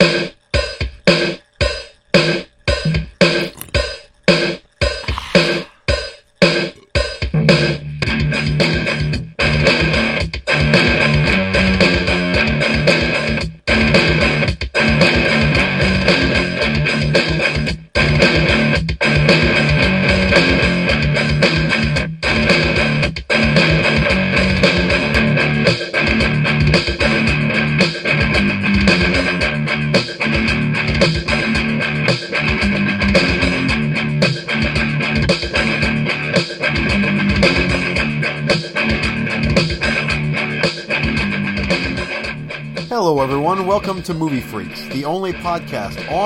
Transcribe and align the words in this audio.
you 0.00 0.30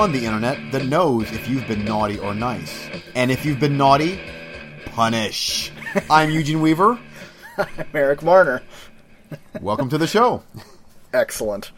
on 0.05 0.11
the 0.11 0.23
internet 0.23 0.71
that 0.71 0.85
knows 0.85 1.31
if 1.31 1.49
you've 1.49 1.67
been 1.67 1.83
naughty 1.83 2.19
or 2.19 2.35
nice. 2.35 2.87
And 3.15 3.31
if 3.31 3.43
you've 3.43 3.59
been 3.59 3.75
naughty, 3.75 4.19
punish. 4.85 5.71
I'm 6.11 6.29
Eugene 6.29 6.61
Weaver. 6.61 6.99
I'm 7.57 7.87
Eric 7.91 8.21
Marner. 8.21 8.61
Welcome 9.61 9.89
to 9.89 9.97
the 9.97 10.05
show. 10.05 10.43
Excellent. 11.13 11.71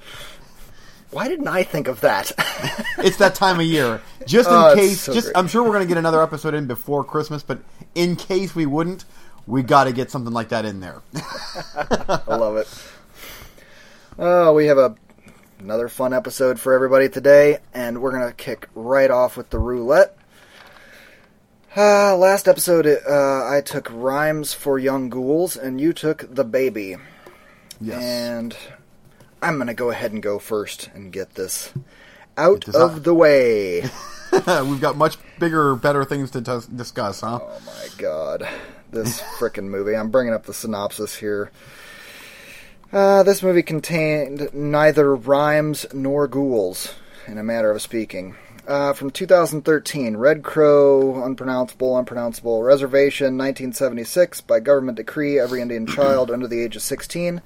Why 1.12 1.30
didn't 1.30 1.48
I 1.48 1.63
think 1.63 1.88
of 1.88 2.02
that? 2.02 2.34
It's 2.98 3.16
that 3.16 3.34
time 3.34 3.62
of 3.62 3.66
year. 3.66 4.02
Just 4.26 4.49
in 4.49 4.55
Oh, 4.57 4.76
case, 4.76 4.99
so 4.99 5.13
just 5.13 5.27
great. 5.27 5.37
I'm 5.37 5.48
sure 5.48 5.63
we're 5.63 5.70
going 5.70 5.84
to 5.84 5.87
get 5.87 5.98
another 5.98 6.21
episode 6.21 6.54
in 6.54 6.68
before 6.68 7.05
Christmas, 7.05 7.43
but 7.43 7.59
in 7.96 8.18
case 8.18 8.54
we 8.54 8.65
wouldn't, 8.65 9.05
we 9.46 9.63
got 9.63 9.85
to 9.85 9.93
get 9.93 10.12
something 10.12 10.34
like 10.34 10.49
that 10.49 10.65
in 10.65 10.82
there. 10.82 11.02
I 11.15 12.35
love 12.35 12.57
it. 12.57 12.68
Oh, 14.20 14.52
we 14.54 14.65
have 14.65 14.77
a 14.77 14.98
another 15.59 15.87
fun 15.87 16.13
episode 16.13 16.59
for 16.59 16.74
everybody 16.74 17.09
today, 17.09 17.57
and 17.88 18.02
we're 18.02 18.12
gonna 18.12 18.34
kick 18.34 18.68
right 18.76 19.10
off 19.10 19.38
with 19.38 19.49
the 19.49 19.60
roulette. 19.60 20.18
Uh, 21.76 22.16
last 22.18 22.48
episode, 22.48 22.85
uh, 22.88 23.48
I 23.48 23.62
took 23.63 23.88
rhymes 23.91 24.54
for 24.54 24.77
young 24.77 25.10
ghouls, 25.10 25.55
and 25.55 25.80
you 25.80 25.93
took 25.93 26.34
the 26.34 26.43
baby. 26.43 26.98
yes. 27.80 28.04
And 28.04 28.58
I'm 29.41 29.58
gonna 29.58 29.74
go 29.74 29.90
ahead 29.90 30.12
and 30.12 30.21
go 30.21 30.38
first 30.40 30.90
and 30.93 31.12
get 31.13 31.35
this 31.35 31.71
out 32.38 32.68
of 32.68 32.76
out. 32.76 33.04
the 33.04 33.13
way. 33.13 33.82
We've 34.32 34.82
got 34.82 34.98
much 34.98 35.18
bigger, 35.40 35.76
better 35.76 36.04
things 36.04 36.32
to 36.32 36.41
tus- 36.41 36.65
discuss, 36.68 37.21
huh? 37.21 37.40
Oh 37.41 37.62
my 37.65 37.88
god. 37.98 38.48
This 38.91 39.21
frickin' 39.21 39.65
movie. 39.65 39.96
I'm 39.96 40.12
bringing 40.12 40.34
up 40.34 40.46
the 40.46 40.54
synopsis 40.54 41.15
here. 41.15 41.52
Uh, 42.91 43.21
this 43.24 43.43
movie 43.43 43.63
contained 43.63 44.49
neither 44.54 45.13
rhymes 45.15 45.85
nor 45.93 46.26
ghouls, 46.27 46.93
in 47.28 47.38
a 47.38 47.44
matter 47.44 47.72
of 47.72 47.82
speaking. 47.82 48.36
Uh, 48.68 48.92
from 48.94 49.12
2013, 49.12 50.18
Red 50.18 50.44
Crow, 50.44 51.24
unpronounceable, 51.24 51.98
unpronounceable, 51.98 52.64
reservation, 52.64 53.38
1976. 53.38 54.42
By 54.42 54.60
government 54.60 54.98
decree, 54.98 55.40
every 55.40 55.62
Indian 55.62 55.88
child 55.88 56.32
under 56.32 56.48
the 56.48 56.62
age 56.62 56.76
of 56.76 56.82
16 56.82 57.42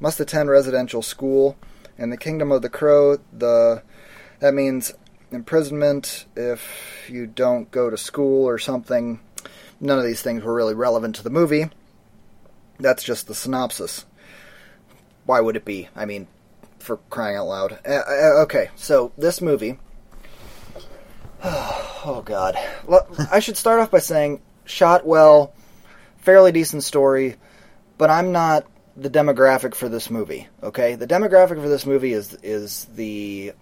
must 0.00 0.20
attend 0.20 0.50
residential 0.50 1.02
school. 1.02 1.56
In 1.96 2.10
the 2.10 2.18
Kingdom 2.18 2.52
of 2.52 2.60
the 2.60 2.68
Crow, 2.68 3.18
the 3.32 3.82
that 4.40 4.52
means 4.52 4.92
imprisonment 5.30 6.26
if 6.36 7.08
you 7.08 7.26
don't 7.26 7.70
go 7.70 7.88
to 7.88 7.96
school 7.96 8.46
or 8.46 8.58
something. 8.58 9.20
None 9.80 9.98
of 9.98 10.04
these 10.04 10.20
things 10.20 10.42
were 10.42 10.54
really 10.54 10.74
relevant 10.74 11.16
to 11.16 11.22
the 11.22 11.30
movie. 11.30 11.70
That's 12.78 13.02
just 13.02 13.26
the 13.26 13.34
synopsis. 13.34 14.04
Why 15.24 15.40
would 15.40 15.56
it 15.56 15.64
be? 15.64 15.88
I 15.96 16.04
mean, 16.04 16.26
for 16.86 16.98
crying 17.10 17.36
out 17.36 17.48
loud. 17.48 17.72
Uh, 17.86 18.02
uh, 18.08 18.42
okay, 18.42 18.70
so 18.76 19.12
this 19.18 19.40
movie. 19.40 19.78
Oh, 22.08 22.22
God. 22.22 22.56
Well, 22.86 23.04
I 23.32 23.40
should 23.40 23.56
start 23.56 23.80
off 23.80 23.90
by 23.90 23.98
saying, 23.98 24.40
shot 24.64 25.04
well, 25.04 25.52
fairly 26.18 26.52
decent 26.52 26.84
story, 26.84 27.34
but 27.98 28.10
I'm 28.10 28.30
not 28.30 28.64
the 28.96 29.10
demographic 29.10 29.74
for 29.74 29.88
this 29.88 30.08
movie. 30.08 30.46
Okay, 30.62 30.94
the 30.94 31.06
demographic 31.06 31.60
for 31.60 31.68
this 31.68 31.84
movie 31.84 32.12
is 32.12 32.32
is 32.44 32.84
the 32.94 33.54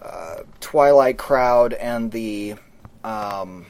uh, 0.00 0.36
Twilight 0.60 1.18
crowd 1.18 1.74
and 1.74 2.10
the 2.10 2.54
um, 3.04 3.66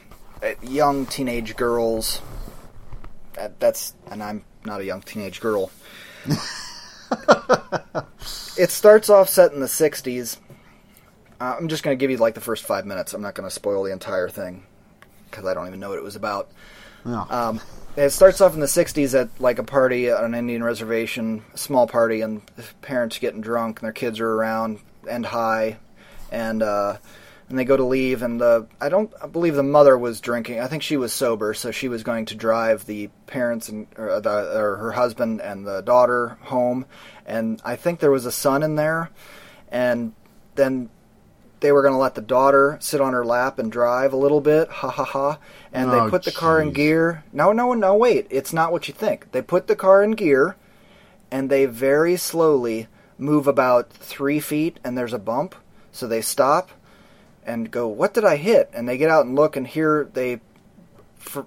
young 0.61 1.05
teenage 1.05 1.55
girls. 1.55 2.21
Uh, 3.37 3.49
that's 3.59 3.93
and 4.09 4.23
I'm 4.23 4.43
not 4.65 4.81
a 4.81 4.85
young 4.85 5.01
teenage 5.01 5.41
girl. 5.41 5.71
it 8.57 8.69
starts 8.69 9.09
off 9.09 9.29
set 9.29 9.53
in 9.53 9.59
the 9.59 9.65
'60s. 9.65 10.37
Uh, 11.39 11.55
I'm 11.57 11.67
just 11.67 11.83
going 11.83 11.97
to 11.97 11.99
give 11.99 12.11
you 12.11 12.17
like 12.17 12.35
the 12.35 12.41
first 12.41 12.63
five 12.63 12.85
minutes. 12.85 13.13
I'm 13.13 13.21
not 13.21 13.35
going 13.35 13.47
to 13.47 13.53
spoil 13.53 13.83
the 13.83 13.91
entire 13.91 14.29
thing 14.29 14.63
because 15.29 15.45
I 15.45 15.53
don't 15.53 15.67
even 15.67 15.79
know 15.79 15.89
what 15.89 15.97
it 15.97 16.03
was 16.03 16.15
about. 16.15 16.51
Yeah. 17.05 17.23
Um, 17.23 17.61
it 17.95 18.11
starts 18.11 18.41
off 18.41 18.53
in 18.53 18.59
the 18.59 18.67
'60s 18.67 19.19
at 19.19 19.29
like 19.41 19.59
a 19.59 19.63
party 19.63 20.11
on 20.11 20.23
an 20.23 20.35
Indian 20.35 20.63
reservation, 20.63 21.43
a 21.53 21.57
small 21.57 21.87
party, 21.87 22.21
and 22.21 22.41
parents 22.81 23.17
getting 23.19 23.41
drunk 23.41 23.79
and 23.79 23.85
their 23.85 23.93
kids 23.93 24.19
are 24.19 24.31
around 24.31 24.79
and 25.09 25.25
high, 25.25 25.77
and 26.31 26.61
uh, 26.61 26.97
and 27.51 27.59
they 27.59 27.65
go 27.65 27.77
to 27.77 27.83
leave, 27.83 28.23
and 28.23 28.41
the 28.41 28.65
I 28.79 28.89
don't 28.89 29.13
I 29.21 29.27
believe 29.27 29.55
the 29.55 29.61
mother 29.63 29.97
was 29.97 30.21
drinking. 30.21 30.59
I 30.59 30.67
think 30.67 30.81
she 30.81 30.97
was 30.97 31.13
sober, 31.13 31.53
so 31.53 31.69
she 31.69 31.87
was 31.89 32.01
going 32.01 32.25
to 32.27 32.35
drive 32.35 32.85
the 32.85 33.09
parents 33.27 33.69
and 33.69 33.87
or, 33.97 34.09
uh, 34.09 34.19
the, 34.21 34.57
or 34.57 34.77
her 34.77 34.91
husband 34.93 35.41
and 35.41 35.67
the 35.67 35.81
daughter 35.81 36.37
home, 36.41 36.85
and 37.25 37.61
I 37.63 37.75
think 37.75 37.99
there 37.99 38.09
was 38.09 38.25
a 38.25 38.31
son 38.31 38.63
in 38.63 38.75
there, 38.75 39.11
and 39.69 40.13
then 40.55 40.89
they 41.59 41.71
were 41.71 41.83
going 41.83 41.93
to 41.93 41.99
let 41.99 42.15
the 42.15 42.21
daughter 42.21 42.77
sit 42.81 43.01
on 43.01 43.13
her 43.13 43.23
lap 43.23 43.59
and 43.59 43.71
drive 43.71 44.13
a 44.13 44.17
little 44.17 44.41
bit, 44.41 44.67
ha 44.69 44.89
ha 44.89 45.03
ha. 45.03 45.37
And 45.71 45.91
Oh, 45.91 46.05
they 46.05 46.09
put 46.09 46.23
the 46.23 46.31
car 46.31 46.59
in 46.59 46.71
gear. 46.71 47.23
No, 47.31 47.51
no, 47.51 47.73
no, 47.75 47.95
wait. 47.95 48.25
It's 48.31 48.51
not 48.51 48.71
what 48.71 48.87
you 48.87 48.95
think. 48.95 49.31
They 49.31 49.43
put 49.43 49.67
the 49.67 49.75
car 49.75 50.01
in 50.01 50.11
gear, 50.11 50.55
and 51.29 51.49
they 51.49 51.65
very 51.65 52.17
slowly 52.17 52.87
move 53.19 53.45
about 53.45 53.91
three 53.91 54.39
feet, 54.39 54.79
and 54.83 54.97
there's 54.97 55.13
a 55.13 55.19
bump. 55.19 55.53
So 55.91 56.07
they 56.07 56.21
stop 56.21 56.71
and 57.45 57.71
go, 57.71 57.87
What 57.87 58.13
did 58.13 58.25
I 58.25 58.37
hit? 58.37 58.69
And 58.73 58.87
they 58.87 58.97
get 58.97 59.09
out 59.09 59.25
and 59.25 59.35
look, 59.35 59.55
and 59.55 59.67
here 59.67 60.09
they, 60.13 60.41
for 61.17 61.45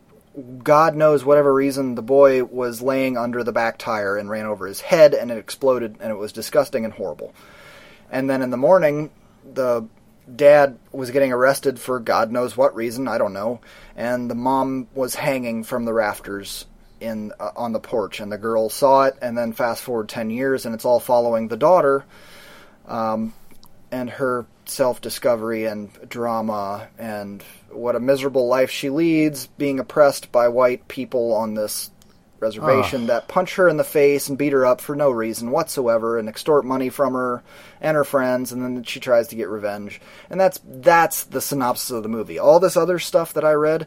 God 0.62 0.96
knows 0.96 1.24
whatever 1.24 1.52
reason, 1.52 1.94
the 1.94 2.02
boy 2.02 2.42
was 2.44 2.82
laying 2.82 3.16
under 3.16 3.44
the 3.44 3.52
back 3.52 3.78
tire 3.78 4.16
and 4.16 4.28
ran 4.28 4.46
over 4.46 4.66
his 4.66 4.80
head, 4.80 5.14
and 5.14 5.30
it 5.30 5.38
exploded, 5.38 5.96
and 6.00 6.10
it 6.10 6.16
was 6.16 6.32
disgusting 6.32 6.84
and 6.84 6.94
horrible. 6.94 7.32
And 8.10 8.28
then 8.28 8.42
in 8.42 8.50
the 8.50 8.56
morning, 8.56 9.10
the 9.52 9.86
dad 10.34 10.78
was 10.90 11.10
getting 11.10 11.32
arrested 11.32 11.78
for 11.78 12.00
God 12.00 12.32
knows 12.32 12.56
what 12.56 12.74
reason, 12.74 13.06
I 13.06 13.18
don't 13.18 13.32
know, 13.32 13.60
and 13.96 14.30
the 14.30 14.34
mom 14.34 14.88
was 14.94 15.14
hanging 15.14 15.64
from 15.64 15.84
the 15.84 15.92
rafters 15.92 16.66
in 17.00 17.32
uh, 17.38 17.50
on 17.56 17.72
the 17.72 17.80
porch, 17.80 18.20
and 18.20 18.32
the 18.32 18.38
girl 18.38 18.68
saw 18.68 19.04
it. 19.04 19.16
And 19.20 19.36
then 19.36 19.52
fast 19.52 19.82
forward 19.82 20.08
ten 20.08 20.30
years, 20.30 20.66
and 20.66 20.74
it's 20.74 20.84
all 20.84 21.00
following 21.00 21.48
the 21.48 21.56
daughter, 21.56 22.04
um, 22.86 23.34
and 23.92 24.10
her 24.10 24.46
self 24.66 25.00
discovery 25.00 25.64
and 25.66 25.90
drama, 26.08 26.88
and 26.98 27.42
what 27.70 27.96
a 27.96 28.00
miserable 28.00 28.46
life 28.46 28.70
she 28.70 28.90
leads, 28.90 29.46
being 29.46 29.80
oppressed 29.80 30.32
by 30.32 30.48
white 30.48 30.88
people 30.88 31.32
on 31.34 31.54
this 31.54 31.90
reservation 32.44 33.06
that 33.06 33.26
punch 33.26 33.54
her 33.56 33.68
in 33.68 33.78
the 33.78 33.84
face 33.84 34.28
and 34.28 34.36
beat 34.36 34.52
her 34.52 34.66
up 34.66 34.80
for 34.80 34.94
no 34.94 35.10
reason 35.10 35.50
whatsoever 35.50 36.18
and 36.18 36.28
extort 36.28 36.64
money 36.64 36.90
from 36.90 37.14
her 37.14 37.42
and 37.80 37.96
her 37.96 38.04
friends 38.04 38.52
and 38.52 38.62
then 38.62 38.82
she 38.82 39.00
tries 39.00 39.28
to 39.28 39.36
get 39.36 39.48
revenge. 39.48 40.00
And 40.28 40.38
that's 40.38 40.60
that's 40.64 41.24
the 41.24 41.40
synopsis 41.40 41.90
of 41.90 42.02
the 42.02 42.08
movie. 42.08 42.38
All 42.38 42.60
this 42.60 42.76
other 42.76 42.98
stuff 42.98 43.32
that 43.34 43.44
i 43.44 43.52
read 43.52 43.86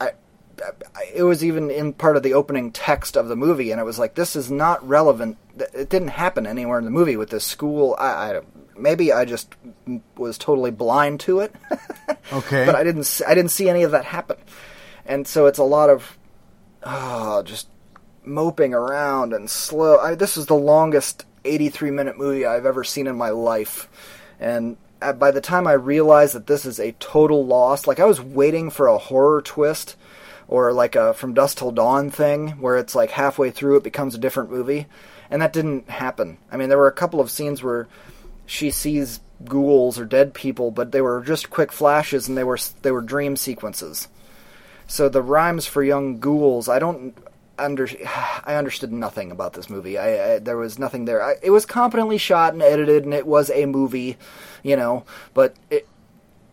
I, 0.00 0.10
I 0.62 0.70
it 1.14 1.22
was 1.22 1.42
even 1.42 1.70
in 1.70 1.94
part 1.94 2.16
of 2.16 2.22
the 2.22 2.34
opening 2.34 2.70
text 2.70 3.16
of 3.16 3.28
the 3.28 3.36
movie 3.36 3.70
and 3.70 3.80
it 3.80 3.84
was 3.84 3.98
like 3.98 4.14
this 4.14 4.36
is 4.36 4.50
not 4.50 4.86
relevant. 4.86 5.38
It 5.56 5.88
didn't 5.88 6.08
happen 6.08 6.46
anywhere 6.46 6.78
in 6.78 6.84
the 6.84 6.90
movie 6.90 7.16
with 7.16 7.30
this 7.30 7.44
school. 7.44 7.96
I, 7.98 8.08
I 8.08 8.40
maybe 8.80 9.12
i 9.12 9.24
just 9.24 9.54
was 10.16 10.38
totally 10.38 10.70
blind 10.70 11.20
to 11.20 11.40
it 11.40 11.54
Okay. 12.32 12.64
but 12.64 12.74
I 12.76 12.84
didn't 12.84 13.04
see, 13.04 13.24
I 13.24 13.34
didn't 13.34 13.50
see 13.50 13.68
any 13.68 13.82
of 13.82 13.90
that 13.90 14.04
happen, 14.04 14.36
and 15.04 15.26
so 15.26 15.46
it's 15.46 15.58
a 15.58 15.64
lot 15.64 15.90
of 15.90 16.16
oh, 16.84 17.42
just 17.42 17.68
moping 18.24 18.72
around 18.74 19.32
and 19.32 19.50
slow. 19.50 19.98
I, 19.98 20.14
this 20.14 20.36
is 20.36 20.46
the 20.46 20.54
longest 20.54 21.24
83 21.44 21.90
minute 21.90 22.16
movie 22.18 22.46
I've 22.46 22.66
ever 22.66 22.84
seen 22.84 23.06
in 23.08 23.16
my 23.16 23.30
life, 23.30 23.88
and 24.38 24.76
by 25.18 25.30
the 25.32 25.40
time 25.40 25.66
I 25.66 25.72
realized 25.72 26.34
that 26.34 26.46
this 26.46 26.64
is 26.64 26.78
a 26.78 26.92
total 26.92 27.44
loss, 27.44 27.86
like 27.88 27.98
I 27.98 28.04
was 28.04 28.20
waiting 28.20 28.70
for 28.70 28.86
a 28.86 28.98
horror 28.98 29.42
twist 29.42 29.96
or 30.46 30.72
like 30.72 30.94
a 30.94 31.14
From 31.14 31.34
Dusk 31.34 31.58
Till 31.58 31.72
Dawn 31.72 32.10
thing 32.10 32.50
where 32.60 32.76
it's 32.76 32.94
like 32.94 33.10
halfway 33.10 33.50
through 33.50 33.78
it 33.78 33.82
becomes 33.84 34.14
a 34.14 34.18
different 34.18 34.50
movie. 34.50 34.86
and 35.30 35.42
that 35.42 35.52
didn't 35.52 35.88
happen. 35.88 36.38
I 36.52 36.56
mean, 36.56 36.68
there 36.68 36.78
were 36.78 36.86
a 36.86 36.92
couple 36.92 37.20
of 37.20 37.30
scenes 37.30 37.62
where 37.62 37.88
she 38.50 38.72
sees 38.72 39.20
ghouls 39.44 39.96
or 39.96 40.04
dead 40.04 40.34
people, 40.34 40.72
but 40.72 40.90
they 40.90 41.00
were 41.00 41.22
just 41.22 41.50
quick 41.50 41.70
flashes, 41.70 42.26
and 42.26 42.36
they 42.36 42.42
were 42.42 42.58
they 42.82 42.90
were 42.90 43.00
dream 43.00 43.36
sequences. 43.36 44.08
So 44.88 45.08
the 45.08 45.22
rhymes 45.22 45.66
for 45.66 45.84
young 45.84 46.18
ghouls, 46.18 46.68
I 46.68 46.80
don't 46.80 47.16
under 47.56 47.88
I 48.44 48.56
understood 48.56 48.92
nothing 48.92 49.30
about 49.30 49.52
this 49.52 49.70
movie. 49.70 49.98
I, 49.98 50.34
I 50.34 50.38
there 50.40 50.56
was 50.56 50.80
nothing 50.80 51.04
there. 51.04 51.22
I, 51.22 51.36
it 51.40 51.50
was 51.50 51.64
competently 51.64 52.18
shot 52.18 52.52
and 52.52 52.60
edited, 52.60 53.04
and 53.04 53.14
it 53.14 53.24
was 53.24 53.50
a 53.50 53.66
movie, 53.66 54.18
you 54.64 54.74
know. 54.74 55.04
But 55.32 55.54
it, 55.70 55.86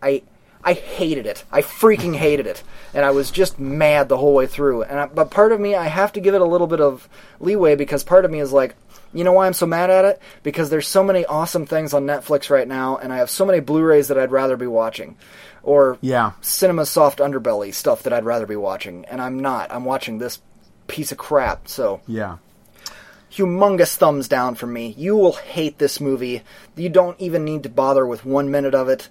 I 0.04 0.22
I 0.64 0.74
hated 0.74 1.26
it. 1.26 1.46
I 1.52 1.64
freaking 1.64 2.16
hated 2.28 2.46
it, 2.46 2.62
and 2.94 3.06
I 3.06 3.10
was 3.10 3.32
just 3.32 3.58
mad 3.58 4.08
the 4.08 4.18
whole 4.18 4.36
way 4.36 4.46
through. 4.46 4.84
And 4.84 5.00
I, 5.00 5.06
but 5.08 5.32
part 5.32 5.52
of 5.52 5.60
me, 5.60 5.74
I 5.74 5.86
have 5.86 6.14
to 6.14 6.20
give 6.20 6.36
it 6.36 6.42
a 6.42 6.46
little 6.46 6.68
bit 6.68 6.80
of 6.80 7.10
leeway 7.40 7.76
because 7.76 8.04
part 8.04 8.24
of 8.24 8.30
me 8.30 8.40
is 8.40 8.54
like, 8.54 8.76
you 9.14 9.24
know 9.24 9.32
why 9.34 9.48
I'm 9.48 9.54
so 9.54 9.66
mad 9.66 9.90
at 9.90 10.06
it? 10.06 10.22
Because 10.44 10.70
there's 10.70 10.88
so 10.88 11.04
many 11.04 11.26
awesome 11.26 11.66
things 11.66 11.94
on 11.94 12.06
Netflix 12.06 12.50
right 12.50 12.68
now, 12.68 12.98
and 12.98 13.12
I 13.12 13.18
have 13.18 13.30
so 13.30 13.46
many 13.46 13.60
Blu-rays 13.60 14.08
that 14.10 14.18
I'd 14.18 14.32
rather 14.32 14.58
be 14.58 14.68
watching, 14.68 15.16
or 15.64 15.98
Yeah. 16.02 16.32
cinema 16.42 16.86
soft 16.86 17.20
underbelly 17.20 17.74
stuff 17.74 18.04
that 18.04 18.14
I'd 18.14 18.26
rather 18.26 18.46
be 18.46 18.56
watching, 18.56 19.06
and 19.06 19.22
I'm 19.22 19.40
not. 19.40 19.72
I'm 19.72 19.86
watching 19.86 20.18
this 20.18 20.40
piece 20.88 21.12
of 21.12 21.18
crap. 21.18 21.68
So 21.68 22.02
Yeah. 22.08 22.38
humongous 23.32 23.96
thumbs 23.96 24.28
down 24.28 24.56
from 24.56 24.74
me. 24.74 24.96
You 24.98 25.16
will 25.16 25.34
hate 25.34 25.78
this 25.78 26.00
movie. 26.00 26.44
You 26.76 26.90
don't 26.90 27.20
even 27.20 27.44
need 27.44 27.64
to 27.64 27.70
bother 27.70 28.06
with 28.06 28.26
one 28.26 28.50
minute 28.52 28.74
of 28.74 28.90
it. 28.90 29.10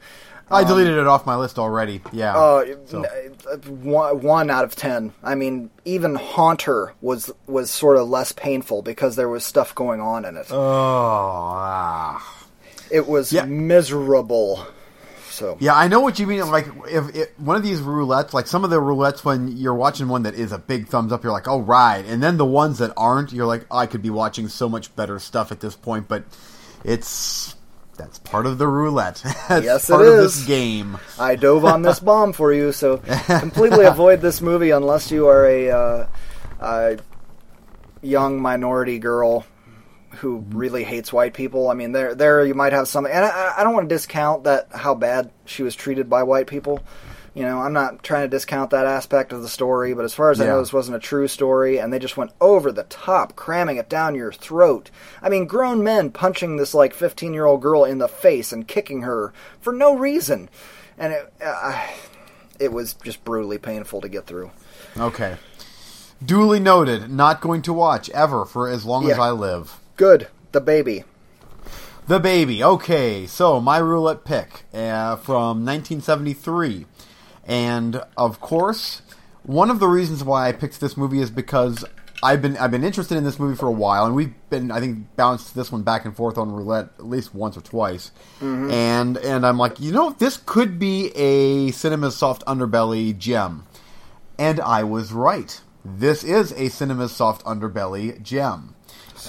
I 0.50 0.64
deleted 0.64 0.96
it 0.96 1.06
off 1.06 1.26
my 1.26 1.37
list 1.37 1.58
already. 1.58 2.00
Yeah. 2.12 2.37
Uh, 2.37 2.64
So- 2.87 3.04
uh, 3.04 3.56
one, 3.69 4.22
one 4.22 4.50
out 4.50 4.64
of 4.64 4.76
ten. 4.76 5.12
I 5.22 5.34
mean, 5.34 5.70
even 5.84 6.14
Haunter 6.14 6.94
was 7.00 7.32
was 7.46 7.70
sort 7.70 7.96
of 7.96 8.08
less 8.08 8.32
painful 8.32 8.82
because 8.82 9.16
there 9.16 9.28
was 9.28 9.44
stuff 9.44 9.75
going 9.75 10.00
on 10.00 10.25
in 10.25 10.37
it. 10.37 10.46
oh. 10.50 10.56
ah. 10.58 12.46
it 12.90 13.06
was 13.06 13.32
yeah. 13.32 13.44
miserable. 13.44 14.66
So 15.31 15.58
Yeah, 15.60 15.75
I 15.75 15.88
know 15.88 16.00
what 16.00 16.19
you 16.19 16.26
mean. 16.26 16.48
Like, 16.50 16.66
if, 16.88 17.14
if 17.14 17.38
one 17.38 17.56
of 17.56 17.62
these 17.62 17.81
roulettes, 17.81 18.32
like 18.32 18.46
some 18.46 18.64
of 18.64 18.70
the 18.70 18.81
roulettes, 18.81 19.22
when 19.22 19.48
you're 19.48 19.75
watching 19.75 20.08
one 20.08 20.22
that 20.22 20.34
is 20.34 20.50
a 20.50 20.58
big 20.58 20.88
thumbs 20.88 21.12
up, 21.12 21.22
you're 21.25 21.32
like, 21.32 21.46
"Oh, 21.48 21.60
right," 21.60 22.04
and 22.06 22.22
then 22.22 22.38
the 22.38 22.46
ones 22.46 22.78
that 22.78 22.93
aren't, 22.96 23.32
you're 23.32 23.46
like, 23.46 23.66
"I 23.70 23.84
could 23.87 24.00
be 24.00 24.08
watching 24.08 24.48
so 24.48 24.66
much 24.69 24.94
better 24.96 25.19
stuff 25.19 25.52
at 25.52 25.60
this 25.60 25.76
point." 25.76 26.08
But 26.08 26.25
it's 26.84 27.56
that's 27.96 28.19
part 28.20 28.46
of 28.46 28.58
the 28.58 28.66
roulette. 28.66 29.22
that's 29.48 29.64
Yes, 29.64 29.88
it 29.88 29.93
part 29.93 30.06
of 30.06 30.16
this 30.16 30.44
game. 30.44 30.98
I 31.19 31.37
dove 31.37 31.64
on 31.64 31.82
this 31.82 31.98
bomb 32.00 32.32
for 32.32 32.52
you. 32.52 32.72
So 32.72 32.98
completely 33.26 33.84
avoid 33.84 34.20
this 34.20 34.40
movie 34.40 34.70
unless 34.70 35.10
you 35.10 35.26
are 35.28 35.46
a, 35.46 35.70
uh, 35.70 36.06
a 36.60 36.98
young 38.02 38.40
minority 38.40 38.98
girl 38.98 39.44
who 40.16 40.44
really 40.50 40.84
hates 40.84 41.12
white 41.12 41.34
people. 41.34 41.69
I 41.69 41.75
mean, 41.75 41.93
there 41.93 42.14
there 42.14 42.44
you 42.44 42.54
might 42.54 42.72
have 42.72 42.88
some, 42.88 43.06
and 43.06 43.25
I, 43.25 43.54
I 43.58 43.64
don't 43.64 43.75
want 43.75 43.88
to 43.88 43.94
discount 43.94 44.44
that 44.44 44.69
how 44.72 44.94
bad 44.94 45.31
she 45.44 45.62
was 45.62 45.75
treated 45.75 46.08
by 46.08 46.22
white 46.22 46.46
people. 46.46 46.81
You 47.36 47.42
know, 47.42 47.60
I'm 47.60 47.74
not 47.74 48.02
trying 48.02 48.22
to 48.22 48.28
discount 48.34 48.70
that 48.70 48.86
aspect 48.86 49.30
of 49.30 49.42
the 49.42 49.48
story, 49.50 49.92
but 49.92 50.06
as 50.06 50.14
far 50.14 50.30
as 50.30 50.40
I 50.40 50.44
Yeah. 50.44 50.52
know, 50.52 50.60
this 50.60 50.72
wasn't 50.72 50.96
a 50.96 51.00
true 51.00 51.28
story, 51.28 51.76
and 51.76 51.92
they 51.92 51.98
just 51.98 52.16
went 52.16 52.30
over 52.40 52.72
the 52.72 52.84
top, 52.84 53.36
cramming 53.36 53.76
it 53.76 53.90
down 53.90 54.14
your 54.14 54.32
throat. 54.32 54.90
I 55.20 55.28
mean, 55.28 55.44
grown 55.44 55.84
men 55.84 56.12
punching 56.12 56.56
this 56.56 56.72
like 56.72 56.94
15 56.94 57.34
year 57.34 57.44
old 57.44 57.60
girl 57.60 57.84
in 57.84 57.98
the 57.98 58.08
face 58.08 58.52
and 58.52 58.66
kicking 58.66 59.02
her 59.02 59.34
for 59.60 59.74
no 59.74 59.94
reason, 59.94 60.48
and 60.96 61.12
it 61.12 61.30
uh, 61.44 61.78
it 62.58 62.72
was 62.72 62.94
just 62.94 63.22
brutally 63.22 63.58
painful 63.58 64.00
to 64.00 64.08
get 64.08 64.26
through. 64.26 64.50
Okay. 64.96 65.36
Duly 66.24 66.58
noted. 66.58 67.10
Not 67.12 67.42
going 67.42 67.60
to 67.62 67.72
watch 67.74 68.08
ever 68.10 68.46
for 68.46 68.66
as 68.66 68.86
long 68.86 69.10
as 69.10 69.18
I 69.18 69.30
live. 69.30 69.78
Good, 69.96 70.28
the 70.52 70.62
baby. 70.62 71.04
The 72.08 72.18
Baby. 72.20 72.62
Okay, 72.62 73.26
so 73.26 73.60
my 73.60 73.78
roulette 73.78 74.24
pick 74.24 74.62
uh, 74.72 75.16
from 75.16 75.66
1973. 75.66 76.86
And 77.46 78.02
of 78.16 78.40
course, 78.40 79.02
one 79.44 79.70
of 79.70 79.78
the 79.78 79.88
reasons 79.88 80.25
why 80.25 80.48
I 80.48 80.52
picked 80.52 80.81
this 80.81 80.96
movie 80.96 81.20
is 81.20 81.31
because 81.31 81.84
I've 82.22 82.43
been 82.43 82.56
I've 82.56 82.70
been 82.70 82.82
interested 82.84 83.16
in 83.16 83.25
this 83.25 83.38
movie 83.38 83.56
for 83.56 83.66
a 83.66 83.72
while, 83.72 84.06
and 84.06 84.14
we've 84.14 84.34
been 84.50 84.70
I 84.70 84.81
think 84.81 85.14
bounced 85.16 85.54
this 85.54 85.70
one 85.70 85.82
back 85.82 86.04
and 86.04 86.16
forth 86.16 86.38
on 86.38 86.50
roulette 86.50 86.88
at 86.98 87.06
least 87.06 87.34
once 87.34 87.56
or 87.56 87.60
twice. 87.60 88.10
And 88.70 89.16
and 89.19 89.46
I'm 89.46 89.58
like, 89.58 89.78
you 89.81 89.93
know, 89.93 90.10
this 90.10 90.37
could 90.44 90.78
be 90.78 91.12
a 91.14 91.70
cinema 91.72 92.10
soft 92.10 92.44
underbelly 92.46 93.16
gem, 93.16 93.66
and 94.38 94.60
I 94.60 94.82
was 94.84 95.12
right. 95.12 95.60
This 95.84 96.25
is 96.25 96.52
a 96.52 96.69
cinema 96.69 97.08
soft 97.08 97.44
underbelly 97.44 98.20
gem. 98.22 98.75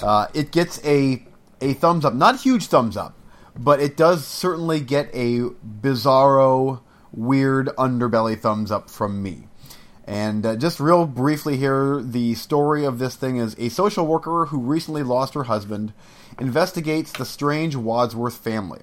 Uh, 0.02 0.26
it 0.34 0.50
gets 0.50 0.84
a 0.84 1.24
a 1.60 1.74
thumbs 1.74 2.04
up, 2.04 2.14
not 2.14 2.34
a 2.36 2.38
huge 2.38 2.66
thumbs 2.66 2.96
up, 2.96 3.14
but 3.56 3.80
it 3.80 3.96
does 3.96 4.26
certainly 4.26 4.80
get 4.80 5.08
a 5.12 5.40
bizarro, 5.82 6.80
weird 7.12 7.68
underbelly 7.78 8.38
thumbs 8.38 8.70
up 8.70 8.90
from 8.90 9.22
me. 9.22 9.48
And 10.08 10.46
uh, 10.46 10.56
just 10.56 10.80
real 10.80 11.06
briefly 11.06 11.58
here, 11.58 12.00
the 12.02 12.34
story 12.34 12.84
of 12.84 12.98
this 12.98 13.14
thing 13.14 13.36
is 13.36 13.54
a 13.58 13.68
social 13.68 14.06
worker 14.06 14.46
who 14.46 14.58
recently 14.58 15.02
lost 15.02 15.34
her 15.34 15.44
husband 15.44 15.92
investigates 16.38 17.12
the 17.12 17.26
strange 17.26 17.76
Wadsworth 17.76 18.38
family. 18.38 18.80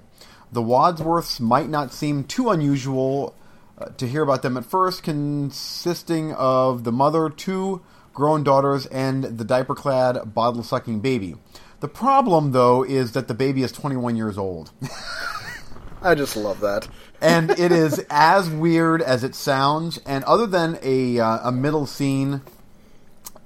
The 0.52 0.62
Wadsworths 0.62 1.40
might 1.40 1.68
not 1.68 1.92
seem 1.92 2.26
too 2.26 2.52
unusual 2.52 3.36
uh, 3.78 3.86
to 3.98 4.08
hear 4.08 4.22
about 4.22 4.44
them 4.44 4.56
at 4.56 4.66
first, 4.66 5.02
consisting 5.02 6.34
of 6.34 6.84
the 6.84 6.92
mother, 6.92 7.30
two 7.30 7.82
grown 8.14 8.44
daughters, 8.44 8.86
and 8.86 9.24
the 9.24 9.44
diaper 9.44 9.76
clad, 9.76 10.34
bottle 10.34 10.64
sucking 10.64 11.00
baby. 11.00 11.36
The 11.80 11.88
problem, 11.88 12.52
though, 12.52 12.84
is 12.84 13.12
that 13.14 13.28
the 13.28 13.34
baby 13.34 13.64
is 13.64 13.72
21 13.72 14.16
years 14.16 14.38
old. 14.38 14.72
I 16.02 16.16
just 16.16 16.38
love 16.38 16.60
that. 16.62 16.88
And 17.26 17.50
it 17.52 17.72
is 17.72 18.06
as 18.10 18.50
weird 18.50 19.02
as 19.02 19.24
it 19.24 19.34
sounds. 19.34 19.98
And 20.06 20.24
other 20.26 20.46
than 20.46 20.78
a 20.84 21.20
uh, 21.20 21.50
a 21.50 21.52
middle 21.52 21.88
scene 21.88 22.42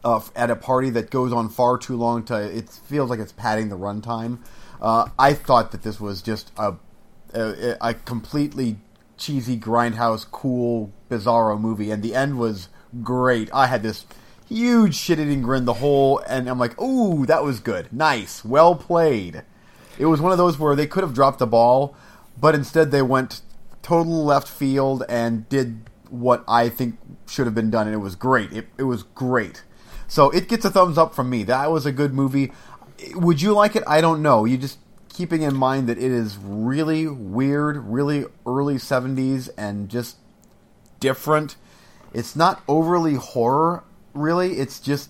uh, 0.04 0.22
at 0.36 0.50
a 0.50 0.56
party 0.56 0.90
that 0.92 1.10
goes 1.10 1.32
on 1.32 1.50
far 1.50 1.78
too 1.78 1.96
long 1.96 2.24
to 2.26 2.36
it 2.36 2.70
feels 2.70 3.10
like 3.10 3.20
it's 3.20 3.32
padding 3.32 3.70
the 3.70 3.78
runtime. 3.78 4.40
Uh, 4.82 5.10
I 5.18 5.34
thought 5.34 5.72
that 5.72 5.84
this 5.84 6.00
was 6.00 6.22
just 6.22 6.52
a, 6.58 6.76
a 7.34 7.78
a 7.82 7.94
completely 7.94 8.78
cheesy 9.18 9.58
grindhouse, 9.58 10.30
cool, 10.30 10.92
bizarro 11.10 11.60
movie, 11.60 11.92
and 11.92 12.04
the 12.04 12.16
end 12.16 12.38
was 12.38 12.70
great. 13.02 13.50
I 13.54 13.68
had 13.68 13.84
this 13.84 14.06
huge 14.48 14.96
shit-eating 14.96 15.42
grin 15.42 15.66
the 15.66 15.76
whole, 15.76 16.20
and 16.28 16.50
I'm 16.50 16.60
like, 16.60 16.80
"Ooh, 16.82 17.26
that 17.28 17.44
was 17.44 17.60
good, 17.60 17.94
nice, 17.94 18.44
well 18.44 18.76
played." 18.76 19.44
It 19.98 20.06
was 20.06 20.22
one 20.22 20.32
of 20.32 20.38
those 20.38 20.58
where 20.60 20.76
they 20.76 20.88
could 20.88 21.04
have 21.04 21.14
dropped 21.14 21.40
the 21.40 21.48
ball, 21.48 21.96
but 22.40 22.56
instead 22.56 22.92
they 22.92 23.02
went 23.02 23.42
total 23.90 24.24
left 24.24 24.48
field 24.48 25.04
and 25.10 25.50
did 25.50 25.90
what 26.12 26.44
I 26.48 26.70
think 26.70 27.00
should 27.28 27.48
have 27.48 27.56
been 27.56 27.72
done, 27.72 27.88
and 27.88 27.96
it 27.96 28.00
was 28.00 28.16
great. 28.16 28.54
It, 28.54 28.68
it 28.78 28.84
was 28.84 29.02
great. 29.02 29.64
So 30.08 30.30
it 30.30 30.48
gets 30.48 30.64
a 30.64 30.70
thumbs 30.70 31.00
up 31.00 31.16
from 31.16 31.28
me. 31.28 31.44
That 31.44 31.72
was 31.72 31.88
a 31.88 31.92
good 31.92 32.14
movie. 32.14 32.52
Would 33.16 33.42
you 33.42 33.54
like 33.54 33.76
it? 33.76 33.84
I 33.88 34.00
don't 34.00 34.22
know. 34.22 34.46
You 34.46 34.60
just 34.60 34.78
keeping 35.12 35.42
in 35.42 35.56
mind 35.56 35.90
that 35.90 35.98
it 35.98 36.12
is 36.12 36.38
really 36.38 37.08
weird, 37.08 37.78
really 37.78 38.26
early 38.46 38.76
70s, 38.76 39.50
and 39.58 39.90
just 39.90 40.18
different. 41.00 41.56
It's 42.14 42.36
not 42.36 42.62
overly 42.68 43.16
horror, 43.16 43.84
really. 44.14 44.60
It's 44.60 44.80
just 44.80 45.10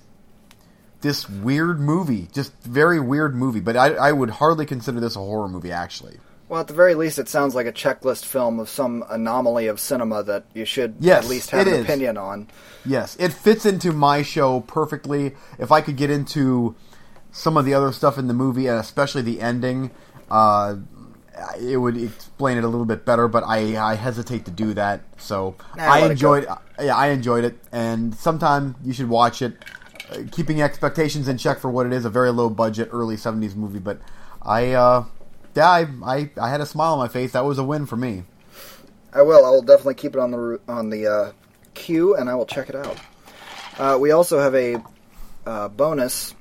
this 1.02 1.28
weird 1.30 1.82
movie, 1.82 2.30
just 2.32 2.54
very 2.64 3.02
weird 3.02 3.36
movie. 3.36 3.60
But 3.60 3.76
I, 3.76 3.96
I 3.96 4.12
would 4.14 4.30
hardly 4.30 4.66
consider 4.66 5.02
this 5.02 5.18
a 5.18 5.20
horror 5.20 5.50
movie, 5.50 5.74
actually. 5.74 6.18
Well, 6.50 6.60
at 6.60 6.68
the 6.68 6.74
very 6.74 6.96
least, 6.96 7.20
it 7.20 7.30
sounds 7.30 7.54
like 7.54 7.68
a 7.68 7.72
checklist 7.72 8.26
film 8.26 8.60
of 8.60 8.70
some 8.70 9.06
anomaly 9.08 9.68
of 9.68 9.80
cinema 9.80 10.24
that 10.24 10.46
you 10.56 10.66
should 10.66 10.96
Yes, 11.00 11.24
at 11.24 11.30
least 11.30 11.52
have 11.52 11.68
an 11.68 11.74
is. 11.76 11.84
opinion 11.86 12.18
on. 12.18 12.48
Yes, 12.84 13.16
it 13.20 13.32
fits 13.34 13.68
into 13.68 13.94
my 13.94 14.24
show 14.24 14.62
perfectly. 14.62 15.36
If 15.60 15.72
I 15.72 15.82
could 15.82 15.96
get 15.96 16.10
into 16.10 16.76
some 17.32 17.56
of 17.56 17.66
the 17.66 17.76
other 17.76 17.92
stuff 17.92 18.18
in 18.18 18.28
the 18.28 18.34
movie, 18.34 18.66
and 18.66 18.80
especially 18.80 19.22
the 19.22 19.42
ending, 19.42 19.92
uh, 20.32 20.78
it 21.62 21.78
would 21.78 21.96
explain 21.96 22.58
it 22.58 22.64
a 22.64 22.68
little 22.68 22.86
bit 22.86 23.06
better. 23.06 23.28
But 23.28 23.44
I, 23.46 23.78
I 23.78 23.94
hesitate 23.94 24.46
to 24.46 24.52
do 24.52 24.74
that. 24.74 25.02
So 25.18 25.54
Nah, 25.78 25.84
I 25.84 26.00
enjoyed. 26.10 26.48
Yeah, 26.82 26.96
I 26.96 27.08
enjoyed 27.10 27.44
it, 27.44 27.60
and 27.72 28.16
sometime 28.16 28.76
you 28.84 28.94
should 28.94 29.10
watch 29.10 29.44
it, 29.44 29.54
uh, 30.12 30.22
keeping 30.32 30.64
expectations 30.64 31.28
in 31.28 31.38
check 31.38 31.60
for 31.60 31.70
what 31.70 31.86
it 31.86 31.94
is—a 31.94 32.10
very 32.10 32.32
low 32.32 32.50
budget, 32.50 32.90
early 32.92 33.18
'70s 33.18 33.56
movie. 33.56 33.80
But 33.80 34.00
I, 34.42 34.72
uh, 34.72 35.06
yeah, 35.56 35.70
I, 35.70 35.88
I, 36.06 36.30
I 36.40 36.50
had 36.50 36.62
a 36.62 36.66
smile 36.66 36.94
on 36.94 37.00
my 37.00 37.08
face. 37.08 37.34
That 37.34 37.46
was 37.46 37.58
a 37.58 37.64
win 37.64 37.86
for 37.86 37.98
me. 37.98 38.24
I 39.14 39.22
will. 39.24 39.46
I 39.46 39.50
will 39.50 39.62
definitely 39.62 39.96
keep 39.96 40.14
it 40.14 40.20
on 40.20 40.32
the 40.32 40.60
on 40.68 40.90
the 40.90 41.08
uh, 41.08 41.32
queue, 41.74 42.16
and 42.16 42.30
I 42.30 42.36
will 42.36 42.46
check 42.46 42.70
it 42.70 42.76
out. 42.76 42.98
Uh, 43.78 43.98
we 44.00 44.12
also 44.12 44.40
have 44.40 44.54
a 44.56 44.84
uh, 45.46 45.68
bonus 45.70 46.36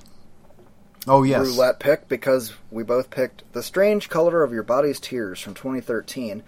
Oh 1.07 1.23
yes, 1.23 1.47
roulette 1.47 1.79
pick 1.81 2.09
because 2.09 2.53
we 2.71 2.83
both 2.83 3.09
picked 3.11 3.43
"The 3.53 3.62
Strange 3.62 4.11
Color 4.11 4.43
of 4.43 4.53
Your 4.53 4.62
Body's 4.62 5.00
Tears" 5.00 5.41
from 5.41 5.55
2013, 5.55 6.43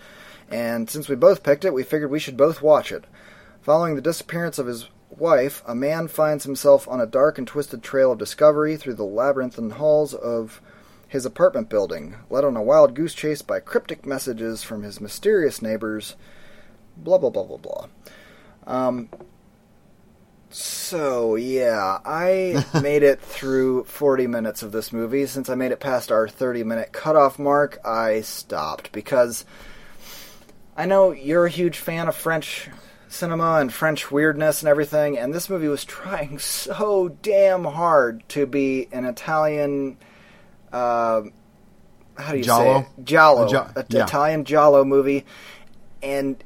and 0.51 0.91
since 0.91 1.09
we 1.09 1.17
both 1.17 1.43
picked 1.43 1.65
it, 1.65 1.73
we 1.73 1.83
figured 1.83 2.11
we 2.11 2.19
should 2.19 2.37
both 2.37 2.61
watch 2.61 2.93
it. 2.93 3.05
Following 3.63 3.95
the 3.95 4.03
disappearance 4.03 4.59
of 4.59 4.67
his 4.67 4.89
wife, 5.09 5.63
a 5.67 5.75
man 5.75 6.09
finds 6.09 6.45
himself 6.45 6.87
on 6.89 7.01
a 7.01 7.07
dark 7.07 7.39
and 7.39 7.47
twisted 7.47 7.83
trail 7.83 8.13
of 8.13 8.19
discovery 8.19 8.77
through 8.77 8.95
the 8.95 9.05
labyrinthine 9.05 9.71
halls 9.71 10.13
of 10.13 10.61
his 11.11 11.27
apartment 11.27 11.69
building, 11.69 12.15
led 12.31 12.45
on 12.45 12.57
a 12.57 12.63
wild 12.63 12.95
goose 12.95 13.15
chase 13.15 13.43
by 13.43 13.59
cryptic 13.59 14.07
messages 14.07 14.63
from 14.63 14.85
his 14.85 15.01
mysterious 15.01 15.61
neighbors. 15.61 16.15
Blah 16.97 17.19
blah 17.19 17.31
blah 17.31 17.43
blah 17.43 17.57
blah. 17.57 17.87
Um, 18.65 19.09
so 20.51 21.35
yeah, 21.35 21.99
I 22.05 22.65
made 22.81 23.03
it 23.03 23.21
through 23.21 23.85
40 23.85 24.29
minutes 24.29 24.63
of 24.63 24.71
this 24.71 24.93
movie. 24.93 25.27
Since 25.27 25.51
I 25.51 25.57
made 25.57 25.73
it 25.73 25.81
past 25.81 26.13
our 26.13 26.29
30 26.29 26.63
minute 26.63 26.93
cutoff 26.93 27.41
mark, 27.41 27.85
I 27.85 28.21
stopped 28.21 28.93
because 28.93 29.45
I 30.77 30.87
know 30.87 31.11
you're 31.11 31.47
a 31.47 31.51
huge 31.51 31.79
fan 31.79 32.07
of 32.07 32.15
French 32.15 32.69
cinema 33.09 33.57
and 33.57 33.73
French 33.73 34.13
weirdness 34.13 34.63
and 34.63 34.69
everything, 34.69 35.19
and 35.19 35.35
this 35.35 35.51
movie 35.51 35.67
was 35.67 35.85
trying 35.85 36.39
so 36.41 37.17
damn 37.23 37.65
hard 37.65 38.23
to 38.29 38.47
be 38.47 38.89
an 38.93 39.05
Italian. 39.07 39.97
Uh, 40.73 41.23
how 42.17 42.33
do 42.33 42.39
you 42.39 42.45
Giallo? 42.45 42.81
say 42.83 42.87
it? 42.99 43.05
Giallo, 43.05 43.49
gi- 43.49 43.57
a- 43.57 43.85
yeah. 43.89 44.05
Italian 44.05 44.45
Giallo 44.45 44.85
movie, 44.85 45.25
and 46.03 46.43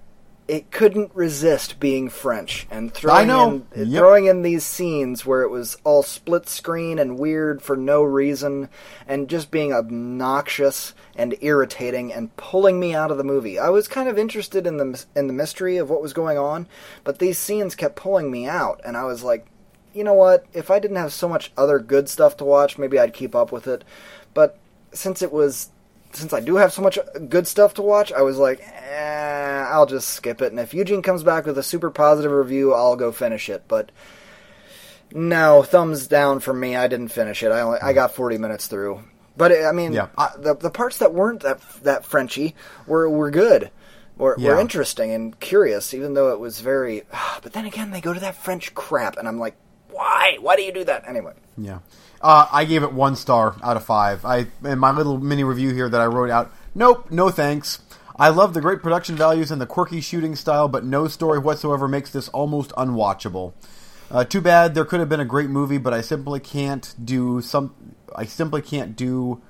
it 0.47 0.71
couldn't 0.71 1.11
resist 1.15 1.81
being 1.81 2.11
French 2.11 2.67
and 2.71 2.93
throwing 2.93 3.31
in 3.31 3.65
Yep. 3.75 3.99
throwing 3.99 4.27
in 4.27 4.43
these 4.43 4.63
scenes 4.63 5.25
where 5.25 5.41
it 5.41 5.49
was 5.49 5.79
all 5.85 6.03
split 6.03 6.47
screen 6.51 6.99
and 6.99 7.19
weird 7.19 7.63
for 7.63 7.77
no 7.79 8.03
reason, 8.03 8.69
and 9.09 9.29
just 9.29 9.51
being 9.51 9.73
obnoxious 9.73 10.93
and 11.17 11.35
irritating 11.41 12.13
and 12.13 12.37
pulling 12.37 12.79
me 12.79 12.95
out 12.95 13.11
of 13.11 13.17
the 13.17 13.25
movie. 13.25 13.59
I 13.59 13.71
was 13.71 13.89
kind 13.89 14.07
of 14.09 14.19
interested 14.19 14.67
in 14.67 14.77
the 14.77 15.05
in 15.17 15.27
the 15.29 15.33
mystery 15.33 15.77
of 15.79 15.89
what 15.91 16.03
was 16.03 16.13
going 16.13 16.37
on, 16.39 16.67
but 17.05 17.19
these 17.19 17.39
scenes 17.39 17.75
kept 17.75 17.97
pulling 17.97 18.31
me 18.31 18.47
out, 18.47 18.81
and 18.85 18.97
I 18.99 19.05
was 19.05 19.23
like, 19.23 19.47
you 19.95 20.05
know 20.05 20.15
what? 20.15 20.47
If 20.53 20.71
I 20.71 20.79
didn't 20.79 20.97
have 20.97 21.13
so 21.13 21.29
much 21.29 21.53
other 21.57 21.79
good 21.79 22.09
stuff 22.09 22.37
to 22.39 22.45
watch, 22.45 22.79
maybe 22.79 22.99
I'd 22.99 23.15
keep 23.15 23.35
up 23.35 23.53
with 23.53 23.67
it. 23.67 23.85
But 24.35 24.59
since 24.93 25.23
it 25.23 25.33
was 25.33 25.71
since 26.13 26.33
I 26.33 26.41
do 26.41 26.57
have 26.57 26.73
so 26.73 26.83
much 26.83 26.99
good 27.29 27.47
stuff 27.47 27.75
to 27.75 27.83
watch, 27.83 28.13
I 28.13 28.23
was 28.23 28.39
like, 28.39 28.61
eh, 28.61 29.67
I'll 29.71 29.87
just 29.87 30.09
skip 30.09 30.41
it. 30.43 30.53
And 30.53 30.61
if 30.61 30.73
Eugene 30.75 31.03
comes 31.03 31.23
back 31.23 31.47
with 31.47 31.59
a 31.59 31.63
super 31.63 31.91
positive 31.91 32.31
review, 32.31 32.73
I'll 32.73 32.97
go 32.97 33.11
finish 33.11 33.49
it. 33.49 33.65
But 33.67 33.91
no, 35.13 35.63
thumbs 35.63 36.07
down 36.07 36.41
for 36.41 36.53
me. 36.53 36.77
I 36.77 36.87
didn't 36.89 37.09
finish 37.09 37.43
it. 37.43 37.51
I 37.51 37.61
only, 37.61 37.79
I 37.81 37.93
got 37.93 38.15
40 38.15 38.39
minutes 38.39 38.67
through. 38.67 39.03
But 39.37 39.53
I 39.53 39.73
mean, 39.73 39.93
Yeah. 39.93 40.09
I, 40.17 40.31
the 40.39 40.55
the 40.55 40.71
parts 40.71 40.99
that 40.99 41.13
weren't 41.13 41.41
that 41.43 41.61
that 41.83 42.05
Frenchy 42.05 42.55
were 42.87 43.09
were 43.09 43.31
good. 43.31 43.71
Were, 44.17 44.37
were 44.39 44.61
interesting 44.61 45.11
and 45.11 45.39
curious, 45.41 45.93
even 45.93 46.15
though 46.15 46.33
it 46.33 46.39
was 46.39 46.61
very. 46.61 47.03
But 47.43 47.53
then 47.53 47.67
again, 47.67 47.91
they 47.91 48.01
go 48.01 48.15
to 48.15 48.21
that 48.21 48.37
French 48.37 48.73
crap, 48.75 49.17
and 49.17 49.27
I'm 49.27 49.41
like, 49.41 49.57
why? 49.95 50.39
Why 50.41 50.57
do 50.57 50.63
you 50.63 50.73
do 50.73 50.85
that 50.85 51.07
anyway? 51.09 51.35
Yeah. 51.57 51.79
Uh, 52.21 52.49
I 52.51 52.65
gave 52.65 52.83
it 52.83 52.93
one 52.93 53.17
star 53.17 53.57
out 53.63 53.77
of 53.77 53.85
five. 53.85 54.25
I 54.25 54.47
in 54.65 54.79
my 54.79 54.91
little 54.91 55.19
mini 55.19 55.45
review 55.45 55.73
here 55.73 55.89
that 55.89 56.01
I 56.01 56.07
wrote 56.07 56.31
out. 56.31 56.53
Nope, 56.75 57.11
no 57.11 57.31
thanks. 57.31 57.81
I 58.17 58.29
love 58.29 58.55
the 58.55 58.61
great 58.61 58.83
production 58.83 59.17
values 59.17 59.51
and 59.51 59.61
the 59.61 59.67
quirky 59.67 60.01
shooting 60.01 60.37
style, 60.37 60.69
but 60.69 60.85
no 60.85 61.09
story 61.09 61.39
whatsoever 61.39 61.89
makes 61.89 62.11
this 62.11 62.29
almost 62.29 62.71
unwatchable. 62.73 63.53
Uh, 64.11 64.25
too 64.25 64.41
bad. 64.41 64.75
There 64.75 64.85
could 64.85 65.01
have 65.01 65.09
been 65.09 65.21
a 65.21 65.25
great 65.25 65.51
movie, 65.51 65.79
but 65.79 65.93
I 65.93 66.01
simply 66.01 66.41
can't 66.41 66.95
do 67.03 67.41
some. 67.41 67.75
I 68.15 68.25
simply 68.25 68.63
can't 68.63 68.97
do 68.97 69.43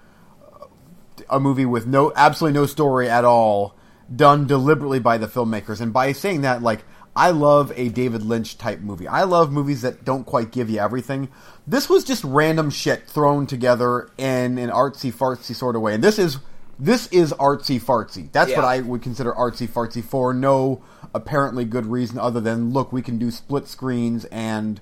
a 1.31 1.41
movie 1.41 1.67
with 1.67 1.87
no 1.87 2.13
absolutely 2.17 2.59
no 2.59 2.67
story 2.67 3.09
at 3.09 3.25
all 3.25 3.75
done 4.15 4.47
deliberately 4.47 4.99
by 4.99 5.17
the 5.17 5.27
filmmakers 5.27 5.81
and 5.81 5.93
by 5.93 6.13
saying 6.13 6.43
that 6.43 6.63
like 6.63 6.85
I 7.17 7.31
love 7.31 7.73
a 7.77 7.89
David 7.91 8.23
Lynch 8.23 8.59
type 8.59 8.81
movie. 8.81 9.07
I 9.07 9.23
love 9.23 9.53
movies 9.53 9.83
that 9.83 10.05
don't 10.05 10.25
quite 10.25 10.51
give 10.51 10.69
you 10.69 10.81
everything. 10.81 11.29
This 11.67 11.89
was 11.89 12.03
just 12.03 12.25
random 12.25 12.71
shit 12.71 13.09
thrown 13.09 13.47
together 13.47 14.11
in 14.19 14.59
an 14.59 14.71
artsy 14.71 15.13
fartsy 15.13 15.55
sort 15.55 15.77
of 15.77 15.83
way. 15.83 15.95
And 15.95 16.03
this 16.03 16.19
is 16.19 16.39
this 16.79 17.07
is 17.09 17.33
artsy 17.35 17.81
fartsy. 17.81 18.33
That's 18.33 18.51
what 18.55 18.65
I 18.65 18.81
would 18.81 19.03
consider 19.03 19.33
artsy 19.33 19.69
fartsy 19.69 20.03
for 20.03 20.35
no 20.35 20.83
apparently 21.15 21.65
good 21.65 21.87
reason 21.87 22.19
other 22.19 22.41
than 22.41 22.73
look, 22.73 22.93
we 22.93 23.01
can 23.01 23.19
do 23.19 23.31
split 23.31 23.69
screens 23.69 24.25
and 24.27 24.81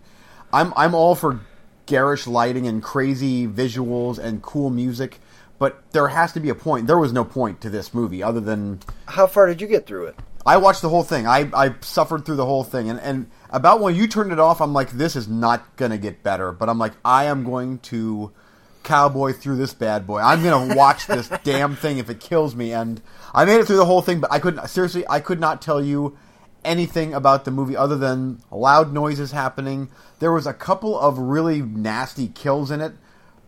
I'm 0.53 0.73
I'm 0.77 0.95
all 0.95 1.15
for 1.15 1.41
garish 1.85 2.27
lighting 2.27 2.67
and 2.67 2.83
crazy 2.83 3.47
visuals 3.47 4.19
and 4.19 4.41
cool 4.43 4.71
music, 4.71 5.21
but 5.59 5.83
there 5.93 6.09
has 6.09 6.33
to 6.33 6.41
be 6.41 6.49
a 6.49 6.55
point. 6.55 6.87
There 6.87 6.99
was 6.99 7.13
no 7.13 7.25
point 7.25 7.61
to 7.61 7.71
this 7.71 7.93
movie 7.93 8.23
other 8.23 8.41
than 8.41 8.81
How 9.07 9.27
far 9.27 9.47
did 9.47 9.61
you 9.61 9.67
get 9.67 9.87
through 9.87 10.07
it? 10.07 10.17
I 10.45 10.57
watched 10.57 10.83
the 10.83 10.89
whole 10.89 11.05
thing. 11.05 11.27
I, 11.27 11.51
I 11.55 11.75
suffered 11.81 12.25
through 12.25 12.37
the 12.37 12.47
whole 12.47 12.65
thing, 12.65 12.91
and, 12.91 13.01
and 13.01 13.31
about 13.51 13.81
when 13.81 13.95
you 13.95 14.07
turned 14.07 14.33
it 14.33 14.41
off, 14.41 14.61
I'm 14.61 14.73
like, 14.73 14.91
this 14.91 15.15
is 15.17 15.29
not 15.29 15.77
gonna 15.77 15.99
get 15.99 16.23
better. 16.23 16.53
But 16.53 16.69
I'm 16.69 16.79
like, 16.79 16.93
I 17.05 17.25
am 17.25 17.45
going 17.45 17.79
to 17.81 18.33
cowboy 18.83 19.33
through 19.33 19.57
this 19.57 19.75
bad 19.75 20.07
boy. 20.07 20.21
I'm 20.21 20.43
gonna 20.43 20.75
watch 20.77 21.07
this 21.07 21.31
damn 21.45 21.77
thing 21.77 21.99
if 21.99 22.11
it 22.11 22.21
kills 22.21 22.55
me. 22.55 22.73
And 22.73 23.01
I 23.35 23.45
made 23.45 23.61
it 23.61 23.67
through 23.67 23.77
the 23.77 23.85
whole 23.85 24.03
thing, 24.03 24.21
but 24.21 24.33
I 24.33 24.39
couldn't 24.39 24.67
seriously. 24.69 25.05
I 25.09 25.21
could 25.21 25.41
not 25.41 25.63
tell 25.63 25.83
you 25.83 26.17
anything 26.65 27.13
about 27.13 27.45
the 27.45 27.51
movie 27.51 27.77
other 27.77 27.97
than 27.97 28.41
loud 28.51 28.93
noises 28.93 29.33
happening. 29.33 29.91
There 30.19 30.33
was 30.33 30.47
a 30.47 30.55
couple 30.55 30.99
of 30.99 31.19
really 31.19 31.61
nasty 31.63 32.29
kills 32.29 32.71
in 32.71 32.81
it, 32.81 32.93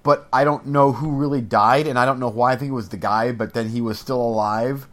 but 0.03 0.29
I 0.33 0.45
don't 0.45 0.67
know 0.67 0.93
who 0.93 1.13
really 1.13 1.41
died, 1.41 1.87
and 1.87 1.99
I 1.99 2.05
don't 2.05 2.19
know 2.19 2.29
why. 2.29 2.53
I 2.53 2.57
think 2.57 2.71
it 2.71 2.75
was 2.75 2.89
the 2.89 2.97
guy, 2.97 3.33
but 3.33 3.55
then 3.55 3.69
he 3.69 3.81
was 3.81 3.99
still 3.99 4.21
alive. 4.21 4.89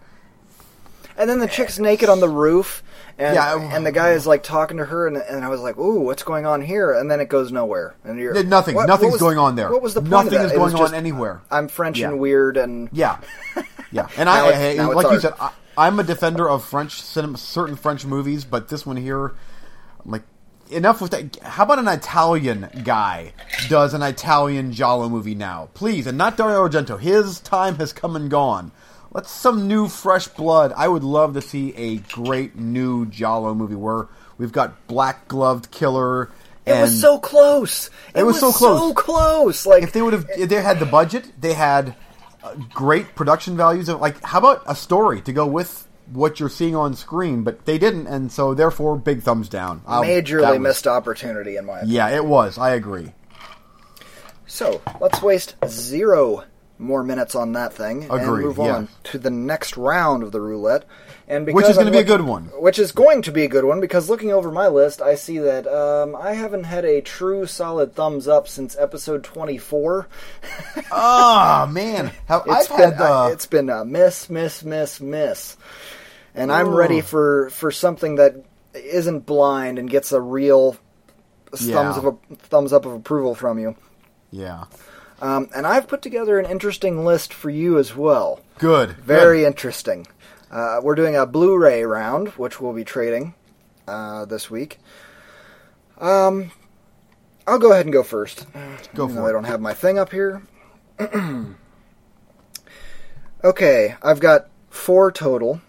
And 1.18 1.30
then 1.30 1.40
the 1.40 1.48
chick's 1.48 1.78
naked 1.80 2.10
on 2.10 2.20
the 2.20 2.30
roof, 2.30 2.84
and 3.18 3.36
Yeah, 3.36 3.54
I- 3.56 3.60
and 3.76 3.86
the 3.86 3.92
guy 3.92 4.12
is 4.12 4.26
like 4.26 4.44
talking 4.44 4.78
to 4.78 4.86
her, 4.86 5.08
and, 5.08 5.18
and 5.18 5.44
I 5.46 5.50
was 5.50 5.62
like, 5.62 5.78
"Ooh, 5.78 6.00
what's 6.02 6.24
going 6.24 6.46
on 6.46 6.62
here?" 6.62 6.92
And 6.94 7.10
then 7.12 7.20
it 7.20 7.30
goes 7.30 7.52
nowhere, 7.52 7.96
and 8.04 8.20
you're 8.20 8.34
nothing. 8.44 8.76
what- 8.76 8.82
what 8.84 8.88
Nothing's 8.88 9.14
was- 9.14 9.22
going 9.22 9.38
on 9.38 9.56
there. 9.56 9.70
What 9.72 9.82
was 9.82 9.94
the 9.94 10.02
point 10.02 10.12
Nothing 10.12 10.34
of 10.36 10.40
that? 10.40 10.46
is 10.46 10.52
going 10.54 10.76
on 10.76 10.94
anywhere. 10.94 11.42
I'm 11.52 11.68
French 11.68 12.00
Yeah. 12.00 12.10
and 12.10 12.20
weird, 12.20 12.58
and 12.58 12.90
Yeah, 12.92 13.18
yeah. 13.92 14.08
And 14.18 14.28
Now 14.28 14.46
I, 14.46 14.50
it's- 14.50 14.62
hey, 14.62 14.78
now 14.78 14.92
it's 14.92 14.96
like 15.04 15.12
you 15.14 15.20
said, 15.20 15.34
I, 15.40 15.52
I'm 15.78 16.00
a 16.00 16.04
defender 16.04 16.50
of 16.50 16.64
French 16.64 17.02
cinema, 17.02 17.38
certain 17.38 17.76
French 17.76 18.06
movies, 18.06 18.44
but 18.46 18.68
this 18.70 18.86
one 18.86 18.98
here, 18.98 19.34
I'm 20.06 20.12
like, 20.12 20.24
enough 20.70 21.02
with 21.02 21.12
that. 21.12 21.38
How 21.44 21.64
about 21.64 21.80
an 21.80 21.88
Italian 21.88 22.70
guy 22.84 23.34
does 23.70 23.94
an 23.94 24.02
Italian 24.02 24.72
Giallo 24.74 25.10
movie 25.10 25.36
now, 25.36 25.70
please, 25.74 26.08
and 26.08 26.18
not 26.18 26.38
Dario 26.38 26.68
Argento. 26.68 27.00
His 27.00 27.40
time 27.42 27.76
has 27.76 27.94
come 27.94 28.16
and 28.16 28.30
gone. 28.32 28.72
Let's 29.12 29.30
some 29.30 29.68
new, 29.68 29.88
fresh 29.90 30.28
blood. 30.30 30.74
I 30.76 30.88
would 30.88 31.04
love 31.04 31.34
to 31.34 31.42
see 31.42 31.74
a 31.76 31.98
great 31.98 32.56
new 32.56 33.06
Giallo 33.06 33.54
movie 33.54 33.76
where 33.76 34.08
we've 34.38 34.52
got 34.54 34.88
black 34.88 35.28
gloved 35.28 35.70
killer. 35.70 36.30
it 36.66 36.80
was 36.80 37.00
so 37.00 37.20
close. 37.20 37.90
It, 38.16 38.24
was 38.24 38.40
so 38.40 38.52
close. 38.54 38.80
So 38.80 38.94
close. 38.94 39.66
Like 39.66 39.84
if 39.84 39.92
they 39.92 40.02
would 40.02 40.14
have 40.14 40.28
if 40.38 40.48
they 40.50 40.62
had 40.62 40.80
the 40.80 40.86
budget 40.86 41.30
they 41.42 41.54
had 41.54 41.96
uh, 42.44 42.56
great 42.74 43.14
production 43.16 43.58
values 43.58 43.90
of 43.90 44.00
like 44.00 44.22
how 44.24 44.40
about 44.40 44.64
a 44.66 44.76
story 44.76 45.22
to 45.22 45.34
go 45.34 45.46
with 45.46 45.88
what 46.14 46.40
you're 46.40 46.50
seeing 46.50 46.76
on 46.76 46.94
screen 46.96 47.44
but 47.44 47.66
they 47.66 47.78
didn't 47.78 48.08
and 48.08 48.32
so 48.32 48.54
therefore 48.54 48.98
big 48.98 49.22
thumbs 49.22 49.48
down 49.48 49.82
I'll- 49.88 50.04
majorly 50.04 50.52
was- 50.52 50.60
missed 50.60 50.88
opportunity 50.88 51.56
in 51.58 51.66
my 51.66 51.78
opinion. 51.80 51.96
yeah 51.96 52.10
it 52.10 52.26
was 52.26 52.58
i 52.58 52.72
agree 52.72 53.14
So 54.48 54.82
let's 55.00 55.22
waste 55.22 55.56
zero 55.68 56.44
more 56.82 57.04
minutes 57.04 57.36
on 57.36 57.54
that 57.54 57.72
thing 57.74 58.10
and 58.10 58.26
move 58.26 58.58
yeah. 58.58 58.76
on 58.76 58.88
to 59.06 59.18
the 59.20 59.30
next 59.30 59.78
round 59.78 60.24
of 60.24 60.32
the 60.32 60.42
roulette. 60.42 60.84
And 61.28 61.46
because 61.46 61.62
Which 61.62 61.70
is 61.70 61.78
gonna 61.78 61.92
be 61.92 62.00
a 62.00 62.04
good 62.04 62.22
one. 62.22 62.46
Which 62.60 62.78
is 62.80 62.92
going 62.92 63.22
to 63.22 63.32
be 63.32 63.44
a 63.44 63.48
good 63.48 63.64
one 63.64 63.80
because 63.80 64.10
looking 64.10 64.34
over 64.34 64.52
my 64.52 64.68
list, 64.68 65.02
I 65.02 65.16
see 65.16 65.38
that 65.38 65.66
um, 65.68 66.16
I 66.16 66.34
haven't 66.34 66.66
had 66.66 66.84
a 66.84 67.00
true 67.00 67.46
solid 67.46 67.94
thumbs 67.96 68.28
up 68.28 68.48
since 68.50 68.76
episode 68.78 69.24
twenty 69.24 69.58
four. 69.58 70.08
oh 70.92 71.68
man 71.72 72.12
have, 72.26 72.44
It's 72.48 72.70
i've 72.72 72.78
been 72.78 72.92
had 72.94 73.02
uh, 73.02 73.30
it's 73.32 73.46
been 73.46 73.70
a 73.70 73.86
miss, 73.86 74.30
miss, 74.30 74.64
miss, 74.64 75.00
miss, 75.00 75.56
and 76.36 76.52
I'm 76.52 76.70
Oh. 76.70 76.76
ready 76.76 77.00
for 77.02 77.50
for 77.52 77.72
something 77.72 78.16
that 78.16 78.36
isn't 78.74 79.26
blind 79.26 79.80
and 79.80 79.90
gets 79.90 80.12
a 80.12 80.20
real 80.22 80.76
thumbs 81.54 81.98
of 81.98 82.06
a 82.06 82.36
thumbs 82.36 82.74
up 82.74 82.86
of 82.86 82.94
approval 82.94 83.36
from 83.36 83.60
you. 83.60 83.76
yeah 84.32 84.66
Um, 85.22 85.50
and 85.56 85.68
I've 85.68 85.88
put 85.88 86.02
together 86.02 86.40
an 86.40 86.50
interesting 86.50 87.06
list 87.06 87.34
for 87.34 87.50
you 87.50 87.78
as 87.78 87.96
well. 87.96 88.42
good 88.58 88.92
Very 88.98 89.42
good. 89.42 89.48
interesting. 89.48 90.08
Uh, 90.50 90.82
we're 90.84 90.96
doing 90.96 91.16
a 91.16 91.26
Blu-ray 91.26 91.84
round, 91.84 92.30
which 92.30 92.60
we'll 92.60 92.74
be 92.74 92.84
trading 92.84 93.36
uh, 93.88 94.26
this 94.26 94.50
week. 94.50 94.80
Um, 96.00 96.52
I'll 97.46 97.60
go 97.60 97.72
ahead 97.72 97.86
and 97.86 97.94
go 97.94 98.04
first. 98.04 98.48
Go 98.96 99.08
for 99.08 99.14
though 99.14 99.28
I 99.28 99.32
don't 99.32 99.46
have 99.46 99.62
my 99.62 99.74
thing 99.74 100.00
up 100.00 100.12
here. 100.12 100.42
okay, 103.44 103.96
I've 104.02 104.20
got 104.20 104.50
four 104.70 105.12
total. 105.12 105.62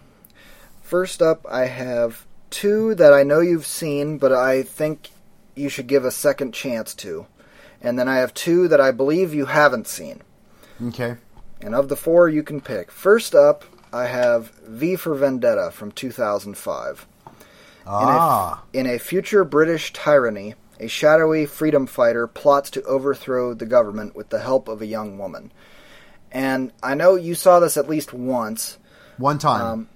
First 0.81 1.21
up, 1.21 1.45
I 1.49 1.65
have 1.65 2.25
two 2.49 2.95
that 2.95 3.13
I 3.13 3.23
know 3.23 3.39
you've 3.39 3.65
seen, 3.65 4.17
but 4.17 4.31
I 4.31 4.63
think 4.63 5.11
you 5.55 5.69
should 5.69 5.87
give 5.87 6.05
a 6.05 6.11
second 6.11 6.53
chance 6.53 6.93
to. 6.95 7.27
And 7.83 7.99
then 7.99 8.07
I 8.07 8.17
have 8.17 8.33
two 8.33 8.67
that 8.69 8.81
I 8.81 8.91
believe 8.91 9.33
you 9.33 9.45
haven't 9.45 9.87
seen. 9.87 10.21
okay 10.87 11.17
And 11.61 11.75
of 11.75 11.89
the 11.89 11.97
four 11.97 12.29
you 12.29 12.41
can 12.41 12.61
pick. 12.61 12.89
First 12.89 13.35
up, 13.35 13.65
I 13.91 14.05
have 14.05 14.49
V 14.67 14.95
for 14.95 15.13
Vendetta 15.13 15.69
from 15.71 15.91
2005. 15.91 17.05
Ah. 17.85 18.63
In 18.73 18.87
a, 18.87 18.89
in 18.89 18.95
a 18.95 18.99
future 18.99 19.43
British 19.43 19.93
tyranny, 19.93 20.55
a 20.79 20.87
shadowy 20.87 21.45
freedom 21.45 21.85
fighter 21.85 22.25
plots 22.27 22.69
to 22.71 22.83
overthrow 22.83 23.53
the 23.53 23.65
government 23.65 24.15
with 24.15 24.29
the 24.29 24.39
help 24.39 24.67
of 24.67 24.81
a 24.81 24.85
young 24.85 25.17
woman. 25.17 25.51
And 26.31 26.71
I 26.81 26.95
know 26.95 27.15
you 27.15 27.35
saw 27.35 27.59
this 27.59 27.77
at 27.77 27.89
least 27.89 28.13
once. 28.13 28.79
One 29.17 29.37
time. 29.37 29.61
Um, 29.61 29.89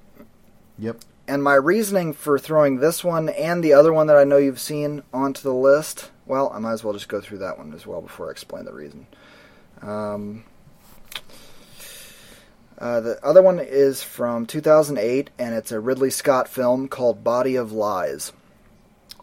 yep. 0.78 0.98
and 1.28 1.44
my 1.44 1.56
reasoning 1.56 2.14
for 2.14 2.38
throwing 2.38 2.78
this 2.78 3.04
one 3.04 3.30
and 3.30 3.64
the 3.64 3.74
other 3.74 3.92
one 3.92 4.08
that 4.08 4.18
I 4.18 4.24
know 4.24 4.38
you've 4.38 4.60
seen 4.60 5.02
onto 5.12 5.42
the 5.42 5.54
list, 5.54 6.12
well, 6.28 6.52
I 6.54 6.60
might 6.60 6.74
as 6.74 6.84
well 6.84 6.94
just 6.94 7.08
go 7.08 7.22
through 7.22 7.40
that 7.40 7.58
one 7.58 7.74
as 7.74 7.88
well 7.88 8.02
before 8.02 8.28
I 8.28 8.32
explain 8.32 8.66
the 8.66 8.74
reason. 8.74 9.08
Um, 9.82 10.44
uh, 12.78 13.00
the 13.00 13.26
other 13.26 13.42
one 13.42 13.60
is 13.60 14.04
from 14.04 14.46
2008, 14.46 15.30
and 15.40 15.56
it's 15.56 15.72
a 15.72 15.80
Ridley 15.80 16.10
Scott 16.10 16.48
film 16.48 16.88
called 16.88 17.24
Body 17.24 17.56
of 17.56 17.72
Lies. 17.72 18.34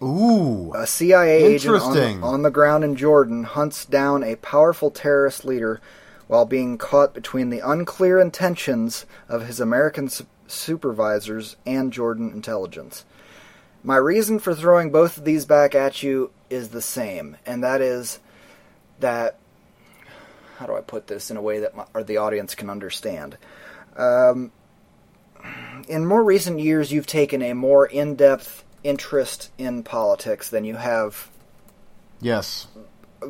Ooh. 0.03 0.73
A 0.75 0.87
CIA 0.87 1.45
agent 1.45 1.81
on, 1.81 2.25
on 2.25 2.43
the 2.43 2.51
ground 2.51 2.83
in 2.83 2.97
Jordan 2.97 3.45
hunts 3.45 3.85
down 3.85 4.25
a 4.25 4.37
powerful 4.37 4.91
terrorist 4.91 5.45
leader 5.45 5.81
while 6.27 6.45
being 6.45 6.79
caught 6.79 7.15
between 7.15 7.51
the 7.51 7.61
unclear 7.61 8.19
intentions 8.19 9.07
of 9.29 9.47
his 9.47 9.61
American 9.61 10.09
su- 10.09 10.27
supervisors 10.49 11.57
and 11.65 11.93
Jordan 11.93 12.33
intelligence. 12.33 13.05
My 13.87 13.97
reason 13.97 14.39
for 14.39 14.55
throwing 14.55 14.91
both 14.91 15.19
of 15.19 15.25
these 15.25 15.45
back 15.45 15.75
at 15.75 16.03
you 16.03 16.31
is 16.49 16.71
the 16.71 16.81
same, 16.81 17.37
and 17.45 17.63
that 17.63 17.83
is 17.83 18.19
that 19.01 19.37
how 20.57 20.67
do 20.67 20.75
I 20.75 20.81
put 20.81 21.07
this 21.07 21.31
in 21.31 21.37
a 21.37 21.43
way 21.43 21.61
that 21.61 21.77
my, 21.77 21.85
or 21.93 22.03
the 22.03 22.17
audience 22.17 22.55
can 22.55 22.71
understand? 22.71 23.37
Um, 23.97 24.53
in 25.87 26.07
more 26.07 26.25
recent 26.25 26.61
years, 26.61 26.91
you've 26.91 27.07
taken 27.07 27.43
a 27.43 27.53
more 27.53 27.85
in-depth 27.87 28.65
interest 28.83 29.51
in 29.59 29.83
politics 29.83 30.49
than 30.49 30.65
you 30.65 30.77
have 30.77 31.29
Yes. 32.21 32.67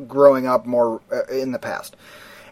growing 0.07 0.47
up 0.47 0.65
more 0.65 1.01
uh, 1.11 1.25
in 1.25 1.51
the 1.51 1.59
past. 1.59 1.97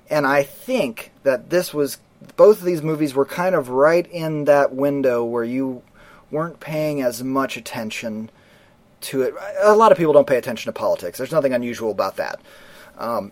And 0.10 0.28
I 0.28 0.44
think 0.44 1.12
that 1.24 1.50
this 1.50 1.74
was 1.74 2.00
both 2.36 2.60
of 2.60 2.66
these 2.66 2.82
movies 2.82 3.14
were 3.14 3.26
kind 3.26 3.56
of 3.56 3.70
right 3.70 4.06
in 4.12 4.46
that 4.46 4.74
window 4.74 5.24
where 5.24 5.44
you 5.44 5.82
weren't 6.34 6.60
paying 6.60 7.02
as 7.02 7.24
much 7.24 7.56
attention 7.56 8.30
to 9.02 9.22
it. 9.22 9.34
A 9.62 9.76
lot 9.76 9.92
of 9.92 9.98
people 9.98 10.14
don't 10.14 10.28
pay 10.28 10.38
attention 10.38 10.72
to 10.72 10.78
politics. 10.78 11.18
There's 11.18 11.32
nothing 11.32 11.54
unusual 11.54 11.92
about 11.92 12.18
that. 12.18 12.42
Um, 12.98 13.32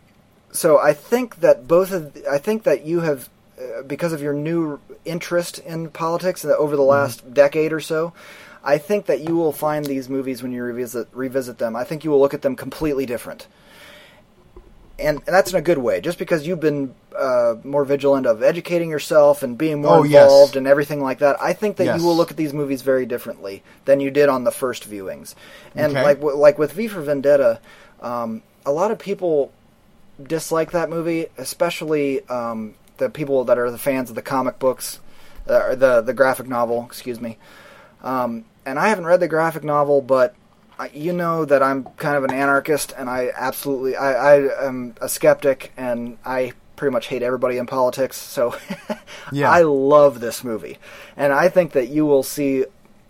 so 0.51 0.79
I 0.79 0.93
think 0.93 1.37
that 1.37 1.67
both 1.67 1.91
of 1.91 2.17
I 2.29 2.37
think 2.37 2.63
that 2.63 2.85
you 2.85 3.01
have 3.01 3.29
uh, 3.59 3.81
because 3.83 4.13
of 4.13 4.21
your 4.21 4.33
new 4.33 4.79
interest 5.05 5.59
in 5.59 5.89
politics 5.89 6.45
over 6.45 6.75
the 6.75 6.81
last 6.81 7.33
decade 7.33 7.73
or 7.73 7.79
so. 7.79 8.13
I 8.63 8.77
think 8.77 9.07
that 9.07 9.21
you 9.21 9.35
will 9.35 9.53
find 9.53 9.85
these 9.85 10.07
movies 10.07 10.43
when 10.43 10.51
you 10.51 10.63
revisit 10.63 11.07
revisit 11.13 11.57
them. 11.57 11.75
I 11.75 11.83
think 11.83 12.03
you 12.03 12.11
will 12.11 12.19
look 12.19 12.33
at 12.33 12.43
them 12.43 12.55
completely 12.55 13.05
different 13.05 13.47
and, 15.01 15.17
and 15.17 15.35
that's 15.35 15.51
in 15.51 15.57
a 15.57 15.61
good 15.61 15.77
way. 15.77 15.99
Just 16.01 16.17
because 16.19 16.45
you've 16.47 16.59
been 16.59 16.93
uh, 17.17 17.55
more 17.63 17.83
vigilant 17.85 18.25
of 18.25 18.41
educating 18.43 18.89
yourself 18.89 19.43
and 19.43 19.57
being 19.57 19.81
more 19.81 19.97
Oh, 19.97 20.03
yes. 20.03 20.23
involved 20.23 20.55
and 20.55 20.67
everything 20.67 21.01
like 21.01 21.19
that, 21.19 21.41
I 21.41 21.53
think 21.53 21.77
that 21.77 21.85
Yes. 21.85 21.99
you 21.99 22.05
will 22.05 22.15
look 22.15 22.31
at 22.31 22.37
these 22.37 22.53
movies 22.53 22.81
very 22.81 23.05
differently 23.05 23.63
than 23.85 23.99
you 23.99 24.11
did 24.11 24.29
on 24.29 24.43
the 24.43 24.51
first 24.51 24.89
viewings. 24.89 25.35
And 25.75 25.91
Okay. 25.97 26.03
like 26.03 26.21
like 26.21 26.57
with 26.57 26.71
V 26.73 26.87
for 26.87 27.01
Vendetta, 27.01 27.59
um, 28.01 28.43
a 28.65 28.71
lot 28.71 28.91
of 28.91 28.99
people 28.99 29.51
dislike 30.21 30.71
that 30.71 30.89
movie, 30.89 31.27
especially 31.37 32.25
um, 32.29 32.75
the 32.97 33.09
people 33.09 33.43
that 33.45 33.57
are 33.57 33.71
the 33.71 33.77
fans 33.77 34.09
of 34.09 34.15
the 34.15 34.21
comic 34.21 34.59
books, 34.59 34.99
uh, 35.49 35.61
or 35.69 35.75
the 35.75 36.01
the 36.01 36.13
graphic 36.13 36.47
novel. 36.47 36.83
Excuse 36.85 37.19
me. 37.19 37.37
Um, 38.03 38.45
and 38.65 38.77
I 38.79 38.89
haven't 38.89 39.05
read 39.05 39.19
the 39.19 39.27
graphic 39.27 39.63
novel, 39.63 40.01
but 40.01 40.35
you 40.93 41.13
know 41.13 41.45
that 41.45 41.61
I'm 41.61 41.83
kind 41.97 42.15
of 42.15 42.23
an 42.23 42.31
anarchist, 42.31 42.93
and 42.97 43.09
I 43.09 43.31
absolutely 43.35 43.95
I, 43.95 44.35
I 44.35 44.67
am 44.67 44.95
a 45.01 45.09
skeptic, 45.09 45.71
and 45.77 46.17
I 46.25 46.53
pretty 46.75 46.91
much 46.93 47.07
hate 47.07 47.21
everybody 47.21 47.57
in 47.57 47.67
politics. 47.67 48.17
So 48.17 48.55
Yeah. 49.31 49.51
I 49.51 49.61
love 49.61 50.19
this 50.19 50.43
movie, 50.43 50.77
and 51.15 51.31
I 51.33 51.49
think 51.49 51.73
that 51.73 51.87
you 51.89 52.05
will 52.05 52.23
see 52.23 52.65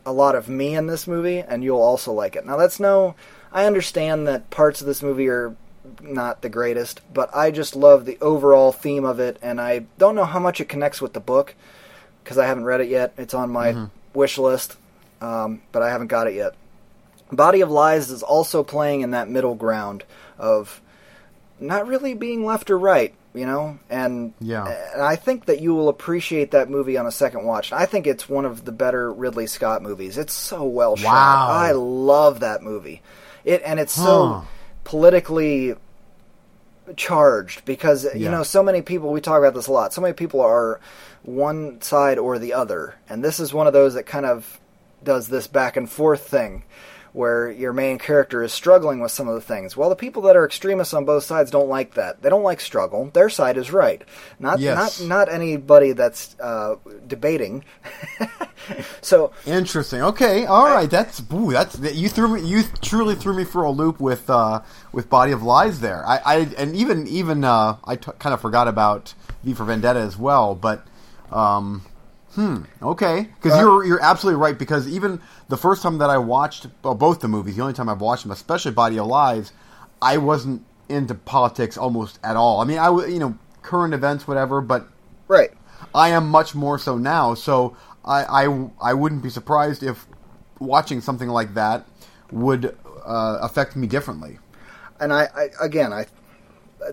a 0.05 0.11
lot 0.11 0.35
of 0.35 0.49
me 0.49 0.75
in 0.75 0.87
this 0.87 1.07
movie, 1.07 1.39
and 1.39 1.63
you'll 1.63 1.81
also 1.81 2.11
like 2.11 2.35
it. 2.35 2.45
Now 2.45 2.57
that's 2.57 2.79
no, 2.79 3.15
I 3.51 3.65
understand 3.65 4.27
that 4.27 4.49
parts 4.49 4.81
of 4.81 4.87
this 4.87 5.01
movie 5.01 5.29
are 5.29 5.55
not 6.01 6.41
the 6.41 6.49
greatest, 6.49 7.01
but 7.13 7.35
I 7.35 7.51
just 7.51 7.75
love 7.75 8.05
the 8.05 8.17
overall 8.21 8.71
theme 8.71 9.05
of 9.05 9.19
it, 9.19 9.37
and 9.41 9.61
I 9.61 9.85
don't 9.97 10.15
know 10.15 10.25
how 10.25 10.39
much 10.39 10.59
it 10.59 10.69
connects 10.69 11.01
with 11.01 11.13
the 11.13 11.19
book 11.19 11.55
because 12.23 12.37
I 12.37 12.45
haven't 12.47 12.65
read 12.65 12.81
it 12.81 12.89
yet. 12.89 13.13
It's 13.17 13.33
on 13.33 13.49
my 13.51 13.71
wish 14.13 14.37
list, 14.37 14.77
um, 15.21 15.61
but 15.71 15.81
I 15.81 15.89
haven't 15.89 16.07
got 16.07 16.27
it 16.27 16.33
yet. 16.35 16.53
Body 17.31 17.61
of 17.61 17.71
Lies 17.71 18.09
is 18.11 18.23
also 18.23 18.63
playing 18.63 19.01
in 19.01 19.11
that 19.11 19.29
middle 19.29 19.55
ground 19.55 20.03
of 20.37 20.81
not 21.59 21.87
really 21.87 22.13
being 22.13 22.45
left 22.45 22.69
or 22.69 22.77
right, 22.77 23.13
you 23.33 23.45
know, 23.45 23.77
and 23.89 24.33
Yeah. 24.39 24.65
and 24.93 25.01
I 25.01 25.15
think 25.15 25.45
that 25.45 25.61
you 25.61 25.73
will 25.75 25.89
appreciate 25.89 26.51
that 26.51 26.69
movie 26.69 26.97
on 26.97 27.05
a 27.05 27.11
second 27.11 27.45
watch. 27.45 27.71
I 27.71 27.85
think 27.85 28.07
it's 28.07 28.27
one 28.27 28.45
of 28.45 28.65
the 28.65 28.71
better 28.71 29.11
Ridley 29.13 29.47
Scott 29.47 29.81
movies. 29.81 30.17
It's 30.17 30.33
so 30.33 30.63
well 30.65 30.95
shot. 30.95 31.13
Wow. 31.13 31.47
I 31.49 31.71
love 31.73 32.39
that 32.41 32.63
movie. 32.63 33.01
It 33.45 33.61
and 33.63 33.79
it's 33.79 33.95
Huh. 33.95 34.03
so 34.05 34.43
politically 34.83 35.75
charged 36.97 37.63
because 37.63 38.05
you 38.15 38.29
know 38.29 38.43
so 38.43 38.63
many 38.63 38.81
people 38.81 39.11
we 39.11 39.21
talk 39.21 39.37
about 39.39 39.53
this 39.53 39.67
a 39.67 39.71
lot. 39.71 39.93
So 39.93 40.01
many 40.01 40.13
people 40.13 40.41
are 40.41 40.79
one 41.23 41.79
side 41.81 42.17
or 42.17 42.39
the 42.39 42.53
other, 42.53 42.95
and 43.07 43.23
this 43.23 43.39
is 43.39 43.53
one 43.53 43.67
of 43.67 43.73
those 43.73 43.93
that 43.93 44.05
kind 44.05 44.25
of 44.25 44.59
does 45.03 45.27
this 45.27 45.47
back 45.47 45.77
and 45.77 45.89
forth 45.89 46.27
thing 46.27 46.63
where 47.13 47.51
your 47.51 47.73
main 47.73 47.97
character 47.97 48.41
is 48.41 48.53
struggling 48.53 49.01
with 49.01 49.11
some 49.11 49.27
of 49.27 49.35
the 49.35 49.41
things. 49.41 49.75
Well, 49.75 49.89
the 49.89 49.95
people 49.97 50.21
that 50.23 50.35
are 50.37 50.45
extremists 50.45 50.93
on 50.93 51.03
both 51.03 51.23
sides 51.25 51.51
don't 51.51 51.67
like 51.67 51.95
that. 51.95 52.21
They 52.21 52.29
don't 52.29 52.43
like 52.43 52.61
struggle. 52.61 53.09
Their 53.13 53.29
side 53.29 53.57
is 53.57 53.71
right. 53.71 54.01
Not 54.39 54.59
Yes. 54.59 55.01
not 55.01 55.07
not 55.07 55.33
anybody 55.33 55.91
that's 55.91 56.35
uh, 56.39 56.75
debating. 57.07 57.65
so 59.01 59.31
Interesting. 59.45 60.01
Okay. 60.01 60.45
All 60.45 60.65
right. 60.65 60.89
That's 60.89 61.21
ooh, 61.33 61.51
that's 61.51 61.77
you 61.79 62.09
threw 62.09 62.27
me. 62.35 62.41
You 62.47 62.63
truly 62.81 63.15
threw 63.15 63.33
me 63.35 63.43
for 63.43 63.63
a 63.63 63.71
loop 63.71 63.99
with 63.99 64.29
uh, 64.29 64.61
with 64.91 65.09
Body 65.09 65.31
of 65.31 65.43
Lies 65.43 65.79
there. 65.79 66.05
I, 66.07 66.17
I 66.25 66.35
and 66.57 66.75
even 66.75 67.07
even 67.07 67.43
uh, 67.43 67.77
I 67.83 67.95
t- 67.95 68.11
kind 68.19 68.33
of 68.33 68.41
forgot 68.41 68.67
about 68.67 69.13
V 69.43 69.53
for 69.53 69.65
Vendetta 69.65 69.99
as 69.99 70.17
well. 70.17 70.55
But 70.55 70.85
um, 71.31 71.81
hmm. 72.35 72.57
Okay. 72.81 73.27
Because 73.41 73.57
Uh, 73.57 73.61
you're 73.61 73.85
you're 73.85 74.01
absolutely 74.01 74.41
right. 74.41 74.57
Because 74.57 74.87
even 74.87 75.19
the 75.49 75.57
first 75.57 75.81
time 75.83 75.97
that 75.99 76.09
I 76.09 76.17
watched 76.17 76.67
well, 76.83 76.95
both 76.95 77.19
the 77.19 77.27
movies, 77.27 77.55
the 77.55 77.61
only 77.61 77.73
time 77.73 77.89
I've 77.89 78.01
watched 78.01 78.23
them, 78.23 78.31
especially 78.31 78.71
Body 78.71 78.97
of 78.99 79.07
Lies, 79.07 79.51
I 80.01 80.17
wasn't 80.17 80.63
into 80.89 81.15
politics 81.15 81.77
almost 81.77 82.19
at 82.23 82.35
all. 82.35 82.59
I 82.61 82.65
mean, 82.65 82.77
I 82.77 82.89
you 83.07 83.19
know 83.19 83.37
current 83.61 83.93
events, 83.93 84.27
whatever, 84.27 84.61
but 84.61 84.87
right. 85.27 85.51
I 85.93 86.09
am 86.09 86.27
much 86.29 86.55
more 86.55 86.77
so 86.77 86.97
now. 86.97 87.33
So 87.35 87.75
I, 88.05 88.45
I, 88.45 88.69
I 88.81 88.93
wouldn't 88.93 89.21
be 89.23 89.29
surprised 89.29 89.83
if 89.83 90.07
watching 90.59 91.01
something 91.01 91.29
like 91.29 91.53
that 91.55 91.85
would 92.31 92.75
uh, 93.05 93.37
affect 93.41 93.75
me 93.75 93.87
differently. 93.87 94.39
and 94.99 95.11
I, 95.13 95.27
I 95.35 95.49
again 95.65 95.91
I 95.93 96.05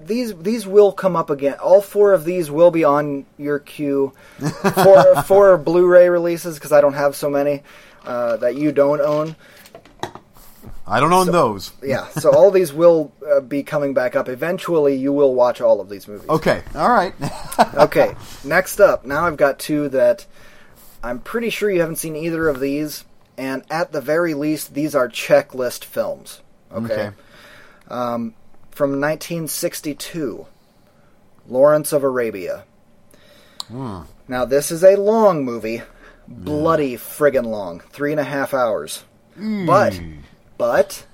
these 0.00 0.34
these 0.34 0.66
will 0.66 0.92
come 0.92 1.16
up 1.16 1.30
again. 1.30 1.54
All 1.54 1.80
four 1.80 2.12
of 2.12 2.24
these 2.24 2.50
will 2.50 2.70
be 2.70 2.84
on 2.84 3.26
your 3.36 3.58
queue 3.58 4.12
for 4.74 5.22
for 5.26 5.58
Blu-ray 5.58 6.08
releases 6.08 6.56
because 6.56 6.72
I 6.72 6.80
don't 6.80 6.94
have 6.94 7.16
so 7.16 7.30
many 7.30 7.62
uh, 8.04 8.36
that 8.38 8.56
you 8.56 8.72
don't 8.72 9.00
own. 9.00 9.36
I 10.86 11.00
don't 11.00 11.12
own 11.12 11.30
those. 11.30 11.72
Yeah, 11.82 12.08
so 12.08 12.32
all 12.32 12.50
these 12.50 12.72
will 12.72 13.12
uh, 13.30 13.40
be 13.40 13.62
coming 13.62 13.92
back 13.92 14.16
up. 14.16 14.26
Eventually, 14.26 14.96
you 14.96 15.12
will 15.12 15.34
watch 15.34 15.60
all 15.60 15.82
of 15.82 15.90
these 15.90 16.08
movies. 16.08 16.28
Okay, 16.28 16.62
all 16.74 16.88
right. 16.88 17.12
okay, 17.74 18.14
next 18.42 18.80
up. 18.80 19.04
Now 19.04 19.26
I've 19.26 19.36
got 19.36 19.58
two 19.58 19.90
that 19.90 20.24
I'm 21.02 21.18
pretty 21.18 21.50
sure 21.50 21.70
you 21.70 21.80
haven't 21.80 21.96
seen 21.96 22.16
either 22.16 22.48
of 22.48 22.58
these, 22.60 23.04
and 23.36 23.64
at 23.70 23.92
the 23.92 24.00
very 24.00 24.32
least, 24.32 24.72
these 24.72 24.94
are 24.94 25.08
checklist 25.10 25.84
films. 25.84 26.40
Okay. 26.72 26.94
Okay. 26.94 27.16
From 28.78 28.90
1962, 29.00 30.46
Lawrence 31.48 31.92
of 31.92 32.04
Arabia. 32.04 32.62
Now, 34.28 34.44
this 34.44 34.70
is 34.70 34.84
a 34.84 34.94
long 34.94 35.44
movie, 35.44 35.82
bloody 36.28 36.94
friggin' 36.96 37.46
long, 37.46 37.80
three 37.80 38.12
and 38.12 38.20
a 38.20 38.24
half 38.24 38.54
hours. 38.54 39.02
But, 39.66 40.00
but, 40.58 41.04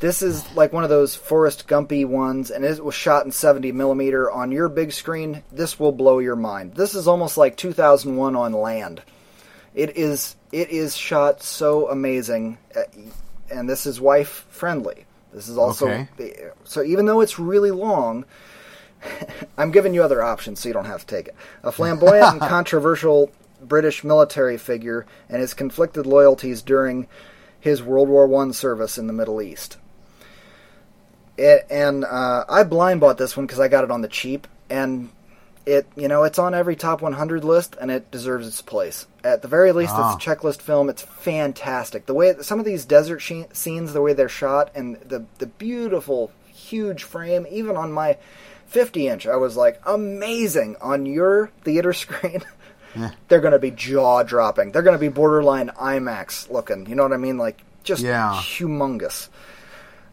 this 0.00 0.20
is 0.20 0.54
like 0.54 0.74
one 0.74 0.84
of 0.84 0.90
those 0.90 1.14
Forrest 1.14 1.66
Gumpy 1.66 2.04
ones, 2.04 2.50
and 2.50 2.62
it 2.62 2.84
was 2.84 2.94
shot 2.94 3.24
in 3.24 3.32
70 3.32 3.72
millimeter 3.72 4.30
on 4.30 4.52
your 4.52 4.68
big 4.68 4.92
screen. 4.92 5.42
This 5.50 5.80
will 5.80 5.92
blow 5.92 6.18
your 6.18 6.36
mind. 6.36 6.74
This 6.74 6.94
is 6.94 7.08
almost 7.08 7.38
like 7.38 7.56
2001 7.56 8.36
on 8.36 8.52
land. 8.52 9.00
It 9.74 9.96
is 9.96 10.36
it 10.52 10.68
is 10.68 10.94
shot 10.94 11.42
so 11.42 11.88
amazing, 11.88 12.58
uh, 12.76 12.82
and 13.50 13.66
this 13.66 13.86
is 13.86 13.98
wife 13.98 14.44
friendly. 14.50 15.06
This 15.32 15.48
is 15.48 15.58
also 15.58 15.88
Okay. 15.88 16.50
so 16.64 16.82
even 16.82 17.06
though 17.06 17.20
it's 17.20 17.38
really 17.38 17.70
long, 17.70 18.24
I'm 19.58 19.70
giving 19.70 19.94
you 19.94 20.02
other 20.02 20.22
options 20.22 20.60
so 20.60 20.68
you 20.68 20.72
don't 20.72 20.86
have 20.86 21.06
to 21.06 21.14
take 21.16 21.28
it. 21.28 21.34
A 21.62 21.70
flamboyant 21.72 22.32
and 22.32 22.40
controversial 22.48 23.30
British 23.62 24.04
military 24.04 24.56
figure 24.56 25.06
and 25.28 25.40
his 25.40 25.54
conflicted 25.54 26.06
loyalties 26.06 26.62
during 26.62 27.06
his 27.60 27.82
World 27.82 28.08
War 28.08 28.26
One 28.26 28.52
service 28.52 28.98
in 28.98 29.06
the 29.06 29.12
Middle 29.12 29.42
East. 29.42 29.76
It, 31.36 31.66
and 31.70 32.04
uh, 32.04 32.44
I 32.48 32.64
blind 32.64 33.00
bought 33.00 33.18
this 33.18 33.36
one 33.36 33.46
because 33.46 33.60
I 33.60 33.68
got 33.68 33.84
it 33.84 33.90
on 33.90 34.00
the 34.00 34.08
cheap, 34.08 34.46
and 34.70 35.10
it 35.68 35.86
you 35.96 36.08
know 36.08 36.24
it's 36.24 36.38
on 36.38 36.54
every 36.54 36.76
top 36.76 37.02
100 37.02 37.44
list, 37.44 37.76
and 37.80 37.90
it 37.90 38.10
deserves 38.10 38.46
its 38.48 38.62
place. 38.62 39.06
At 39.22 39.42
the 39.42 39.48
very 39.48 39.72
least, 39.72 39.92
Ah. 39.94 40.14
it's 40.16 40.24
a 40.26 40.28
checklist 40.30 40.62
film. 40.62 40.88
It's 40.88 41.02
fantastic. 41.02 42.06
The 42.06 42.14
way 42.14 42.34
some 42.40 42.58
of 42.58 42.64
these 42.64 42.84
desert 42.84 43.20
she- 43.20 43.46
scenes, 43.52 43.92
the 43.92 44.02
way 44.02 44.12
they're 44.14 44.28
shot, 44.28 44.70
and 44.74 44.96
the 45.00 45.24
the 45.38 45.46
beautiful 45.46 46.30
huge 46.46 47.04
frame, 47.04 47.46
even 47.50 47.76
on 47.76 47.92
my 47.92 48.16
50 48.66 49.08
inch, 49.08 49.26
I 49.26 49.36
was 49.36 49.56
like 49.56 49.80
amazing 49.86 50.76
on 50.80 51.06
your 51.06 51.50
theater 51.64 51.92
screen. 52.04 52.42
Yeah. 52.96 53.10
They're 53.28 53.40
going 53.40 53.52
to 53.52 53.58
be 53.58 53.70
jaw 53.70 54.22
dropping. 54.22 54.72
They're 54.72 54.82
going 54.82 54.96
to 54.96 55.00
be 55.00 55.08
borderline 55.08 55.68
IMAX 55.78 56.50
looking. 56.50 56.86
You 56.86 56.94
know 56.94 57.02
what 57.04 57.12
I 57.12 57.18
mean? 57.18 57.36
Like 57.38 57.60
just 57.84 58.02
Yeah. 58.02 58.32
humongous. 58.34 59.28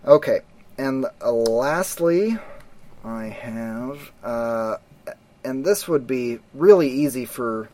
Okay, 0.06 0.42
and 0.78 1.06
uh, 1.22 1.32
lastly, 1.32 2.38
I 3.04 3.26
have, 3.26 3.98
uh, 4.24 4.78
and 5.46 5.64
this 5.64 5.88
would 5.88 6.08
be 6.08 6.40
really 6.54 6.90
easy 6.90 7.26
for 7.26 7.70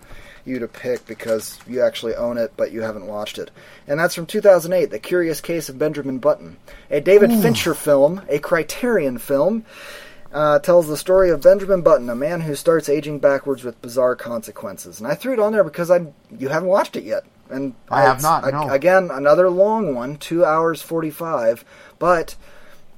you 0.45 0.60
to 0.60 0.67
pick 0.67 1.05
because 1.05 1.60
you 1.67 1.81
actually 1.81 2.15
own 2.15 2.38
it, 2.38 2.53
but 2.57 2.71
you 2.71 2.81
haven't 2.81 3.07
watched 3.07 3.38
it. 3.38 3.51
And 3.88 3.99
that's 3.99 4.15
from 4.15 4.25
2008, 4.25 4.89
The 4.89 4.99
Curious 4.99 5.41
Case 5.41 5.69
of 5.69 5.77
Benjamin 5.77 6.19
Button, 6.19 6.57
a 6.89 6.99
David 6.99 7.31
Fincher 7.41 7.73
film, 7.73 8.21
a 8.29 8.39
Criterion 8.39 9.17
film. 9.17 9.65
Uh, 10.34 10.60
tells 10.60 10.88
the 10.88 10.95
story 10.95 11.29
of 11.29 11.41
Benjamin 11.41 11.81
Button, 11.81 12.10
a 12.10 12.15
man 12.15 12.39
who 12.39 12.55
starts 12.55 12.88
aging 12.88 13.19
backwards 13.19 13.65
with 13.65 13.81
bizarre 13.81 14.15
consequences. 14.15 15.01
And 15.01 15.07
I 15.10 15.13
threw 15.13 15.34
it 15.34 15.39
on 15.39 15.51
there 15.51 15.65
because 15.65 15.91
I 15.91 16.05
you 16.39 16.47
haven't 16.47 16.69
watched 16.69 16.95
it 16.95 17.03
yet, 17.03 17.25
and 17.49 17.75
I 17.89 18.03
have 18.03 18.21
not, 18.21 18.49
no. 18.49 18.69
Again, 18.69 19.10
another 19.12 19.49
long 19.49 19.93
one, 19.93 20.15
two 20.15 20.45
hours 20.45 20.81
forty-five. 20.81 21.65
But 21.99 22.38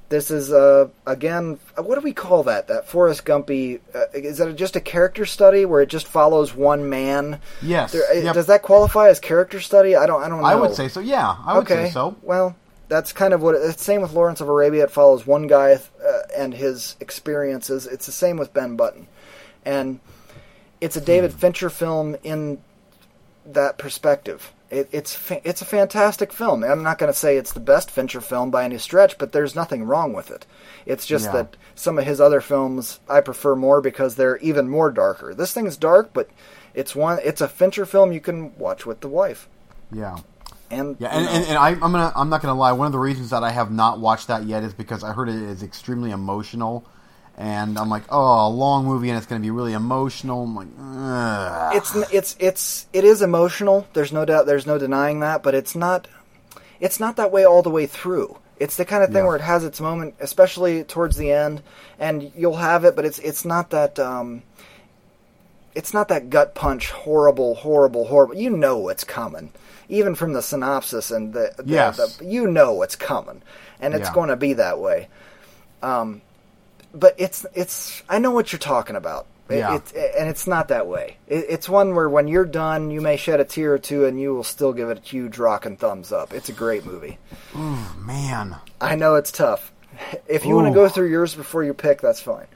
this 0.08 0.30
is 0.30 0.52
uh, 0.52 0.88
again, 1.06 1.58
what 1.76 1.94
do 1.96 2.00
we 2.02 2.12
call 2.12 2.42
that? 2.44 2.68
That 2.68 2.86
Forrest 2.88 3.24
Gumpy? 3.24 3.80
Uh, 3.94 4.04
is 4.12 4.38
that 4.38 4.54
just 4.56 4.76
a 4.76 4.80
character 4.80 5.26
study 5.26 5.64
where 5.64 5.80
it 5.80 5.88
just 5.88 6.06
follows 6.06 6.54
one 6.54 6.88
man? 6.88 7.40
Yes. 7.62 7.92
There- 7.92 8.08
uh, 8.10 8.14
Yep. 8.20 8.34
Does 8.34 8.46
that 8.46 8.62
qualify 8.62 9.08
as 9.08 9.18
character 9.20 9.60
study? 9.60 9.96
I 9.96 10.06
don't. 10.06 10.22
I 10.22 10.28
don't 10.28 10.40
know. 10.40 10.46
I 10.46 10.54
would 10.54 10.74
say 10.74 10.88
so. 10.88 11.00
Yeah, 11.00 11.36
I 11.44 11.54
would 11.58 11.64
okay. 11.70 11.86
say 11.86 11.90
so. 11.90 12.16
Well, 12.22 12.54
that's 12.88 13.12
kind 13.12 13.32
of 13.34 13.42
what. 13.42 13.54
It's 13.54 13.76
the 13.76 13.82
same 13.84 14.02
with 14.02 14.12
Lawrence 14.12 14.40
of 14.40 14.48
Arabia. 14.48 14.84
It 14.84 14.90
follows 14.90 15.26
one 15.26 15.46
guy 15.46 15.72
uh, 15.72 16.18
and 16.36 16.52
his 16.54 16.96
experiences. 17.00 17.86
It's 17.86 18.06
the 18.06 18.12
same 18.12 18.36
with 18.36 18.52
Ben 18.52 18.76
Button, 18.76 19.06
and 19.64 20.00
it's 20.80 20.96
a 20.96 21.00
David 21.00 21.32
Hmm. 21.32 21.38
Fincher 21.38 21.70
film 21.70 22.16
in 22.22 22.58
that 23.46 23.78
perspective. 23.78 24.52
It, 24.70 24.88
it's 24.92 25.14
fa- 25.14 25.40
it's 25.48 25.62
a 25.62 25.66
fantastic 25.66 26.32
film. 26.32 26.64
I'm 26.64 26.82
not 26.82 26.98
going 26.98 27.12
to 27.12 27.18
say 27.18 27.36
it's 27.36 27.52
the 27.52 27.60
best 27.60 27.90
Fincher 27.90 28.20
film 28.20 28.50
by 28.50 28.64
any 28.64 28.78
stretch, 28.78 29.18
but 29.18 29.32
there's 29.32 29.54
nothing 29.54 29.84
wrong 29.84 30.12
with 30.12 30.30
it. 30.30 30.46
It's 30.86 31.06
just 31.06 31.26
Yeah. 31.26 31.32
that 31.32 31.56
some 31.74 31.98
of 31.98 32.04
his 32.06 32.20
other 32.20 32.40
films 32.40 32.98
I 33.08 33.20
prefer 33.20 33.54
more 33.56 33.80
because 33.80 34.16
they're 34.16 34.38
even 34.38 34.68
more 34.68 34.90
darker. 34.90 35.34
This 35.34 35.52
thing's 35.52 35.76
dark, 35.76 36.10
but 36.12 36.28
it's 36.74 36.94
one. 36.94 37.18
It's 37.22 37.40
a 37.40 37.48
Fincher 37.48 37.86
film 37.86 38.12
you 38.12 38.20
can 38.20 38.56
watch 38.58 38.84
with 38.86 39.00
the 39.00 39.08
wife. 39.08 39.48
Yeah. 39.92 40.16
And 40.70 40.96
Yeah, 40.98 41.12
you 41.12 41.16
and, 41.18 41.26
know, 41.26 41.32
and, 41.32 41.44
and 41.50 41.58
I, 41.58 41.68
I'm 41.70 41.78
gonna 41.92 42.12
I'm 42.16 42.30
not 42.30 42.40
gonna 42.42 42.58
lie. 42.58 42.72
One 42.72 42.86
of 42.86 42.92
the 42.92 42.98
reasons 42.98 43.30
that 43.30 43.44
I 43.44 43.50
have 43.50 43.70
not 43.70 44.00
watched 44.00 44.28
that 44.28 44.44
yet 44.44 44.64
is 44.64 44.72
because 44.74 45.04
I 45.04 45.12
heard 45.12 45.28
it 45.28 45.36
is 45.36 45.62
extremely 45.62 46.10
emotional, 46.10 46.84
and 47.36 47.78
I'm 47.78 47.88
like, 47.88 48.04
oh, 48.10 48.46
a 48.46 48.48
long 48.48 48.84
movie 48.84 49.08
and 49.08 49.18
it's 49.18 49.26
gonna 49.26 49.40
be 49.40 49.50
really 49.50 49.72
emotional. 49.72 50.44
I'm 50.44 50.54
like, 50.54 50.68
Ugh. 50.80 51.76
it's 51.76 51.94
it's 52.12 52.36
it's 52.38 52.86
it 52.92 53.04
is 53.04 53.22
emotional. 53.22 53.86
There's 53.92 54.12
no 54.12 54.24
doubt. 54.24 54.46
There's 54.46 54.66
no 54.66 54.78
denying 54.78 55.20
that. 55.20 55.42
But 55.42 55.54
it's 55.54 55.74
not. 55.74 56.06
It's 56.80 57.00
not 57.00 57.16
that 57.16 57.32
way 57.32 57.44
all 57.44 57.62
the 57.62 57.70
way 57.70 57.86
through. 57.86 58.36
It's 58.58 58.76
the 58.76 58.84
kind 58.84 59.02
of 59.02 59.08
thing 59.10 59.18
Yeah. 59.22 59.26
where 59.28 59.36
it 59.36 59.42
has 59.42 59.64
its 59.64 59.80
moment, 59.80 60.14
especially 60.20 60.84
towards 60.84 61.16
the 61.16 61.32
end, 61.32 61.62
and 61.98 62.30
you'll 62.36 62.56
have 62.56 62.84
it. 62.84 62.94
But 62.94 63.04
it's 63.04 63.18
it's 63.18 63.44
not 63.44 63.70
that. 63.70 63.98
Um, 63.98 64.42
it's 65.74 65.92
not 65.92 66.06
that 66.08 66.30
gut 66.30 66.54
punch, 66.54 66.90
horrible, 66.92 67.56
horrible, 67.56 68.06
horrible. 68.06 68.36
You 68.36 68.50
know 68.50 68.78
what's 68.78 69.02
coming, 69.02 69.50
even 69.88 70.14
from 70.14 70.32
the 70.32 70.40
synopsis 70.42 71.10
and 71.10 71.32
the, 71.32 71.52
the, 71.56 71.64
Yes. 71.66 71.96
the 72.18 72.24
you 72.24 72.46
know 72.46 72.72
what's 72.74 72.94
coming, 72.94 73.42
and 73.80 73.92
it's 73.94 74.08
Yeah. 74.08 74.14
going 74.14 74.28
to 74.28 74.36
be 74.36 74.52
that 74.52 74.78
way. 74.78 75.08
Um, 75.82 76.22
but 76.94 77.14
it's 77.18 77.44
it's 77.54 78.02
I 78.08 78.18
know 78.18 78.30
what 78.30 78.52
you're 78.52 78.58
talking 78.58 78.96
about. 78.96 79.26
It, 79.48 79.58
Yeah. 79.58 79.74
it's 79.76 79.92
and 79.92 80.28
it's 80.28 80.46
not 80.46 80.68
that 80.68 80.86
way. 80.86 81.18
It, 81.26 81.44
it's 81.50 81.68
one 81.68 81.94
where 81.94 82.08
when 82.08 82.28
you're 82.28 82.46
done, 82.46 82.90
you 82.90 83.00
may 83.02 83.16
shed 83.16 83.40
a 83.40 83.44
tear 83.44 83.74
or 83.74 83.78
two, 83.78 84.06
and 84.06 84.18
you 84.18 84.34
will 84.34 84.44
still 84.44 84.72
give 84.72 84.88
it 84.88 84.98
a 84.98 85.00
huge 85.02 85.36
rockin' 85.36 85.76
thumbs 85.76 86.12
up. 86.12 86.32
It's 86.32 86.48
a 86.48 86.52
great 86.52 86.86
movie. 86.86 87.18
man. 87.54 88.56
I 88.80 88.96
know 88.96 89.16
it's 89.16 89.30
tough. 89.32 89.70
If 90.26 90.44
you 90.44 90.54
want 90.54 90.68
to 90.68 90.74
go 90.74 90.88
through 90.88 91.10
yours 91.10 91.34
before 91.34 91.62
you 91.62 91.74
pick, 91.74 92.00
that's 92.00 92.20
fine. 92.20 92.46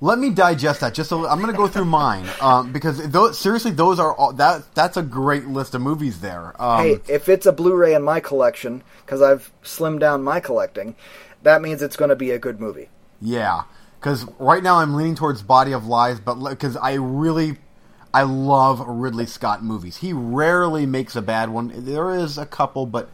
Let 0.00 0.18
me 0.20 0.30
digest 0.30 0.80
that. 0.80 0.94
Just 0.94 1.10
a, 1.10 1.16
li- 1.16 1.28
I'm 1.28 1.40
going 1.40 1.50
to 1.50 1.56
go 1.56 1.66
through 1.66 1.86
mine 1.86 2.26
um, 2.40 2.72
because 2.72 3.08
those, 3.10 3.36
seriously, 3.38 3.72
those 3.72 3.98
are 3.98 4.14
all, 4.14 4.32
that. 4.34 4.62
That's 4.74 4.96
a 4.96 5.02
great 5.02 5.46
list 5.48 5.74
of 5.74 5.80
movies 5.82 6.20
there. 6.20 6.54
Um, 6.62 6.82
hey, 6.84 7.00
if 7.08 7.28
it's 7.28 7.46
a 7.46 7.52
Blu-ray 7.52 7.94
in 7.94 8.02
my 8.04 8.20
collection, 8.20 8.82
because 9.04 9.20
I've 9.22 9.50
slimmed 9.64 9.98
down 10.00 10.22
my 10.22 10.38
collecting, 10.40 10.94
that 11.42 11.60
means 11.62 11.82
it's 11.82 11.96
going 11.96 12.10
to 12.10 12.16
be 12.16 12.30
a 12.30 12.38
good 12.38 12.60
movie. 12.60 12.88
Yeah, 13.20 13.62
because 14.00 14.24
right 14.38 14.62
now 14.62 14.78
I'm 14.78 14.94
leaning 14.94 15.14
towards 15.14 15.42
Body 15.42 15.72
of 15.72 15.86
Lies, 15.86 16.20
but 16.20 16.34
because 16.48 16.76
I 16.76 16.94
really, 16.94 17.56
I 18.14 18.22
love 18.22 18.80
Ridley 18.86 19.26
Scott 19.26 19.62
movies. 19.64 19.96
He 19.98 20.12
rarely 20.12 20.86
makes 20.86 21.16
a 21.16 21.22
bad 21.22 21.50
one. 21.50 21.72
There 21.74 22.14
is 22.14 22.38
a 22.38 22.46
couple, 22.46 22.86
but 22.86 23.10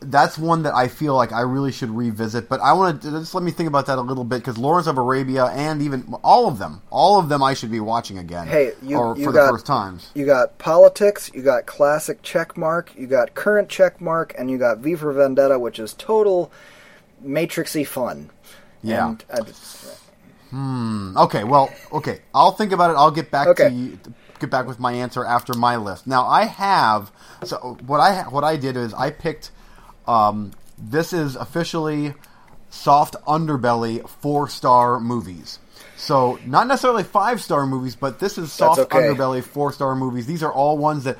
that's 0.00 0.36
one 0.36 0.64
that 0.64 0.74
I 0.74 0.88
feel 0.88 1.14
like 1.14 1.32
I 1.32 1.40
really 1.42 1.72
should 1.72 1.88
revisit. 1.88 2.48
But 2.48 2.60
I 2.60 2.72
want 2.74 3.00
to 3.02 3.10
just 3.12 3.34
let 3.34 3.42
me 3.44 3.52
think 3.52 3.68
about 3.68 3.86
that 3.86 3.96
a 3.96 4.02
little 4.02 4.24
bit 4.24 4.40
because 4.40 4.58
Lawrence 4.58 4.86
of 4.86 4.98
Arabia 4.98 5.46
and 5.46 5.80
even 5.80 6.14
all 6.22 6.46
of 6.46 6.58
them, 6.58 6.82
all 6.90 7.18
of 7.18 7.28
them, 7.30 7.42
I 7.42 7.54
should 7.54 7.70
be 7.70 7.80
watching 7.80 8.18
again. 8.18 8.46
Hey, 8.48 8.72
you- 8.82 8.98
or 8.98 9.16
you 9.16 9.24
for 9.26 9.32
got- 9.32 9.46
the 9.46 9.52
first 9.52 9.66
times. 9.66 10.10
You 10.14 10.26
got 10.26 10.58
politics, 10.58 11.30
you 11.32 11.42
got 11.42 11.64
classic 11.64 12.20
check 12.22 12.56
mark, 12.56 12.90
you 12.96 13.06
got 13.06 13.34
current 13.34 13.68
check 13.70 14.00
mark, 14.00 14.34
and 14.36 14.50
you 14.50 14.58
got 14.58 14.78
V 14.78 14.94
for 14.96 15.10
Vendetta, 15.12 15.58
which 15.58 15.78
is 15.78 15.94
total 15.94 16.50
matrixy 17.24 17.86
fun. 17.86 18.30
Yeah. 18.84 19.08
And, 19.08 19.24
uh, 19.30 19.44
Okay, 21.16 21.42
well, 21.42 21.70
okay. 21.92 22.20
I'll 22.32 22.52
think 22.52 22.70
about 22.72 22.90
it. 22.90 22.94
I'll 22.94 23.10
get 23.10 23.30
back 23.30 23.48
Okay. 23.48 23.68
to 23.68 23.74
you. 23.74 23.98
Get 24.38 24.50
back 24.50 24.66
with 24.66 24.78
my 24.78 24.92
answer 24.92 25.24
after 25.24 25.54
my 25.54 25.76
list. 25.76 26.06
Now 26.06 26.26
I 26.26 26.44
have. 26.44 27.10
So 27.44 27.76
what 27.86 27.98
I 28.00 28.22
what 28.24 28.44
I 28.44 28.56
did 28.56 28.76
is 28.76 28.94
I 28.94 29.10
picked. 29.10 29.50
Um, 30.06 30.52
this 30.78 31.12
is 31.12 31.34
officially 31.34 32.14
soft 32.70 33.16
underbelly 33.26 34.06
four 34.08 34.48
star 34.48 35.00
movies. 35.00 35.58
So 35.96 36.38
not 36.44 36.66
necessarily 36.66 37.04
five 37.04 37.40
star 37.40 37.66
movies, 37.66 37.96
but 37.96 38.18
this 38.18 38.36
is 38.38 38.52
soft 38.52 38.80
okay. 38.80 38.98
underbelly 38.98 39.42
four 39.42 39.72
star 39.72 39.94
movies. 39.94 40.26
These 40.26 40.42
are 40.42 40.52
all 40.52 40.76
ones 40.76 41.04
that 41.04 41.16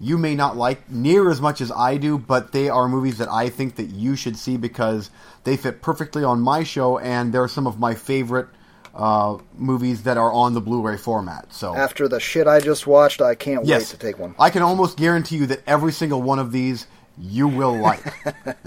you 0.00 0.18
may 0.18 0.34
not 0.34 0.56
like 0.56 0.90
near 0.90 1.30
as 1.30 1.40
much 1.40 1.60
as 1.60 1.70
I 1.70 1.96
do, 1.96 2.18
but 2.18 2.52
they 2.52 2.68
are 2.68 2.88
movies 2.88 3.18
that 3.18 3.28
I 3.28 3.48
think 3.48 3.76
that 3.76 3.84
you 3.84 4.16
should 4.16 4.36
see 4.36 4.56
because 4.56 5.10
they 5.44 5.56
fit 5.56 5.82
perfectly 5.82 6.24
on 6.24 6.40
my 6.40 6.64
show, 6.64 6.98
and 6.98 7.32
they're 7.32 7.48
some 7.48 7.66
of 7.66 7.78
my 7.78 7.94
favorite 7.94 8.48
uh, 8.94 9.38
movies 9.56 10.04
that 10.04 10.16
are 10.16 10.32
on 10.32 10.54
the 10.54 10.60
Blu-ray 10.60 10.96
format. 10.96 11.52
So 11.52 11.74
after 11.74 12.08
the 12.08 12.20
shit 12.20 12.46
I 12.46 12.60
just 12.60 12.86
watched, 12.86 13.20
I 13.20 13.34
can't 13.34 13.64
yes, 13.64 13.80
wait 13.80 14.00
to 14.00 14.06
take 14.06 14.18
one. 14.18 14.34
I 14.38 14.50
can 14.50 14.62
almost 14.62 14.96
guarantee 14.96 15.36
you 15.36 15.46
that 15.46 15.62
every 15.66 15.92
single 15.92 16.22
one 16.22 16.38
of 16.38 16.52
these 16.52 16.86
you 17.18 17.46
will 17.48 17.76
like. 17.76 18.02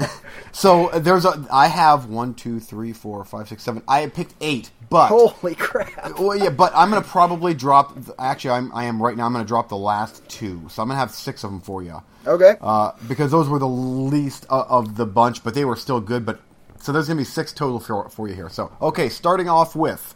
so 0.51 0.89
there's 0.93 1.25
a. 1.25 1.45
I 1.51 1.67
have 1.67 2.05
one, 2.07 2.33
two, 2.33 2.59
three, 2.59 2.93
four, 2.93 3.23
five, 3.25 3.47
six, 3.49 3.63
seven. 3.63 3.83
I 3.87 4.07
picked 4.07 4.35
eight, 4.41 4.71
but 4.89 5.07
Holy 5.07 5.55
crap! 5.55 6.17
well, 6.19 6.35
yeah, 6.35 6.49
but 6.49 6.71
I'm 6.75 6.89
gonna 6.89 7.01
probably 7.01 7.53
drop. 7.53 7.97
Actually, 8.17 8.51
I'm, 8.51 8.71
I 8.73 8.85
am 8.85 9.01
right 9.01 9.15
now. 9.17 9.25
I'm 9.25 9.33
gonna 9.33 9.45
drop 9.45 9.69
the 9.69 9.77
last 9.77 10.27
two, 10.29 10.61
so 10.69 10.81
I'm 10.81 10.87
gonna 10.87 10.99
have 10.99 11.11
six 11.11 11.43
of 11.43 11.51
them 11.51 11.59
for 11.61 11.83
you, 11.83 12.01
Okay. 12.25 12.55
uh, 12.61 12.91
because 13.07 13.31
those 13.31 13.49
were 13.49 13.59
the 13.59 13.67
least 13.67 14.45
uh, 14.49 14.63
of 14.69 14.95
the 14.95 15.05
bunch, 15.05 15.43
but 15.43 15.53
they 15.53 15.65
were 15.65 15.75
still 15.75 15.99
good. 15.99 16.25
But 16.25 16.39
so 16.79 16.91
there's 16.91 17.07
gonna 17.07 17.17
be 17.17 17.23
six 17.25 17.51
total 17.51 17.79
for, 17.79 18.09
for 18.09 18.27
you 18.27 18.33
here. 18.35 18.49
So 18.49 18.71
okay, 18.81 19.09
starting 19.09 19.49
off 19.49 19.75
with 19.75 20.15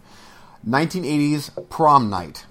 1980s 0.67 1.70
Prom 1.70 2.10
Night. 2.10 2.46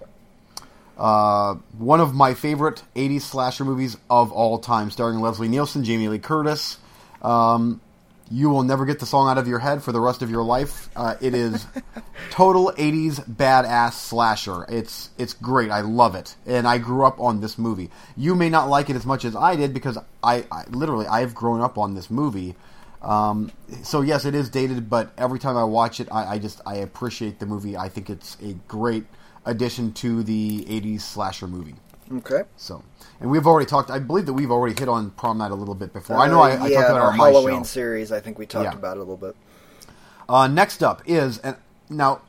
Uh, 1.01 1.55
one 1.79 1.99
of 1.99 2.15
my 2.15 2.35
favorite 2.35 2.83
80s 2.95 3.23
slasher 3.23 3.65
movies 3.65 3.97
of 4.11 4.33
all 4.33 4.59
time, 4.59 4.91
starring 4.91 5.19
Leslie 5.21 5.49
Nielsen, 5.49 5.83
Jamie 5.83 6.09
Lee 6.09 6.19
Curtis. 6.19 6.77
Um, 7.23 7.81
you 8.31 8.51
will 8.51 8.65
never 8.65 8.85
get 8.85 9.01
the 9.01 9.07
song 9.07 9.31
out 9.31 9.39
of 9.39 9.49
your 9.49 9.61
head 9.61 9.83
for 9.83 9.93
the 9.93 10.01
rest 10.01 10.21
of 10.21 10.31
your 10.31 10.43
life. 10.43 10.91
Uh, 10.95 11.17
it 11.23 11.35
is 11.35 11.67
total 12.31 12.71
80s 12.77 13.27
badass 13.27 13.95
slasher. 13.95 14.67
It's 14.69 15.09
it's 15.17 15.33
great. 15.33 15.71
I 15.71 15.81
love 15.81 16.15
it, 16.15 16.37
and 16.47 16.69
I 16.69 16.77
grew 16.77 17.07
up 17.07 17.19
on 17.19 17.41
this 17.41 17.57
movie. 17.57 17.91
You 18.15 18.35
may 18.35 18.51
not 18.51 18.69
like 18.69 18.91
it 18.91 18.95
as 18.95 19.07
much 19.07 19.25
as 19.25 19.35
I 19.35 19.57
did 19.57 19.73
because 19.73 19.97
I, 20.23 20.45
I 20.53 20.65
literally 20.69 21.07
I've 21.07 21.35
grown 21.35 21.63
up 21.63 21.79
on 21.79 21.95
this 21.95 22.11
movie. 22.11 22.57
Um, 23.01 23.51
so 23.83 24.03
yes, 24.03 24.27
it 24.27 24.35
is 24.35 24.51
dated, 24.51 24.91
but 24.91 25.13
every 25.17 25.39
time 25.39 25.57
I 25.57 25.65
watch 25.65 25.99
it, 25.99 26.09
I, 26.13 26.35
I 26.35 26.39
just 26.39 26.61
I 26.67 26.77
appreciate 26.77 27.39
the 27.39 27.47
movie. 27.47 27.75
I 27.75 27.89
think 27.89 28.11
it's 28.11 28.37
a 28.43 28.53
great 28.69 29.07
addition 29.45 29.93
to 29.95 30.23
the 30.23 30.65
'80s 30.69 31.01
slasher 31.03 31.47
movie. 31.47 31.75
Okay. 32.13 32.43
So, 32.57 32.83
and 33.21 33.31
we've 33.31 33.47
already 33.47 33.67
talked. 33.67 33.91
I 33.91 33.99
believe 34.01 34.27
that 34.27 34.33
we've 34.33 34.51
already 34.51 34.75
hit 34.79 34.89
on 34.89 35.11
prom 35.11 35.39
night 35.39 35.53
a 35.53 35.55
little 35.55 35.75
bit 35.77 35.93
before. 35.93 36.17
I 36.17 36.27
know 36.29 36.41
I, 36.41 36.51
I 36.51 36.55
Uh, 36.55 36.59
talked 36.59 36.73
about 36.73 36.97
our 37.01 37.13
Halloween 37.13 37.65
series. 37.65 38.11
I 38.13 38.21
think 38.21 38.39
we 38.39 38.47
talked 38.47 38.65
Yeah. 38.65 38.73
about 38.79 38.97
it 38.97 39.01
a 39.01 39.05
little 39.05 39.17
bit. 39.17 39.37
Uh, 40.29 40.47
next 40.49 40.83
up 40.83 41.03
is 41.07 41.39
and 41.39 41.57
now 41.89 42.21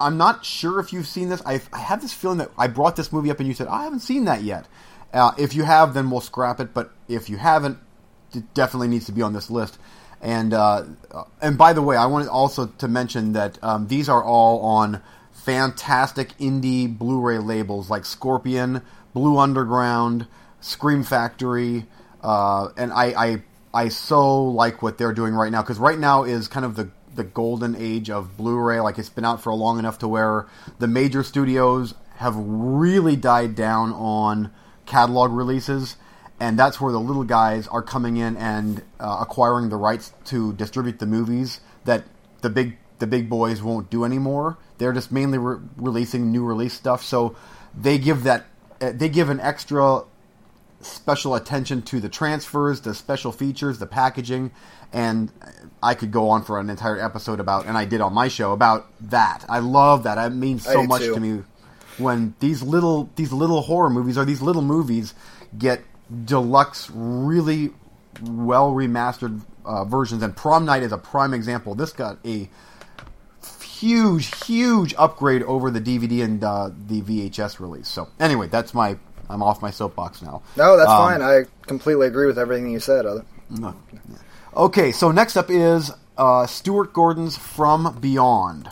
I'm 0.00 0.16
not 0.16 0.44
sure 0.44 0.80
if 0.80 0.92
you've 0.92 1.06
seen 1.06 1.28
this. 1.28 1.40
I, 1.46 1.60
I 1.72 1.78
have 1.78 2.00
this 2.02 2.12
feeling 2.12 2.38
that 2.38 2.50
I 2.58 2.66
brought 2.66 2.96
this 2.96 3.12
movie 3.12 3.30
up 3.30 3.38
and 3.38 3.46
you 3.48 3.54
said 3.54 3.68
I 3.68 3.84
haven't 3.84 4.00
seen 4.00 4.24
that 4.24 4.42
yet. 4.42 4.66
Uh, 5.12 5.32
if 5.38 5.54
you 5.54 5.62
have, 5.64 5.94
then 5.94 6.10
we'll 6.10 6.20
scrap 6.20 6.58
it. 6.58 6.72
But 6.74 6.90
if 7.06 7.28
you 7.30 7.36
haven't, 7.36 7.78
it 8.34 8.54
definitely 8.54 8.88
needs 8.88 9.06
to 9.06 9.12
be 9.12 9.22
on 9.22 9.32
this 9.34 9.50
list. 9.50 9.78
And 10.20 10.54
uh, 10.54 10.84
uh, 11.12 11.24
and 11.40 11.56
by 11.58 11.72
the 11.72 11.82
way, 11.82 11.96
I 11.96 12.06
wanted 12.06 12.28
also 12.28 12.66
to 12.66 12.88
mention 12.88 13.32
that 13.34 13.58
um, 13.62 13.86
these 13.88 14.08
are 14.08 14.22
all 14.22 14.60
on 14.60 15.00
fantastic 15.32 16.36
indie 16.38 16.96
Blu-ray 16.96 17.38
labels 17.38 17.90
like 17.90 18.04
Scorpion, 18.04 18.82
Blue 19.12 19.38
Underground, 19.38 20.26
Scream 20.60 21.02
Factory, 21.02 21.86
uh, 22.22 22.68
and 22.76 22.92
I, 22.92 23.04
I 23.06 23.42
I 23.74 23.88
so 23.88 24.44
like 24.44 24.82
what 24.82 24.98
they're 24.98 25.12
doing 25.12 25.34
right 25.34 25.50
now 25.50 25.62
because 25.62 25.78
right 25.78 25.98
now 25.98 26.24
is 26.24 26.48
kind 26.48 26.64
of 26.64 26.76
the 26.76 26.90
the 27.14 27.24
golden 27.24 27.76
age 27.76 28.10
of 28.10 28.36
Blu-ray. 28.36 28.80
Like 28.80 28.98
it's 28.98 29.08
been 29.08 29.24
out 29.24 29.42
for 29.42 29.52
long 29.52 29.78
enough 29.78 29.98
to 29.98 30.08
where 30.08 30.46
the 30.78 30.86
major 30.86 31.22
studios 31.22 31.94
have 32.16 32.34
really 32.36 33.16
died 33.16 33.54
down 33.54 33.92
on 33.92 34.52
catalog 34.86 35.32
releases, 35.32 35.96
and 36.38 36.58
that's 36.58 36.80
where 36.80 36.92
the 36.92 37.00
little 37.00 37.24
guys 37.24 37.66
are 37.68 37.82
coming 37.82 38.16
in 38.16 38.36
and 38.36 38.82
uh, 39.00 39.18
acquiring 39.20 39.68
the 39.68 39.76
rights 39.76 40.12
to 40.26 40.52
distribute 40.52 40.98
the 40.98 41.06
movies 41.06 41.60
that 41.84 42.04
the 42.42 42.50
big 42.50 42.76
the 42.98 43.06
big 43.06 43.28
boys 43.28 43.62
won't 43.62 43.90
do 43.90 44.04
anymore. 44.04 44.58
They're 44.82 44.92
just 44.92 45.12
mainly 45.12 45.38
re- 45.38 45.60
releasing 45.76 46.32
new 46.32 46.44
release 46.44 46.74
stuff, 46.74 47.04
so 47.04 47.36
they 47.76 47.98
give 47.98 48.24
that 48.24 48.46
uh, 48.80 48.92
they 48.92 49.08
give 49.08 49.30
an 49.30 49.40
extra 49.40 50.02
special 50.80 51.36
attention 51.36 51.82
to 51.82 52.00
the 52.00 52.08
transfers, 52.08 52.80
the 52.80 52.94
special 52.94 53.30
features, 53.30 53.78
the 53.78 53.86
packaging, 53.86 54.50
and 54.92 55.30
I 55.82 55.94
could 55.94 56.10
go 56.10 56.30
on 56.30 56.42
for 56.42 56.58
an 56.58 56.68
entire 56.68 56.98
episode 56.98 57.38
about, 57.38 57.66
and 57.66 57.78
I 57.78 57.84
did 57.84 58.00
on 58.00 58.12
my 58.12 58.26
show 58.26 58.52
about 58.52 58.88
that. 59.10 59.44
I 59.48 59.60
love 59.60 60.02
that. 60.02 60.18
It 60.18 60.34
means 60.34 60.64
so 60.64 60.82
much 60.82 61.02
too. 61.02 61.14
to 61.14 61.20
me 61.20 61.42
when 61.98 62.34
these 62.40 62.62
little 62.62 63.08
these 63.16 63.32
little 63.32 63.62
horror 63.62 63.90
movies 63.90 64.18
or 64.18 64.24
these 64.24 64.42
little 64.42 64.62
movies 64.62 65.14
get 65.56 65.82
deluxe, 66.24 66.90
really 66.92 67.70
well 68.22 68.72
remastered 68.72 69.40
uh, 69.64 69.84
versions. 69.84 70.22
And 70.22 70.36
Prom 70.36 70.64
Night 70.64 70.82
is 70.82 70.92
a 70.92 70.98
prime 70.98 71.34
example. 71.34 71.74
This 71.74 71.92
got 71.92 72.18
a 72.24 72.48
huge, 73.82 74.44
huge 74.46 74.94
upgrade 74.96 75.42
over 75.42 75.70
the 75.70 75.80
DVD 75.80 76.22
and 76.24 76.42
uh, 76.42 76.70
the 76.86 77.02
VHS 77.02 77.60
release. 77.60 77.88
So 77.88 78.08
anyway, 78.20 78.46
that's 78.48 78.72
my. 78.74 78.96
I'm 79.28 79.42
off 79.42 79.62
my 79.62 79.70
soapbox 79.70 80.20
now. 80.22 80.42
No, 80.56 80.76
that's 80.76 80.90
Um, 80.90 80.98
fine. 80.98 81.22
I 81.22 81.44
completely 81.66 82.06
agree 82.06 82.26
with 82.26 82.38
everything 82.38 82.70
you 82.70 82.80
said. 82.80 83.06
Other. 83.06 83.24
no. 83.50 83.74
Okay, 84.54 84.92
so 84.92 85.10
next 85.10 85.36
up 85.36 85.50
is 85.50 85.90
uh, 86.18 86.46
Stuart 86.46 86.92
Gordon's 86.92 87.36
From 87.36 87.96
Beyond. 88.00 88.70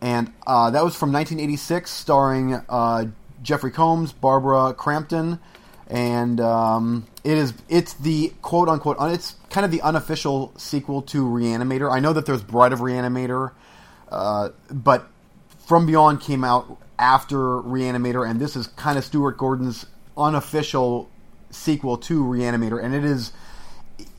And 0.00 0.32
uh, 0.46 0.70
that 0.70 0.82
was 0.84 0.96
from 0.96 1.12
1986, 1.12 1.88
starring 1.90 2.54
uh, 2.68 3.04
Jeffrey 3.42 3.70
Combs, 3.70 4.12
Barbara 4.12 4.74
Crampton, 4.74 5.38
and 5.86 6.40
um, 6.40 7.06
it 7.22 7.38
is 7.38 7.52
it's 7.68 7.92
the 7.94 8.32
quote 8.42 8.68
unquote 8.68 8.96
it's 9.12 9.36
kind 9.50 9.64
of 9.64 9.70
the 9.70 9.82
unofficial 9.82 10.52
sequel 10.56 11.02
to 11.02 11.24
Reanimator. 11.24 11.88
I 11.92 12.00
know 12.00 12.12
that 12.14 12.26
there's 12.26 12.42
Bride 12.42 12.72
of 12.72 12.80
Reanimator, 12.80 13.52
uh, 14.12 14.50
but 14.70 15.08
From 15.66 15.86
Beyond 15.86 16.20
came 16.20 16.44
out 16.44 16.78
after 16.98 17.36
Reanimator, 17.36 18.28
and 18.28 18.40
this 18.40 18.54
is 18.56 18.66
kind 18.68 18.98
of 18.98 19.04
Stuart 19.04 19.38
Gordon's 19.38 19.86
unofficial 20.16 21.08
sequel 21.50 21.96
to 21.98 22.24
Reanimator, 22.24 22.82
and 22.82 22.94
it 22.94 23.04
is 23.04 23.32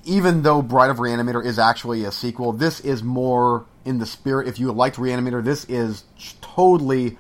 even 0.06 0.41
though 0.41 0.62
Bride 0.62 0.89
of 0.89 0.97
Reanimator 0.97 1.43
is 1.45 1.58
actually 1.58 2.03
a 2.03 2.12
sequel, 2.12 2.51
this 2.51 2.79
is 2.82 3.01
more 3.03 3.65
in 3.86 3.99
the 3.99 4.06
spirit. 4.06 4.47
If 4.47 4.60
you 4.60 4.71
liked 4.71 4.97
Reanimator, 4.97 5.43
this 5.43 5.65
is 5.65 6.03
totally 6.41 7.17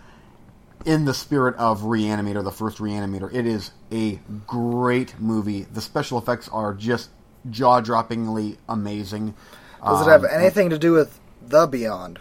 in 0.85 1.05
the 1.05 1.13
spirit 1.13 1.55
of 1.55 1.81
Reanimator, 1.81 2.43
the 2.43 2.51
first 2.51 2.79
Reanimator. 2.79 3.33
It 3.33 3.45
is 3.45 3.71
a 3.91 4.19
great 4.45 5.17
movie. 5.19 5.61
The 5.63 5.81
special 5.81 6.17
effects 6.17 6.49
are 6.49 6.73
just 6.73 7.09
jaw 7.49 7.81
droppingly 7.81 8.57
amazing. 8.67 9.33
Does 9.83 10.05
it 10.05 10.09
have 10.09 10.23
Um, 10.23 10.29
anything 10.31 10.69
to 10.69 10.77
do 10.77 10.91
with 10.93 11.19
the 11.41 11.67
Beyond? 11.67 12.19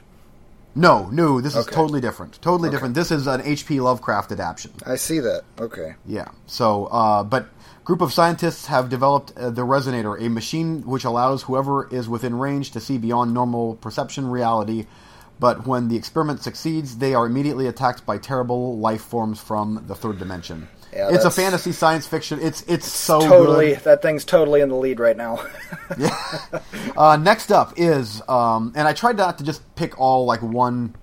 No, 0.74 1.08
no, 1.10 1.40
this 1.40 1.54
is 1.54 1.66
totally 1.66 2.00
different. 2.00 2.40
Totally 2.40 2.68
Okay. 2.68 2.74
different. 2.76 2.94
This 2.94 3.10
is 3.10 3.26
an 3.26 3.42
H.P. 3.42 3.80
Lovecraft 3.80 4.32
adaptation. 4.32 4.72
I 4.86 4.96
see 4.96 5.18
that. 5.20 5.42
Okay. 5.60 5.94
Yeah. 6.06 6.28
So, 6.46 6.86
uh, 6.86 7.22
but 7.24 7.46
group 7.84 8.00
of 8.00 8.12
scientists 8.12 8.66
have 8.66 8.88
developed 8.88 9.32
uh, 9.36 9.50
the 9.50 9.62
Resonator, 9.62 10.18
a 10.24 10.30
machine 10.30 10.82
which 10.82 11.04
allows 11.04 11.42
whoever 11.42 11.88
is 11.92 12.08
within 12.08 12.38
range 12.38 12.70
to 12.70 12.80
see 12.80 12.96
beyond 12.96 13.34
normal 13.34 13.74
perception 13.76 14.30
reality. 14.30 14.86
But 15.38 15.66
when 15.66 15.88
the 15.88 15.96
experiment 15.96 16.42
succeeds, 16.42 16.98
they 16.98 17.14
are 17.14 17.26
immediately 17.26 17.66
attacked 17.66 18.06
by 18.06 18.16
terrible 18.16 18.78
life 18.78 19.02
forms 19.02 19.40
from 19.40 19.84
the 19.88 19.94
third 19.94 20.18
dimension. 20.18 20.68
Yeah, 20.92 21.08
it's 21.10 21.24
a 21.24 21.30
fantasy 21.30 21.72
science 21.72 22.06
fiction. 22.06 22.38
It's 22.42 22.62
it's 22.68 22.86
so 22.86 23.20
totally. 23.20 23.70
good. 23.74 23.84
That 23.84 24.02
thing's 24.02 24.24
totally 24.24 24.60
in 24.60 24.68
the 24.68 24.76
lead 24.76 25.00
right 25.00 25.16
now. 25.16 25.44
Uh, 26.96 27.16
next 27.16 27.50
up 27.50 27.72
is, 27.76 28.20
um, 28.28 28.72
and 28.76 28.86
I 28.86 28.92
tried 28.92 29.16
not 29.16 29.38
to 29.38 29.44
just 29.44 29.62
pick 29.76 29.98
all 29.98 30.26
like 30.26 30.42
one. 30.42 30.94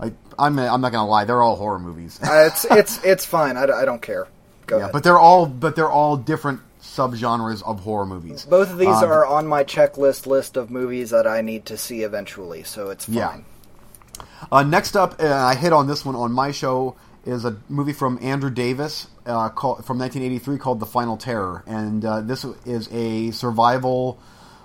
I, 0.00 0.12
I'm 0.38 0.58
I'm 0.58 0.80
not 0.80 0.90
gonna 0.92 1.06
lie, 1.06 1.24
they're 1.24 1.42
all 1.42 1.56
horror 1.56 1.78
movies. 1.78 2.18
Uh, 2.22 2.48
it's 2.50 2.64
it's 2.64 3.04
it's 3.04 3.24
fine. 3.26 3.56
I, 3.56 3.64
I 3.64 3.84
don't 3.84 4.00
care. 4.00 4.26
Go 4.66 4.76
yeah, 4.76 4.82
ahead. 4.84 4.92
but 4.92 5.04
they're 5.04 5.18
all 5.18 5.46
but 5.46 5.76
they're 5.76 5.90
all 5.90 6.16
different 6.16 6.60
subgenres 6.82 7.62
of 7.62 7.80
horror 7.80 8.06
movies. 8.06 8.44
Both 8.44 8.70
of 8.70 8.78
these 8.78 8.88
Uh, 8.88 9.06
are 9.06 9.26
on 9.26 9.46
my 9.46 9.64
checklist 9.64 10.26
list 10.26 10.56
of 10.56 10.70
movies 10.70 11.10
that 11.10 11.26
I 11.26 11.40
need 11.42 11.66
to 11.66 11.76
see 11.76 12.02
eventually, 12.02 12.62
so 12.62 12.90
it's 12.90 13.04
fine. 13.04 13.14
Yeah. 13.14 14.24
Uh, 14.50 14.62
next 14.62 14.96
up, 14.96 15.20
uh, 15.20 15.26
I 15.26 15.54
hit 15.54 15.72
on 15.72 15.86
this 15.86 16.04
one 16.04 16.14
on 16.16 16.32
my 16.32 16.52
show 16.52 16.96
is 17.26 17.44
a 17.44 17.56
movie 17.68 17.92
from 17.92 18.18
Andrew 18.22 18.50
Davis 18.50 19.08
uh, 19.26 19.48
called, 19.48 19.84
from 19.84 19.98
1983 19.98 20.58
called 20.58 20.80
The 20.80 20.86
Final 20.86 21.16
Terror, 21.16 21.62
and 21.66 22.04
uh, 22.04 22.20
this 22.20 22.44
is 22.64 22.88
a 22.92 23.30
survival 23.30 24.18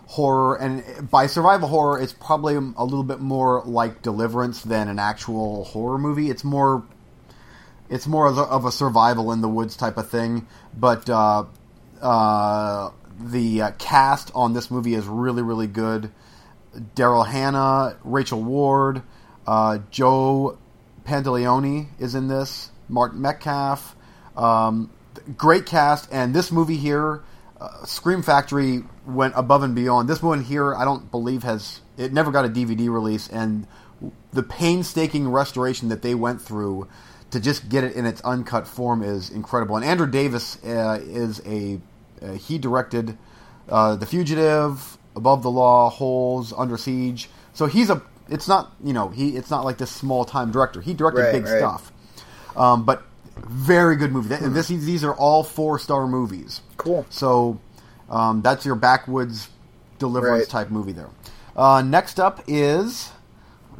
horror. 0.09 0.55
And 0.55 1.09
by 1.09 1.27
survival 1.27 1.69
horror, 1.69 2.01
it's 2.01 2.13
probably 2.13 2.55
a 2.55 2.59
little 2.59 3.03
bit 3.03 3.19
more 3.19 3.61
like 3.63 4.01
Deliverance 4.01 4.63
than 4.63 4.87
an 4.87 4.99
actual 4.99 5.65
horror 5.65 5.97
movie. 5.97 6.29
It's 6.29 6.43
more 6.43 6.83
it's 7.89 8.05
more 8.05 8.27
of 8.27 8.65
a, 8.65 8.71
survival 8.71 9.31
in 9.31 9.41
the 9.41 9.47
woods 9.47 9.75
type 9.75 9.97
of 9.97 10.09
thing. 10.09 10.47
But 10.77 11.09
uh, 11.09 11.45
uh, 12.01 12.91
the 13.19 13.61
uh, 13.61 13.71
cast 13.79 14.31
on 14.35 14.53
this 14.53 14.69
movie 14.69 14.95
is 14.95 15.05
really 15.05 15.41
really 15.41 15.67
good. 15.67 16.11
Daryl 16.95 17.25
Hannah, 17.25 17.97
Rachel 18.03 18.43
Ward, 18.43 19.01
uh, 19.47 19.79
Joe 19.89 20.57
Pantoliano 21.09 21.87
is 21.97 22.13
in 22.13 22.27
this. 22.27 22.69
Martin 22.87 23.21
Metcalf, 23.21 23.95
um, 24.37 24.91
great 25.35 25.65
cast, 25.65 26.07
and 26.11 26.33
this 26.35 26.51
movie 26.51 26.77
here, 26.77 27.21
uh, 27.59 27.83
Scream 27.85 28.21
Factory 28.21 28.83
went 29.07 29.33
above 29.35 29.63
and 29.63 29.73
beyond. 29.73 30.07
This 30.07 30.21
one 30.21 30.43
here, 30.43 30.75
I 30.75 30.85
don't 30.85 31.09
believe 31.09 31.43
has 31.43 31.81
it 31.97 32.13
never 32.13 32.31
got 32.31 32.45
a 32.45 32.49
DVD 32.49 32.89
release, 32.89 33.27
and 33.27 33.67
the 34.31 34.43
painstaking 34.43 35.27
restoration 35.27 35.89
that 35.89 36.03
they 36.03 36.15
went 36.15 36.41
through 36.41 36.87
to 37.31 37.39
just 37.39 37.69
get 37.69 37.83
it 37.83 37.95
in 37.95 38.05
its 38.05 38.21
uncut 38.21 38.67
form 38.67 39.03
is 39.03 39.29
incredible. 39.29 39.75
And 39.75 39.85
Andrew 39.85 40.07
Davis 40.07 40.63
uh, 40.63 40.99
is 41.01 41.41
a 41.45 41.79
uh, 42.21 42.33
he 42.33 42.57
directed 42.57 43.17
uh, 43.67 43.95
The 43.95 44.05
Fugitive, 44.05 44.97
Above 45.15 45.41
the 45.41 45.51
Law, 45.51 45.89
Holes, 45.89 46.53
Under 46.55 46.77
Siege. 46.77 47.29
So 47.53 47.65
he's 47.65 47.89
a 47.89 48.01
it's 48.29 48.47
not 48.47 48.73
you 48.83 48.93
know 48.93 49.09
he 49.09 49.35
it's 49.35 49.49
not 49.49 49.63
like 49.65 49.77
this 49.77 49.91
small 49.91 50.25
time 50.25 50.51
director. 50.51 50.81
He 50.81 50.93
directed 50.93 51.21
Right, 51.21 51.31
big 51.33 51.45
right. 51.45 51.57
stuff, 51.57 51.91
um, 52.55 52.83
but 52.85 53.03
very 53.47 53.95
good 53.95 54.11
movie. 54.11 54.33
And 54.35 54.55
this 54.55 54.67
these 54.67 55.03
are 55.03 55.13
all 55.13 55.43
four 55.43 55.79
star 55.79 56.07
movies. 56.07 56.61
Cool. 56.77 57.05
So 57.09 57.59
um, 58.09 58.41
that's 58.41 58.65
your 58.65 58.75
backwoods 58.75 59.49
deliverance 59.97 60.41
Right. 60.43 60.49
type 60.49 60.69
movie 60.69 60.91
there. 60.93 61.09
Uh, 61.55 61.81
next 61.81 62.19
up 62.19 62.41
is 62.47 63.11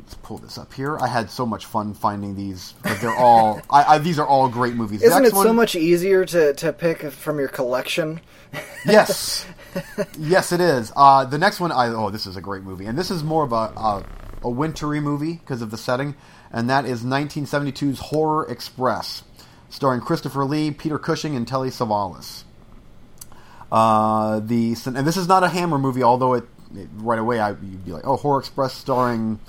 let's 0.10 0.20
pull 0.24 0.40
this 0.40 0.58
up 0.58 0.74
here. 0.74 0.98
I 0.98 1.06
had 1.06 1.30
so 1.30 1.46
much 1.46 1.68
fun 1.68 1.94
finding 1.94 2.36
these, 2.36 2.74
but 2.82 3.00
they're 3.00 3.16
all 3.16 3.62
I, 3.70 3.84
I, 3.84 3.98
these 4.00 4.18
are 4.18 4.26
all 4.26 4.50
great 4.50 4.74
movies. 4.74 5.04
Isn't 5.04 5.24
it 5.24 5.34
so 5.34 5.54
much 5.54 5.76
easier 5.76 6.26
to, 6.26 6.54
to 6.56 6.74
pick 6.74 7.12
from 7.12 7.38
your 7.38 7.48
collection? 7.48 8.20
yes, 8.88 9.46
yes, 10.18 10.52
it 10.52 10.62
is. 10.62 10.92
Uh, 10.96 11.26
the 11.26 11.38
next 11.38 11.60
one, 11.60 11.72
I 11.72 11.90
oh, 11.90 12.10
this 12.10 12.26
is 12.26 12.36
a 12.36 12.42
great 12.42 12.64
movie, 12.64 12.88
and 12.88 12.98
this 12.98 13.12
is 13.12 13.24
more 13.24 13.44
of 13.44 13.52
a 13.52 13.56
a, 13.56 14.06
a 14.42 14.50
wintry 14.50 15.00
movie 15.00 15.34
because 15.34 15.62
of 15.62 15.70
the 15.70 15.78
setting, 15.78 16.16
and 16.52 16.68
that 16.72 16.86
is 16.86 17.04
1972's 17.04 18.00
Horror 18.00 18.48
Express, 18.50 19.22
starring 19.70 20.02
Christopher 20.02 20.44
Lee, 20.44 20.72
Peter 20.72 20.98
Cushing, 20.98 21.36
and 21.36 21.48
Telly 21.48 21.70
Savalas. 21.70 22.46
Uh, 23.72 24.40
the 24.40 24.76
and 24.88 25.06
this 25.06 25.18
is 25.18 25.28
not 25.28 25.44
a 25.44 25.50
Hammer 25.50 25.78
movie, 25.78 26.02
although 26.02 26.34
it 26.34 26.46
right 26.96 27.20
away 27.20 27.40
I 27.40 27.50
you'd 27.50 27.86
be 27.86 27.92
like, 27.92 28.08
oh, 28.08 28.18
Horror 28.18 28.40
Express 28.40 28.74
starring 28.74 29.40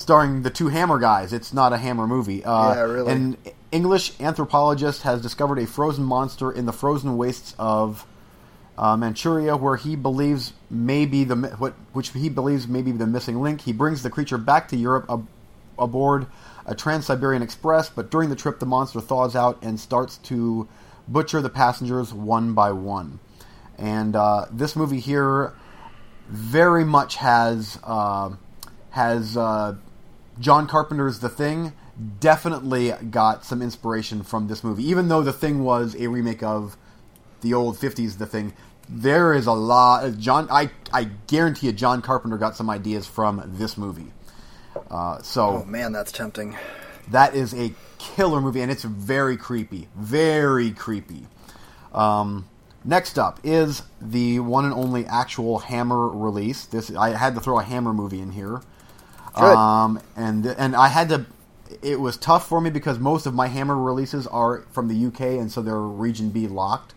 starring 0.00 0.42
the 0.42 0.50
two 0.50 0.68
Hammer 0.68 0.98
guys. 0.98 1.32
It's 1.32 1.52
not 1.52 1.72
a 1.72 1.76
Hammer 1.76 2.06
movie. 2.06 2.42
Uh, 2.42 2.74
Yeah, 2.74 2.80
really. 2.82 3.12
And 3.12 3.36
English 3.70 4.18
anthropologist 4.18 5.02
has 5.02 5.20
discovered 5.20 5.58
a 5.58 5.66
frozen 5.66 6.04
monster 6.04 6.50
in 6.50 6.64
the 6.64 6.72
frozen 6.72 7.16
wastes 7.18 7.54
of 7.58 8.06
uh, 8.78 8.96
Manchuria, 8.96 9.56
where 9.56 9.76
he 9.76 9.96
believes 9.96 10.54
may 10.70 11.04
be 11.04 11.24
the 11.24 11.36
what, 11.36 11.74
which 11.92 12.10
he 12.10 12.30
believes 12.30 12.66
may 12.66 12.80
be 12.80 12.92
the 12.92 13.06
missing 13.06 13.42
link. 13.42 13.60
He 13.60 13.72
brings 13.74 14.02
the 14.02 14.08
creature 14.10 14.38
back 14.38 14.68
to 14.68 14.76
Europe 14.76 15.04
ab- 15.10 15.28
aboard 15.78 16.26
a 16.64 16.74
Trans-Siberian 16.74 17.42
Express, 17.42 17.90
but 17.90 18.10
during 18.10 18.30
the 18.30 18.36
trip, 18.36 18.58
the 18.58 18.66
monster 18.66 19.00
thaws 19.00 19.36
out 19.36 19.58
and 19.62 19.78
starts 19.78 20.16
to 20.18 20.66
butcher 21.08 21.42
the 21.42 21.50
passengers 21.50 22.12
one 22.14 22.54
by 22.54 22.72
one. 22.72 23.18
And 23.76 24.16
uh, 24.16 24.46
this 24.50 24.76
movie 24.76 25.00
here 25.00 25.52
very 26.28 26.84
much 26.84 27.16
has 27.16 27.78
uh, 27.84 28.30
has 28.90 29.36
uh, 29.36 29.76
John 30.40 30.66
Carpenter's 30.66 31.20
The 31.20 31.28
Thing. 31.28 31.72
Definitely 32.18 32.92
got 33.10 33.44
some 33.44 33.60
inspiration 33.62 34.22
from 34.22 34.48
this 34.48 34.64
movie, 34.64 34.84
even 34.88 35.08
though 35.08 35.22
The 35.22 35.32
Thing 35.34 35.62
was 35.62 35.94
a 35.96 36.08
remake 36.08 36.42
of 36.42 36.76
the 37.42 37.54
old 37.54 37.76
'50s 37.76 38.18
The 38.18 38.26
Thing. 38.26 38.54
There 38.88 39.32
is 39.34 39.46
a 39.46 39.52
lot. 39.52 40.18
John, 40.18 40.48
I 40.50 40.70
I 40.92 41.04
guarantee 41.26 41.66
you, 41.68 41.72
John 41.72 42.02
Carpenter 42.02 42.38
got 42.38 42.56
some 42.56 42.68
ideas 42.70 43.06
from 43.06 43.42
this 43.46 43.76
movie. 43.78 44.12
Uh, 44.90 45.20
so 45.22 45.62
Oh 45.62 45.64
man, 45.64 45.92
that's 45.92 46.10
tempting. 46.10 46.56
that 47.10 47.34
is 47.34 47.54
a 47.54 47.72
killer 47.98 48.40
movie, 48.40 48.62
and 48.62 48.70
it's 48.72 48.82
very 48.84 49.36
creepy. 49.36 49.88
Very 49.94 50.70
creepy. 50.70 51.26
Um, 51.92 52.48
next 52.84 53.18
up 53.18 53.40
is 53.44 53.82
the 54.00 54.40
one 54.40 54.64
and 54.64 54.72
only 54.74 55.04
actual 55.06 55.58
Hammer 55.60 56.08
release. 56.08 56.64
This 56.66 56.90
I 56.94 57.10
had 57.16 57.34
to 57.34 57.40
throw 57.40 57.58
a 57.58 57.62
Hammer 57.62 57.92
movie 57.92 58.20
in 58.20 58.32
here. 58.32 58.62
Good. 59.34 59.56
Um, 59.56 60.00
and 60.16 60.46
and 60.46 60.74
I 60.76 60.88
had 60.88 61.08
to. 61.10 61.26
It 61.82 62.00
was 62.00 62.16
tough 62.16 62.48
for 62.48 62.60
me 62.60 62.70
because 62.70 62.98
most 62.98 63.26
of 63.26 63.34
my 63.34 63.46
Hammer 63.46 63.76
releases 63.76 64.26
are 64.26 64.62
from 64.72 64.88
the 64.88 65.06
UK, 65.06 65.20
and 65.38 65.50
so 65.50 65.62
they're 65.62 65.78
region 65.78 66.30
B 66.30 66.48
locked. 66.48 66.94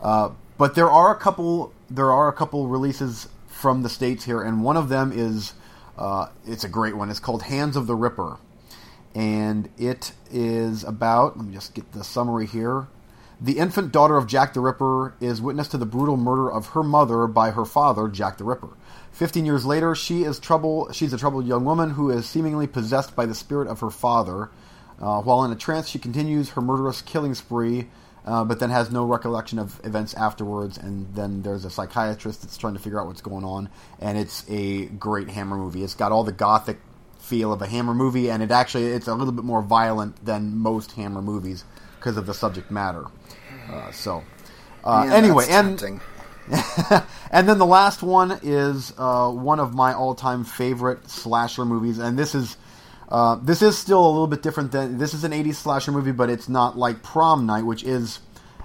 Uh, 0.00 0.30
but 0.58 0.74
there 0.74 0.90
are 0.90 1.14
a 1.14 1.18
couple. 1.18 1.72
There 1.90 2.12
are 2.12 2.28
a 2.28 2.32
couple 2.32 2.66
releases 2.68 3.28
from 3.48 3.82
the 3.82 3.88
states 3.88 4.24
here, 4.24 4.42
and 4.42 4.62
one 4.62 4.76
of 4.76 4.88
them 4.88 5.12
is. 5.14 5.54
Uh, 5.96 6.26
it's 6.46 6.64
a 6.64 6.68
great 6.68 6.96
one. 6.96 7.10
It's 7.10 7.20
called 7.20 7.42
Hands 7.42 7.76
of 7.76 7.86
the 7.86 7.94
Ripper, 7.94 8.38
and 9.14 9.68
it 9.78 10.12
is 10.30 10.84
about. 10.84 11.36
Let 11.36 11.46
me 11.46 11.54
just 11.54 11.74
get 11.74 11.92
the 11.92 12.04
summary 12.04 12.46
here. 12.46 12.86
The 13.40 13.58
infant 13.58 13.90
daughter 13.90 14.16
of 14.16 14.28
Jack 14.28 14.54
the 14.54 14.60
Ripper 14.60 15.14
is 15.20 15.42
witness 15.42 15.66
to 15.68 15.76
the 15.76 15.86
brutal 15.86 16.16
murder 16.16 16.50
of 16.50 16.68
her 16.68 16.82
mother 16.84 17.26
by 17.26 17.50
her 17.50 17.64
father, 17.64 18.06
Jack 18.08 18.38
the 18.38 18.44
Ripper. 18.44 18.68
Fifteen 19.12 19.44
years 19.44 19.64
later, 19.64 19.94
she 19.94 20.24
is 20.24 20.38
trouble. 20.38 20.90
She's 20.92 21.12
a 21.12 21.18
troubled 21.18 21.46
young 21.46 21.64
woman 21.64 21.90
who 21.90 22.10
is 22.10 22.26
seemingly 22.26 22.66
possessed 22.66 23.14
by 23.14 23.26
the 23.26 23.34
spirit 23.34 23.68
of 23.68 23.80
her 23.80 23.90
father. 23.90 24.50
Uh, 25.00 25.20
while 25.20 25.44
in 25.44 25.52
a 25.52 25.56
trance, 25.56 25.88
she 25.88 25.98
continues 25.98 26.50
her 26.50 26.60
murderous 26.60 27.02
killing 27.02 27.34
spree, 27.34 27.88
uh, 28.24 28.44
but 28.44 28.60
then 28.60 28.70
has 28.70 28.90
no 28.90 29.04
recollection 29.04 29.58
of 29.58 29.80
events 29.84 30.14
afterwards. 30.14 30.78
And 30.78 31.14
then 31.14 31.42
there's 31.42 31.64
a 31.64 31.70
psychiatrist 31.70 32.42
that's 32.42 32.56
trying 32.56 32.74
to 32.74 32.80
figure 32.80 33.00
out 33.00 33.06
what's 33.06 33.20
going 33.20 33.44
on. 33.44 33.68
And 34.00 34.16
it's 34.16 34.44
a 34.48 34.86
great 34.86 35.28
Hammer 35.28 35.56
movie. 35.56 35.82
It's 35.82 35.94
got 35.94 36.12
all 36.12 36.24
the 36.24 36.32
gothic 36.32 36.78
feel 37.18 37.52
of 37.52 37.62
a 37.62 37.66
Hammer 37.66 37.94
movie, 37.94 38.30
and 38.30 38.42
it 38.42 38.50
actually 38.50 38.86
it's 38.86 39.08
a 39.08 39.14
little 39.14 39.32
bit 39.32 39.44
more 39.44 39.62
violent 39.62 40.24
than 40.24 40.56
most 40.56 40.92
Hammer 40.92 41.22
movies 41.22 41.64
because 41.96 42.16
of 42.16 42.26
the 42.26 42.34
subject 42.34 42.70
matter. 42.70 43.04
Uh, 43.70 43.90
so, 43.92 44.22
uh, 44.84 45.04
Man, 45.04 45.24
anyway, 45.24 45.46
and 45.48 45.78
tempting. 45.78 46.00
and 47.30 47.48
then 47.48 47.58
the 47.58 47.66
last 47.66 48.02
one 48.02 48.38
is 48.42 48.92
uh, 48.98 49.30
one 49.30 49.60
of 49.60 49.74
my 49.74 49.92
all-time 49.94 50.44
favorite 50.44 51.08
slasher 51.08 51.64
movies, 51.64 51.98
and 51.98 52.18
this 52.18 52.34
is 52.34 52.56
uh, 53.08 53.36
this 53.36 53.62
is 53.62 53.76
still 53.76 54.04
a 54.04 54.08
little 54.08 54.26
bit 54.26 54.42
different 54.42 54.72
than 54.72 54.98
this 54.98 55.14
is 55.14 55.24
an 55.24 55.32
'80s 55.32 55.56
slasher 55.56 55.92
movie, 55.92 56.12
but 56.12 56.30
it's 56.30 56.48
not 56.48 56.76
like 56.76 57.02
Prom 57.02 57.46
Night, 57.46 57.64
which 57.64 57.84
is 57.84 58.20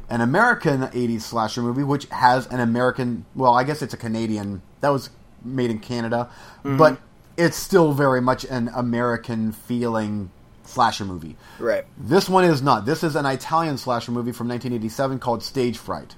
an 0.09 0.21
American 0.21 0.81
'80s 0.81 1.21
slasher 1.21 1.61
movie, 1.61 1.83
which 1.83 2.05
has 2.05 2.47
an 2.47 2.59
American. 2.59 3.25
Well, 3.35 3.53
I 3.53 3.63
guess 3.63 3.81
it's 3.81 3.93
a 3.93 3.97
Canadian. 3.97 4.61
That 4.81 4.89
was 4.89 5.09
made 5.43 5.69
in 5.69 5.79
Canada, 5.79 6.29
but 6.63 6.99
it's 7.37 7.57
still 7.57 7.93
very 7.93 8.21
much 8.21 8.43
an 8.45 8.69
American 8.73 9.51
feeling 9.51 10.31
slasher 10.63 11.05
movie. 11.05 11.37
Right. 11.59 11.85
This 11.97 12.27
one 12.27 12.43
is 12.43 12.61
not. 12.61 12.85
This 12.85 13.03
is 13.03 13.15
an 13.15 13.25
Italian 13.25 13.77
slasher 13.77 14.11
movie 14.11 14.31
from 14.31 14.47
1987 14.47 15.19
called 15.19 15.43
Stage 15.43 15.77
Fright, 15.77 16.15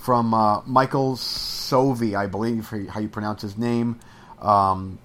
from 0.00 0.32
uh, 0.32 0.62
Michael 0.62 1.16
Soavi, 1.16 2.16
I 2.16 2.26
believe 2.26 2.68
how 2.88 3.00
you 3.00 3.08
pronounce 3.08 3.42
his 3.42 3.56
name. 3.56 4.00
Um, 4.40 4.98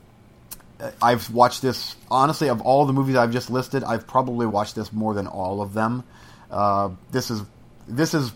I've 1.02 1.30
watched 1.30 1.62
this 1.62 1.96
honestly 2.10 2.50
of 2.50 2.62
all 2.62 2.86
the 2.86 2.94
movies 2.94 3.16
I've 3.16 3.32
just 3.32 3.50
listed. 3.50 3.84
I've 3.84 4.08
probably 4.08 4.46
watched 4.46 4.76
this 4.76 4.92
more 4.92 5.14
than 5.14 5.28
all 5.28 5.62
of 5.62 5.74
them. 5.74 6.04
Uh, 6.50 6.92
this 7.12 7.30
is 7.30 7.42
this 7.88 8.14
is 8.14 8.32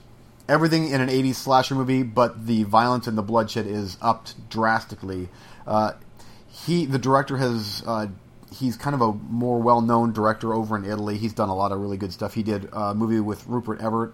everything 0.48 0.90
in 0.90 1.02
an 1.02 1.10
80s 1.10 1.36
slasher 1.36 1.76
movie, 1.76 2.04
but 2.04 2.46
the 2.46 2.64
violence 2.64 3.08
and 3.08 3.18
the 3.18 3.24
bloodshed 3.24 3.66
is 3.66 3.98
upped 4.02 4.50
drastically. 4.50 5.30
Uh, 5.66 5.94
he, 6.50 6.86
the 6.86 7.00
director, 7.00 7.38
has 7.38 7.84
uh, 7.86 8.08
he's 8.54 8.76
kind 8.76 8.94
of 8.94 9.02
a 9.02 9.14
more 9.14 9.60
well-known 9.60 10.12
director 10.12 10.54
over 10.54 10.76
in 10.76 10.86
Italy. 10.86 11.18
He's 11.18 11.34
done 11.34 11.50
a 11.50 11.56
lot 11.56 11.72
of 11.72 11.80
really 11.80 11.98
good 11.98 12.12
stuff. 12.12 12.34
He 12.34 12.44
did 12.44 12.70
a 12.74 12.94
movie 12.94 13.20
with 13.20 13.46
Rupert 13.48 13.80
Everett 13.82 14.12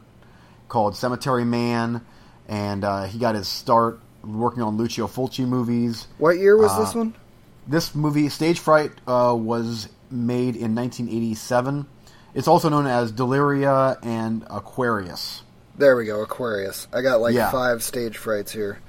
called 0.68 0.96
Cemetery 0.96 1.46
Man, 1.46 2.06
and 2.48 2.84
uh, 2.84 3.04
he 3.04 3.18
got 3.20 3.36
his 3.36 3.48
start 3.48 4.00
working 4.24 4.64
on 4.64 4.78
Lucio 4.78 5.08
Fulci 5.08 5.46
movies. 5.48 6.08
What 6.18 6.38
year 6.38 6.58
was 6.58 6.72
Uh, 6.72 6.80
this 6.84 6.96
one? 6.96 7.14
This 7.68 7.96
movie, 7.96 8.30
Stage 8.30 8.60
Fright, 8.60 8.92
uh, 9.08 9.36
was 9.38 9.90
made 10.12 10.56
in 10.56 10.76
1987. 10.76 11.86
It's 12.34 12.48
also 12.48 12.70
known 12.70 12.86
as 12.86 13.12
Deliria 13.12 13.98
and 14.04 14.44
Aquarius. 14.50 15.42
There 15.78 15.96
we 15.96 16.06
go, 16.06 16.22
Aquarius. 16.22 16.88
I 16.94 17.02
got 17.02 17.22
like 17.22 17.34
Yeah. 17.34 17.50
five 17.52 17.82
stage 17.84 18.18
frights 18.18 18.52
here. 18.52 18.80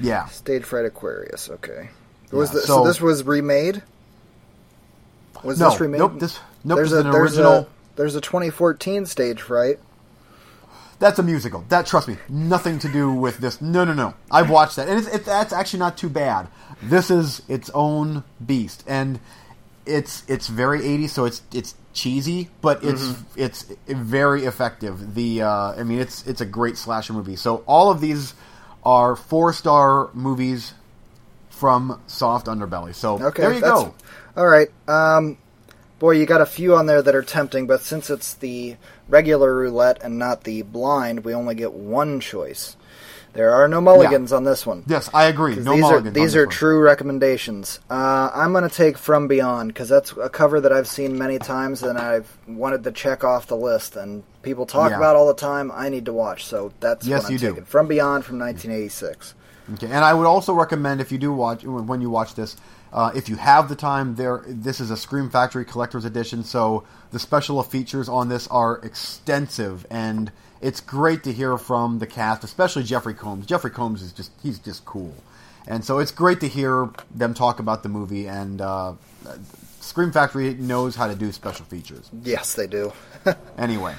Yeah. 0.00 0.26
Stage 0.26 0.64
fright 0.64 0.84
Aquarius. 0.84 1.48
Okay. 1.50 1.90
Was 2.32 2.50
Yeah, 2.50 2.54
the, 2.54 2.60
so, 2.62 2.66
so- 2.78 2.84
this 2.84 3.00
was 3.00 3.22
remade? 3.24 3.82
Was 5.42 5.58
No, 5.60 5.70
this 5.70 5.80
remade? 5.80 5.98
nope, 6.00 6.18
this- 6.18 6.38
nope, 6.64 6.76
there's 6.76 6.90
this 6.90 7.02
a 7.04 7.06
an 7.06 7.12
there's 7.12 7.38
original- 7.38 7.52
a 7.60 7.66
there's 7.96 8.14
a 8.16 8.20
2014 8.20 9.06
stage 9.06 9.40
fright. 9.40 9.78
That's 10.98 11.18
a 11.18 11.22
musical. 11.22 11.64
That 11.68 11.86
trust 11.86 12.08
me, 12.08 12.16
nothing 12.28 12.78
to 12.80 12.88
do 12.88 13.12
with 13.12 13.38
this. 13.38 13.60
No, 13.60 13.84
no, 13.84 13.92
no. 13.92 14.14
I've 14.30 14.48
watched 14.50 14.76
that, 14.76 14.88
and 14.88 14.98
it's, 14.98 15.08
it, 15.08 15.24
that's 15.24 15.52
actually 15.52 15.80
not 15.80 15.98
too 15.98 16.08
bad. 16.08 16.48
This 16.82 17.10
is 17.10 17.42
its 17.48 17.70
own 17.74 18.24
beast, 18.44 18.82
and 18.86 19.20
it's 19.84 20.24
it's 20.28 20.48
very 20.48 20.80
80s, 20.80 21.10
so 21.10 21.24
it's 21.26 21.42
it's 21.52 21.74
cheesy, 21.92 22.48
but 22.60 22.82
it's 22.82 23.02
Mm-hmm. 23.02 23.40
it's 23.40 23.62
very 23.86 24.44
effective. 24.44 25.14
The 25.14 25.42
uh, 25.42 25.72
I 25.78 25.82
mean, 25.82 25.98
it's 26.00 26.26
it's 26.26 26.40
a 26.40 26.46
great 26.46 26.76
slasher 26.78 27.12
movie. 27.12 27.36
So 27.36 27.62
all 27.66 27.90
of 27.90 28.00
these 28.00 28.34
are 28.84 29.16
four 29.16 29.52
star 29.52 30.10
movies 30.14 30.72
from 31.50 32.00
Soft 32.06 32.46
Underbelly. 32.46 32.94
So 32.94 33.22
Okay, 33.22 33.42
there 33.42 33.52
you 33.52 33.60
go. 33.60 33.94
All 34.36 34.46
right. 34.46 34.68
Um, 34.88 35.38
boy, 35.98 36.12
you 36.12 36.26
got 36.26 36.40
a 36.40 36.46
few 36.46 36.74
on 36.76 36.86
there 36.86 37.00
that 37.02 37.14
are 37.14 37.22
tempting, 37.22 37.66
but 37.66 37.80
since 37.80 38.10
it's 38.10 38.34
the 38.34 38.76
regular 39.08 39.54
roulette 39.54 40.02
and 40.02 40.18
not 40.18 40.44
the 40.44 40.62
blind, 40.62 41.24
we 41.24 41.34
only 41.34 41.54
get 41.54 41.72
one 41.72 42.20
choice. 42.20 42.76
There 43.32 43.52
are 43.52 43.68
no 43.68 43.82
mulligans 43.82 44.32
on 44.32 44.44
this 44.44 44.64
one. 44.64 44.82
Yes, 44.86 45.10
I 45.12 45.24
agree. 45.24 45.56
No 45.56 45.72
these 45.74 45.80
mulligans 45.82 46.06
are 46.16 46.20
these 46.20 46.36
are 46.36 46.46
one. 46.46 46.50
true 46.54 46.80
recommendations. 46.80 47.80
Uh, 47.90 48.30
I'm 48.34 48.52
going 48.52 48.66
to 48.66 48.74
take 48.74 48.96
From 48.96 49.28
Beyond 49.28 49.68
because 49.68 49.90
that's 49.90 50.12
a 50.12 50.30
cover 50.30 50.58
that 50.62 50.72
I've 50.72 50.88
seen 50.88 51.18
many 51.18 51.38
times 51.38 51.82
and 51.82 51.98
I've 51.98 52.34
wanted 52.48 52.84
to 52.84 52.92
check 52.92 53.24
off 53.24 53.46
the 53.46 53.56
list. 53.56 53.94
And 53.94 54.22
people 54.40 54.64
talk 54.64 54.90
Yeah. 54.90 54.96
about 54.96 55.16
all 55.16 55.26
the 55.26 55.34
time. 55.34 55.70
I 55.74 55.90
need 55.90 56.06
to 56.06 56.14
watch, 56.14 56.46
so 56.46 56.72
that's 56.80 57.06
Yes, 57.06 57.24
what 57.24 57.26
I'm 57.26 57.32
you 57.34 57.38
do. 57.38 57.60
From 57.66 57.88
Beyond 57.88 58.24
from 58.24 58.38
1986. 58.38 59.34
Okay, 59.74 59.86
and 59.86 60.02
I 60.04 60.14
would 60.14 60.26
also 60.26 60.54
recommend 60.54 61.02
if 61.02 61.12
you 61.12 61.18
do 61.18 61.30
watch 61.32 61.62
when 61.64 62.00
you 62.00 62.08
watch 62.08 62.36
this, 62.36 62.56
uh, 62.96 63.12
if 63.14 63.28
you 63.28 63.36
have 63.36 63.68
the 63.68 63.76
time, 63.76 64.16
there 64.16 64.42
this 64.48 64.80
is 64.80 64.90
a 64.90 64.96
Scream 64.96 65.30
Factory 65.30 65.64
collector's 65.64 66.04
edition, 66.04 66.42
so 66.42 66.82
the 67.12 67.18
special 67.20 67.62
features 67.62 68.08
on 68.08 68.28
this 68.28 68.48
are 68.48 68.78
extensive, 68.82 69.86
and 69.90 70.32
it's 70.60 70.80
great 70.80 71.22
to 71.24 71.32
hear 71.32 71.58
from 71.58 71.98
the 72.00 72.06
cast, 72.06 72.42
especially 72.42 72.82
Jeffrey 72.82 73.14
Combs. 73.14 73.46
Jeffrey 73.46 73.70
Combs 73.70 74.02
is 74.02 74.12
just 74.12 74.32
he's 74.42 74.58
just 74.58 74.84
cool, 74.84 75.14
and 75.68 75.84
so 75.84 75.98
it's 75.98 76.10
great 76.10 76.40
to 76.40 76.48
hear 76.48 76.88
them 77.14 77.34
talk 77.34 77.58
about 77.60 77.82
the 77.82 77.88
movie. 77.90 78.26
And 78.26 78.60
uh, 78.62 78.94
Scream 79.80 80.10
Factory 80.10 80.54
knows 80.54 80.96
how 80.96 81.06
to 81.06 81.14
do 81.14 81.30
special 81.32 81.64
features. 81.66 82.10
Yes, 82.24 82.54
they 82.54 82.66
do. 82.66 82.92
Anyway, 83.58 83.94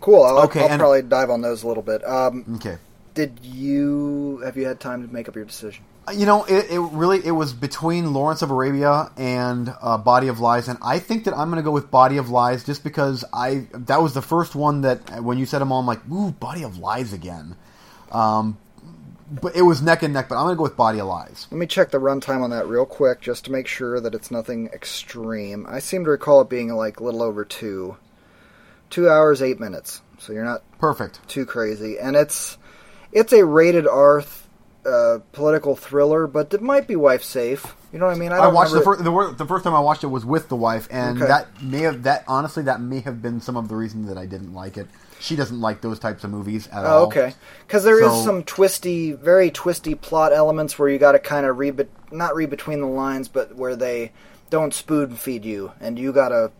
cool. 0.00 0.22
I'll, 0.24 0.40
Okay, 0.44 0.60
I'll 0.60 0.68
and- 0.70 0.78
probably 0.80 1.02
dive 1.02 1.30
on 1.30 1.40
those 1.40 1.62
a 1.62 1.68
little 1.68 1.82
bit. 1.82 2.04
Um, 2.06 2.44
okay. 2.56 2.76
did 3.14 3.38
you 3.42 4.40
have 4.44 4.56
you 4.56 4.66
had 4.66 4.78
time 4.80 5.06
to 5.06 5.12
make 5.12 5.28
up 5.28 5.36
your 5.36 5.44
decision? 5.44 5.84
You 6.12 6.26
know, 6.26 6.44
it, 6.44 6.70
it 6.70 6.80
really 6.80 7.24
it 7.24 7.30
was 7.30 7.52
between 7.52 8.12
Lawrence 8.12 8.42
of 8.42 8.50
Arabia 8.50 9.10
and 9.16 9.72
uh, 9.80 9.98
Body 9.98 10.28
of 10.28 10.40
Lies, 10.40 10.66
and 10.66 10.78
I 10.82 10.98
think 10.98 11.24
that 11.24 11.34
I'm 11.34 11.48
going 11.48 11.62
to 11.62 11.62
go 11.62 11.70
with 11.70 11.90
Body 11.92 12.16
of 12.16 12.28
Lies 12.28 12.64
just 12.64 12.82
because 12.82 13.24
I 13.32 13.66
that 13.72 14.02
was 14.02 14.12
the 14.12 14.22
first 14.22 14.54
one 14.56 14.80
that 14.80 15.22
when 15.22 15.38
you 15.38 15.46
said 15.46 15.60
them 15.60 15.70
all, 15.70 15.78
I'm 15.78 15.86
like, 15.86 16.00
ooh, 16.10 16.32
Body 16.32 16.64
of 16.64 16.78
Lies 16.78 17.12
again. 17.12 17.54
Um, 18.10 18.58
but 19.30 19.54
it 19.54 19.62
was 19.62 19.80
neck 19.80 20.02
and 20.02 20.12
neck, 20.12 20.28
but 20.28 20.34
I'm 20.36 20.44
going 20.44 20.54
to 20.54 20.58
go 20.58 20.64
with 20.64 20.76
Body 20.76 21.00
of 21.00 21.06
Lies. 21.06 21.46
Let 21.50 21.58
me 21.58 21.66
check 21.66 21.90
the 21.92 21.98
runtime 21.98 22.42
on 22.42 22.50
that 22.50 22.66
real 22.66 22.84
quick 22.84 23.20
just 23.20 23.44
to 23.44 23.52
make 23.52 23.66
sure 23.68 24.00
that 24.00 24.14
it's 24.14 24.30
nothing 24.30 24.66
extreme. 24.72 25.66
I 25.68 25.78
seem 25.78 26.04
to 26.04 26.10
recall 26.10 26.40
it 26.40 26.50
being 26.50 26.68
like 26.74 26.98
a 27.00 27.04
little 27.04 27.22
over 27.22 27.44
two. 27.44 27.96
two 28.90 29.08
hours 29.08 29.40
eight 29.40 29.60
minutes, 29.60 30.02
so 30.18 30.32
you're 30.32 30.44
not 30.44 30.62
Perfect. 30.78 31.26
too 31.28 31.46
crazy, 31.46 31.98
and 31.98 32.16
it's 32.16 32.58
it's 33.12 33.32
a 33.32 33.46
rated 33.46 33.86
R 33.86 34.20
th- 34.20 34.41
uh, 34.84 35.18
political 35.32 35.76
thriller, 35.76 36.26
but 36.26 36.52
it 36.52 36.60
might 36.62 36.86
be 36.86 36.96
wife 36.96 37.22
safe. 37.22 37.74
You 37.92 37.98
know 37.98 38.06
what 38.06 38.16
I 38.16 38.18
mean? 38.18 38.32
I, 38.32 38.38
don't 38.38 38.54
watched 38.54 38.72
the 38.72 38.80
first 38.80 39.04
the, 39.04 39.34
the 39.36 39.46
first 39.46 39.64
time 39.64 39.74
I 39.74 39.80
watched 39.80 40.02
it 40.02 40.08
was 40.08 40.24
with 40.24 40.48
the 40.48 40.56
wife, 40.56 40.88
and 40.90 41.18
Okay. 41.18 41.26
that 41.28 41.62
may 41.62 41.80
have 41.82 42.02
that 42.04 42.24
honestly 42.26 42.62
that 42.64 42.80
may 42.80 43.00
have 43.00 43.22
been 43.22 43.40
some 43.40 43.56
of 43.56 43.68
the 43.68 43.76
reason 43.76 44.06
that 44.06 44.18
I 44.18 44.26
didn't 44.26 44.54
like 44.54 44.76
it. 44.76 44.88
She 45.20 45.36
doesn't 45.36 45.60
like 45.60 45.82
those 45.82 46.00
types 46.00 46.24
of 46.24 46.30
movies 46.30 46.66
at 46.72 46.84
all. 46.84 47.02
Oh, 47.02 47.06
okay. 47.06 47.34
Because 47.66 47.84
there 47.84 48.02
is 48.02 48.10
So- 48.10 48.24
some 48.24 48.42
twisty, 48.42 49.12
very 49.12 49.52
twisty 49.52 49.94
plot 49.94 50.32
elements 50.32 50.78
where 50.78 50.88
you 50.88 50.98
got 50.98 51.12
to 51.12 51.20
kind 51.20 51.46
of 51.46 51.58
read, 51.58 51.86
not 52.10 52.34
read 52.34 52.50
between 52.50 52.80
the 52.80 52.88
lines, 52.88 53.28
but 53.28 53.54
where 53.54 53.76
they 53.76 54.10
don't 54.50 54.74
spoon 54.74 55.14
feed 55.14 55.44
you, 55.44 55.70
and 55.80 55.96
you 55.96 56.12
got 56.12 56.30
to 56.30 56.50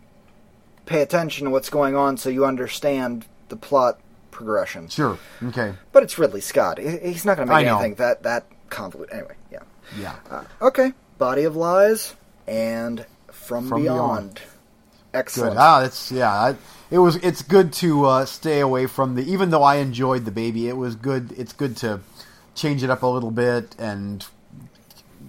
pay 0.87 1.03
attention 1.03 1.47
to 1.47 1.51
what's 1.51 1.71
going 1.71 1.97
on 1.97 2.17
so 2.17 2.29
you 2.31 2.45
understand 2.45 3.27
the 3.49 3.57
plot 3.57 3.99
progression. 4.45 4.89
Sure. 4.89 5.19
Okay. 5.45 5.75
But 5.93 6.03
it's 6.03 6.19
Ridley 6.19 6.41
Scott. 6.41 6.79
He's 6.79 7.25
not 7.25 7.37
going 7.37 7.49
to 7.49 7.55
make 7.55 7.67
anything 7.67 7.95
that 7.97 8.23
that 8.25 8.47
convoluted. 8.71 9.15
Anyway, 9.15 9.35
yeah. 9.51 9.61
Yeah. 9.99 10.17
Uh, 10.31 10.45
okay. 10.61 10.93
Body 11.19 11.45
of 11.45 11.55
Lies 11.57 12.15
and 12.47 13.07
From, 13.31 13.69
From 13.69 13.83
Beyond. 13.83 14.35
Good. 14.35 14.43
Excellent. 15.15 15.59
Ah, 15.59 15.81
that's 15.81 16.11
yeah. 16.11 16.33
I, 16.33 16.57
it 16.91 16.99
was. 16.99 17.17
It's 17.17 17.43
good 17.43 17.73
to 17.75 18.07
uh, 18.07 18.25
stay 18.25 18.61
away 18.61 18.87
from 18.87 19.15
the. 19.15 19.31
Even 19.31 19.51
though 19.51 19.63
I 19.63 19.77
enjoyed 19.77 20.25
the 20.25 20.31
baby, 20.31 20.69
it 20.69 20.77
was 20.77 20.97
good. 20.97 21.33
It's 21.37 21.53
good 21.53 21.77
to 21.79 22.01
change 22.55 22.83
it 22.83 22.91
up 22.91 23.03
a 23.03 23.07
little 23.07 23.31
bit 23.31 23.77
and 23.79 24.25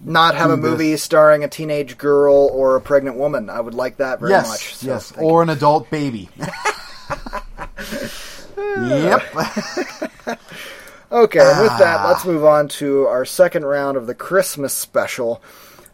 not 0.06 0.36
have 0.36 0.52
a 0.52 0.56
do 0.56 0.62
this. 0.62 0.72
movie 0.72 0.98
starring 0.98 1.44
a 1.44 1.50
teenage 1.50 1.98
girl 1.98 2.50
or 2.54 2.78
a 2.78 2.82
pregnant 2.82 3.18
woman. 3.18 3.50
I 3.50 3.60
would 3.60 3.74
like 3.74 3.98
that 3.98 4.22
very 4.22 4.32
yes, 4.32 4.48
much. 4.48 4.76
So, 4.76 4.88
yes, 4.88 5.14
or 5.18 5.44
an 5.44 5.50
adult 5.50 5.90
baby. 5.90 6.30
yep. 8.78 9.24
Okay, 11.12 11.40
and 11.40 11.60
with 11.62 11.78
that, 11.78 12.00
Ah. 12.00 12.08
let's 12.08 12.26
move 12.26 12.44
on 12.44 12.68
to 12.70 13.06
our 13.06 13.24
second 13.24 13.66
round 13.66 13.98
of 13.98 14.08
the 14.08 14.16
Christmas 14.16 14.74
special. 14.74 15.44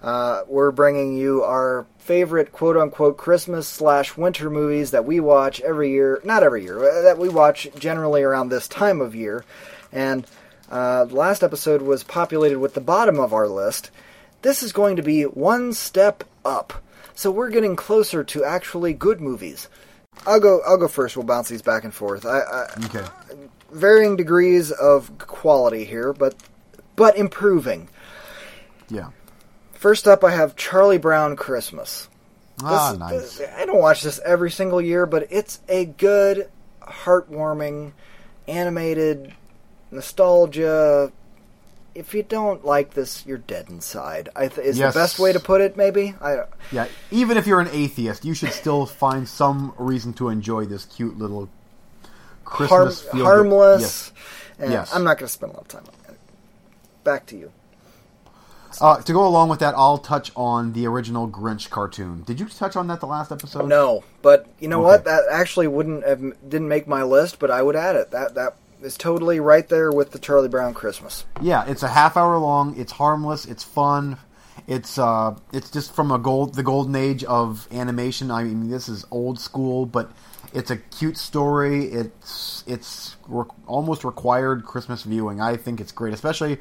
Uh, 0.01 0.43
we're 0.47 0.71
bringing 0.71 1.17
you 1.17 1.43
our 1.43 1.85
favorite 1.97 2.53
quote 2.53 2.77
unquote 2.77 3.17
Christmas 3.17 3.67
slash 3.67 4.15
winter 4.15 4.49
movies 4.49 4.91
that 4.91 5.03
we 5.03 5.19
watch 5.19 5.59
every 5.59 5.91
year. 5.91 6.21
Not 6.23 6.41
every 6.41 6.63
year, 6.63 6.79
uh, 6.89 7.01
that 7.01 7.17
we 7.17 7.27
watch 7.27 7.67
generally 7.77 8.21
around 8.23 8.47
this 8.47 8.69
time 8.69 9.01
of 9.01 9.13
year. 9.13 9.43
And 9.91 10.25
uh, 10.71 11.03
the 11.03 11.15
last 11.15 11.43
episode 11.43 11.81
was 11.81 12.05
populated 12.05 12.59
with 12.59 12.73
the 12.73 12.79
bottom 12.79 13.19
of 13.19 13.33
our 13.33 13.49
list. 13.49 13.91
This 14.41 14.63
is 14.63 14.71
going 14.71 14.95
to 14.95 15.03
be 15.03 15.23
one 15.23 15.73
step 15.73 16.23
up. 16.45 16.81
So 17.13 17.29
we're 17.29 17.49
getting 17.49 17.75
closer 17.75 18.23
to 18.23 18.45
actually 18.45 18.93
good 18.93 19.19
movies. 19.19 19.67
I'll 20.25 20.39
go. 20.39 20.61
I'll 20.65 20.77
go 20.77 20.87
first. 20.87 21.15
We'll 21.15 21.25
bounce 21.25 21.49
these 21.49 21.61
back 21.61 21.83
and 21.83 21.93
forth. 21.93 22.25
I, 22.25 22.39
I, 22.39 22.67
Okay. 22.85 23.05
varying 23.71 24.15
degrees 24.15 24.71
of 24.71 25.17
quality 25.17 25.85
here, 25.85 26.13
but 26.13 26.35
but 26.95 27.17
improving. 27.17 27.89
Yeah. 28.89 29.09
First 29.73 30.07
up, 30.07 30.23
I 30.23 30.31
have 30.31 30.55
Charlie 30.55 30.97
Brown 30.97 31.35
Christmas. 31.35 32.09
Ah, 32.61 32.91
This- 32.91 32.99
nice. 32.99 33.37
this- 33.37 33.49
I 33.57 33.65
don't 33.65 33.79
watch 33.79 34.01
this 34.03 34.19
every 34.25 34.51
single 34.51 34.81
year, 34.81 35.05
but 35.05 35.27
it's 35.29 35.59
a 35.69 35.85
good, 35.85 36.49
heartwarming, 36.81 37.93
animated 38.47 39.33
nostalgia. 39.91 41.11
If 41.95 42.13
you 42.13 42.23
don't 42.23 42.63
like 42.63 42.93
this, 42.93 43.25
you're 43.25 43.37
dead 43.39 43.67
inside. 43.69 44.29
I 44.35 44.47
th- 44.47 44.65
is 44.65 44.77
Yes. 44.77 44.93
the 44.93 44.99
best 44.99 45.19
way 45.19 45.33
to 45.33 45.39
put 45.39 45.59
it. 45.61 45.75
Maybe 45.75 46.15
I. 46.21 46.43
Yeah. 46.71 46.85
Even 47.11 47.37
if 47.37 47.47
you're 47.47 47.59
an 47.59 47.69
atheist, 47.71 48.23
you 48.25 48.33
should 48.33 48.53
still 48.53 48.85
find 48.85 49.27
some 49.27 49.73
reason 49.77 50.13
to 50.13 50.29
enjoy 50.29 50.65
this 50.65 50.85
cute 50.85 51.17
little 51.17 51.49
Harm, 52.45 52.67
Christmas 52.67 53.01
feel-good- 53.01 53.23
harmless. 53.23 53.81
Yes. 53.81 54.11
And 54.59 54.71
Yes. 54.71 54.93
I'm 54.93 55.03
not 55.03 55.17
going 55.17 55.27
to 55.27 55.33
spend 55.33 55.51
a 55.51 55.55
lot 55.55 55.61
of 55.63 55.67
time 55.67 55.83
on 55.87 56.13
it. 56.13 56.19
Back 57.03 57.25
to 57.27 57.37
you. 57.37 57.51
Uh, 58.81 59.01
to 59.01 59.13
go 59.13 59.25
along 59.25 59.49
with 59.49 59.59
that, 59.59 59.73
I'll 59.75 59.97
touch 59.97 60.31
on 60.35 60.73
the 60.73 60.85
original 60.85 61.27
Grinch 61.27 61.69
cartoon. 61.69 62.21
Did 62.25 62.39
you 62.39 62.45
touch 62.47 62.75
on 62.75 62.87
that 62.87 62.99
the 62.99 63.07
last 63.07 63.31
episode? 63.31 63.67
No, 63.67 64.03
but 64.21 64.45
you 64.59 64.67
know 64.67 64.79
Okay. 64.81 64.85
what? 64.87 65.05
That 65.05 65.23
actually 65.31 65.67
wouldn't 65.67 66.05
have 66.05 66.21
didn't 66.47 66.67
make 66.69 66.87
my 66.87 67.01
list, 67.03 67.39
but 67.39 67.49
I 67.49 67.61
would 67.63 67.75
add 67.75 67.95
it. 67.95 68.11
That 68.11 68.35
that 68.35 68.55
is 68.81 68.97
totally 68.97 69.39
right 69.39 69.67
there 69.67 69.91
with 69.91 70.11
the 70.11 70.19
Charlie 70.19 70.49
Brown 70.49 70.73
Christmas. 70.73 71.25
Yeah, 71.41 71.65
it's 71.67 71.83
a 71.83 71.87
half 71.87 72.17
hour 72.17 72.37
long. 72.37 72.79
It's 72.79 72.91
harmless. 72.91 73.45
It's 73.45 73.63
fun. 73.63 74.17
It's 74.67 74.97
uh, 74.97 75.35
it's 75.51 75.71
just 75.71 75.95
from 75.95 76.11
a 76.11 76.19
gold 76.19 76.53
the 76.53 76.63
golden 76.63 76.95
age 76.95 77.23
of 77.23 77.67
animation. 77.71 78.29
I 78.29 78.43
mean, 78.43 78.69
this 78.69 78.87
is 78.87 79.05
old 79.09 79.39
school, 79.39 79.85
but 79.85 80.11
it's 80.53 80.69
a 80.69 80.77
cute 80.77 81.17
story. 81.17 81.85
It's 81.85 82.63
it's 82.67 83.15
re- 83.27 83.45
almost 83.67 84.03
required 84.03 84.65
Christmas 84.65 85.03
viewing. 85.03 85.41
I 85.41 85.57
think 85.57 85.81
it's 85.81 85.91
great, 85.91 86.13
especially 86.13 86.59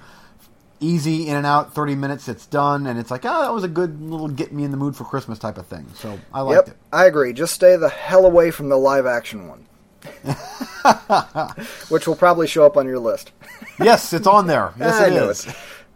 easy 0.81 1.29
in 1.29 1.37
and 1.37 1.47
out. 1.47 1.75
Thirty 1.75 1.95
minutes, 1.95 2.29
it's 2.29 2.47
done, 2.47 2.87
and 2.87 2.99
it's 2.99 3.11
like, 3.11 3.25
oh, 3.25 3.43
that 3.43 3.53
was 3.53 3.65
a 3.65 3.69
good 3.69 4.01
little 4.01 4.29
get 4.29 4.53
me 4.53 4.65
in 4.65 4.71
the 4.71 4.77
mood 4.77 4.97
for 4.97 5.05
Christmas 5.05 5.39
type 5.39 5.59
of 5.59 5.67
thing. 5.67 5.87
So 5.95 6.19
I 6.33 6.41
liked 6.41 6.69
yep, 6.69 6.77
it. 6.77 6.81
I 6.93 7.07
agree. 7.07 7.33
Just 7.33 7.55
stay 7.55 7.77
the 7.77 7.89
hell 7.91 8.25
away 8.25 8.51
from 8.51 8.69
the 8.69 8.79
live 8.79 9.05
action 9.05 9.49
one, 9.49 9.67
which 11.89 12.07
will 12.07 12.17
probably 12.17 12.47
show 12.47 12.65
up 12.65 12.77
on 12.77 12.87
your 12.87 12.99
list. 12.99 13.33
Yes, 13.81 14.13
it's 14.13 14.27
on 14.27 14.49
there. 14.49 14.73
Yes, 14.77 15.01
I 15.01 15.07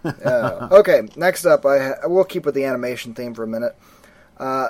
it. 0.04 0.24
Uh, 0.24 0.68
okay, 0.70 1.02
next 1.16 1.44
up, 1.44 1.66
I 1.66 1.78
ha- 1.80 1.94
we'll 2.04 2.22
keep 2.22 2.46
with 2.46 2.54
the 2.54 2.64
animation 2.64 3.12
theme 3.12 3.34
for 3.34 3.42
a 3.42 3.46
minute. 3.48 3.74
Uh, 4.38 4.68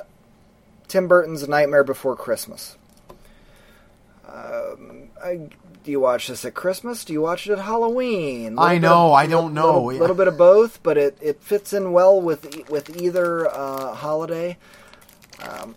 Tim 0.89 1.09
Burton's 1.09 1.47
Nightmare 1.47 1.85
Before 1.85 2.17
Christmas. 2.17 2.79
Um, 4.27 5.11
I, 5.23 5.37
do 5.85 5.91
you 5.91 6.01
watch 6.01 6.29
this 6.29 6.45
at 6.47 6.55
Christmas? 6.55 7.05
Do 7.05 7.13
you 7.13 7.21
watch 7.21 7.47
it 7.47 7.53
at 7.53 7.59
Halloween? 7.59 8.59
I 8.59 8.79
know, 8.79 9.09
of- 9.09 9.13
I 9.15 9.27
don't 9.27 9.53
know. 9.53 9.85
Little, 9.85 10.01
little 10.01 10.17
bit 10.17 10.29
of 10.29 10.39
both, 10.39 10.83
but 10.83 10.97
it, 10.97 11.19
it 11.21 11.43
fits 11.43 11.73
in 11.75 11.93
well 11.93 12.19
with 12.21 12.69
with 12.71 12.97
either 12.97 13.47
uh, 13.49 13.95
holiday. 13.95 14.57
Um, 15.43 15.77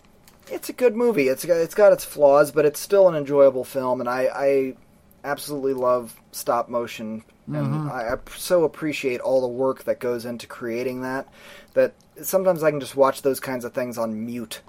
it's 0.50 0.68
a 0.68 0.72
good 0.72 0.94
movie. 0.96 1.28
It's 1.28 1.44
got, 1.44 1.56
it's 1.56 1.74
got 1.74 1.92
its 1.92 2.04
flaws, 2.04 2.50
but 2.52 2.64
it's 2.64 2.80
still 2.80 3.08
an 3.08 3.14
enjoyable 3.14 3.64
film, 3.64 4.00
and 4.00 4.08
I, 4.08 4.22
I 4.34 4.76
absolutely 5.24 5.74
love 5.74 6.14
stop 6.32 6.68
motion, 6.68 7.22
Mm-hmm. 7.48 7.56
and 7.74 7.90
I, 7.92 8.14
I 8.14 8.16
so 8.36 8.64
appreciate 8.64 9.20
all 9.20 9.40
the 9.40 9.46
work 9.46 9.84
that 9.84 10.00
goes 10.00 10.24
into 10.24 10.48
creating 10.48 11.02
that. 11.02 11.28
That 11.74 11.94
sometimes 12.20 12.64
I 12.64 12.72
can 12.72 12.80
just 12.80 12.96
watch 12.96 13.22
those 13.22 13.38
kinds 13.38 13.64
of 13.64 13.72
things 13.72 13.98
on 13.98 14.26
mute. 14.26 14.62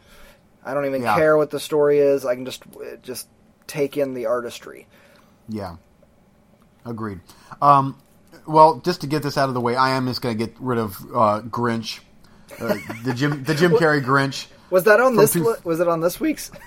I 0.64 0.76
don't 0.76 0.86
even 0.86 1.02
Yeah. 1.02 1.16
care 1.16 1.36
what 1.38 1.50
the 1.50 1.60
story 1.60 1.98
is. 1.98 2.24
I 2.24 2.36
can 2.36 2.46
just 2.46 2.62
just 3.02 3.28
take 3.66 3.98
in 3.98 4.14
the 4.14 4.28
artistry. 4.28 4.86
Yeah. 5.50 5.78
Agreed. 6.86 7.20
Um, 7.64 7.98
well, 8.46 8.80
just 8.86 9.02
to 9.02 9.08
get 9.08 9.24
this 9.24 9.40
out 9.40 9.48
of 9.50 9.56
the 9.56 9.62
way, 9.62 9.76
I 9.76 9.92
am 9.96 10.06
just 10.06 10.22
going 10.22 10.38
to 10.38 10.46
get 10.46 10.56
rid 10.60 10.78
of 10.78 10.98
uh, 11.16 11.42
Grinch, 11.50 12.00
uh, 12.62 12.78
the 13.04 13.14
Jim 13.16 13.44
the 13.44 13.56
Jim 13.56 13.72
Carrey 13.80 14.04
Grinch. 14.04 14.46
Was 14.70 14.84
that 14.86 15.00
on 15.00 15.16
this? 15.16 15.34
two- 15.34 15.44
li- 15.48 15.56
was 15.64 15.80
it 15.80 15.88
on 15.88 16.02
this 16.02 16.20
week's? 16.20 16.52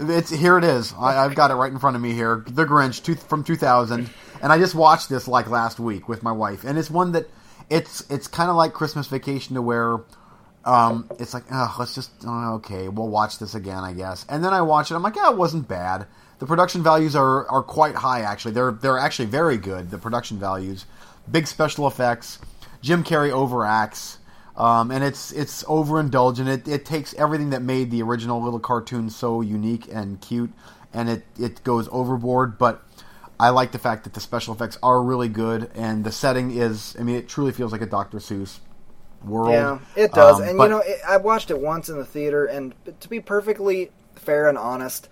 It's 0.00 0.30
here. 0.30 0.56
It 0.58 0.62
is. 0.64 0.94
I, 0.96 1.24
I've 1.24 1.34
got 1.34 1.50
it 1.50 1.54
right 1.54 1.72
in 1.72 1.78
front 1.80 1.96
of 1.96 2.02
me 2.02 2.12
here. 2.12 2.44
The 2.46 2.64
Grinch 2.64 3.02
two, 3.02 3.16
from 3.16 3.42
2000, 3.42 4.08
and 4.40 4.52
I 4.52 4.56
just 4.58 4.74
watched 4.76 5.08
this 5.08 5.26
like 5.26 5.50
last 5.50 5.80
week 5.80 6.08
with 6.08 6.22
my 6.22 6.30
wife, 6.30 6.62
and 6.62 6.78
it's 6.78 6.88
one 6.88 7.12
that 7.12 7.28
it's 7.68 8.08
it's 8.08 8.28
kind 8.28 8.48
of 8.48 8.54
like 8.54 8.72
Christmas 8.74 9.08
Vacation 9.08 9.56
to 9.56 9.62
where 9.62 9.98
um, 10.64 11.10
it's 11.18 11.34
like, 11.34 11.44
oh, 11.50 11.74
let's 11.80 11.96
just 11.96 12.12
oh, 12.24 12.54
okay, 12.56 12.88
we'll 12.88 13.08
watch 13.08 13.40
this 13.40 13.56
again, 13.56 13.82
I 13.82 13.92
guess. 13.92 14.24
And 14.28 14.44
then 14.44 14.52
I 14.52 14.60
watch 14.62 14.92
it. 14.92 14.94
I'm 14.94 15.02
like, 15.02 15.16
yeah, 15.16 15.30
it 15.32 15.36
wasn't 15.36 15.66
bad. 15.66 16.06
The 16.38 16.46
production 16.46 16.84
values 16.84 17.16
are, 17.16 17.48
are 17.48 17.64
quite 17.64 17.96
high. 17.96 18.20
Actually, 18.20 18.54
they're 18.54 18.70
they're 18.70 18.98
actually 18.98 19.26
very 19.26 19.56
good. 19.56 19.90
The 19.90 19.98
production 19.98 20.38
values, 20.38 20.86
big 21.28 21.48
special 21.48 21.88
effects. 21.88 22.38
Jim 22.82 23.02
Carrey 23.02 23.32
overacts. 23.32 24.17
Um, 24.58 24.90
and 24.90 25.04
it's 25.04 25.30
it's 25.30 25.62
overindulgent. 25.64 26.48
It 26.48 26.68
it 26.68 26.84
takes 26.84 27.14
everything 27.14 27.50
that 27.50 27.62
made 27.62 27.90
the 27.92 28.02
original 28.02 28.42
little 28.42 28.58
cartoon 28.58 29.08
so 29.08 29.40
unique 29.40 29.86
and 29.90 30.20
cute, 30.20 30.52
and 30.92 31.08
it 31.08 31.24
it 31.38 31.62
goes 31.62 31.88
overboard. 31.92 32.58
But 32.58 32.82
I 33.38 33.50
like 33.50 33.70
the 33.70 33.78
fact 33.78 34.02
that 34.04 34.14
the 34.14 34.20
special 34.20 34.52
effects 34.52 34.76
are 34.82 35.00
really 35.00 35.28
good, 35.28 35.70
and 35.76 36.02
the 36.04 36.10
setting 36.10 36.50
is. 36.50 36.96
I 36.98 37.04
mean, 37.04 37.14
it 37.14 37.28
truly 37.28 37.52
feels 37.52 37.70
like 37.70 37.82
a 37.82 37.86
Dr. 37.86 38.18
Seuss 38.18 38.58
world. 39.24 39.52
Yeah, 39.52 39.78
it 39.94 40.12
does. 40.12 40.40
Um, 40.40 40.48
and 40.48 40.58
but- 40.58 40.64
you 40.64 40.70
know, 40.70 40.82
it, 40.84 40.98
I 41.06 41.18
watched 41.18 41.52
it 41.52 41.60
once 41.60 41.88
in 41.88 41.96
the 41.96 42.04
theater, 42.04 42.44
and 42.46 42.74
to 42.98 43.08
be 43.08 43.20
perfectly 43.20 43.92
fair 44.16 44.48
and 44.48 44.58
honest, 44.58 45.08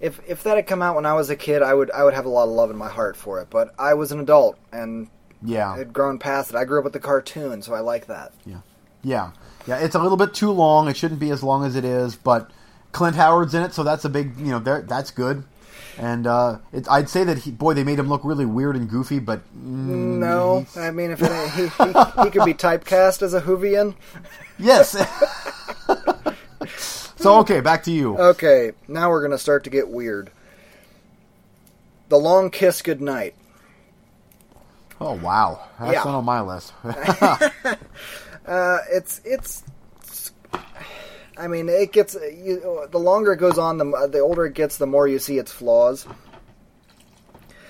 if 0.00 0.20
if 0.28 0.42
that 0.42 0.56
had 0.56 0.66
come 0.66 0.82
out 0.82 0.96
when 0.96 1.06
I 1.06 1.14
was 1.14 1.30
a 1.30 1.36
kid, 1.36 1.62
I 1.62 1.74
would 1.74 1.92
I 1.92 2.02
would 2.02 2.14
have 2.14 2.26
a 2.26 2.28
lot 2.28 2.44
of 2.44 2.50
love 2.50 2.70
in 2.70 2.76
my 2.76 2.88
heart 2.88 3.16
for 3.16 3.40
it. 3.40 3.50
But 3.50 3.72
I 3.78 3.94
was 3.94 4.10
an 4.10 4.18
adult 4.18 4.58
and 4.72 5.08
yeah, 5.42 5.76
had 5.76 5.92
grown 5.92 6.18
past 6.18 6.50
it. 6.50 6.56
I 6.56 6.64
grew 6.64 6.78
up 6.78 6.84
with 6.84 6.92
the 6.92 6.98
cartoon, 7.00 7.62
so 7.62 7.72
I 7.72 7.80
like 7.80 8.06
that. 8.06 8.32
Yeah, 8.44 8.62
yeah, 9.02 9.30
yeah. 9.66 9.78
It's 9.78 9.94
a 9.94 9.98
little 9.98 10.16
bit 10.16 10.34
too 10.34 10.50
long. 10.50 10.88
It 10.88 10.96
shouldn't 10.96 11.20
be 11.20 11.30
as 11.30 11.42
long 11.42 11.64
as 11.64 11.76
it 11.76 11.84
is, 11.84 12.16
but 12.16 12.50
Clint 12.92 13.16
Howard's 13.16 13.54
in 13.54 13.62
it, 13.62 13.72
so 13.74 13.82
that's 13.82 14.04
a 14.04 14.08
big, 14.08 14.36
you 14.38 14.46
know, 14.46 14.58
there- 14.58 14.82
that's 14.82 15.10
good. 15.10 15.44
And 15.98 16.26
uh, 16.26 16.58
it, 16.72 16.86
I'd 16.90 17.08
say 17.10 17.24
that 17.24 17.38
he, 17.38 17.50
boy, 17.50 17.74
they 17.74 17.84
made 17.84 17.98
him 17.98 18.08
look 18.08 18.24
really 18.24 18.46
weird 18.46 18.74
and 18.76 18.88
goofy, 18.88 19.18
but 19.18 19.40
mm, 19.54 20.18
No, 20.18 20.60
he's- 20.60 20.76
I 20.76 20.90
mean 20.92 21.10
if 21.10 21.20
it, 21.22 21.50
he, 21.50 21.62
he 21.62 22.24
he 22.24 22.30
could 22.30 22.44
be 22.46 22.54
typecast 22.54 23.20
as 23.22 23.34
a 23.34 23.40
Hoovian. 23.42 23.94
yes. 24.58 24.96
So 27.16 27.38
okay, 27.40 27.60
back 27.60 27.82
to 27.84 27.90
you. 27.90 28.16
Okay, 28.16 28.72
now 28.88 29.10
we're 29.10 29.20
gonna 29.20 29.36
start 29.36 29.64
to 29.64 29.70
get 29.70 29.90
weird. 29.90 30.30
The 32.08 32.16
Long 32.18 32.48
Kiss 32.50 32.80
Goodnight. 32.80 33.34
Oh 34.98 35.14
wow, 35.16 35.60
that's 35.78 35.92
Yeah. 35.92 36.04
not 36.04 36.14
on 36.14 36.24
my 36.24 36.40
list. 36.40 36.72
Uh, 38.46 38.78
it's 38.90 39.20
it's. 39.24 39.62
it's- 40.02 40.32
I 41.36 41.46
mean, 41.48 41.70
it 41.70 41.92
gets 41.92 42.14
you, 42.14 42.86
the 42.90 42.98
longer 42.98 43.32
it 43.32 43.38
goes 43.38 43.56
on, 43.56 43.78
the 43.78 44.08
the 44.12 44.18
older 44.18 44.44
it 44.46 44.52
gets, 44.54 44.76
the 44.76 44.86
more 44.86 45.08
you 45.08 45.18
see 45.18 45.38
its 45.38 45.50
flaws. 45.50 46.06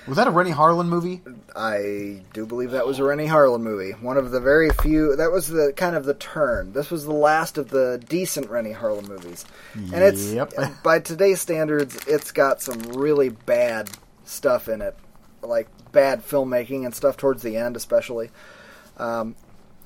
Was 0.09 0.17
that 0.17 0.27
a 0.27 0.31
Renny 0.31 0.51
Harlin 0.51 0.87
movie? 0.89 1.23
I 1.55 2.23
do 2.33 2.47
believe 2.47 2.73
that 2.73 2.85
was 2.87 2.99
a 2.99 3.05
Renny 3.05 3.27
Harlin 3.29 3.61
movie. 3.61 3.93
One 3.93 4.17
of 4.17 4.33
the 4.33 4.41
very 4.41 4.71
few. 4.71 5.15
That 5.15 5.31
was 5.31 5.47
the 5.47 5.73
kind 5.77 5.95
of 5.95 6.05
the 6.05 6.15
turn. 6.15 6.73
This 6.73 6.91
was 6.91 7.05
the 7.05 7.13
last 7.13 7.59
of 7.59 7.69
the 7.69 8.03
decent 8.09 8.51
Renny 8.51 8.73
Harlin 8.73 9.07
movies, 9.09 9.45
and 9.75 9.95
it's 10.03 10.33
Yep. 10.33 10.55
by 10.83 10.99
today's 10.99 11.41
standards, 11.41 11.97
it's 12.09 12.33
got 12.33 12.61
some 12.61 12.81
really 12.95 13.29
bad 13.29 13.89
stuff 14.25 14.69
in 14.69 14.83
it, 14.83 14.97
like 15.43 15.69
bad 15.93 16.27
filmmaking 16.27 16.87
and 16.87 16.95
stuff 16.95 17.17
towards 17.17 17.43
the 17.43 17.57
end, 17.57 17.77
especially. 17.77 18.31
Um, 18.97 19.37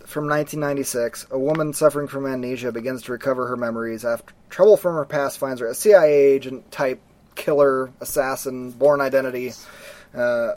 from 0.06 0.28
1996, 0.28 1.28
a 1.30 1.38
woman 1.38 1.72
suffering 1.72 2.08
from 2.08 2.26
amnesia 2.26 2.72
begins 2.72 3.02
to 3.02 3.12
recover 3.12 3.46
her 3.48 3.56
memories 3.56 4.04
after 4.04 4.34
trouble 4.50 4.76
from 4.76 4.94
her 4.94 5.04
past 5.04 5.38
finds 5.38 5.60
her 5.60 5.66
a 5.66 5.74
CIA 5.74 6.12
agent 6.12 6.70
type 6.70 7.00
killer, 7.34 7.90
assassin, 8.00 8.70
Bourne 8.70 9.00
Identity. 9.00 9.52
Uh, 10.14 10.52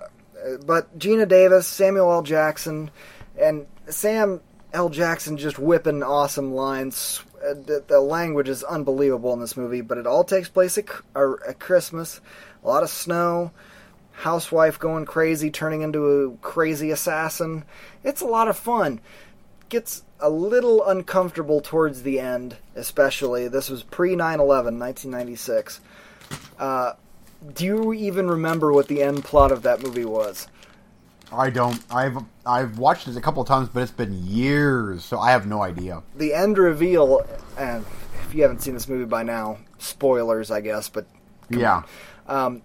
but 0.66 0.98
Geena 1.00 1.28
Davis, 1.28 1.66
Samuel 1.66 2.12
L. 2.12 2.22
Jackson, 2.22 2.92
and 3.40 3.66
Sam 3.90 4.42
L. 4.74 4.90
Jackson 4.90 5.38
just 5.38 5.58
whipping 5.58 6.04
awesome 6.04 6.54
lines. 6.54 7.24
Uh, 7.38 7.54
The, 7.54 7.84
the 7.88 8.00
language 8.00 8.50
is 8.50 8.64
unbelievable 8.64 9.34
in 9.34 9.40
this 9.40 9.58
movie, 9.58 9.82
but 9.82 9.98
it 9.98 10.08
all 10.08 10.24
takes 10.24 10.50
place 10.50 10.78
at, 10.78 10.86
uh, 11.16 11.34
at 11.48 11.60
Christmas. 11.60 12.22
A 12.64 12.68
lot 12.68 12.84
of 12.84 12.90
snow, 12.90 13.52
housewife 14.12 14.78
going 14.78 15.06
crazy, 15.06 15.50
turning 15.50 15.82
into 15.82 16.06
a 16.06 16.38
crazy 16.38 16.92
assassin. 16.92 17.64
It's 18.04 18.22
a 18.22 18.26
lot 18.26 18.48
of 18.48 18.58
fun. 18.58 19.00
Gets 19.70 20.04
a 20.20 20.30
little 20.30 20.86
uncomfortable 20.88 21.60
towards 21.62 22.04
the 22.04 22.20
end, 22.20 22.56
especially. 22.76 23.48
This 23.48 23.70
was 23.70 23.84
pre 23.84 24.16
9 24.16 24.40
11, 24.40 24.80
1996. 24.80 25.82
Uh, 26.58 26.94
do 27.54 27.66
you 27.66 27.94
even 27.94 28.30
remember 28.30 28.72
what 28.72 28.88
the 28.88 29.04
end 29.04 29.24
plot 29.24 29.52
of 29.52 29.64
that 29.64 29.84
movie 29.84 30.06
was? 30.06 30.48
I 31.32 31.50
don't. 31.50 31.84
I've 31.92 32.18
I've 32.46 32.80
watched 32.80 33.10
it 33.10 33.18
a 33.18 33.22
couple 33.22 33.42
of 33.42 33.48
times, 33.48 33.68
but 33.68 33.84
it's 33.84 33.92
been 33.92 34.26
years, 34.26 35.04
so 35.04 35.20
I 35.20 35.32
have 35.32 35.46
no 35.46 35.62
idea. 35.62 36.02
The 36.16 36.34
end 36.34 36.58
reveal, 36.58 37.28
and 37.58 37.86
if 38.26 38.34
you 38.34 38.44
haven't 38.44 38.62
seen 38.62 38.74
this 38.74 38.88
movie 38.88 39.04
by 39.06 39.24
now, 39.24 39.58
spoilers, 39.80 40.50
I 40.50 40.62
guess, 40.62 40.88
but 40.88 41.06
Yeah. 41.50 41.84
um, 42.28 42.62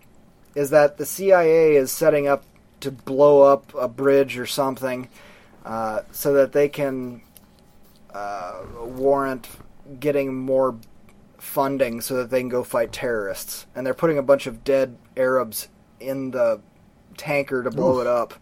is 0.55 0.71
that 0.71 0.97
the 0.99 1.07
CIA 1.07 1.75
is 1.75 1.91
setting 1.91 2.29
up 2.29 2.45
to 2.81 2.93
blow 2.93 3.43
up 3.43 3.75
a 3.75 3.89
bridge 3.89 4.39
or 4.39 4.47
something 4.47 5.09
uh, 5.65 6.03
so 6.11 6.35
that 6.35 6.53
they 6.53 6.69
can 6.69 7.23
uh, 8.13 8.63
warrant 8.85 9.49
getting 9.99 10.35
more 10.35 10.77
funding 11.39 12.01
so 12.01 12.17
that 12.17 12.31
they 12.31 12.41
can 12.41 12.49
go 12.49 12.63
fight 12.63 12.93
terrorists. 12.93 13.67
And 13.75 13.87
they're 13.87 13.95
putting 13.95 14.19
a 14.19 14.23
bunch 14.23 14.47
of 14.47 14.65
dead 14.65 14.97
Arabs 15.17 15.69
in 16.01 16.31
the 16.31 16.61
tanker 17.17 17.63
to 17.63 17.71
blow 17.71 17.97
Oof. 17.97 18.03
it 18.03 18.07
up. 18.07 18.35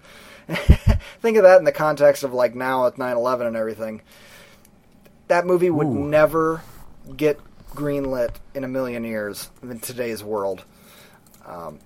Think 1.20 1.36
of 1.36 1.44
that 1.44 1.58
in 1.58 1.64
the 1.64 1.72
context 1.72 2.24
of 2.24 2.32
like 2.32 2.54
now 2.54 2.84
with 2.84 2.98
9 2.98 3.16
11 3.16 3.46
and 3.46 3.56
everything. 3.56 4.02
That 5.28 5.46
movie 5.46 5.70
would 5.70 5.86
Ooh. 5.86 6.08
never 6.08 6.62
get 7.16 7.38
greenlit 7.70 8.34
in 8.54 8.64
a 8.64 8.68
million 8.68 9.04
years 9.04 9.50
in 9.62 9.78
today's 9.80 10.24
world. 10.24 10.64
Um, 11.46 11.78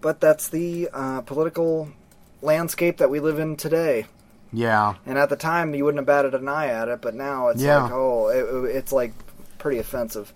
but 0.00 0.20
that's 0.20 0.48
the 0.48 0.88
uh, 0.92 1.22
political 1.22 1.90
landscape 2.42 2.98
that 2.98 3.10
we 3.10 3.20
live 3.20 3.38
in 3.38 3.56
today. 3.56 4.06
Yeah. 4.56 4.94
And 5.04 5.18
at 5.18 5.28
the 5.28 5.36
time, 5.36 5.74
you 5.74 5.84
wouldn't 5.84 5.98
have 5.98 6.06
batted 6.06 6.34
an 6.34 6.48
eye 6.48 6.68
at 6.68 6.88
it, 6.88 7.02
but 7.02 7.14
now 7.14 7.48
it's 7.48 7.60
Yeah. 7.60 7.82
like, 7.82 7.92
oh, 7.92 8.28
it, 8.28 8.74
it's 8.74 8.90
like 8.90 9.12
pretty 9.58 9.76
offensive. 9.78 10.32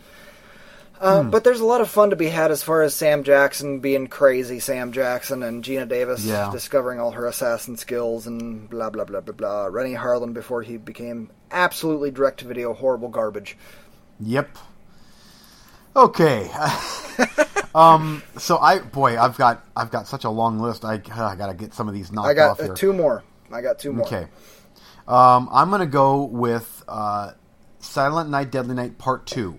Uh, 1.01 1.23
But 1.23 1.43
there's 1.43 1.61
a 1.61 1.65
lot 1.65 1.81
of 1.81 1.89
fun 1.89 2.11
to 2.11 2.17
be 2.17 2.27
had 2.29 2.51
as 2.51 2.63
far 2.63 2.83
as 2.83 2.93
Sam 2.93 3.23
Jackson 3.25 3.79
being 3.81 4.09
crazy, 4.09 4.61
Sam 4.61 4.93
Jackson, 4.93 5.43
and 5.43 5.65
Geena 5.65 5.89
Davis 5.89 6.23
Yeah. 6.23 6.51
discovering 6.53 7.01
all 7.01 7.13
her 7.13 7.25
assassin 7.25 7.79
skills, 7.79 8.27
and 8.27 8.69
blah 8.69 8.91
blah 8.91 9.05
blah 9.05 9.21
blah 9.23 9.33
blah. 9.35 9.65
Renny 9.71 9.95
Harlin 9.95 10.35
before 10.35 10.61
he 10.61 10.77
became 10.77 11.31
absolutely 11.51 12.11
direct-to-video 12.11 12.75
horrible 12.75 13.09
garbage. 13.09 13.57
Yep. 14.21 14.51
Okay. 15.97 16.51
um. 17.75 18.23
So 18.37 18.59
I, 18.59 18.81
boy, 18.81 19.19
I've 19.19 19.39
got 19.39 19.65
I've 19.75 19.91
got 19.91 20.07
such 20.07 20.25
a 20.25 20.31
long 20.31 20.59
list. 20.61 20.85
I 20.85 21.01
I 21.15 21.35
gotta 21.37 21.55
get 21.55 21.73
some 21.73 21.89
of 21.89 21.95
these 21.95 22.13
knocked 22.13 22.29
I 22.29 22.35
got 22.35 22.51
off 22.51 22.61
uh, 22.61 22.65
here. 22.65 22.75
two 22.75 22.93
more. 22.93 23.25
I 23.53 23.61
got 23.63 23.79
two 23.79 23.93
more. 23.93 24.07
Okay. 24.07 24.27
Um, 25.09 25.49
I'm 25.53 25.71
going 25.71 25.81
to 25.81 25.87
go 25.87 26.25
with 26.25 26.85
uh, 26.87 27.33
Silent 27.81 28.31
Night, 28.31 28.51
Deadly 28.51 28.75
Night 28.75 28.99
Part 28.99 29.27
2. 29.27 29.59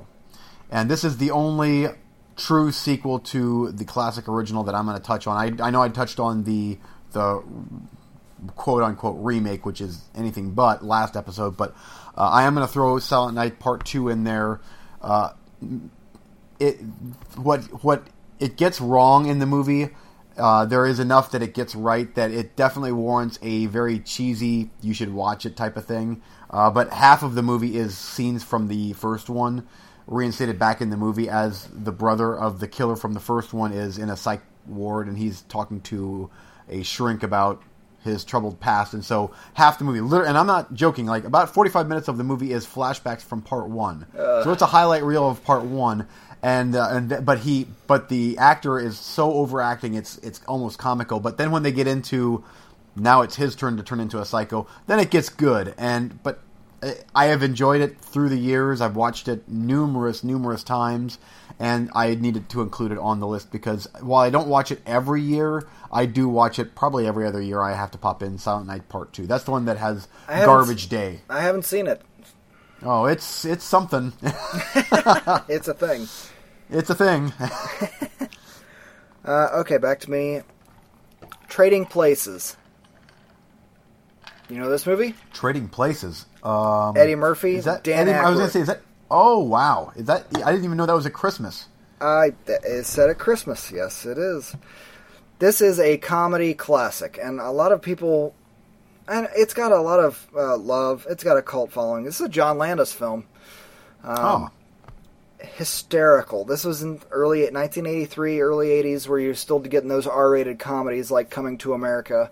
And 0.70 0.89
this 0.89 1.04
is 1.04 1.18
the 1.18 1.32
only 1.32 1.88
true 2.38 2.72
sequel 2.72 3.20
to 3.20 3.72
the 3.72 3.84
classic 3.84 4.28
original 4.30 4.64
that 4.64 4.76
I'm 4.76 4.86
going 4.86 4.98
to 4.98 5.04
touch 5.04 5.28
on. 5.28 5.38
I, 5.38 5.68
I 5.68 5.70
know 5.70 5.82
I 5.82 5.89
touched 5.89 6.20
on 6.20 6.44
the 6.44 6.78
the 7.12 7.44
quote 8.56 8.84
unquote 8.84 9.18
remake, 9.20 9.66
which 9.66 9.82
is 9.82 10.04
anything 10.16 10.52
but 10.52 10.84
last 10.84 11.18
episode, 11.18 11.58
but 11.58 11.76
uh, 12.18 12.30
I 12.30 12.44
am 12.44 12.56
going 12.56 12.66
to 12.66 12.72
throw 12.72 12.98
Silent 13.00 13.36
Night 13.36 13.60
Part 13.60 13.86
2 13.86 14.08
in 14.10 14.24
there. 14.24 14.62
Uh, 15.02 15.34
it 16.60 16.76
what 17.36 17.84
what 17.84 18.08
it 18.39 18.56
gets 18.56 18.80
wrong 18.80 19.28
in 19.28 19.39
the 19.39 19.46
movie 19.46 19.89
uh, 20.42 20.66
there 20.66 20.88
is 20.88 21.00
enough 21.00 21.32
that 21.32 21.44
it 21.44 21.54
gets 21.54 21.76
right 21.76 22.16
that 22.16 22.32
it 22.32 22.56
definitely 22.56 22.92
warrants 22.92 23.38
a 23.44 23.68
very 23.68 24.00
cheesy 24.00 24.72
you 24.82 24.92
should 24.92 25.14
watch 25.14 25.46
it 25.46 25.56
type 25.56 25.78
of 25.78 25.86
thing. 25.86 26.20
Uh, 26.50 26.72
but 26.72 26.92
half 26.92 27.22
of 27.22 27.36
the 27.36 27.44
movie 27.44 27.78
is 27.78 27.96
scenes 27.96 28.44
from 28.44 28.68
the 28.68 28.94
first 28.94 29.30
one 29.30 29.68
reinstated 30.08 30.58
back 30.58 30.82
in 30.82 30.89
the 30.89 30.98
movie 30.98 31.30
as 31.30 31.68
the 31.72 31.92
brother 31.92 32.36
of 32.36 32.60
the 32.60 32.68
killer 32.68 32.96
from 32.96 33.14
the 33.14 33.20
first 33.20 33.54
one 33.54 33.72
is 33.72 34.00
in 34.00 34.10
a 34.10 34.18
psych 34.18 34.42
ward 34.66 35.08
and 35.08 35.18
he's 35.18 35.44
talking 35.44 35.80
to 35.80 36.28
a 36.70 36.82
shrink 36.82 37.22
about 37.22 37.62
his 38.04 38.24
troubled 38.24 38.60
past. 38.60 38.96
And 38.96 39.06
so 39.06 39.32
half 39.54 39.78
the 39.78 39.84
movie 39.84 40.00
and 40.00 40.38
i'm 40.38 40.48
not 40.48 40.74
joking 40.74 41.06
like 41.06 41.24
about 41.24 41.54
45 41.54 41.88
minutes 41.88 42.08
of 42.08 42.18
the 42.18 42.24
movie 42.24 42.52
is 42.52 42.66
flashbacks 42.66 43.22
from 43.22 43.44
part 43.44 43.70
one. 43.70 44.08
So 44.44 44.52
it's 44.52 44.64
a 44.64 44.68
highlight 44.68 45.04
reel 45.04 45.30
of 45.30 45.44
part 45.44 45.64
one 45.64 46.08
and 46.44 46.76
uh, 46.76 46.88
and 46.92 47.26
but 47.26 47.39
he 47.39 47.68
but 47.88 48.10
the 48.10 48.38
actor 48.38 48.80
is 48.80 48.98
so 49.00 49.32
overacting 49.34 49.94
it's 49.94 50.18
it's 50.20 50.42
almost 50.48 50.78
comical 50.80 51.20
but 51.20 51.38
then 51.38 51.52
when 51.52 51.64
they 51.64 51.72
get 51.72 51.88
into 51.88 52.44
now 52.96 53.22
it's 53.22 53.36
his 53.36 53.56
turn 53.56 53.78
to 53.78 53.84
turn 53.84 54.00
into 54.00 54.20
a 54.20 54.26
psycho 54.26 54.66
then 54.88 55.00
it 55.00 55.10
gets 55.12 55.30
good 55.30 55.74
and 55.78 56.22
but 56.24 56.39
I- 56.84 56.96
I 57.14 57.26
have 57.26 57.44
enjoyed 57.44 57.80
it 57.82 58.00
through 58.02 58.30
the 58.30 58.39
years. 58.39 58.82
I've 58.82 58.96
watched 58.96 59.28
it 59.28 59.48
numerous, 59.48 60.24
numerous 60.24 60.64
times, 60.64 61.20
and 61.60 61.92
I 61.94 62.16
needed 62.16 62.50
to 62.50 62.62
include 62.62 62.92
it 62.92 62.98
on 62.98 63.20
the 63.20 63.28
list 63.28 63.52
because 63.52 63.88
while 64.02 64.24
I 64.24 64.32
don't 64.32 64.48
watch 64.48 64.72
it 64.72 64.82
every 64.88 65.22
year, 65.22 65.68
I 65.94 66.08
do 66.08 66.28
watch 66.28 66.58
it 66.58 66.74
probably 66.74 67.06
every 67.06 67.28
other 67.28 67.39
year. 67.39 67.62
I 67.62 67.74
have 67.76 67.92
to 67.92 68.00
pop 68.00 68.24
in 68.24 68.39
Silent 68.39 68.66
Night 68.66 68.89
Part 68.89 69.14
Two. 69.14 69.28
That's 69.28 69.44
the 69.44 69.52
one 69.52 69.66
that 69.66 69.78
has 69.78 70.08
Garbage 70.48 70.89
Day. 70.89 71.20
I 71.30 71.42
haven't 71.42 71.66
seen 71.66 71.86
it. 71.86 72.02
Oh, 72.84 73.06
it's 73.06 73.46
it's 73.46 73.64
something. 73.64 74.14
It's 75.48 75.68
a 75.68 75.74
thing. 75.74 76.08
it's 76.70 76.90
a 76.90 76.96
thing. 76.96 77.34
Uh, 79.24 79.50
okay, 79.60 79.78
back 79.78 80.00
to 80.00 80.10
me. 80.10 80.42
Trading 81.48 81.86
Places. 81.86 82.58
You 84.50 84.58
know 84.58 84.68
this 84.68 84.88
movie? 84.88 85.14
Trading 85.32 85.68
Places. 85.70 86.26
Um, 86.42 86.98
Eddie 86.98 87.16
Murphy, 87.16 87.56
Is 87.56 87.66
that 87.66 87.84
Dan 87.84 88.10
Eddie, 88.10 88.18
I 88.18 88.30
was 88.30 88.40
going 88.40 88.48
to 88.50 88.54
say, 88.54 88.62
is 88.62 88.68
that? 88.68 88.82
Oh 89.12 89.40
wow! 89.44 89.92
Is 89.96 90.06
that? 90.08 90.26
I 90.44 90.52
didn't 90.52 90.66
even 90.66 90.78
know 90.78 90.86
that 90.86 90.96
was 90.96 91.06
a 91.06 91.12
Christmas. 91.12 91.68
I 92.00 92.34
is 92.48 92.88
set 92.88 93.10
at 93.10 93.20
Christmas. 93.20 93.72
Yes, 93.72 94.06
it 94.06 94.18
is. 94.18 94.56
This 95.40 95.62
is 95.62 95.80
a 95.80 95.98
comedy 95.98 96.54
classic, 96.54 97.20
and 97.22 97.40
a 97.40 97.52
lot 97.52 97.72
of 97.72 97.82
people, 97.82 98.34
and 99.08 99.28
it's 99.36 99.54
got 99.54 99.72
a 99.72 99.80
lot 99.82 99.99
of 99.99 100.28
uh, 100.36 100.58
love. 100.58 101.06
It's 101.10 101.24
got 101.24 101.38
a 101.38 101.41
cult 101.41 101.72
following. 101.72 102.04
This 102.04 102.16
is 102.20 102.26
a 102.28 102.30
John 102.30 102.58
Landis 102.58 102.93
film. 102.93 103.26
Um, 104.04 104.18
oh, 104.20 104.49
hysterical. 105.39 106.45
This 106.45 106.64
was 106.64 106.82
in 106.84 107.02
early 107.12 107.41
1983, 107.41 108.41
early 108.41 108.68
80s, 108.68 109.08
where 109.08 109.20
you're 109.20 109.36
still 109.36 109.60
getting 109.60 109.89
those 109.89 110.08
R-rated 110.08 110.60
comedies 110.60 111.12
like 111.12 111.30
Coming 111.30 111.58
to 111.60 111.74
America 111.74 112.32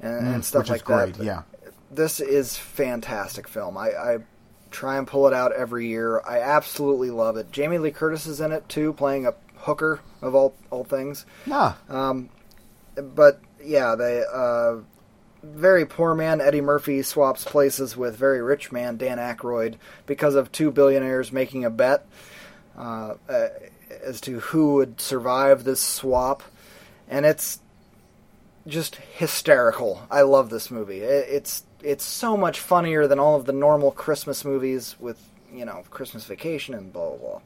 and, 0.00 0.26
and 0.26 0.44
stuff 0.44 0.60
Mm, 0.66 0.70
which 0.70 0.70
like 0.70 0.80
is 0.80 0.82
great. 0.82 1.14
that. 1.14 1.24
Yeah. 1.24 1.42
This 1.90 2.20
is 2.20 2.56
fantastic 2.56 3.46
film. 3.48 3.76
I, 3.76 3.90
I 3.90 4.18
try 4.70 4.98
and 4.98 5.06
pull 5.06 5.28
it 5.28 5.34
out 5.34 5.52
every 5.52 5.86
year. 5.88 6.20
I 6.26 6.40
absolutely 6.40 7.10
love 7.10 7.36
it. 7.36 7.52
Jamie 7.52 7.78
Lee 7.78 7.92
Curtis 7.92 8.26
is 8.26 8.40
in 8.40 8.50
it 8.52 8.68
too, 8.68 8.92
playing 8.94 9.26
a 9.26 9.34
hooker 9.56 10.00
of 10.20 10.34
all 10.34 10.54
all 10.70 10.84
things. 10.84 11.24
Yeah. 11.46 11.74
Um, 11.88 12.28
but 12.96 13.40
yeah, 13.62 13.94
they 13.94 14.24
uh, 14.32 14.76
very 15.44 15.86
poor 15.86 16.14
man 16.14 16.40
Eddie 16.40 16.60
Murphy 16.60 17.02
swaps 17.02 17.44
places 17.44 17.96
with 17.96 18.16
very 18.16 18.42
rich 18.42 18.72
man 18.72 18.96
Dan 18.96 19.18
Aykroyd 19.18 19.76
because 20.06 20.34
of 20.34 20.50
two 20.50 20.70
billionaires 20.70 21.32
making 21.32 21.64
a 21.64 21.70
bet 21.70 22.06
uh, 22.76 23.14
uh, 23.28 23.48
as 24.02 24.20
to 24.22 24.40
who 24.40 24.74
would 24.74 25.00
survive 25.00 25.64
this 25.64 25.80
swap, 25.80 26.42
and 27.08 27.24
it's 27.24 27.60
just 28.66 28.96
hysterical. 28.96 30.06
I 30.10 30.22
love 30.22 30.50
this 30.50 30.70
movie. 30.70 31.00
It's 31.00 31.64
it's 31.82 32.04
so 32.04 32.36
much 32.36 32.60
funnier 32.60 33.06
than 33.06 33.18
all 33.18 33.36
of 33.36 33.44
the 33.44 33.52
normal 33.52 33.90
Christmas 33.90 34.44
movies 34.44 34.96
with 34.98 35.18
you 35.52 35.64
know 35.64 35.84
Christmas 35.90 36.24
Vacation 36.24 36.74
and 36.74 36.92
blah 36.92 37.10
blah 37.10 37.18
blah. 37.18 37.40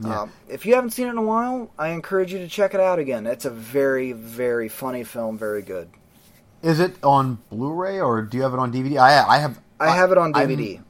Yeah. 0.00 0.20
Um, 0.22 0.32
if 0.48 0.66
you 0.66 0.74
haven't 0.74 0.90
seen 0.90 1.06
it 1.06 1.10
in 1.10 1.18
a 1.18 1.22
while, 1.22 1.70
I 1.78 1.88
encourage 1.90 2.32
you 2.32 2.38
to 2.40 2.48
check 2.48 2.74
it 2.74 2.80
out 2.80 2.98
again. 2.98 3.26
It's 3.26 3.44
a 3.44 3.50
very 3.50 4.12
very 4.12 4.68
funny 4.68 5.04
film, 5.04 5.38
very 5.38 5.62
good. 5.62 5.88
Is 6.64 6.80
it 6.80 6.96
on 7.04 7.38
Blu-ray 7.50 8.00
or 8.00 8.22
do 8.22 8.36
you 8.38 8.42
have 8.42 8.54
it 8.54 8.58
on 8.58 8.72
DVD? 8.72 8.98
I 8.98 9.36
I 9.36 9.38
have 9.38 9.60
I 9.78 9.90
have 9.90 10.10
it 10.12 10.18
on 10.18 10.34
I'm- 10.34 10.48
DVD. 10.48 10.80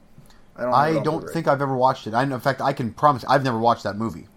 I 0.57 0.61
don't. 0.63 0.73
I 0.73 1.03
don't 1.03 1.29
think 1.29 1.47
I've 1.49 1.61
ever 1.61 1.75
watched 1.75 2.07
it. 2.07 2.13
I, 2.13 2.23
in 2.23 2.39
fact, 2.39 2.61
I 2.61 2.71
can 2.71 2.93
promise 2.93 3.25
I've 3.27 3.43
never 3.43 3.59
watched 3.59 3.83
that 3.83 3.97
movie. 3.97 4.27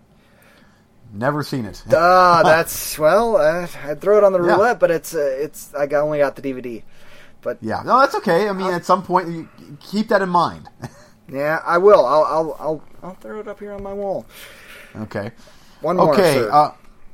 Never 1.12 1.44
seen 1.44 1.64
it. 1.64 1.80
Ah, 1.94 2.42
that's 2.44 2.98
well. 2.98 3.36
Uh, 3.36 3.68
I'd 3.84 4.00
throw 4.00 4.18
it 4.18 4.24
on 4.24 4.32
the 4.32 4.42
Yeah. 4.42 4.54
roulette, 4.56 4.80
but 4.80 4.90
it's 4.90 5.14
uh, 5.14 5.20
it's. 5.20 5.72
I 5.74 5.86
got, 5.86 6.02
only 6.02 6.18
got 6.18 6.34
the 6.34 6.42
DVD. 6.42 6.82
But 7.40 7.58
yeah, 7.60 7.82
no, 7.84 8.00
that's 8.00 8.16
okay. 8.16 8.48
I 8.48 8.52
mean, 8.52 8.72
at 8.74 8.84
some 8.84 9.04
point, 9.04 9.28
you 9.28 9.48
keep 9.78 10.08
that 10.08 10.20
in 10.22 10.28
mind. 10.28 10.68
yeah, 11.32 11.62
I 11.64 11.78
will. 11.78 12.04
I'll 12.04 12.24
I'll 12.24 12.56
I'll, 12.58 12.84
I'll 13.02 13.14
throw 13.14 13.38
it 13.38 13.46
up 13.46 13.60
here 13.60 13.72
on 13.72 13.82
my 13.84 13.92
wall. 13.92 14.26
okay. 14.96 15.30
One 15.82 15.98
more. 15.98 16.14
Okay. 16.14 16.48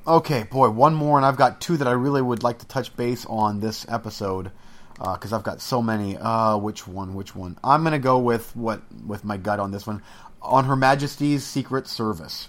Uh, 0.07 0.17
okay, 0.17 0.45
boy, 0.45 0.71
one 0.71 0.95
more, 0.95 1.17
and 1.17 1.27
I've 1.27 1.37
got 1.37 1.61
two 1.61 1.77
that 1.77 1.89
I 1.89 1.93
really 1.93 2.23
would 2.23 2.43
like 2.43 2.59
to 2.59 2.67
touch 2.67 2.97
base 2.97 3.27
on 3.27 3.61
this 3.61 3.87
episode 3.89 4.51
because 4.99 5.33
I've 5.33 5.43
got 5.43 5.61
so 5.61 5.83
many. 5.83 6.17
Uh, 6.17 6.57
which 6.57 6.87
one? 6.87 7.15
Which 7.15 7.35
one? 7.35 7.59
I'm 7.65 7.83
gonna 7.83 7.99
go 7.99 8.19
with 8.19 8.55
what 8.55 8.83
with 9.05 9.25
my 9.25 9.37
gut 9.37 9.59
on 9.61 9.71
this 9.71 9.87
one. 9.87 10.03
On 10.41 10.65
Her 10.65 10.77
Majesty's 10.77 11.45
Secret 11.45 11.89
Service, 11.89 12.49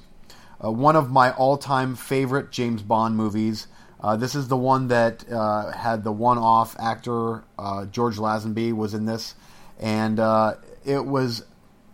uh, 0.63 0.71
one 0.71 0.95
of 0.95 1.09
my 1.09 1.31
all-time 1.31 1.95
favorite 1.95 2.51
James 2.51 2.81
Bond 2.81 3.15
movies. 3.15 3.67
Uh, 3.99 4.15
this 4.15 4.35
is 4.35 4.47
the 4.47 4.57
one 4.57 4.89
that 4.89 5.29
uh, 5.31 5.71
had 5.71 6.03
the 6.03 6.11
one-off 6.11 6.75
actor 6.77 7.43
uh, 7.57 7.85
George 7.85 8.17
Lazenby 8.17 8.73
was 8.73 8.93
in 8.93 9.05
this, 9.05 9.33
and 9.79 10.19
uh, 10.19 10.55
it 10.83 11.05
was 11.05 11.43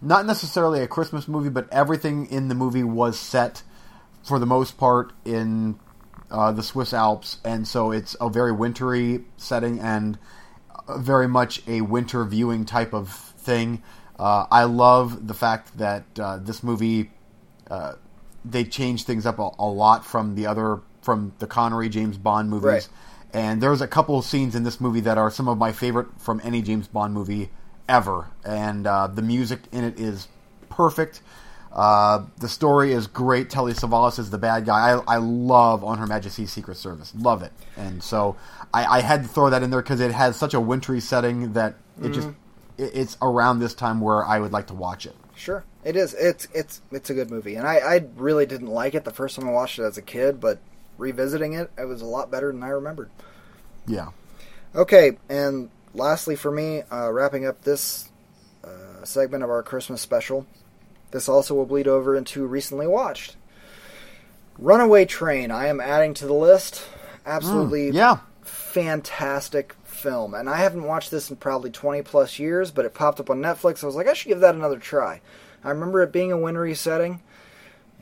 not 0.02 0.26
necessarily 0.26 0.82
a 0.82 0.88
Christmas 0.88 1.28
movie, 1.28 1.50
but 1.50 1.72
everything 1.72 2.26
in 2.26 2.48
the 2.48 2.56
movie 2.56 2.84
was 2.84 3.18
set 3.18 3.62
for 4.24 4.40
the 4.40 4.46
most 4.46 4.78
part 4.78 5.14
in 5.26 5.80
uh, 6.30 6.52
the 6.52 6.64
Swiss 6.64 6.94
Alps, 6.94 7.38
and 7.44 7.68
so 7.68 7.92
it's 7.92 8.16
a 8.22 8.30
very 8.30 8.52
wintry 8.52 9.24
setting 9.38 9.80
and 9.80 10.18
very 10.98 11.28
much 11.28 11.62
a 11.68 11.82
winter 11.82 12.24
viewing 12.26 12.66
type 12.66 12.94
of 12.94 13.10
thing. 13.12 13.82
Uh, 14.18 14.46
I 14.52 14.66
love 14.66 15.28
the 15.28 15.34
fact 15.34 15.78
that 15.78 16.06
uh, 16.20 16.38
this 16.38 16.64
movie 16.64 17.12
uh, 17.70 17.94
they 18.44 18.64
changed 18.64 19.08
things 19.08 19.26
up 19.26 19.40
a, 19.40 19.50
a 19.60 19.66
lot 19.66 20.06
from 20.06 20.36
the 20.36 20.46
other 20.48 20.82
from 21.02 21.34
the 21.40 21.48
Connery 21.48 21.90
James 21.90 22.18
Bond 22.18 22.50
movies. 22.50 22.64
Right. 22.66 22.90
And 23.34 23.62
there's 23.62 23.82
a 23.82 23.88
couple 23.88 24.20
of 24.20 24.26
scenes 24.26 24.56
in 24.56 24.64
this 24.64 24.82
movie 24.82 25.00
that 25.02 25.18
are 25.18 25.32
some 25.32 25.48
of 25.48 25.58
my 25.58 25.72
favorite 25.72 26.08
from 26.20 26.42
any 26.44 26.62
James 26.62 26.88
Bond 26.88 27.14
movie 27.14 27.50
ever. 27.88 28.28
And 28.44 28.86
uh, 28.86 29.08
the 29.08 29.22
music 29.22 29.62
in 29.72 29.84
it 29.84 30.00
is 30.00 30.28
perfect. 30.70 31.22
Uh, 31.74 32.26
the 32.40 32.50
story 32.50 32.92
is 32.92 33.08
great. 33.08 33.50
Telly 33.50 33.74
Savalas 33.74 34.20
is 34.20 34.30
the 34.30 34.38
bad 34.38 34.66
guy. 34.66 34.92
I, 34.92 35.16
I 35.16 35.18
love 35.18 35.84
On 35.84 35.98
Her 35.98 36.06
Majesty's 36.06 36.52
Secret 36.52 36.76
Service. 36.76 37.14
Love 37.16 37.44
it. 37.44 37.54
And 37.78 38.04
so 38.04 38.36
I, 38.74 38.98
I 38.98 39.02
had 39.02 39.24
to 39.24 39.30
throw 39.30 39.50
that 39.50 39.64
in 39.64 39.70
there 39.70 39.82
because 39.82 40.02
it 40.02 40.12
has 40.12 40.36
such 40.36 40.54
a 40.54 40.60
wintry 40.60 41.00
setting 41.00 41.54
that 41.54 41.76
it 42.02 42.10
just 42.10 42.28
it, 42.78 42.92
it's 42.94 43.18
around 43.22 43.60
this 43.60 43.74
time 43.74 44.02
where 44.02 44.26
I 44.26 44.40
would 44.40 44.52
like 44.52 44.68
to 44.68 44.74
watch 44.74 45.06
it. 45.06 45.16
Sure, 45.36 45.64
it 45.84 45.96
is. 45.96 46.14
It's 46.14 46.48
it's 46.54 46.82
it's 46.92 47.10
a 47.10 47.14
good 47.14 47.32
movie, 47.32 47.56
and 47.56 47.68
I, 47.68 47.78
I 47.78 48.06
really 48.16 48.46
didn't 48.46 48.68
like 48.68 48.94
it 48.94 49.06
the 49.06 49.12
first 49.12 49.38
time 49.38 49.48
I 49.48 49.52
watched 49.52 49.80
it 49.80 49.84
as 49.84 49.98
a 49.98 50.02
kid, 50.02 50.40
but 50.40 50.60
revisiting 50.98 51.54
it, 51.54 51.72
it 51.78 51.86
was 51.86 52.02
a 52.02 52.06
lot 52.06 52.30
better 52.30 52.52
than 52.52 52.62
I 52.64 52.70
remembered. 52.70 53.10
Yeah. 53.88 54.10
Okay, 54.76 55.18
and 55.30 55.70
lastly 55.94 56.36
for 56.36 56.52
me, 56.52 56.84
uh, 56.92 57.12
wrapping 57.12 57.46
up 57.46 57.62
this 57.64 58.10
uh, 58.64 59.04
segment 59.04 59.44
of 59.44 59.50
our 59.50 59.64
Christmas 59.64 60.02
special, 60.02 60.46
this 61.12 61.30
also 61.30 61.54
will 61.56 61.66
bleed 61.66 61.88
over 61.88 62.16
into 62.16 62.46
recently 62.46 62.88
watched. 62.88 63.36
Runaway 64.58 65.06
Train, 65.06 65.52
I 65.52 65.68
am 65.68 65.80
adding 65.80 66.14
to 66.16 66.26
the 66.28 66.34
list. 66.34 66.86
Absolutely 67.26 67.92
Mm, 67.92 67.94
yeah. 67.94 68.18
fantastic 68.42 69.76
film. 69.84 70.34
And 70.34 70.50
I 70.50 70.58
haven't 70.58 70.84
watched 70.84 71.12
this 71.12 71.30
in 71.30 71.36
probably 71.36 71.70
20 71.72 72.02
plus 72.04 72.40
years, 72.40 72.72
but 72.72 72.86
it 72.86 72.94
popped 72.94 73.20
up 73.20 73.30
on 73.30 73.42
Netflix. 73.42 73.84
I 73.84 73.88
was 73.88 73.96
like, 73.96 74.08
I 74.08 74.14
should 74.14 74.30
give 74.30 74.40
that 74.40 74.56
another 74.56 74.78
try. 74.80 75.22
I 75.64 75.70
remember 75.70 76.02
it 76.02 76.12
being 76.12 76.32
a 76.32 76.38
wintry 76.38 76.74
setting. 76.74 77.22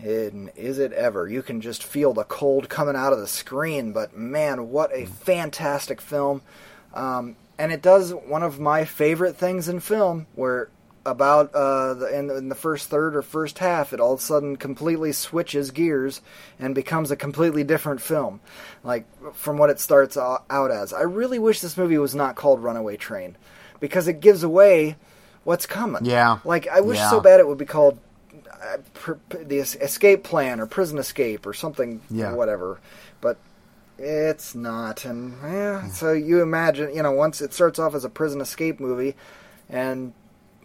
And 0.01 0.49
is 0.55 0.79
it 0.79 0.93
ever? 0.93 1.27
You 1.27 1.41
can 1.41 1.59
just 1.59 1.83
feel 1.83 2.13
the 2.13 2.23
cold 2.23 2.69
coming 2.69 2.95
out 2.95 3.11
of 3.11 3.19
the 3.19 3.27
screen, 3.27 3.91
but 3.91 4.15
man, 4.15 4.69
what 4.69 4.93
a 4.93 5.05
fantastic 5.05 5.99
film. 5.99 6.41
Um, 6.93 7.35
and 7.57 7.73
it 7.73 7.81
does 7.81 8.13
one 8.13 8.41
of 8.41 8.61
my 8.61 8.85
favorite 8.85 9.35
things 9.35 9.67
in 9.67 9.81
film, 9.81 10.27
where 10.35 10.69
about 11.05 11.53
uh, 11.55 11.93
the, 11.95 12.17
in, 12.17 12.29
in 12.29 12.49
the 12.49 12.55
first 12.55 12.89
third 12.89 13.15
or 13.15 13.21
first 13.21 13.59
half, 13.59 13.93
it 13.93 13.99
all 13.99 14.13
of 14.13 14.19
a 14.19 14.23
sudden 14.23 14.55
completely 14.57 15.11
switches 15.11 15.71
gears 15.71 16.21
and 16.59 16.75
becomes 16.75 17.09
a 17.11 17.15
completely 17.15 17.63
different 17.63 18.01
film, 18.01 18.39
like 18.83 19.05
from 19.33 19.57
what 19.57 19.69
it 19.69 19.79
starts 19.79 20.17
out 20.17 20.71
as. 20.71 20.93
I 20.93 21.01
really 21.01 21.39
wish 21.39 21.61
this 21.61 21.77
movie 21.77 21.97
was 21.97 22.13
not 22.15 22.35
called 22.35 22.61
Runaway 22.61 22.97
Train, 22.97 23.37
because 23.79 24.07
it 24.07 24.19
gives 24.19 24.43
away 24.43 24.97
what's 25.45 25.65
coming. 25.65 26.05
Yeah. 26.05 26.39
Like 26.43 26.67
I 26.67 26.81
wish 26.81 26.97
Yeah. 26.97 27.09
so 27.09 27.21
bad 27.21 27.39
it 27.39 27.47
would 27.47 27.57
be 27.57 27.65
called 27.65 27.97
uh, 28.61 29.13
the 29.29 29.59
escape 29.59 30.23
plan 30.23 30.59
or 30.59 30.65
prison 30.65 30.97
escape 30.97 31.45
or 31.47 31.53
something 31.53 32.01
Yeah. 32.11 32.33
whatever 32.33 32.81
but 33.21 33.37
it's 33.97 34.53
not 34.53 35.05
and 35.05 35.33
yeah 35.43 35.87
so 35.87 36.11
you 36.11 36.41
imagine 36.41 36.93
you 36.93 37.01
know 37.01 37.11
once 37.13 37.39
it 37.41 37.53
starts 37.53 37.79
off 37.79 37.95
as 37.95 38.03
a 38.03 38.09
prison 38.09 38.41
escape 38.41 38.79
movie 38.81 39.15
and 39.69 40.11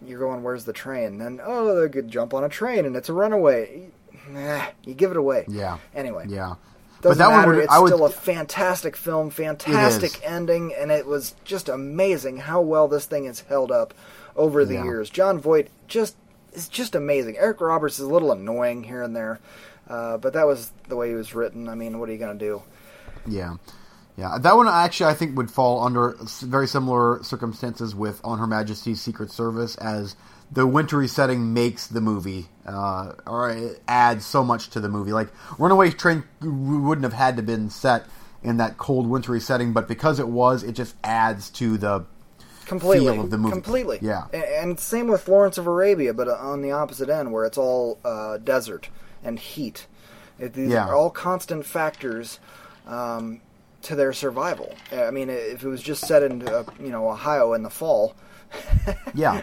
you're 0.05 0.19
going 0.19 0.43
where's 0.43 0.65
the 0.65 0.73
train 0.73 1.17
then 1.17 1.39
oh 1.43 1.79
they 1.79 1.89
could 1.89 2.09
jump 2.09 2.33
on 2.33 2.43
a 2.43 2.49
train 2.49 2.85
and 2.85 2.95
it's 2.95 3.09
a 3.09 3.13
runaway 3.13 3.87
nah, 4.29 4.65
you 4.83 4.93
give 4.93 5.11
it 5.11 5.17
away 5.17 5.45
Yeah. 5.47 5.77
anyway 5.93 6.25
Yeah. 6.27 6.55
doesn't 7.01 7.17
that 7.19 7.29
one 7.29 7.39
matter. 7.39 7.51
would- 7.53 7.63
it's 7.63 7.73
I 7.73 7.79
would- 7.79 7.87
still 7.93 8.05
a 8.05 8.09
fantastic 8.09 8.95
film, 8.97 9.29
fantastic 9.29 10.19
ending, 10.23 10.73
and 10.73 10.91
it 10.91 11.05
was 11.05 11.35
just 11.43 11.69
amazing 11.69 12.37
how 12.37 12.61
well 12.61 12.87
this 12.87 13.05
thing 13.05 13.25
has 13.25 13.41
held 13.41 13.71
up 13.71 13.93
over 14.35 14.65
the 14.65 14.73
Yeah. 14.75 14.83
years. 14.85 15.09
Jon 15.11 15.39
Voight 15.39 15.69
just 15.87 16.15
is 16.53 16.67
just 16.67 16.95
amazing. 16.95 17.37
Eric 17.37 17.61
Roberts 17.61 17.99
is 17.99 18.05
a 18.05 18.11
little 18.11 18.31
annoying 18.31 18.83
here 18.85 19.03
and 19.03 19.15
there, 19.15 19.39
uh, 19.89 20.17
but 20.17 20.33
that 20.33 20.47
was 20.47 20.71
the 20.87 20.95
way 20.95 21.09
he 21.09 21.15
was 21.15 21.35
written. 21.35 21.69
I 21.69 21.75
mean, 21.75 21.99
what 21.99 22.09
are 22.09 22.11
you 22.13 22.17
going 22.17 22.37
to 22.37 22.45
do? 22.45 22.61
Yeah, 23.27 23.55
yeah. 24.17 24.37
That 24.39 24.55
one 24.55 24.67
actually 24.67 25.11
I 25.11 25.13
think 25.13 25.35
would 25.37 25.51
fall 25.51 25.83
under 25.83 26.15
very 26.41 26.67
similar 26.67 27.21
circumstances 27.23 27.95
with 27.95 28.21
On 28.23 28.39
Her 28.39 28.47
Majesty's 28.47 29.01
Secret 29.01 29.31
Service, 29.31 29.75
as 29.77 30.15
the 30.51 30.67
wintry 30.67 31.07
setting 31.07 31.53
makes 31.53 31.87
the 31.87 32.01
movie, 32.01 32.47
uh, 32.65 33.13
or 33.25 33.49
it 33.49 33.81
adds 33.87 34.25
so 34.25 34.43
much 34.43 34.69
to 34.71 34.79
the 34.79 34.89
movie. 34.89 35.11
Like 35.13 35.29
Runaway 35.57 35.91
Train 35.91 36.23
wouldn't 36.41 37.03
have 37.03 37.13
had 37.13 37.35
to 37.37 37.43
been 37.43 37.69
set 37.69 38.05
in 38.43 38.57
that 38.57 38.77
cold 38.77 39.07
wintry 39.07 39.39
setting, 39.39 39.73
but 39.73 39.87
because 39.87 40.19
it 40.19 40.27
was, 40.27 40.61
it 40.63 40.73
just 40.73 40.95
adds 41.03 41.49
to 41.49 41.77
the 41.77 42.05
Completely, 42.67 43.11
feel 43.13 43.21
of 43.23 43.29
the 43.31 43.37
movie. 43.37 43.51
completely. 43.53 43.99
Yeah. 44.01 44.27
And 44.33 44.79
same 44.79 45.07
with 45.07 45.27
Lawrence 45.27 45.57
of 45.57 45.65
Arabia, 45.67 46.13
but 46.13 46.27
on 46.27 46.61
the 46.61 46.71
opposite 46.71 47.09
end, 47.09 47.31
where 47.31 47.45
it's 47.45 47.57
all 47.57 47.99
uh, 48.05 48.37
desert 48.37 48.89
and 49.23 49.37
heat. 49.39 49.87
It, 50.39 50.53
these 50.53 50.69
Yeah. 50.71 50.87
are 50.87 50.95
all 50.95 51.09
constant 51.09 51.65
factors 51.65 52.39
um, 52.87 53.41
to 53.85 53.95
their 53.95 54.13
survival. 54.13 54.73
I 54.91 55.11
mean, 55.11 55.29
if 55.29 55.63
it 55.63 55.67
was 55.67 55.81
just 55.81 56.05
set 56.05 56.23
in 56.23 56.47
uh, 56.47 56.63
you 56.79 56.89
know 56.89 57.09
Ohio 57.09 57.53
in 57.53 57.63
the 57.63 57.69
fall, 57.69 58.15
yeah. 59.13 59.41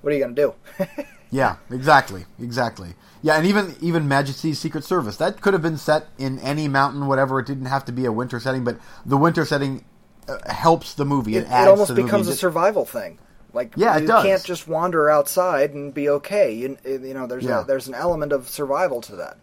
what 0.00 0.12
are 0.12 0.16
you 0.16 0.22
going 0.22 0.34
to 0.34 0.42
do? 0.42 0.54
Yeah, 1.34 1.56
exactly, 1.70 2.26
exactly. 2.38 2.90
Yeah, 3.22 3.38
and 3.38 3.46
even 3.46 3.74
even 3.80 4.06
Majesty's 4.06 4.58
Secret 4.58 4.84
Service 4.84 5.16
that 5.16 5.40
could 5.40 5.54
have 5.54 5.62
been 5.62 5.78
set 5.78 6.08
in 6.18 6.38
any 6.40 6.68
mountain, 6.68 7.06
whatever. 7.06 7.40
It 7.40 7.46
didn't 7.46 7.64
have 7.64 7.86
to 7.86 7.92
be 7.92 8.04
a 8.04 8.12
winter 8.12 8.38
setting, 8.38 8.64
but 8.64 8.76
the 9.06 9.16
winter 9.16 9.46
setting 9.46 9.82
uh, 10.28 10.36
helps 10.52 10.92
the 10.92 11.06
movie. 11.06 11.36
It, 11.36 11.44
it, 11.44 11.48
adds 11.48 11.68
it 11.68 11.70
almost 11.70 11.94
becomes 11.94 12.26
movie. 12.26 12.32
a 12.32 12.36
survival 12.36 12.84
thing. 12.84 13.18
Like 13.54 13.72
Yeah, 13.78 13.96
it 13.96 14.02
you 14.02 14.08
does. 14.08 14.24
can't 14.26 14.44
just 14.44 14.68
wander 14.68 15.08
outside 15.08 15.72
and 15.72 15.94
be 15.94 16.06
okay. 16.10 16.52
You, 16.52 16.76
you 16.84 17.14
know, 17.14 17.26
there's 17.26 17.44
Yeah. 17.44 17.62
a, 17.62 17.64
there's 17.64 17.88
an 17.88 17.94
element 17.94 18.32
of 18.32 18.50
survival 18.50 19.00
to 19.00 19.16
that. 19.16 19.38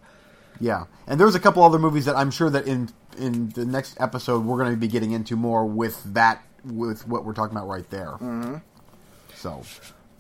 Yeah, 0.60 0.84
and 1.08 1.20
there's 1.20 1.34
a 1.34 1.40
couple 1.40 1.64
other 1.64 1.80
movies 1.80 2.06
that 2.06 2.16
I'm 2.16 2.30
sure 2.30 2.52
that 2.52 2.68
in 2.68 2.90
in 3.20 3.50
the 3.50 3.66
next 3.66 4.00
episode 4.00 4.46
we're 4.46 4.58
going 4.58 4.72
to 4.72 4.78
be 4.78 4.88
getting 4.88 5.12
into 5.12 5.36
more 5.36 5.66
with 5.66 6.02
that 6.14 6.44
with 6.66 7.08
what 7.08 7.26
we're 7.26 7.34
talking 7.34 7.56
about 7.56 7.68
right 7.68 7.90
there. 7.90 8.14
Mm-hmm. 8.20 8.56
So 9.36 9.62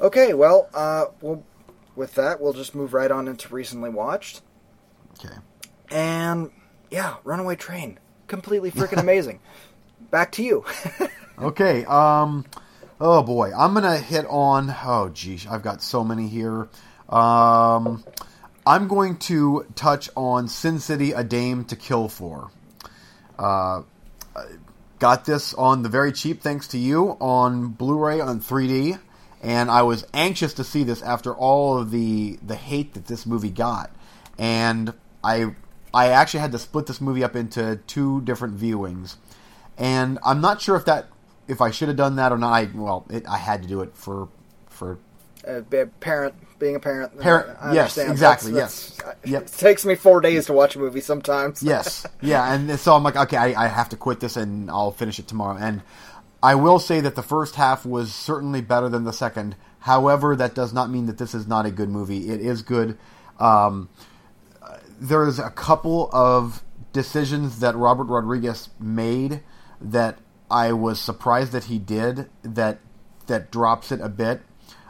Okay, 0.01 0.33
well, 0.33 0.69
uh, 0.73 1.05
well, 1.21 1.43
with 1.95 2.15
that, 2.15 2.39
we'll 2.39 2.53
just 2.53 2.73
move 2.73 2.93
right 2.93 3.11
on 3.11 3.27
into 3.27 3.53
recently 3.53 3.89
watched. 3.89 4.41
okay, 5.19 5.35
And 5.91 6.51
yeah, 6.89 7.15
Runaway 7.25 7.55
Train, 7.57 7.99
completely 8.27 8.71
freaking 8.71 8.99
amazing. 8.99 9.39
Back 10.11 10.31
to 10.33 10.43
you. 10.43 10.65
Okay. 11.41 11.85
Um. 11.85 12.43
Oh 12.99 13.23
boy, 13.23 13.53
I'm 13.57 13.73
gonna 13.73 13.97
hit 13.97 14.25
on. 14.27 14.75
Oh 14.83 15.07
geez, 15.07 15.47
I've 15.47 15.63
got 15.63 15.81
so 15.81 16.03
many 16.03 16.27
here. 16.27 16.67
Um. 17.07 18.03
I'm 18.67 18.89
going 18.89 19.15
to 19.19 19.65
touch 19.73 20.09
on 20.17 20.49
Sin 20.49 20.79
City: 20.79 21.13
A 21.13 21.23
Dame 21.23 21.63
to 21.65 21.77
Kill 21.77 22.09
For. 22.09 22.51
Uh, 23.39 23.83
got 24.99 25.23
this 25.23 25.53
on 25.53 25.81
the 25.81 25.89
very 25.89 26.11
cheap, 26.11 26.41
thanks 26.41 26.67
to 26.67 26.77
you, 26.77 27.11
on 27.21 27.69
Blu-ray 27.69 28.19
on 28.19 28.41
3D, 28.41 28.99
and 29.41 29.71
I 29.71 29.83
was 29.83 30.05
anxious 30.13 30.53
to 30.55 30.63
see 30.65 30.83
this 30.83 31.01
after 31.01 31.33
all 31.33 31.77
of 31.77 31.89
the 31.91 32.37
the 32.45 32.55
hate 32.55 32.93
that 32.93 33.07
this 33.07 33.25
movie 33.25 33.49
got, 33.49 33.91
and 34.37 34.93
I 35.23 35.55
I 35.93 36.09
actually 36.09 36.41
had 36.41 36.51
to 36.51 36.59
split 36.59 36.85
this 36.85 36.99
movie 36.99 37.23
up 37.23 37.35
into 37.35 37.79
two 37.87 38.21
different 38.21 38.57
viewings, 38.59 39.15
and 39.77 40.19
I'm 40.25 40.41
not 40.41 40.61
sure 40.61 40.75
if 40.75 40.83
that 40.85 41.07
if 41.47 41.61
I 41.61 41.71
should 41.71 41.87
have 41.87 41.97
done 41.97 42.17
that 42.17 42.33
or 42.33 42.37
not. 42.37 42.51
I, 42.51 42.69
well, 42.75 43.05
it, 43.09 43.25
I 43.25 43.37
had 43.37 43.61
to 43.63 43.69
do 43.69 43.79
it 43.81 43.95
for 43.95 44.27
for 44.67 44.99
Uh, 45.47 45.61
parent, 46.01 46.35
being 46.59 46.75
a 46.75 46.79
parent. 46.79 47.17
Parent- 47.19 47.57
I 47.61 47.73
yes, 47.73 47.97
exactly, 47.97 48.51
That's- 48.51 48.89
yes. 48.89 48.97
that's- 48.97 49.15
Yep. 49.25 49.41
It 49.43 49.51
takes 49.57 49.85
me 49.85 49.95
four 49.95 50.21
days 50.21 50.45
to 50.47 50.53
watch 50.53 50.75
a 50.75 50.79
movie 50.79 51.01
sometimes. 51.01 51.63
yes, 51.63 52.05
yeah, 52.21 52.53
and 52.53 52.79
so 52.79 52.95
I'm 52.95 53.03
like, 53.03 53.15
okay, 53.15 53.37
I, 53.37 53.65
I 53.65 53.67
have 53.67 53.89
to 53.89 53.95
quit 53.97 54.19
this, 54.19 54.37
and 54.37 54.69
I'll 54.69 54.91
finish 54.91 55.17
it 55.19 55.27
tomorrow. 55.27 55.57
And 55.59 55.81
I 56.43 56.55
will 56.55 56.79
say 56.79 57.01
that 57.01 57.15
the 57.15 57.23
first 57.23 57.55
half 57.55 57.85
was 57.85 58.13
certainly 58.13 58.61
better 58.61 58.87
than 58.89 59.03
the 59.03 59.13
second. 59.13 59.55
However, 59.79 60.35
that 60.35 60.53
does 60.55 60.73
not 60.73 60.89
mean 60.89 61.05
that 61.07 61.17
this 61.17 61.33
is 61.33 61.47
not 61.47 61.65
a 61.65 61.71
good 61.71 61.89
movie. 61.89 62.29
It 62.29 62.41
is 62.41 62.61
good. 62.61 62.97
Um, 63.39 63.89
there's 64.99 65.39
a 65.39 65.49
couple 65.49 66.09
of 66.11 66.63
decisions 66.93 67.59
that 67.59 67.75
Robert 67.75 68.05
Rodriguez 68.05 68.69
made 68.79 69.41
that 69.79 70.17
I 70.51 70.73
was 70.73 70.99
surprised 70.99 71.51
that 71.53 71.65
he 71.65 71.77
did 71.79 72.29
that 72.43 72.79
that 73.27 73.51
drops 73.51 73.91
it 73.91 74.01
a 74.01 74.09
bit. 74.09 74.41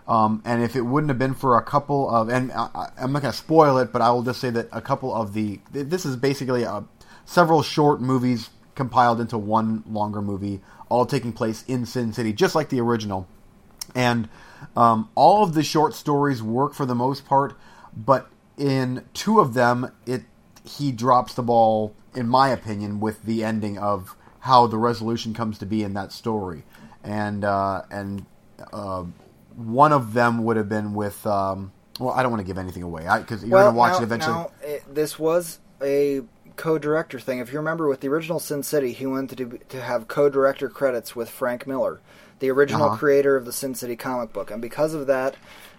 Um, 0.10 0.42
and 0.44 0.64
if 0.64 0.76
it 0.76 0.82
wouldn't 0.82 1.10
have 1.10 1.20
been 1.20 1.36
for 1.36 1.56
a 1.56 1.62
couple 1.62 2.10
of, 2.10 2.30
and 2.30 2.52
I, 2.52 2.90
I'm 3.00 3.14
not 3.14 3.22
going 3.22 3.32
to 3.32 3.38
spoil 3.38 3.78
it, 3.78 3.94
but 3.94 4.02
I 4.02 4.10
will 4.10 4.24
just 4.24 4.42
say 4.42 4.50
that 4.50 4.68
a 4.72 4.82
couple 4.82 5.14
of 5.14 5.34
the, 5.34 5.60
this 5.72 6.04
is 6.04 6.16
basically 6.16 6.64
a, 6.64 6.84
several 7.26 7.62
short 7.62 8.02
movies 8.02 8.50
compiled 8.74 9.22
into 9.22 9.38
one 9.38 9.84
longer 9.88 10.20
movie, 10.20 10.62
all 10.90 11.06
taking 11.06 11.32
place 11.32 11.64
in 11.68 11.86
Sin 11.86 12.12
City, 12.12 12.34
just 12.34 12.56
like 12.56 12.70
the 12.70 12.82
original. 12.82 13.28
And 13.94 14.30
um, 14.76 15.10
all 15.14 15.44
of 15.44 15.54
the 15.54 15.64
short 15.64 15.94
stories 15.94 16.42
work 16.42 16.74
for 16.74 16.88
the 16.88 16.96
most 16.96 17.26
part, 17.26 17.56
but 17.96 18.30
in 18.58 19.06
two 19.14 19.40
of 19.40 19.54
them, 19.54 19.92
it 20.08 20.24
he 20.64 20.92
drops 20.92 21.34
the 21.34 21.42
ball, 21.42 21.96
in 22.16 22.28
my 22.28 22.50
opinion, 22.50 23.00
with 23.00 23.24
the 23.24 23.44
ending 23.44 23.78
of 23.78 24.16
how 24.40 24.68
the 24.68 24.78
resolution 24.78 25.34
comes 25.34 25.58
to 25.60 25.66
be 25.66 25.84
in 25.84 25.94
that 25.94 26.12
story, 26.12 26.64
and 27.04 27.44
uh, 27.44 27.84
and 27.90 28.26
uh, 28.74 29.06
one 29.60 29.92
of 29.94 30.14
them 30.14 30.44
would 30.46 30.58
have 30.58 30.70
been 30.70 30.94
with. 30.94 31.26
Um, 31.28 31.72
well, 32.00 32.12
I 32.12 32.24
don't 32.24 32.32
want 32.32 32.42
to 32.42 32.48
give 32.48 32.58
anything 32.58 32.84
away 32.84 33.08
because 33.20 33.44
you're 33.44 33.52
well, 33.52 33.66
going 33.66 33.76
to 33.76 33.78
watch 33.78 33.92
now, 33.94 34.00
it 34.00 34.04
eventually. 34.04 34.36
now, 34.36 34.52
it, 34.64 34.96
this 34.96 35.20
was 35.20 35.60
a 35.82 36.22
co-director 36.56 37.20
thing. 37.20 37.40
If 37.40 37.52
you 37.52 37.60
remember, 37.60 37.88
with 37.88 38.00
the 38.02 38.08
original 38.08 38.40
Sin 38.40 38.64
City, 38.64 38.94
he 38.94 39.06
wanted 39.06 39.38
to, 39.38 39.60
to 39.70 39.82
have 39.82 40.08
co-director 40.08 40.70
credits 40.70 41.16
with 41.16 41.30
Frank 41.30 41.68
Miller, 41.68 42.00
the 42.40 42.50
original 42.50 42.88
Uh-huh. 42.88 42.98
creator 42.98 43.36
of 43.36 43.46
the 43.46 43.52
Sin 43.54 43.76
City 43.76 43.96
comic 43.98 44.32
book, 44.34 44.50
and 44.52 44.62
because 44.62 44.94
of 44.94 45.08
that, 45.08 45.36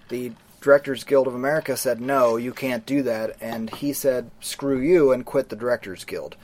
the 0.08 0.32
Directors 0.60 1.04
Guild 1.04 1.26
of 1.26 1.34
America 1.34 1.74
said, 1.74 2.02
"No, 2.02 2.36
you 2.36 2.52
can't 2.52 2.84
do 2.84 3.02
that," 3.04 3.34
and 3.40 3.70
he 3.70 3.94
said, 3.94 4.30
"Screw 4.40 4.78
you," 4.78 5.10
and 5.10 5.24
quit 5.24 5.48
the 5.48 5.56
Directors 5.56 6.04
Guild. 6.04 6.36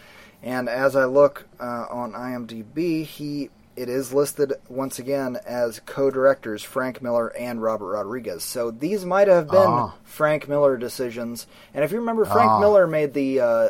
And 0.42 0.70
as 0.70 0.96
I 0.96 1.04
look 1.04 1.46
uh, 1.60 1.86
on 1.90 2.12
IMDb, 2.12 3.04
he 3.04 3.50
it 3.76 3.88
is 3.88 4.12
listed 4.12 4.54
once 4.68 4.98
again 4.98 5.38
as 5.46 5.80
co-directors 5.86 6.62
Frank 6.62 7.02
Miller 7.02 7.28
and 7.36 7.62
Robert 7.62 7.92
Rodriguez. 7.92 8.42
So 8.44 8.70
these 8.70 9.04
might 9.04 9.28
have 9.28 9.48
been 9.48 9.56
Ah. 9.68 9.94
Frank 10.04 10.48
Miller 10.48 10.76
decisions. 10.76 11.46
And 11.74 11.84
if 11.84 11.92
you 11.92 11.98
remember, 11.98 12.24
Frank 12.24 12.50
Ah. 12.52 12.60
Miller 12.60 12.86
made 12.86 13.12
the. 13.14 13.40
Uh, 13.40 13.68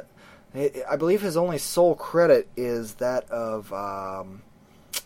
I 0.89 0.97
believe 0.97 1.21
his 1.21 1.37
only 1.37 1.59
sole 1.59 1.95
credit 1.95 2.49
is 2.57 2.95
that 2.95 3.29
of 3.31 3.71
um, 3.73 4.43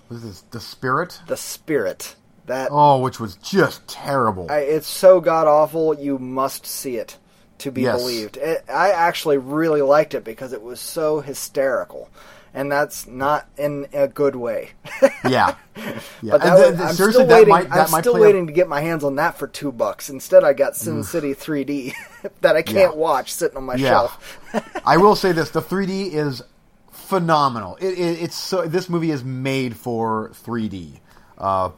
What 0.08 0.18
is 0.18 0.22
this? 0.22 0.44
The 0.50 0.60
Spirit? 0.60 1.20
the 1.26 1.36
Spirit. 1.36 2.14
That 2.46 2.68
Oh, 2.72 2.98
which 3.00 3.18
was 3.20 3.36
just 3.36 3.86
terrible. 3.88 4.46
I, 4.50 4.58
it's 4.60 4.86
so 4.88 5.20
god 5.20 5.46
awful. 5.46 5.94
You 5.98 6.18
must 6.18 6.66
see 6.66 6.96
it 6.96 7.16
to 7.58 7.70
be 7.70 7.82
Yes. 7.82 8.00
believed. 8.00 8.36
It, 8.38 8.64
I 8.68 8.90
actually 8.90 9.38
really 9.38 9.82
liked 9.82 10.14
it 10.14 10.24
because 10.24 10.52
it 10.52 10.62
was 10.62 10.80
so 10.80 11.20
hysterical, 11.20 12.08
and 12.54 12.70
that's 12.70 13.06
not 13.06 13.48
in 13.56 13.86
a 13.92 14.08
good 14.08 14.34
way. 14.36 14.70
yeah, 15.02 15.54
yeah. 15.76 15.94
But 16.22 16.40
that 16.40 16.42
And 16.42 16.54
was, 16.54 16.60
th- 16.62 16.76
th- 16.76 16.80
I'm 16.80 16.94
still 16.94 17.26
waiting. 17.26 17.48
might 17.48 17.70
I'm 17.72 17.86
still 18.00 18.18
waiting 18.18 18.46
to 18.48 18.52
get 18.52 18.68
my 18.68 18.80
hands 18.80 19.04
on 19.04 19.16
that 19.16 19.38
for 19.38 19.46
two 19.46 19.72
bucks. 19.72 20.10
Instead, 20.10 20.44
I 20.44 20.52
got 20.52 20.76
Sin 20.76 21.04
City 21.04 21.34
3D 21.34 21.94
that 22.40 22.56
I 22.56 22.62
can't 22.62 22.94
Yeah. 22.94 22.98
watch 22.98 23.32
sitting 23.32 23.56
on 23.56 23.64
my 23.64 23.74
Yeah. 23.76 23.88
shelf. 23.88 24.38
I 24.86 24.96
will 24.96 25.16
say 25.16 25.32
this: 25.32 25.50
the 25.50 25.62
3D 25.62 26.12
is 26.12 26.42
phenomenal. 26.90 27.76
It, 27.80 27.98
it, 27.98 28.22
it's 28.22 28.36
so 28.36 28.66
this 28.66 28.88
movie 28.88 29.10
is 29.10 29.24
made 29.24 29.76
for 29.76 30.30
3D. 30.44 31.00
Uh, 31.38 31.70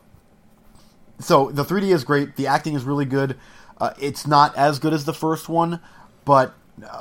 so 1.20 1.50
the 1.50 1.64
3D 1.64 1.92
is 1.92 2.04
great. 2.04 2.36
The 2.36 2.48
acting 2.48 2.74
is 2.74 2.84
really 2.84 3.04
good. 3.04 3.36
Uh, 3.78 3.92
it's 4.00 4.26
not 4.26 4.56
as 4.56 4.78
good 4.78 4.92
as 4.92 5.04
the 5.04 5.14
first 5.14 5.48
one, 5.48 5.80
but 6.24 6.54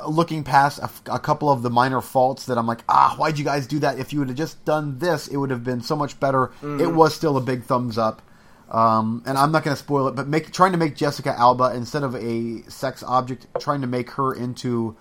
looking 0.06 0.44
past 0.44 0.78
a, 0.78 0.84
f- 0.84 1.02
a 1.06 1.18
couple 1.18 1.50
of 1.50 1.62
the 1.62 1.70
minor 1.70 2.00
faults 2.00 2.46
that 2.46 2.58
I'm 2.58 2.66
like, 2.66 2.84
ah, 2.88 3.14
why'd 3.16 3.38
you 3.38 3.44
guys 3.44 3.66
do 3.66 3.78
that? 3.80 3.98
If 3.98 4.12
you 4.12 4.18
would 4.20 4.28
have 4.28 4.36
just 4.36 4.64
done 4.64 4.98
this, 4.98 5.28
it 5.28 5.36
would 5.36 5.50
have 5.50 5.64
been 5.64 5.80
so 5.82 5.96
much 5.96 6.18
better. 6.20 6.52
It 6.62 6.92
was 6.92 7.14
still 7.14 7.36
a 7.36 7.40
big 7.40 7.64
thumbs 7.64 7.98
up. 7.98 8.22
Um, 8.70 9.22
and 9.26 9.36
I'm 9.36 9.52
not 9.52 9.64
going 9.64 9.76
to 9.76 9.82
spoil 9.82 10.08
it, 10.08 10.14
but 10.14 10.28
make 10.28 10.50
trying 10.52 10.72
to 10.72 10.78
make 10.78 10.96
Jessica 10.96 11.38
Alba 11.38 11.72
instead 11.74 12.02
of 12.04 12.14
a 12.14 12.62
sex 12.70 13.02
object, 13.02 13.46
trying 13.60 13.82
to 13.82 13.86
make 13.86 14.10
her 14.12 14.32
into 14.32 14.96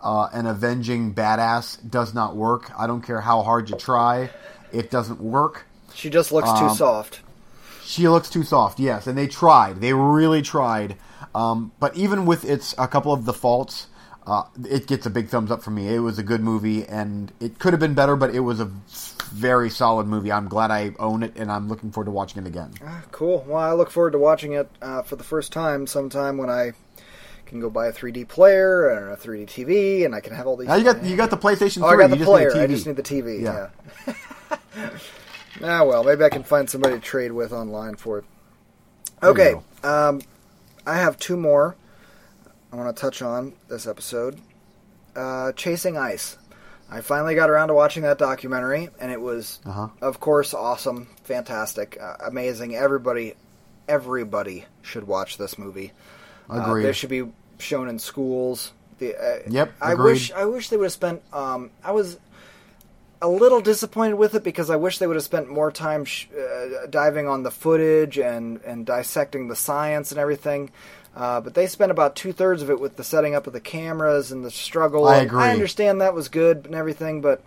uh, 0.00 0.28
an 0.32 0.46
avenging 0.46 1.12
badass 1.14 1.88
does 1.90 2.14
not 2.14 2.36
work. 2.36 2.70
I 2.78 2.86
don't 2.86 3.02
care 3.02 3.20
how 3.20 3.42
hard 3.42 3.68
you 3.70 3.76
try, 3.76 4.30
it 4.72 4.90
doesn't 4.92 5.20
work. 5.20 5.66
She 5.94 6.08
just 6.10 6.30
looks 6.30 6.48
too 6.50 6.66
Um, 6.66 6.76
soft. 6.76 7.20
She 7.84 8.06
looks 8.08 8.28
too 8.30 8.42
soft, 8.44 8.78
yes, 8.78 9.06
and 9.06 9.16
they 9.18 9.26
tried. 9.28 9.80
They 9.80 9.92
really 9.92 10.42
tried. 10.42 10.96
Um, 11.34 11.72
but 11.80 11.96
even 11.96 12.26
with 12.26 12.44
its 12.44 12.74
a 12.78 12.86
couple 12.86 13.12
of 13.12 13.24
the 13.24 13.32
faults, 13.32 13.86
uh, 14.26 14.44
it 14.68 14.86
gets 14.86 15.06
a 15.06 15.10
big 15.10 15.28
thumbs 15.28 15.50
up 15.50 15.62
from 15.62 15.76
me. 15.76 15.94
It 15.94 16.00
was 16.00 16.18
a 16.18 16.22
good 16.22 16.40
movie, 16.40 16.84
and 16.84 17.32
it 17.40 17.58
could 17.58 17.72
have 17.72 17.80
been 17.80 17.94
better, 17.94 18.16
but 18.16 18.34
it 18.34 18.40
was 18.40 18.60
a 18.60 18.70
very 19.32 19.70
solid 19.70 20.06
movie. 20.06 20.32
I'm 20.32 20.48
glad 20.48 20.70
I 20.70 20.92
own 20.98 21.22
it, 21.22 21.36
and 21.36 21.50
I'm 21.50 21.68
looking 21.68 21.92
forward 21.92 22.06
to 22.06 22.10
watching 22.10 22.42
it 22.42 22.48
again. 22.48 22.72
Ah, 22.84 23.02
Cool. 23.12 23.44
Well, 23.46 23.58
I 23.58 23.72
look 23.72 23.90
forward 23.90 24.12
to 24.12 24.18
watching 24.18 24.52
it 24.52 24.68
uh, 24.82 25.02
for 25.02 25.16
the 25.16 25.24
first 25.24 25.52
time 25.52 25.86
sometime 25.86 26.38
when 26.38 26.50
I 26.50 26.72
can 27.46 27.60
go 27.60 27.70
buy 27.70 27.86
a 27.86 27.92
3D 27.92 28.26
player 28.26 28.88
and 28.90 29.12
a 29.12 29.16
3D 29.16 29.46
TV, 29.46 30.04
and 30.04 30.14
I 30.14 30.20
can 30.20 30.34
have 30.34 30.48
all 30.48 30.56
these. 30.56 30.66
Now 30.66 30.74
you 30.74 30.84
got 30.84 31.04
you 31.04 31.16
got 31.16 31.30
the 31.30 31.36
PlayStation 31.36 31.78
3. 31.78 31.82
Oh, 31.84 31.86
I 31.86 31.96
got 31.96 32.10
you 32.10 32.16
the 32.16 32.22
a 32.22 32.26
player. 32.26 32.56
I 32.56 32.66
just 32.66 32.86
need 32.86 32.96
the 32.96 33.02
TV. 33.02 33.42
Yeah. 33.42 33.68
Yeah. 34.06 34.98
ah, 35.62 35.84
well, 35.84 36.02
maybe 36.02 36.24
I 36.24 36.28
can 36.30 36.42
find 36.42 36.68
somebody 36.68 36.96
to 36.96 37.00
trade 37.00 37.30
with 37.30 37.52
online 37.52 37.94
for 37.94 38.18
it. 38.18 38.24
Okay. 39.22 39.54
Um, 39.84 40.20
I 40.84 40.96
have 40.96 41.16
two 41.18 41.36
more 41.36 41.76
I 42.76 42.82
want 42.84 42.94
to 42.94 43.00
touch 43.00 43.22
on 43.22 43.54
this 43.68 43.86
episode. 43.86 44.38
Uh, 45.14 45.52
Chasing 45.52 45.96
Ice. 45.96 46.36
I 46.90 47.00
finally 47.00 47.34
got 47.34 47.48
around 47.48 47.68
to 47.68 47.74
watching 47.74 48.02
that 48.02 48.18
documentary, 48.18 48.90
and 49.00 49.10
it 49.10 49.20
was, 49.20 49.60
Uh-huh. 49.64 49.88
of 50.02 50.20
course, 50.20 50.52
awesome, 50.52 51.08
fantastic, 51.24 51.96
uh, 52.00 52.16
amazing. 52.26 52.76
Everybody, 52.76 53.34
everybody 53.88 54.66
should 54.82 55.06
watch 55.06 55.38
this 55.38 55.58
movie. 55.58 55.92
Uh, 56.50 56.60
Agreed. 56.66 56.84
they 56.84 56.92
should 56.92 57.08
be 57.08 57.24
shown 57.58 57.88
in 57.88 57.98
schools. 57.98 58.72
The, 58.98 59.16
uh, 59.16 59.38
Yep, 59.48 59.72
I 59.80 59.94
wish 59.94 60.30
I 60.32 60.44
wish 60.44 60.68
they 60.68 60.76
would 60.76 60.84
have 60.84 60.92
spent. 60.92 61.22
Um, 61.32 61.70
I 61.82 61.92
was 61.92 62.18
a 63.22 63.28
little 63.28 63.60
disappointed 63.62 64.14
with 64.16 64.34
it 64.34 64.44
because 64.44 64.68
I 64.70 64.76
wish 64.76 64.98
they 64.98 65.06
would 65.06 65.16
have 65.16 65.24
spent 65.24 65.48
more 65.50 65.72
time 65.72 66.04
sh- 66.04 66.26
uh, 66.38 66.86
diving 66.90 67.26
on 67.26 67.42
the 67.42 67.50
footage 67.50 68.18
and 68.18 68.60
and 68.64 68.84
dissecting 68.86 69.48
the 69.48 69.56
science 69.56 70.12
and 70.12 70.20
everything. 70.20 70.70
Uh, 71.16 71.40
but 71.40 71.54
they 71.54 71.66
spent 71.66 71.90
about 71.90 72.14
two 72.14 72.32
thirds 72.32 72.60
of 72.60 72.68
it 72.68 72.78
with 72.78 72.96
the 72.96 73.04
setting 73.04 73.34
up 73.34 73.46
of 73.46 73.54
the 73.54 73.60
cameras 73.60 74.32
and 74.32 74.44
the 74.44 74.50
struggle. 74.50 75.06
I 75.06 75.20
agree. 75.20 75.42
I 75.42 75.50
understand 75.50 76.02
that 76.02 76.12
was 76.12 76.28
good 76.28 76.66
and 76.66 76.74
everything, 76.74 77.22
but 77.22 77.42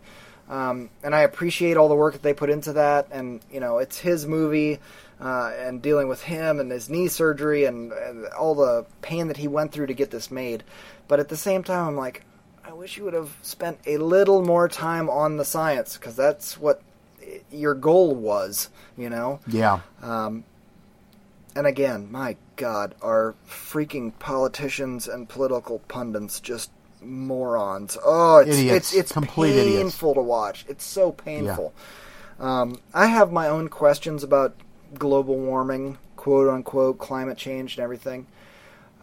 um, 0.50 0.90
and 1.04 1.14
I 1.14 1.22
appreciate 1.22 1.78
all 1.78 1.88
the 1.88 1.96
work 1.96 2.14
that 2.14 2.24
they 2.24 2.34
put 2.34 2.50
into 2.50 2.74
that. 2.74 3.08
And 3.12 3.42
you 3.52 3.60
know, 3.60 3.78
it's 3.78 4.00
his 4.00 4.26
movie, 4.26 4.80
uh, 5.22 5.52
and 5.60 5.82
dealing 5.82 6.08
with 6.08 6.24
him 6.24 6.60
and 6.60 6.72
his 6.72 6.90
knee 6.90 7.08
surgery 7.08 7.66
and, 7.66 7.92
and 7.92 8.26
all 8.28 8.56
the 8.56 8.86
pain 9.02 9.28
that 9.28 9.38
he 9.38 9.48
went 9.48 9.72
through 9.72 9.88
to 9.88 9.94
get 9.94 10.12
this 10.12 10.32
made. 10.32 10.64
But 11.08 11.20
at 11.20 11.30
the 11.30 11.38
same 11.38 11.64
time, 11.64 11.90
I'm 11.90 11.96
like, 11.98 12.24
I 12.64 12.74
wish 12.74 12.98
you 12.98 13.04
would 13.04 13.14
have 13.14 13.36
spent 13.42 13.80
a 13.86 13.98
little 13.98 14.44
more 14.44 14.68
time 14.68 15.10
on 15.10 15.38
the 15.38 15.46
science 15.46 15.98
because 15.98 16.16
that's 16.16 16.58
what 16.58 16.82
your 17.52 17.74
goal 17.74 18.16
was, 18.16 18.70
you 18.98 19.10
know. 19.10 19.40
yeah. 19.48 19.82
Um, 20.02 20.44
and 21.56 21.66
again, 21.68 22.12
my 22.12 22.36
God, 22.56 22.96
are 23.02 23.36
freaking 23.48 24.18
politicians 24.20 25.08
and 25.08 25.28
political 25.28 25.80
pundits 25.88 26.40
just 26.40 26.72
morons? 27.02 27.98
Oh, 28.04 28.38
it's 28.40 28.58
Idiots. 28.58 28.76
it's 28.76 28.94
it's 28.96 29.12
Complete 29.12 29.56
idiots. 29.56 29.82
painful 29.82 30.16
to 30.16 30.22
watch. 30.22 30.66
It's 30.68 30.84
so 30.84 31.12
painful. 31.12 31.74
Um, 32.40 32.80
I 32.94 33.08
have 33.08 33.32
my 33.32 33.48
own 33.48 33.68
questions 33.68 34.24
about 34.24 34.56
global 34.98 35.38
warming, 35.38 35.98
quote 36.16 36.50
unquote, 36.50 36.98
climate 37.00 37.38
change, 37.38 37.76
and 37.78 37.84
everything. 37.84 38.28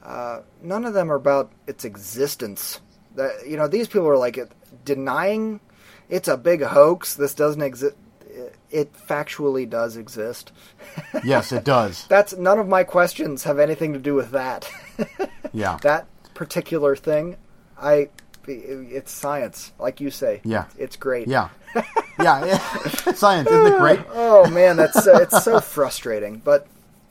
Uh, 0.03 0.41
none 0.63 0.85
of 0.85 0.95
them 0.95 1.11
are 1.11 1.17
about 1.17 1.51
its 1.67 1.85
existence. 1.85 2.81
That 3.17 3.47
you 3.47 3.57
know, 3.57 3.69
these 3.69 3.89
people 3.89 4.09
are 4.09 4.17
like 4.19 4.39
denying 4.85 5.61
it's 6.09 6.29
a 6.29 6.37
big 6.37 6.63
hoax. 6.63 7.15
This 7.15 7.35
doesn't 7.35 7.63
exist. 7.63 7.97
It 8.77 8.93
factually 8.93 9.69
does 9.69 9.97
exist. 9.97 10.53
yes, 11.25 11.51
it 11.51 11.65
does. 11.65 12.07
That's 12.09 12.37
none 12.37 12.59
of 12.59 12.69
my 12.69 12.85
questions 12.85 13.45
have 13.45 13.59
anything 13.59 13.95
to 13.95 13.99
do 13.99 14.15
with 14.15 14.33
that. 14.33 14.71
yeah, 15.55 15.79
that 15.81 16.07
particular 16.35 16.95
thing, 16.95 17.39
I 17.81 18.11
it's 18.47 19.11
science, 19.11 19.73
like 19.79 19.99
you 20.03 20.11
say. 20.11 20.43
Yeah, 20.45 20.67
it's 20.77 20.97
great. 20.97 21.27
Yeah, 21.27 21.49
yeah, 22.21 22.45
yeah. 22.45 22.59
science 23.15 23.51
isn't 23.51 23.73
it 23.73 23.79
great? 23.79 24.01
oh 24.13 24.47
man, 24.51 24.77
that's 24.77 25.07
uh, 25.07 25.21
it's 25.23 25.43
so 25.43 25.59
frustrating. 25.61 26.43
But 26.45 26.67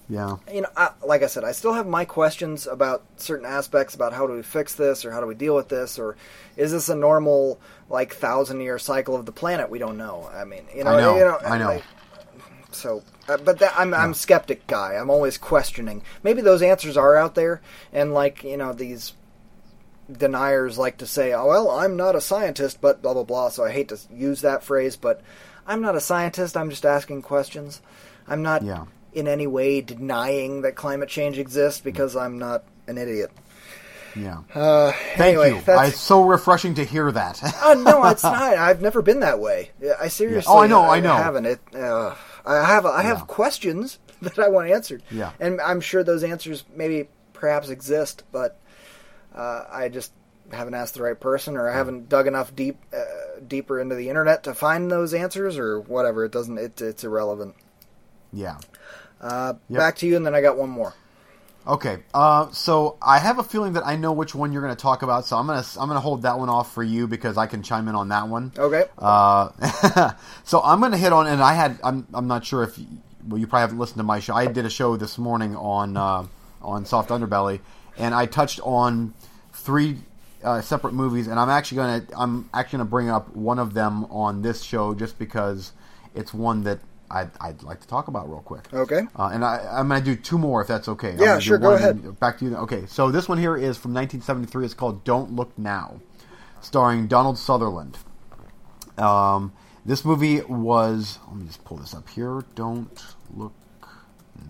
yeah, 0.09 0.37
you 0.51 0.61
know, 0.61 0.69
I, 0.77 0.91
like 1.05 1.23
I 1.23 1.27
said, 1.27 1.43
I 1.43 1.51
still 1.51 1.73
have 1.73 1.87
my 1.87 2.05
questions 2.05 2.67
about 2.67 3.03
certain 3.17 3.45
aspects 3.45 3.95
about 3.95 4.13
how 4.13 4.27
do 4.27 4.33
we 4.33 4.43
fix 4.43 4.75
this 4.75 5.03
or 5.03 5.11
how 5.11 5.19
do 5.19 5.27
we 5.27 5.35
deal 5.35 5.55
with 5.55 5.69
this 5.69 5.97
or 5.97 6.15
is 6.57 6.71
this 6.71 6.89
a 6.89 6.95
normal 6.95 7.59
like 7.89 8.13
thousand 8.13 8.61
year 8.61 8.77
cycle 8.77 9.15
of 9.15 9.25
the 9.25 9.31
planet? 9.31 9.69
We 9.69 9.79
don't 9.79 9.97
know. 9.97 10.29
I 10.33 10.43
mean, 10.43 10.65
you 10.75 10.83
know, 10.83 10.91
I 10.91 11.01
know, 11.01 11.17
you 11.17 11.23
know, 11.23 11.37
I 11.43 11.57
know. 11.57 11.81
So, 12.71 13.03
uh, 13.27 13.37
but 13.37 13.59
that, 13.59 13.73
I'm 13.77 13.91
yeah. 13.91 14.03
I'm 14.03 14.13
skeptic 14.13 14.67
guy. 14.67 14.93
I'm 14.95 15.09
always 15.09 15.37
questioning. 15.37 16.03
Maybe 16.23 16.41
those 16.41 16.61
answers 16.61 16.97
are 16.97 17.15
out 17.15 17.35
there, 17.35 17.61
and 17.93 18.13
like 18.13 18.43
you 18.43 18.57
know 18.57 18.73
these 18.73 19.13
deniers 20.11 20.77
like 20.77 20.97
to 20.97 21.07
say, 21.07 21.33
oh, 21.33 21.47
well, 21.47 21.71
I'm 21.71 21.95
not 21.95 22.15
a 22.15 22.21
scientist, 22.21 22.79
but 22.81 23.01
blah, 23.01 23.13
blah, 23.13 23.23
blah. 23.23 23.49
So 23.49 23.63
I 23.63 23.71
hate 23.71 23.89
to 23.89 23.99
use 24.13 24.41
that 24.41 24.63
phrase, 24.63 24.95
but 24.95 25.21
I'm 25.65 25.81
not 25.81 25.95
a 25.95 26.01
scientist. 26.01 26.55
I'm 26.55 26.69
just 26.69 26.85
asking 26.85 27.23
questions. 27.23 27.81
I'm 28.27 28.43
not 28.43 28.63
yeah. 28.63 28.85
In 29.15 29.27
any 29.27 29.47
way 29.47 29.81
denying 29.81 30.61
that 30.61 30.75
climate 30.75 31.09
change 31.09 31.39
exists 31.39 31.81
because 31.81 32.15
I'm 32.15 32.37
not 32.37 32.65
an 32.87 32.97
idiot. 32.97 33.31
Yeah. 34.15 34.41
Uh, 34.53 34.91
Thank 34.91 35.37
anyway, 35.37 35.49
you. 35.51 35.63
It's 35.67 35.99
so 35.99 36.23
refreshing 36.23 36.75
to 36.75 36.85
hear 36.85 37.11
that. 37.11 37.41
uh, 37.63 37.73
no, 37.73 38.05
it's 38.05 38.23
not. 38.23 38.41
I've 38.41 38.81
never 38.81 39.01
been 39.01 39.21
that 39.21 39.39
way. 39.39 39.71
I 39.99 40.07
seriously. 40.07 40.49
Yeah. 40.51 40.57
Oh, 40.57 40.61
I 40.61 40.67
know. 40.67 40.81
I, 40.81 40.97
I 40.97 40.99
know. 40.99 41.15
Haven't 41.15 41.45
it? 41.45 41.59
Uh, 41.73 42.15
I 42.45 42.65
have. 42.65 42.85
I 42.85 43.01
have 43.03 43.19
yeah. 43.19 43.25
questions 43.25 43.99
that 44.21 44.39
I 44.39 44.49
want 44.49 44.69
answered. 44.69 45.03
Yeah. 45.11 45.31
And 45.39 45.59
I'm 45.59 45.81
sure 45.81 46.03
those 46.03 46.23
answers 46.23 46.63
maybe 46.75 47.09
perhaps 47.33 47.69
exist, 47.69 48.23
but 48.31 48.59
uh, 49.33 49.65
I 49.69 49.89
just 49.89 50.11
haven't 50.51 50.75
asked 50.75 50.93
the 50.93 51.03
right 51.03 51.19
person, 51.19 51.57
or 51.57 51.69
I 51.69 51.75
haven't 51.75 52.07
dug 52.07 52.27
enough 52.27 52.55
deep, 52.55 52.77
uh, 52.93 53.39
deeper 53.45 53.79
into 53.79 53.95
the 53.95 54.09
internet 54.09 54.43
to 54.43 54.53
find 54.53 54.89
those 54.89 55.13
answers, 55.13 55.57
or 55.57 55.81
whatever. 55.81 56.25
It 56.25 56.31
doesn't. 56.31 56.57
It, 56.57 56.81
it's 56.81 57.03
irrelevant. 57.03 57.55
Yeah. 58.31 58.57
Uh, 59.25 59.53
yep. 59.69 59.79
Back 59.79 59.95
to 59.97 60.07
you, 60.07 60.15
and 60.15 60.25
then 60.25 60.35
I 60.35 60.41
got 60.41 60.57
one 60.57 60.69
more. 60.69 60.93
Okay, 61.67 62.03
uh, 62.13 62.51
so 62.51 62.95
I 63.01 63.17
have 63.17 63.39
a 63.39 63.43
feeling 63.43 63.73
that 63.73 63.87
I 63.87 63.95
know 63.95 64.13
which 64.13 64.35
one 64.35 64.53
you're 64.53 64.61
going 64.61 64.75
to 64.75 64.81
talk 64.81 65.01
about, 65.01 65.25
so 65.25 65.35
I'm 65.35 65.47
gonna 65.47 65.65
I'm 65.79 65.87
gonna 65.87 65.99
hold 65.99 66.21
that 66.21 66.37
one 66.37 66.47
off 66.47 66.71
for 66.71 66.83
you 66.83 67.07
because 67.07 67.37
I 67.37 67.47
can 67.47 67.63
chime 67.63 67.87
in 67.87 67.95
on 67.95 68.09
that 68.09 68.27
one. 68.27 68.51
Okay. 68.55 68.83
Uh, 68.99 69.49
so 70.43 70.61
I'm 70.61 70.79
going 70.79 70.91
to 70.91 70.97
hit 70.97 71.11
on, 71.11 71.25
and 71.25 71.41
I 71.41 71.53
had 71.53 71.79
I'm 71.83 72.05
I'm 72.13 72.27
not 72.27 72.45
sure 72.45 72.61
if 72.61 72.77
well 73.27 73.39
you 73.39 73.47
probably 73.47 73.61
haven't 73.61 73.79
listened 73.79 73.97
to 73.97 74.03
my 74.03 74.19
show. 74.19 74.35
I 74.35 74.45
did 74.45 74.65
a 74.65 74.69
show 74.69 74.95
this 74.95 75.17
morning 75.17 75.55
on 75.55 75.97
uh, 75.97 76.27
on 76.61 76.85
Soft 76.85 77.09
Underbelly, 77.09 77.61
and 77.97 78.13
I 78.13 78.27
touched 78.27 78.59
on 78.59 79.15
three 79.51 79.97
uh, 80.43 80.61
separate 80.61 80.93
movies, 80.93 81.25
and 81.25 81.39
I'm 81.39 81.49
actually 81.49 81.77
gonna 81.77 82.05
I'm 82.15 82.47
actually 82.53 82.77
gonna 82.77 82.89
bring 82.91 83.09
up 83.09 83.35
one 83.35 83.57
of 83.57 83.73
them 83.73 84.05
on 84.05 84.43
this 84.43 84.61
show 84.61 84.93
just 84.93 85.17
because 85.17 85.71
it's 86.13 86.31
one 86.31 86.63
that 86.65 86.79
I'd, 87.09 87.29
I'd 87.39 87.63
like 87.63 87.81
to 87.81 87.87
talk 87.87 88.07
about 88.07 88.29
real 88.29 88.41
quick. 88.41 88.73
Okay. 88.73 89.01
Uh, 89.15 89.29
and 89.31 89.45
I, 89.45 89.79
am 89.79 89.89
gonna 89.89 90.01
do 90.01 90.15
two 90.15 90.37
more 90.37 90.61
if 90.61 90.67
that's 90.67 90.87
okay. 90.87 91.15
Yeah, 91.17 91.39
sure. 91.39 91.57
Go 91.57 91.71
ahead. 91.71 92.19
Back 92.19 92.39
to 92.39 92.45
you. 92.45 92.55
Okay, 92.55 92.85
so 92.87 93.11
this 93.11 93.29
one 93.29 93.37
here 93.37 93.55
is 93.55 93.77
from 93.77 93.93
1973. 93.93 94.65
It's 94.65 94.73
called 94.73 95.03
Don't 95.03 95.33
Look 95.35 95.57
Now, 95.57 95.99
starring 96.61 97.07
Donald 97.07 97.37
Sutherland. 97.37 97.97
Um, 98.97 99.53
this 99.85 100.03
movie 100.03 100.41
was 100.41 101.19
let 101.27 101.37
me 101.37 101.45
just 101.45 101.63
pull 101.63 101.77
this 101.77 101.93
up 101.93 102.09
here. 102.09 102.43
Don't 102.55 103.03
look 103.35 103.53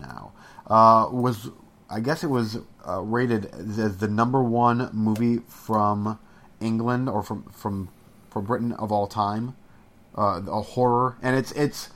now. 0.00 0.32
Uh, 0.66 1.08
was 1.10 1.50
I 1.90 2.00
guess 2.00 2.24
it 2.24 2.28
was 2.28 2.58
uh, 2.88 3.00
rated 3.02 3.46
as 3.54 3.98
the 3.98 4.08
number 4.08 4.42
one 4.42 4.90
movie 4.92 5.38
from 5.46 6.18
England 6.60 7.08
or 7.08 7.22
from 7.22 7.44
from 7.52 7.90
from 8.30 8.44
Britain 8.44 8.72
of 8.72 8.90
all 8.90 9.06
time. 9.06 9.56
Uh, 10.16 10.40
a 10.46 10.62
horror, 10.62 11.16
and 11.22 11.36
it's 11.36 11.52
it's. 11.52 11.90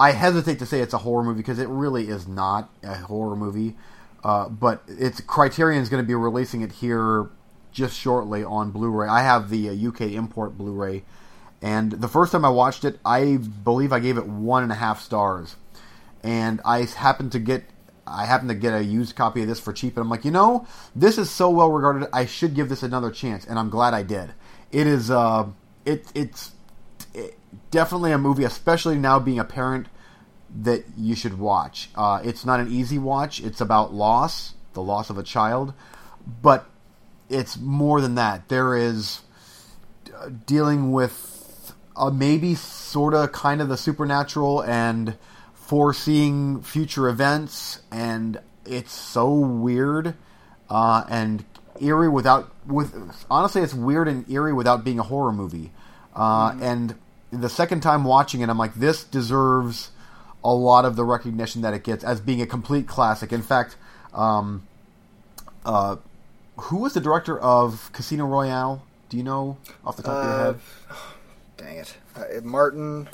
I 0.00 0.12
hesitate 0.12 0.58
to 0.60 0.66
say 0.66 0.80
it's 0.80 0.94
a 0.94 0.98
horror 0.98 1.22
movie 1.22 1.36
because 1.40 1.58
it 1.58 1.68
really 1.68 2.08
is 2.08 2.26
not 2.26 2.70
a 2.82 2.94
horror 2.94 3.36
movie. 3.36 3.76
Uh, 4.24 4.48
but 4.48 4.82
it's 4.88 5.20
Criterion 5.20 5.82
is 5.82 5.90
going 5.90 6.02
to 6.02 6.06
be 6.06 6.14
releasing 6.14 6.62
it 6.62 6.72
here 6.72 7.28
just 7.70 7.98
shortly 7.98 8.42
on 8.42 8.70
Blu-ray. 8.70 9.08
I 9.08 9.22
have 9.22 9.50
the 9.50 9.68
UK 9.68 10.00
uh, 10.00 10.04
import 10.04 10.56
Blu-ray, 10.56 11.04
and 11.62 11.92
the 11.92 12.08
first 12.08 12.32
time 12.32 12.44
I 12.44 12.48
watched 12.48 12.84
it, 12.84 12.98
I 13.04 13.36
believe 13.36 13.92
I 13.92 14.00
gave 14.00 14.16
it 14.16 14.26
one 14.26 14.62
and 14.62 14.72
a 14.72 14.74
half 14.74 15.00
stars, 15.02 15.56
and 16.22 16.60
I 16.64 16.84
happened 16.84 17.32
to 17.32 17.38
get 17.38 17.64
I 18.06 18.24
happened 18.24 18.48
to 18.48 18.56
get 18.56 18.74
a 18.74 18.82
used 18.82 19.14
copy 19.14 19.42
of 19.42 19.48
this 19.48 19.60
for 19.60 19.72
cheap, 19.72 19.96
and 19.96 20.02
I'm 20.02 20.10
like, 20.10 20.24
you 20.24 20.30
know, 20.30 20.66
this 20.96 21.16
is 21.16 21.30
so 21.30 21.50
well 21.50 21.70
regarded. 21.70 22.08
I 22.12 22.26
should 22.26 22.54
give 22.54 22.68
this 22.68 22.82
another 22.82 23.10
chance, 23.10 23.44
and 23.46 23.58
I'm 23.58 23.70
glad 23.70 23.94
I 23.94 24.02
did. 24.02 24.32
It 24.72 24.86
is, 24.86 25.10
uh, 25.10 25.46
it, 25.84 26.10
it's 26.14 26.52
it, 27.14 27.38
definitely 27.70 28.12
a 28.12 28.18
movie, 28.18 28.44
especially 28.44 28.96
now 28.96 29.18
being 29.18 29.38
a 29.38 29.44
parent, 29.44 29.86
that 30.62 30.84
you 30.96 31.14
should 31.14 31.38
watch. 31.38 31.90
Uh, 31.94 32.20
it's 32.24 32.44
not 32.44 32.60
an 32.60 32.70
easy 32.72 32.98
watch. 32.98 33.40
It's 33.40 33.60
about 33.60 33.94
loss, 33.94 34.54
the 34.72 34.82
loss 34.82 35.10
of 35.10 35.18
a 35.18 35.22
child, 35.22 35.72
but 36.42 36.68
it's 37.28 37.56
more 37.58 38.00
than 38.00 38.16
that. 38.16 38.48
There 38.48 38.76
is 38.76 39.20
uh, 40.14 40.30
dealing 40.46 40.92
with 40.92 41.72
uh, 41.96 42.10
maybe 42.10 42.54
sort 42.54 43.14
of 43.14 43.32
kind 43.32 43.60
of 43.60 43.68
the 43.68 43.76
supernatural 43.76 44.62
and 44.62 45.16
foreseeing 45.54 46.62
future 46.62 47.08
events, 47.08 47.80
and 47.92 48.40
it's 48.66 48.92
so 48.92 49.32
weird 49.32 50.14
uh, 50.68 51.04
and 51.08 51.44
eerie 51.80 52.08
without 52.08 52.52
with 52.66 52.92
honestly, 53.30 53.62
it's 53.62 53.74
weird 53.74 54.08
and 54.08 54.28
eerie 54.30 54.52
without 54.52 54.84
being 54.84 54.98
a 54.98 55.04
horror 55.04 55.32
movie. 55.32 55.70
Uh, 56.14 56.50
mm-hmm. 56.50 56.62
And 56.62 56.94
the 57.30 57.48
second 57.48 57.80
time 57.80 58.04
watching 58.04 58.40
it, 58.40 58.48
I'm 58.48 58.58
like, 58.58 58.74
this 58.74 59.04
deserves 59.04 59.90
a 60.42 60.52
lot 60.52 60.84
of 60.84 60.96
the 60.96 61.04
recognition 61.04 61.62
that 61.62 61.74
it 61.74 61.84
gets 61.84 62.02
as 62.02 62.20
being 62.20 62.40
a 62.40 62.46
complete 62.46 62.86
classic. 62.86 63.32
In 63.32 63.42
fact, 63.42 63.76
um, 64.14 64.66
uh, 65.64 65.96
who 66.56 66.78
was 66.78 66.94
the 66.94 67.00
director 67.00 67.38
of 67.38 67.90
Casino 67.92 68.26
Royale? 68.26 68.84
Do 69.08 69.16
you 69.16 69.22
know 69.22 69.58
off 69.84 69.96
the 69.96 70.02
top 70.02 70.12
of 70.12 70.24
your 70.24 70.44
head? 70.44 70.60
Uh, 70.90 70.94
dang 71.56 71.76
it, 71.78 71.96
uh, 72.16 72.40
Martin. 72.42 73.08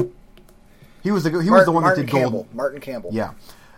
He 1.03 1.11
was 1.11 1.25
the 1.25 1.31
he 1.31 1.37
Martin, 1.37 1.53
was 1.53 1.65
the 1.65 1.73
one 1.73 1.83
Martin 1.83 2.07
that 2.07 2.13
did 2.13 2.19
Campbell. 2.19 2.43
Gold. 2.43 2.55
Martin 2.55 2.81
Campbell. 2.81 3.11
Yeah, 3.13 3.33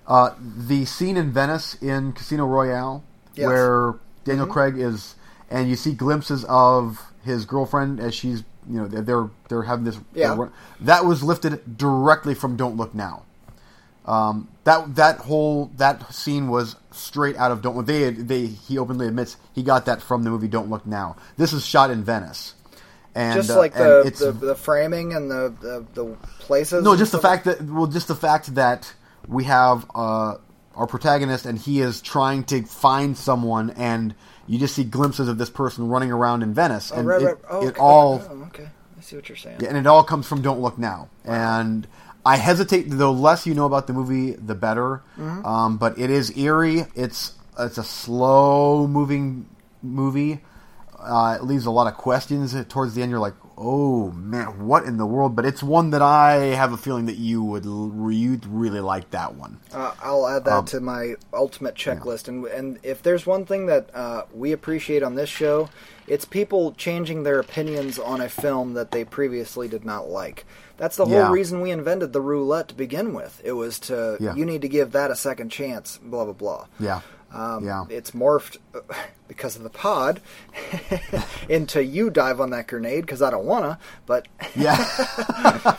uh, 0.06 0.34
the 0.40 0.84
scene 0.84 1.16
in 1.16 1.30
Venice 1.30 1.74
in 1.82 2.12
Casino 2.12 2.46
Royale 2.46 3.04
yes. 3.34 3.46
where 3.46 3.94
Daniel 4.24 4.46
mm-hmm. 4.46 4.52
Craig 4.52 4.78
is, 4.78 5.14
and 5.50 5.68
you 5.68 5.76
see 5.76 5.92
glimpses 5.92 6.44
of 6.48 7.12
his 7.24 7.44
girlfriend 7.44 8.00
as 8.00 8.14
she's 8.14 8.42
you 8.68 8.80
know 8.80 8.86
they're 8.86 9.30
they're 9.48 9.62
having 9.62 9.84
this. 9.84 9.98
Yeah. 10.14 10.48
that 10.80 11.04
was 11.04 11.22
lifted 11.22 11.76
directly 11.76 12.34
from 12.34 12.56
Don't 12.56 12.76
Look 12.76 12.94
Now. 12.94 13.24
Um, 14.04 14.48
that 14.64 14.96
that 14.96 15.18
whole 15.18 15.70
that 15.76 16.14
scene 16.14 16.48
was 16.48 16.76
straight 16.90 17.36
out 17.36 17.50
of 17.50 17.62
Don't 17.62 17.76
Look. 17.76 17.86
They 17.86 18.10
they 18.10 18.46
he 18.46 18.78
openly 18.78 19.06
admits 19.06 19.36
he 19.54 19.62
got 19.62 19.86
that 19.86 20.02
from 20.02 20.24
the 20.24 20.30
movie 20.30 20.48
Don't 20.48 20.70
Look 20.70 20.86
Now. 20.86 21.16
This 21.36 21.52
is 21.52 21.64
shot 21.64 21.90
in 21.90 22.04
Venice. 22.04 22.54
And, 23.14 23.34
just 23.34 23.50
uh, 23.50 23.58
like 23.58 23.74
the, 23.74 24.02
it's, 24.06 24.20
the, 24.20 24.32
the 24.32 24.54
framing 24.54 25.12
and 25.12 25.30
the 25.30 25.54
the, 25.60 25.86
the 25.94 26.16
places. 26.38 26.84
No, 26.84 26.96
just 26.96 27.12
the 27.12 27.18
fact 27.18 27.44
that 27.44 27.60
well, 27.62 27.86
just 27.86 28.08
the 28.08 28.14
fact 28.14 28.54
that 28.54 28.92
we 29.26 29.44
have 29.44 29.84
uh, 29.94 30.36
our 30.74 30.86
protagonist 30.86 31.44
and 31.44 31.58
he 31.58 31.80
is 31.80 32.00
trying 32.00 32.44
to 32.44 32.62
find 32.62 33.16
someone, 33.16 33.70
and 33.70 34.14
you 34.48 34.58
just 34.58 34.74
see 34.74 34.84
glimpses 34.84 35.28
of 35.28 35.38
this 35.38 35.50
person 35.50 35.88
running 35.88 36.10
around 36.10 36.42
in 36.42 36.54
Venice, 36.54 36.90
oh, 36.92 36.98
and 36.98 37.06
right, 37.06 37.22
it, 37.22 37.24
right. 37.24 37.36
Oh, 37.48 37.62
it 37.62 37.68
okay. 37.68 37.80
all 37.80 38.22
Oh, 38.28 38.42
okay. 38.48 38.68
I 38.96 39.00
see 39.00 39.14
what 39.16 39.28
you're 39.28 39.36
saying. 39.36 39.58
yeah, 39.60 39.68
and 39.68 39.76
it 39.76 39.86
all 39.86 40.02
comes 40.02 40.26
from 40.26 40.42
Don't 40.42 40.60
Look 40.60 40.78
Now, 40.78 41.08
and. 41.24 41.86
I 42.26 42.36
hesitate. 42.36 42.90
The 42.90 43.10
less 43.10 43.46
you 43.46 43.54
know 43.54 43.64
about 43.64 43.86
the 43.86 43.94
movie, 43.94 44.32
the 44.32 44.54
better. 44.54 45.02
Mm-hmm. 45.16 45.46
Um, 45.46 45.78
but 45.78 45.98
it 45.98 46.10
is 46.10 46.36
eerie. 46.36 46.84
It's 46.94 47.32
it's 47.58 47.78
a 47.78 47.84
slow 47.84 48.86
moving 48.86 49.48
movie. 49.82 50.40
Uh, 51.08 51.36
it 51.40 51.44
leaves 51.44 51.64
a 51.66 51.70
lot 51.70 51.86
of 51.86 51.94
questions 51.94 52.54
towards 52.68 52.94
the 52.94 53.00
end. 53.02 53.10
You're 53.10 53.18
like, 53.18 53.34
oh 53.56 54.10
man, 54.12 54.66
what 54.66 54.84
in 54.84 54.98
the 54.98 55.06
world? 55.06 55.34
But 55.34 55.46
it's 55.46 55.62
one 55.62 55.90
that 55.90 56.02
I 56.02 56.34
have 56.54 56.72
a 56.72 56.76
feeling 56.76 57.06
that 57.06 57.16
you 57.16 57.42
would 57.42 57.64
you'd 57.64 58.44
really 58.46 58.80
like 58.80 59.10
that 59.12 59.34
one. 59.34 59.58
Uh, 59.72 59.92
I'll 60.02 60.28
add 60.28 60.44
that 60.44 60.52
Um, 60.58 60.64
to 60.66 60.80
my 60.80 61.14
ultimate 61.32 61.74
checklist. 61.74 62.28
And 62.28 62.44
and 62.46 62.78
if 62.82 63.02
there's 63.02 63.26
one 63.26 63.46
thing 63.46 63.66
that 63.66 63.88
uh, 63.94 64.22
we 64.34 64.52
appreciate 64.52 65.02
on 65.02 65.14
this 65.14 65.30
show, 65.30 65.68
It's 66.10 66.24
people 66.24 66.72
changing 66.72 67.24
their 67.24 67.38
opinions 67.38 67.98
on 67.98 68.22
a 68.22 68.30
film 68.30 68.72
that 68.72 68.92
they 68.92 69.04
previously 69.04 69.68
did 69.68 69.84
not 69.84 70.08
like. 70.08 70.46
That's 70.78 70.96
the 70.96 71.04
whole 71.04 71.12
Yeah. 71.12 71.30
reason 71.30 71.60
we 71.60 71.70
invented 71.70 72.14
the 72.14 72.22
roulette 72.22 72.68
to 72.68 72.74
begin 72.74 73.12
with. 73.12 73.42
It 73.44 73.52
was 73.52 73.78
to 73.80 74.16
Yeah. 74.18 74.34
you 74.34 74.46
need 74.46 74.62
to 74.62 74.68
give 74.70 74.92
that 74.92 75.10
a 75.10 75.14
second 75.14 75.50
chance. 75.50 75.98
Blah 76.02 76.24
blah 76.24 76.32
blah. 76.32 76.64
Yeah. 76.80 77.00
Um, 77.32 77.64
Yeah. 77.64 77.84
It's 77.90 78.12
morphed 78.12 78.56
because 79.28 79.56
of 79.56 79.62
the 79.62 79.70
pod 79.70 80.20
into 81.48 81.82
you 81.84 82.10
dive 82.10 82.40
on 82.40 82.50
that 82.50 82.66
grenade 82.66 83.02
because 83.02 83.22
I 83.22 83.30
don't 83.30 83.44
wanna. 83.44 83.78
But 84.06 84.28
Yeah. 84.56 84.76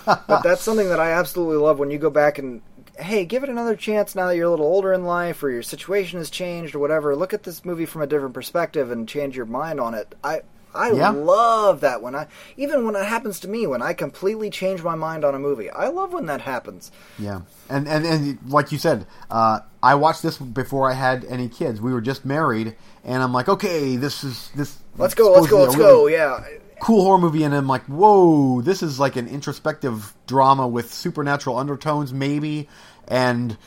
but 0.05 0.41
that's 0.43 0.61
something 0.61 0.89
that 0.89 0.99
I 0.99 1.11
absolutely 1.11 1.57
love 1.57 1.79
when 1.79 1.91
you 1.91 1.97
go 1.97 2.09
back 2.09 2.37
and 2.37 2.61
hey, 2.97 3.23
give 3.23 3.43
it 3.43 3.49
another 3.49 3.77
chance 3.77 4.13
now 4.13 4.27
that 4.27 4.35
you're 4.35 4.47
a 4.47 4.49
little 4.49 4.65
older 4.65 4.91
in 4.91 5.05
life 5.05 5.41
or 5.41 5.49
your 5.49 5.63
situation 5.63 6.19
has 6.19 6.29
changed 6.29 6.75
or 6.75 6.79
whatever. 6.79 7.15
Look 7.15 7.33
at 7.33 7.43
this 7.43 7.63
movie 7.63 7.85
from 7.85 8.01
a 8.01 8.07
different 8.07 8.33
perspective 8.33 8.91
and 8.91 9.07
change 9.07 9.37
your 9.37 9.45
mind 9.45 9.79
on 9.79 9.93
it. 9.93 10.15
I 10.21 10.41
I 10.73 10.91
Yeah. 10.91 11.09
love 11.09 11.81
that 11.81 12.01
when 12.01 12.15
I 12.15 12.27
even 12.57 12.85
when 12.85 12.95
it 12.95 13.05
happens 13.05 13.39
to 13.41 13.47
me 13.47 13.65
when 13.67 13.81
I 13.81 13.93
completely 13.93 14.49
change 14.49 14.83
my 14.83 14.95
mind 14.95 15.25
on 15.25 15.33
a 15.35 15.39
movie. 15.39 15.69
I 15.69 15.87
love 15.87 16.13
when 16.13 16.27
that 16.27 16.41
happens. 16.41 16.91
Yeah, 17.17 17.41
and 17.69 17.87
and, 17.87 18.05
and 18.05 18.37
like 18.47 18.71
you 18.71 18.77
said, 18.77 19.07
uh, 19.31 19.59
I 19.81 19.95
watched 19.95 20.21
this 20.23 20.37
before 20.37 20.89
I 20.89 20.93
had 20.93 21.25
any 21.25 21.49
kids. 21.49 21.81
We 21.81 21.91
were 21.93 22.01
just 22.01 22.25
married, 22.25 22.75
and 23.03 23.23
I'm 23.23 23.33
like, 23.33 23.49
okay, 23.49 23.95
this 23.95 24.23
is 24.23 24.51
this. 24.55 24.77
Let's 24.97 25.15
go, 25.15 25.31
let's 25.31 25.47
go, 25.47 25.63
let's 25.63 25.75
a 25.75 25.77
go. 25.77 26.07
Yeah. 26.07 26.43
Cool 26.81 27.03
horror 27.03 27.17
movie, 27.17 27.43
and 27.43 27.53
I'm 27.53 27.67
like, 27.67 27.83
whoa, 27.85 28.61
this 28.61 28.81
is 28.81 28.99
like 28.99 29.17
an 29.17 29.27
introspective 29.27 30.13
drama 30.27 30.65
with 30.65 30.93
supernatural 30.93 31.57
undertones, 31.57 32.13
maybe, 32.13 32.69
and 33.07 33.57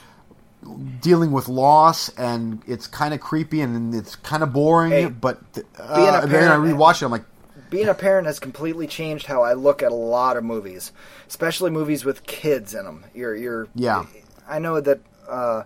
dealing 1.00 1.32
with 1.32 1.48
loss, 1.48 2.08
and 2.10 2.62
it's 2.66 2.86
kind 2.86 3.14
of 3.14 3.20
creepy 3.20 3.60
and 3.60 3.94
it's 3.94 4.16
kind 4.16 4.42
of 4.42 4.52
boring. 4.52 4.92
Hey, 4.92 5.06
but 5.06 5.52
being 5.54 5.66
uh, 5.78 6.26
then 6.26 6.50
I 6.50 6.56
rewatch 6.56 7.02
it. 7.02 7.06
I'm 7.06 7.10
like, 7.10 7.24
being 7.70 7.88
a 7.88 7.94
parent 7.94 8.26
has 8.26 8.38
completely 8.38 8.86
changed 8.86 9.26
how 9.26 9.42
I 9.42 9.54
look 9.54 9.82
at 9.82 9.92
a 9.92 9.96
lot 9.96 10.36
of 10.36 10.44
movies, 10.44 10.92
especially 11.26 11.70
movies 11.70 12.04
with 12.04 12.24
kids 12.26 12.74
in 12.74 12.84
them. 12.84 13.06
You're, 13.14 13.34
you're, 13.34 13.68
Yeah. 13.74 14.04
I 14.46 14.58
know 14.58 14.80
that 14.80 15.00
uh, 15.28 15.62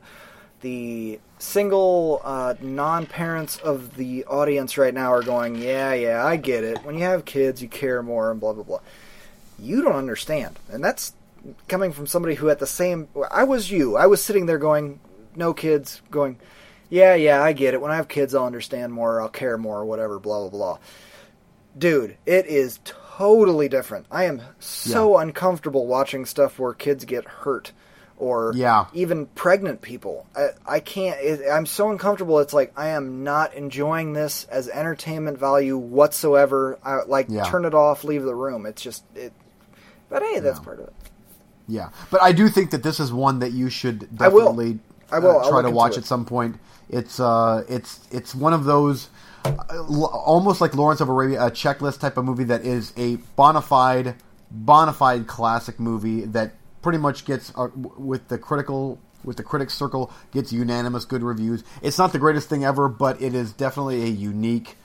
the 0.61 1.19
single 1.39 2.21
uh, 2.25 2.55
non-parents 2.61 3.57
of 3.59 3.97
the 3.97 4.25
audience 4.27 4.79
right 4.79 4.95
now 4.95 5.13
are 5.13 5.23
going, 5.23 5.57
yeah, 5.57 5.93
yeah, 5.93 6.25
I 6.25 6.37
get 6.37 6.65
it. 6.65 6.85
When 6.85 6.97
you 6.97 7.05
have 7.05 7.25
kids, 7.25 7.61
you 7.61 7.69
care 7.69 8.03
more, 8.03 8.31
and 8.31 8.39
blah 8.41 8.53
blah 8.53 8.65
blah. 8.65 8.81
You 9.59 9.83
don't 9.83 9.97
understand, 9.97 10.59
and 10.71 10.85
that's 10.85 11.13
coming 11.69 11.93
from 11.93 12.07
somebody 12.07 12.35
who, 12.35 12.49
at 12.51 12.59
the 12.59 12.67
same, 12.67 13.09
I 13.31 13.45
was 13.45 13.71
you. 13.71 13.97
I 13.97 14.07
was 14.07 14.23
sitting 14.23 14.47
there 14.47 14.59
going, 14.59 15.01
no 15.35 15.53
kids, 15.55 16.03
going, 16.11 16.39
yeah, 16.91 17.15
yeah, 17.15 17.43
I 17.43 17.53
get 17.53 17.75
it. 17.75 17.81
When 17.81 17.91
I 17.91 17.97
have 17.97 18.09
kids, 18.09 18.35
I'll 18.35 18.45
understand 18.47 18.93
more, 18.93 19.21
I'll 19.21 19.29
care 19.29 19.59
more, 19.59 19.85
whatever, 19.85 20.19
blah 20.19 20.41
blah 20.49 20.51
blah 20.51 20.79
dude, 21.79 22.17
it 22.25 22.47
is 22.47 22.81
totally 22.85 23.69
different. 23.69 24.07
I 24.11 24.25
am 24.25 24.41
so 24.61 25.19
uncomfortable 25.19 25.87
watching 25.87 26.25
stuff 26.25 26.59
where 26.59 26.73
kids 26.73 27.05
get 27.05 27.27
hurt 27.27 27.73
or 28.17 28.53
Yeah. 28.55 28.87
even 28.95 29.27
pregnant 29.27 29.83
people. 29.83 30.27
I, 30.35 30.49
I 30.67 30.81
can't. 30.81 31.21
It, 31.21 31.43
I'm 31.51 31.67
so 31.67 31.91
uncomfortable. 31.91 32.39
It's 32.39 32.55
like 32.55 32.73
I 32.79 32.89
am 32.89 33.25
not 33.25 33.53
enjoying 33.53 34.15
this 34.15 34.45
as 34.45 34.69
entertainment 34.71 35.39
value 35.39 35.77
whatsoever. 35.77 36.79
I 36.83 37.01
like 37.07 37.27
Yeah. 37.29 37.45
turn 37.45 37.67
it 37.67 37.75
off, 37.75 38.05
leave 38.05 38.23
the 38.23 38.35
room. 38.35 38.65
It's 38.65 38.81
just 38.81 39.05
it. 39.15 39.35
But 40.09 40.23
hey, 40.23 40.39
that's 40.41 40.59
Yeah. 40.59 40.65
part 40.65 40.81
of 40.81 40.87
it. 40.87 40.95
Yeah, 41.69 41.91
but 42.11 42.23
I 42.23 42.33
do 42.33 42.49
think 42.49 42.71
that 42.71 42.83
this 42.83 43.01
is 43.01 43.13
one 43.13 43.41
that 43.41 43.53
you 43.53 43.69
should 43.71 44.09
I 44.21 44.29
will. 44.29 44.41
definitely 44.41 44.79
I 45.11 45.19
will. 45.19 45.41
uh, 45.41 45.49
try 45.51 45.63
to 45.63 45.71
watch 45.71 45.99
at 45.99 46.05
some 46.05 46.25
point. 46.25 46.57
It's 46.89 47.19
uh, 47.19 47.65
it's 47.69 48.01
it's 48.13 48.35
one 48.35 48.53
of 48.53 48.65
those 48.65 49.09
uh, 49.45 49.83
almost 50.05 50.61
like 50.61 50.75
Lawrence 50.75 51.01
of 51.01 51.09
Arabia, 51.09 51.47
a 51.47 51.51
checklist 51.51 52.01
type 52.01 52.17
of 52.17 52.25
movie 52.25 52.45
that 52.45 52.65
is 52.65 52.93
a 52.97 53.17
bona 53.37 53.63
fide, 53.63 54.15
bona 54.51 54.93
fide 54.93 55.27
classic 55.27 55.81
movie 55.81 56.25
that 56.27 56.53
pretty 56.83 56.99
much 56.99 57.25
gets 57.25 57.53
uh, 57.57 57.69
with 57.75 58.29
the 58.29 58.39
critical 58.39 58.99
with 59.25 59.37
the 59.37 59.43
critics 59.43 59.75
circle 59.75 60.13
gets 60.31 60.53
unanimous 60.53 61.05
good 61.05 61.23
reviews. 61.25 61.65
It's 61.83 61.99
not 61.99 62.13
the 62.13 62.19
greatest 62.21 62.49
thing 62.49 62.65
ever, 62.65 62.89
but 62.89 63.21
it 63.21 63.35
is 63.35 63.53
definitely 63.53 64.03
a 64.05 64.07
unique 64.09 64.77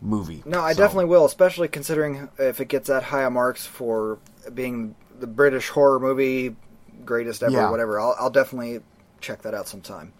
movie. 0.00 0.42
No, 0.46 0.60
I 0.60 0.72
So, 0.72 0.78
definitely 0.78 1.06
will, 1.06 1.24
especially 1.24 1.66
considering 1.66 2.28
if 2.38 2.60
it 2.60 2.68
gets 2.68 2.86
that 2.86 3.02
high 3.02 3.24
a 3.24 3.30
marks 3.30 3.66
for 3.66 4.18
being 4.54 4.94
the 5.18 5.26
British 5.26 5.68
horror 5.68 5.98
movie 6.00 6.56
greatest 7.04 7.42
ever, 7.42 7.52
Yeah. 7.52 7.70
whatever. 7.70 7.98
I'll, 8.00 8.16
I'll 8.18 8.30
definitely 8.30 8.80
check 9.20 9.42
that 9.42 9.54
out 9.54 9.66
sometime. 9.68 10.12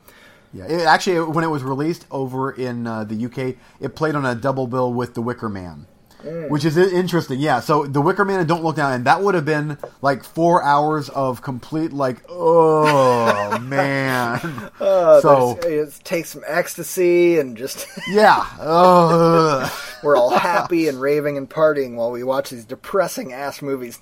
Yeah, 0.55 0.65
it, 0.65 0.81
actually, 0.87 1.21
when 1.21 1.45
it 1.45 1.49
was 1.49 1.63
released 1.63 2.07
over 2.11 2.51
in 2.51 2.87
uh, 2.87 3.05
the 3.05 3.27
UK, 3.27 3.57
it 3.81 3.95
played 3.95 4.15
on 4.15 4.25
a 4.25 4.35
double 4.35 4.67
bill 4.67 4.93
with 4.93 5.15
The 5.15 5.21
Wicker 5.23 5.49
Man, 5.49 5.87
Mm. 6.25 6.49
which 6.51 6.65
is 6.65 6.77
interesting. 6.77 7.39
Yeah, 7.39 7.61
so 7.61 7.87
The 7.87 8.01
Wicker 8.01 8.25
Man 8.25 8.41
and 8.41 8.49
Don't 8.49 8.65
Look 8.65 8.77
Now, 8.77 8.91
and 8.91 9.05
that 9.05 9.23
would 9.23 9.37
have 9.37 9.45
been 9.45 9.79
like 10.03 10.25
four 10.25 10.65
hours 10.65 11.09
of 11.11 11.43
complete 11.43 11.93
like, 11.93 12.25
oh 12.29 13.57
man. 13.61 14.41
Uh, 14.81 15.21
so 15.21 15.57
it 15.63 15.93
takes 16.03 16.31
some 16.31 16.43
ecstasy 16.47 17.39
and 17.39 17.57
just 17.57 17.87
yeah, 18.11 18.45
ugh. 18.59 19.71
we're 20.03 20.17
all 20.17 20.31
happy 20.37 20.89
and 20.89 21.01
raving 21.01 21.37
and 21.37 21.49
partying 21.49 21.95
while 21.95 22.11
we 22.11 22.25
watch 22.25 22.51
these 22.51 22.65
depressing 22.65 23.33
ass 23.33 23.63
movies. 23.63 24.01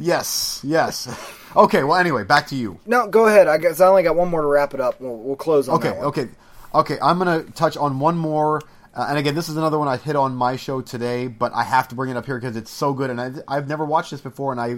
Yes, 0.00 0.60
yes. 0.64 1.08
Okay, 1.56 1.82
well, 1.82 1.96
anyway, 1.96 2.22
back 2.22 2.46
to 2.46 2.54
you. 2.54 2.78
no, 2.86 3.08
go 3.08 3.26
ahead. 3.26 3.48
I 3.48 3.58
guess 3.58 3.80
I 3.80 3.88
only 3.88 4.04
got 4.04 4.14
one 4.14 4.28
more 4.28 4.40
to 4.40 4.46
wrap 4.46 4.72
it 4.72 4.80
up. 4.80 5.00
We'll, 5.00 5.16
we'll 5.16 5.34
close 5.34 5.68
on 5.68 5.78
Okay, 5.78 5.90
okay, 5.98 6.28
okay. 6.72 6.96
I'm 7.02 7.18
gonna 7.18 7.42
touch 7.42 7.76
on 7.76 7.98
one 7.98 8.16
more, 8.16 8.62
uh, 8.94 9.06
and 9.08 9.18
again, 9.18 9.34
this 9.34 9.48
is 9.48 9.56
another 9.56 9.76
one 9.76 9.88
I 9.88 9.96
hit 9.96 10.14
on 10.14 10.36
my 10.36 10.54
show 10.54 10.80
today, 10.80 11.26
but 11.26 11.52
I 11.52 11.64
have 11.64 11.88
to 11.88 11.96
bring 11.96 12.08
it 12.08 12.16
up 12.16 12.24
here 12.24 12.38
because 12.38 12.56
it's 12.56 12.70
so 12.70 12.92
good, 12.92 13.10
and 13.10 13.20
I, 13.20 13.32
I've 13.48 13.66
never 13.66 13.84
watched 13.84 14.12
this 14.12 14.20
before, 14.20 14.52
and 14.52 14.60
I 14.60 14.76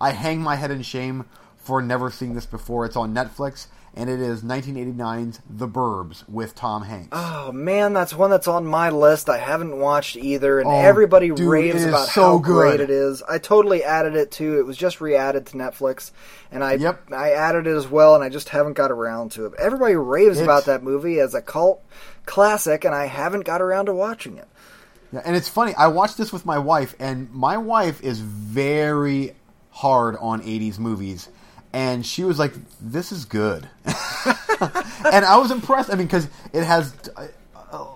I 0.00 0.12
hang 0.12 0.40
my 0.40 0.56
head 0.56 0.70
in 0.70 0.80
shame 0.80 1.26
for 1.56 1.82
never 1.82 2.10
seeing 2.10 2.34
this 2.34 2.46
before. 2.46 2.86
It's 2.86 2.96
on 2.96 3.14
Netflix, 3.14 3.66
and 3.96 4.10
it 4.10 4.20
is 4.20 4.42
1989's 4.42 5.40
The 5.48 5.66
Burbs 5.66 6.28
with 6.28 6.54
Tom 6.54 6.82
Hanks. 6.82 7.08
Oh 7.12 7.50
man, 7.50 7.92
that's 7.94 8.14
one 8.14 8.30
that's 8.30 8.46
on 8.46 8.66
my 8.66 8.90
list. 8.90 9.28
I 9.30 9.38
haven't 9.38 9.78
watched 9.78 10.16
either, 10.16 10.60
and 10.60 10.68
Oh, 10.68 10.72
everybody 10.72 11.28
dude, 11.30 11.40
raves 11.40 11.84
about 11.84 12.08
so 12.08 12.22
how 12.22 12.38
good. 12.38 12.52
great 12.52 12.80
it 12.80 12.90
is. 12.90 13.22
I 13.22 13.38
totally 13.38 13.82
added 13.82 14.14
it 14.14 14.30
too. 14.30 14.58
It 14.58 14.66
was 14.66 14.76
just 14.76 15.00
re-added 15.00 15.46
to 15.46 15.56
Netflix, 15.56 16.12
and 16.52 16.62
I 16.62 16.74
Yep. 16.74 17.12
I 17.12 17.30
added 17.32 17.66
it 17.66 17.74
as 17.76 17.88
well, 17.88 18.14
and 18.14 18.22
I 18.22 18.28
just 18.28 18.50
haven't 18.50 18.74
got 18.74 18.90
around 18.92 19.32
to 19.32 19.46
it. 19.46 19.54
Everybody 19.58 19.96
raves 19.96 20.38
about 20.40 20.66
that 20.66 20.82
movie 20.82 21.18
as 21.18 21.34
a 21.34 21.40
cult 21.42 21.82
classic, 22.26 22.84
and 22.84 22.94
I 22.94 23.06
haven't 23.06 23.44
got 23.44 23.62
around 23.62 23.86
to 23.86 23.94
watching 23.94 24.36
it. 24.36 24.48
Yeah, 25.12 25.22
and 25.24 25.34
it's 25.36 25.48
funny. 25.48 25.74
I 25.74 25.86
watched 25.86 26.18
this 26.18 26.32
with 26.32 26.44
my 26.44 26.58
wife, 26.58 26.94
and 26.98 27.32
my 27.32 27.56
wife 27.56 28.02
is 28.02 28.20
very 28.20 29.34
hard 29.70 30.16
on 30.20 30.42
'80s 30.42 30.78
movies, 30.78 31.28
and 31.76 32.06
she 32.06 32.24
was 32.24 32.38
like, 32.38 32.54
"This 32.80 33.12
is 33.12 33.26
good," 33.26 33.68
and 33.84 35.24
I 35.24 35.36
was 35.36 35.50
impressed. 35.50 35.90
I 35.92 35.94
mean, 35.96 36.06
because 36.06 36.28
it 36.54 36.64
has. 36.64 36.94
Uh, 37.14 37.26
uh, 37.70 37.86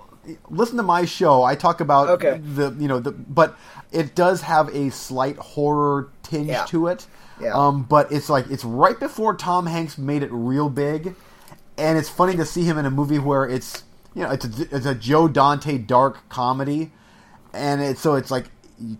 listen 0.50 0.76
to 0.76 0.82
my 0.82 1.06
show. 1.06 1.42
I 1.42 1.54
talk 1.54 1.80
about 1.80 2.08
Okay. 2.10 2.38
the 2.38 2.74
you 2.78 2.88
know 2.88 3.00
the, 3.00 3.12
but 3.12 3.56
it 3.90 4.14
does 4.14 4.42
have 4.42 4.68
a 4.74 4.90
slight 4.90 5.36
horror 5.38 6.10
tinge 6.22 6.48
Yeah. 6.48 6.64
to 6.66 6.88
it. 6.88 7.06
Yeah. 7.40 7.54
Um, 7.54 7.84
but 7.84 8.12
it's 8.12 8.28
like 8.28 8.50
it's 8.50 8.64
right 8.64 9.00
before 9.00 9.34
Tom 9.34 9.64
Hanks 9.66 9.96
made 9.96 10.22
it 10.22 10.30
real 10.30 10.68
big, 10.68 11.14
and 11.78 11.96
it's 11.98 12.10
funny 12.10 12.36
to 12.36 12.44
see 12.44 12.64
him 12.64 12.76
in 12.76 12.84
a 12.84 12.90
movie 12.90 13.18
where 13.18 13.46
it's 13.48 13.82
you 14.14 14.22
know 14.22 14.30
it's 14.30 14.44
a, 14.44 14.76
it's 14.76 14.86
a 14.86 14.94
Joe 14.94 15.26
Dante 15.26 15.78
dark 15.78 16.28
comedy, 16.28 16.92
and 17.54 17.80
it's 17.80 18.00
so 18.02 18.14
it's 18.14 18.30
like 18.30 18.50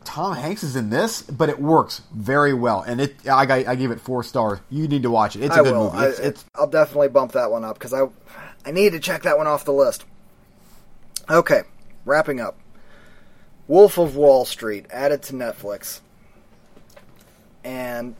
Tom 0.05 0.35
Hanks 0.35 0.63
is 0.63 0.77
in 0.77 0.91
this, 0.91 1.23
but 1.23 1.49
it 1.49 1.61
works 1.61 2.03
very 2.13 2.53
well, 2.53 2.83
and 2.83 3.01
it 3.01 3.17
I 3.29 3.47
got- 3.47 3.67
I 3.67 3.75
gave 3.75 3.91
it 3.91 4.01
four 4.01 4.23
stars. 4.23 4.59
You 4.69 4.89
need 4.89 5.03
to 5.05 5.11
watch 5.11 5.37
it. 5.37 5.43
It's 5.43 5.57
a 5.57 5.61
I 5.61 5.63
good 5.63 5.75
will. 5.75 5.93
movie. 5.93 6.07
It's, 6.07 6.21
I, 6.21 6.23
it's 6.25 6.45
I'll 6.55 6.67
definitely 6.67 7.09
bump 7.09 7.33
that 7.33 7.51
one 7.51 7.65
up 7.65 7.79
because 7.79 7.95
I 7.95 8.07
I 8.65 8.73
need 8.73 8.93
to 8.93 9.01
check 9.01 9.23
that 9.23 9.39
one 9.39 9.47
off 9.47 9.65
the 9.65 9.73
list. 9.73 10.05
Okay, 11.29 11.63
wrapping 12.05 12.41
up. 12.41 12.59
Wolf 13.69 13.99
of 13.99 14.17
Wall 14.17 14.45
Street 14.45 14.87
added 14.91 15.23
to 15.25 15.33
Netflix, 15.33 16.01
and 17.65 18.17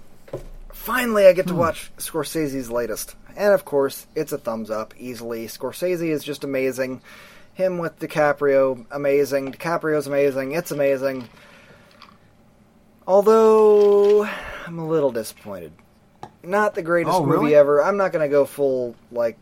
finally 0.73 1.27
I 1.27 1.33
get 1.33 1.47
to 1.49 1.53
hmm. 1.53 1.59
watch 1.59 1.91
Scorsese's 1.99 2.71
latest. 2.71 3.17
And 3.37 3.53
of 3.53 3.65
course, 3.65 4.07
it's 4.15 4.33
a 4.33 4.39
thumbs 4.39 4.71
up 4.71 4.95
easily. 4.99 5.47
Scorsese 5.47 6.09
is 6.09 6.25
just 6.25 6.45
amazing. 6.45 7.01
Him 7.55 7.79
with 7.79 7.99
DiCaprio, 7.99 8.87
amazing. 8.91 9.53
DiCaprio's 9.53 10.07
amazing. 10.07 10.53
It's 10.53 10.71
amazing. 10.71 11.29
Although 13.11 14.25
I'm 14.67 14.79
a 14.79 14.87
little 14.87 15.11
disappointed. 15.11 15.73
Not 16.45 16.77
the 16.77 16.83
greatest 16.83 17.17
Oh, 17.17 17.27
movie 17.27 17.57
ever. 17.57 17.83
I'm 17.83 17.97
not 17.97 18.13
going 18.13 18.25
to 18.25 18.31
go 18.31 18.45
full 18.45 18.95
like 19.11 19.37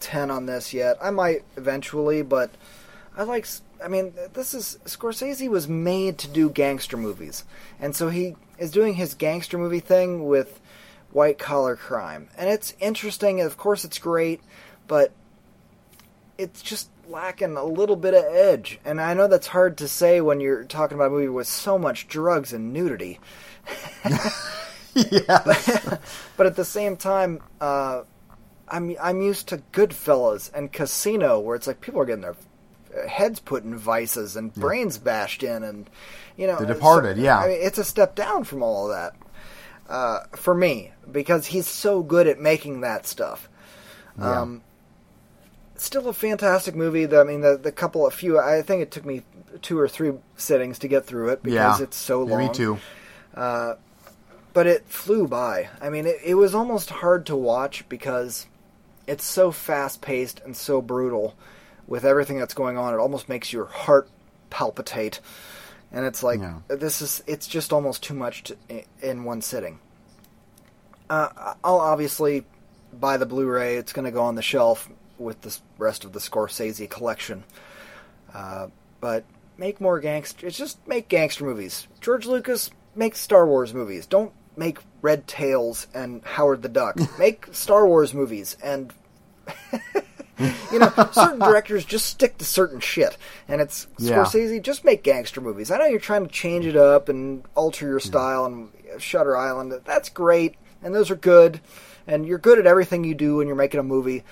10 0.00 0.30
on 0.30 0.46
this 0.46 0.72
yet. 0.72 0.96
I 0.98 1.10
might 1.10 1.44
eventually, 1.58 2.22
but 2.22 2.50
I 3.14 3.24
like 3.24 3.46
I 3.84 3.88
mean, 3.88 4.14
this 4.32 4.54
is 4.54 4.78
Scorsese 4.86 5.46
was 5.50 5.68
made 5.68 6.16
to 6.18 6.28
do 6.28 6.48
gangster 6.48 6.96
movies. 6.96 7.44
And 7.78 7.94
so 7.94 8.08
he 8.08 8.34
is 8.56 8.70
doing 8.70 8.94
his 8.94 9.12
gangster 9.12 9.58
movie 9.58 9.80
thing 9.80 10.24
with 10.24 10.58
white 11.10 11.38
collar 11.38 11.76
crime. 11.76 12.28
And 12.38 12.48
it's 12.48 12.74
interesting, 12.80 13.40
and 13.40 13.46
of 13.46 13.58
course 13.58 13.84
it's 13.84 13.98
great, 13.98 14.40
but 14.88 15.12
it's 16.38 16.62
just 16.62 16.88
lacking 17.12 17.56
a 17.56 17.64
little 17.64 17.96
bit 17.96 18.14
of 18.14 18.24
edge. 18.24 18.80
And 18.84 19.00
I 19.00 19.14
know 19.14 19.28
that's 19.28 19.46
hard 19.46 19.76
to 19.78 19.86
say 19.88 20.20
when 20.20 20.40
you're 20.40 20.64
talking 20.64 20.96
about 20.96 21.08
a 21.08 21.10
movie 21.10 21.28
with 21.28 21.46
so 21.46 21.78
much 21.78 22.08
drugs 22.08 22.52
and 22.52 22.72
nudity. 22.72 23.20
yes. 24.94 25.98
But 26.36 26.46
at 26.46 26.56
the 26.56 26.64
same 26.64 26.96
time, 26.96 27.40
uh, 27.60 28.02
I'm 28.68 28.96
I'm 29.00 29.22
used 29.22 29.48
to 29.48 29.58
Goodfellas 29.72 30.50
and 30.54 30.72
Casino, 30.72 31.38
where 31.38 31.54
it's 31.54 31.66
like 31.66 31.80
people 31.80 32.00
are 32.00 32.06
getting 32.06 32.22
their 32.22 32.36
heads 33.06 33.38
put 33.38 33.62
in 33.64 33.76
vices 33.76 34.34
and 34.34 34.52
brains 34.52 34.98
bashed 34.98 35.42
in, 35.42 35.62
and 35.62 35.88
you 36.36 36.46
know, 36.46 36.58
The 36.58 36.66
Departed, 36.66 37.16
so- 37.18 37.22
yeah. 37.22 37.38
I 37.38 37.48
mean, 37.48 37.58
it's 37.60 37.78
a 37.78 37.84
step 37.84 38.14
down 38.16 38.44
from 38.44 38.62
all 38.62 38.90
of 38.90 38.96
that 38.96 39.14
uh, 39.88 40.20
for 40.36 40.54
me 40.54 40.90
because 41.10 41.46
he's 41.46 41.68
so 41.68 42.02
good 42.02 42.26
at 42.26 42.40
making 42.40 42.80
that 42.80 43.06
stuff. 43.06 43.48
Yeah. 44.18 44.40
Um, 44.40 44.62
still 45.84 46.08
a 46.08 46.12
fantastic 46.12 46.74
movie. 46.74 47.06
The, 47.06 47.20
I 47.20 47.24
mean, 47.24 47.40
the 47.40 47.56
the 47.56 47.72
couple 47.72 48.06
of 48.06 48.14
few. 48.14 48.38
I 48.38 48.62
think 48.62 48.82
it 48.82 48.90
took 48.90 49.04
me 49.04 49.22
two 49.60 49.78
or 49.78 49.88
three 49.88 50.12
sittings 50.36 50.78
to 50.80 50.88
get 50.88 51.04
through 51.06 51.30
it 51.30 51.42
because 51.42 51.78
yeah. 51.78 51.84
it's 51.84 51.96
so 51.96 52.22
long 52.22 52.38
Me 52.46 52.52
too. 52.52 52.78
but 53.34 54.66
it 54.66 54.86
flew 54.86 55.26
by. 55.26 55.68
I 55.80 55.90
mean, 55.90 56.06
it, 56.06 56.16
it 56.24 56.34
was 56.34 56.54
almost 56.54 56.90
hard 56.90 57.26
to 57.26 57.36
watch 57.36 57.88
because 57.88 58.46
it's 59.06 59.24
so 59.24 59.50
fast 59.50 60.00
paced 60.00 60.40
and 60.44 60.56
so 60.56 60.80
brutal 60.80 61.34
with 61.86 62.04
everything 62.04 62.38
that's 62.38 62.54
going 62.54 62.78
on. 62.78 62.94
It 62.94 62.98
almost 62.98 63.28
makes 63.28 63.52
your 63.52 63.66
heart 63.66 64.08
palpitate, 64.50 65.20
and 65.90 66.04
it's 66.04 66.22
like 66.22 66.40
Yeah. 66.40 66.60
this 66.68 67.02
is 67.02 67.22
it's 67.26 67.46
just 67.46 67.72
almost 67.72 68.02
too 68.02 68.14
much 68.14 68.44
to, 68.44 68.56
in 69.00 69.24
one 69.24 69.42
sitting. 69.42 69.78
Uh, 71.10 71.54
I'll 71.62 71.80
obviously 71.80 72.46
buy 72.92 73.16
the 73.18 73.26
Blu-ray. 73.26 73.76
It's 73.76 73.92
going 73.92 74.06
to 74.06 74.10
go 74.10 74.22
on 74.22 74.34
the 74.34 74.42
shelf 74.42 74.88
with 75.18 75.40
the 75.42 75.56
rest 75.78 76.04
of 76.04 76.12
the 76.12 76.18
Scorsese 76.18 76.88
collection. 76.88 77.44
Uh, 78.34 78.68
but 79.00 79.24
make 79.58 79.80
more 79.80 80.00
gangster. 80.00 80.46
It's 80.46 80.56
just 80.58 80.86
make 80.86 81.08
gangster 81.08 81.44
movies. 81.44 81.86
George 82.00 82.26
Lucas 82.26 82.70
make 82.94 83.14
Star 83.16 83.46
Wars 83.46 83.74
movies. 83.74 84.06
Don't 84.06 84.32
make 84.56 84.78
Red 85.00 85.26
Tails 85.26 85.86
and 85.94 86.22
Howard 86.24 86.62
the 86.62 86.68
Duck. 86.68 86.98
make 87.18 87.46
Star 87.52 87.86
Wars 87.86 88.14
movies 88.14 88.56
and. 88.62 88.92
you 90.72 90.78
know, 90.78 90.90
certain 91.12 91.38
directors 91.38 91.84
just 91.84 92.06
stick 92.06 92.38
to 92.38 92.44
certain 92.44 92.80
shit, 92.80 93.16
and 93.48 93.60
it's 93.60 93.86
Yeah. 93.98 94.24
Scorsese. 94.24 94.62
Just 94.62 94.84
make 94.84 95.02
gangster 95.02 95.40
movies. 95.40 95.70
I 95.70 95.78
know 95.78 95.86
you're 95.86 95.98
trying 96.00 96.26
to 96.26 96.32
change 96.32 96.64
it 96.66 96.76
up 96.76 97.08
and 97.08 97.44
alter 97.54 97.86
your 97.86 98.00
style 98.00 98.44
and 98.46 98.70
Shutter 98.98 99.36
Island. 99.36 99.72
That's 99.84 100.08
great, 100.08 100.54
and 100.82 100.94
those 100.94 101.10
are 101.10 101.16
good, 101.16 101.60
and 102.06 102.26
you're 102.26 102.38
good 102.38 102.58
at 102.58 102.66
everything 102.66 103.04
you 103.04 103.14
do 103.14 103.36
when 103.36 103.46
you're 103.46 103.56
making 103.56 103.80
a 103.80 103.84
movie. 103.84 104.24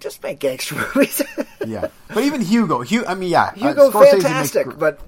Just 0.00 0.22
make 0.22 0.38
gangster 0.38 0.74
movies. 0.94 1.22
Yeah. 1.66 1.88
But 2.08 2.24
even 2.24 2.40
Hugo, 2.42 2.80
Hugo 2.82 3.06
I 3.06 3.14
mean, 3.14 3.30
yeah. 3.30 3.44
uh, 3.44 3.52
Hugo, 3.52 3.90
makes 3.98 4.12
fantastic, 4.12 4.66
gr- 4.66 4.72
but, 4.76 5.00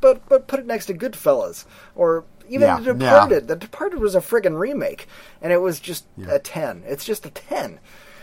but 0.00 0.28
but 0.28 0.46
put 0.46 0.60
it 0.60 0.66
next 0.66 0.86
to 0.86 0.94
Goodfellas 0.94 1.64
or 1.94 2.24
even 2.48 2.62
Yeah, 2.62 2.78
The 2.80 2.84
yeah. 2.86 2.92
Departed. 2.94 3.48
The 3.48 3.56
Departed 3.56 3.98
was 4.00 4.14
a 4.14 4.20
friggin' 4.20 4.58
remake, 4.58 5.06
and 5.40 5.52
it 5.52 5.58
was 5.60 5.80
just 5.80 6.04
Yeah. 6.16 6.32
a 6.34 6.38
ten. 6.38 6.82
It's 6.86 7.04
just 7.04 7.26
a 7.26 7.30
ten. 7.30 7.80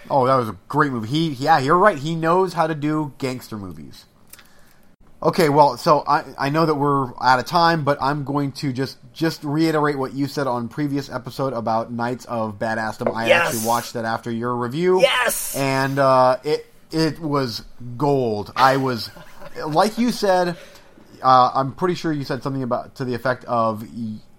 Oh, 0.09 0.25
that 0.25 0.35
was 0.37 0.49
a 0.49 0.57
great 0.69 0.91
movie. 0.91 1.07
He, 1.09 1.29
yeah, 1.31 1.59
you're 1.59 1.77
right. 1.77 1.97
He 1.97 2.15
knows 2.15 2.53
how 2.53 2.65
to 2.67 2.73
do 2.73 3.13
gangster 3.17 3.57
movies. 3.57 4.05
Okay, 5.21 5.49
well, 5.49 5.75
so 5.77 6.03
I, 6.07 6.23
I 6.37 6.49
know 6.49 6.65
that 6.65 6.75
we're 6.75 7.11
out 7.21 7.39
of 7.39 7.45
time, 7.45 7.83
but 7.83 7.97
I'm 8.01 8.23
going 8.23 8.53
to 8.53 8.71
just 8.71 8.97
just 9.11 9.43
reiterate 9.43 9.97
what 9.97 10.13
you 10.13 10.27
said 10.27 10.47
on 10.47 10.69
previous 10.69 11.09
episode 11.09 11.51
about 11.51 11.91
Knights 11.91 12.23
of 12.25 12.57
Badassdom. 12.57 13.13
I 13.13 13.27
Yes. 13.27 13.47
actually 13.47 13.67
watched 13.67 13.93
that 13.93 14.05
after 14.05 14.31
your 14.31 14.55
review. 14.55 15.01
Yes! 15.01 15.55
and 15.57 15.99
uh, 15.99 16.37
it 16.45 16.65
it 16.91 17.19
was 17.19 17.63
gold. 17.97 18.53
I 18.55 18.77
was 18.77 19.11
like 19.67 19.97
you 19.97 20.11
said. 20.11 20.55
Uh, 21.21 21.51
I'm 21.53 21.73
pretty 21.73 21.95
sure 21.95 22.13
you 22.13 22.23
said 22.23 22.41
something 22.43 22.63
about 22.63 22.95
to 22.95 23.03
the 23.03 23.13
effect 23.13 23.43
of 23.43 23.83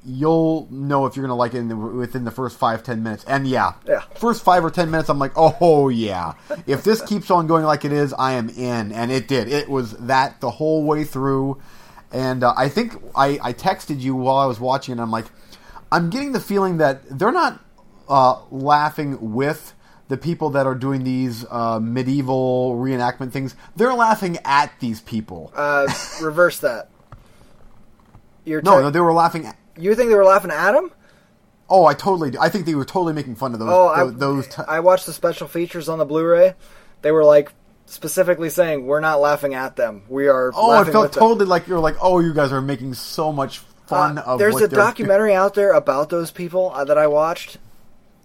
you'll 0.05 0.67
know 0.71 1.07
if 1.07 1.15
you're 1.17 1.23
going 1.27 1.31
to 1.31 1.35
like 1.35 1.55
it 1.55 1.59
in 1.59 1.69
the, 1.69 1.77
within 1.77 2.25
the 2.25 2.31
first 2.31 2.59
five 2.59 2.83
ten 2.83 3.03
minutes. 3.03 3.25
And 3.29 3.47
yeah, 3.47 3.75
Yeah. 3.87 4.01
first 4.17 4.43
five 4.43 4.65
or 4.65 4.71
ten 4.71 4.91
minutes, 4.91 5.09
I'm 5.09 5.19
like, 5.19 5.33
oh 5.37 5.89
yeah. 5.89 6.35
If 6.67 6.85
this 6.85 7.03
keeps 7.03 7.31
on 7.31 7.47
going 7.47 7.65
like 7.65 7.85
it 7.85 7.93
is, 7.93 8.13
I 8.15 8.33
am 8.33 8.49
in, 8.49 8.93
and 8.93 9.11
it 9.13 9.29
did. 9.29 9.49
It 9.49 9.69
was 9.69 9.93
that 9.99 10.41
the 10.41 10.51
whole 10.51 10.85
way 10.85 11.05
through. 11.05 11.61
And 12.13 12.43
uh, 12.43 12.53
I 12.57 12.69
think 12.69 12.95
I, 13.15 13.39
I 13.43 13.53
texted 13.53 14.01
you 14.01 14.15
while 14.17 14.37
I 14.39 14.47
was 14.47 14.59
watching, 14.59 14.93
and 14.93 15.01
I'm 15.01 15.11
like, 15.11 15.27
I'm 15.93 16.11
getting 16.11 16.33
the 16.33 16.41
feeling 16.41 16.79
that 16.79 17.03
they're 17.19 17.31
not 17.33 17.61
uh, 18.09 18.41
laughing 18.51 19.33
with 19.35 19.75
the 20.09 20.17
people 20.17 20.51
that 20.51 20.67
are 20.67 20.75
doing 20.75 21.05
these 21.05 21.45
uh, 21.51 21.79
medieval 21.81 22.75
reenactment 22.77 23.31
things. 23.31 23.55
They're 23.77 23.95
laughing 23.95 24.39
at 24.45 24.73
these 24.81 25.01
people. 25.01 25.53
Uh, 25.55 25.87
reverse 26.21 26.59
that. 26.61 26.89
You're 28.45 28.63
no, 28.63 28.81
no, 28.81 28.91
they 28.91 28.99
were 29.01 29.13
laughing. 29.13 29.47
At, 29.47 29.57
you 29.77 29.95
think 29.95 30.09
they 30.11 30.15
were 30.17 30.25
laughing 30.25 30.51
at 30.51 30.75
him? 30.75 30.91
oh, 31.73 31.87
I 31.87 31.95
totally. 31.95 32.33
do. 32.33 32.39
I 32.41 32.49
think 32.49 32.67
they 32.67 32.75
were 32.75 32.85
totally 32.85 33.13
making 33.13 33.37
fun 33.37 33.53
of 33.53 33.61
those. 33.61 33.69
Oh, 33.71 33.87
I, 33.89 34.05
those. 34.11 34.49
t- 34.49 34.63
I 34.67 34.81
watched 34.81 35.07
the 35.07 35.13
special 35.13 35.47
features 35.47 35.89
on 35.89 35.99
the 35.99 36.05
Blu-ray. 36.05 36.55
They 37.03 37.13
were 37.13 37.23
like 37.25 37.53
specifically 37.87 38.51
saying, 38.51 38.87
"We're 38.87 38.99
not 39.01 39.21
laughing 39.21 39.55
at 39.55 39.77
them. 39.77 40.03
We 40.09 40.27
are." 40.29 40.51
oh, 40.55 40.81
it 40.83 40.87
felt 40.91 41.05
with 41.05 41.13
them." 41.13 41.21
totally 41.21 41.47
like 41.47 41.69
you're 41.69 41.79
like, 41.79 41.97
oh, 42.01 42.19
you 42.19 42.35
guys 42.35 42.51
are 42.53 42.61
making 42.61 42.95
so 42.95 43.33
much 43.33 43.61
fun 43.87 44.19
Uh, 44.19 44.23
of. 44.23 44.39
there's 44.41 44.55
what 44.55 44.65
a 44.65 44.69
doing. 44.69 44.81
documentary 44.81 45.35
out 45.35 45.55
there 45.55 45.73
about 45.73 46.09
those 46.11 46.31
people 46.33 46.73
uh, 46.75 46.85
that 46.85 46.99
I 46.99 47.07
watched. 47.07 47.59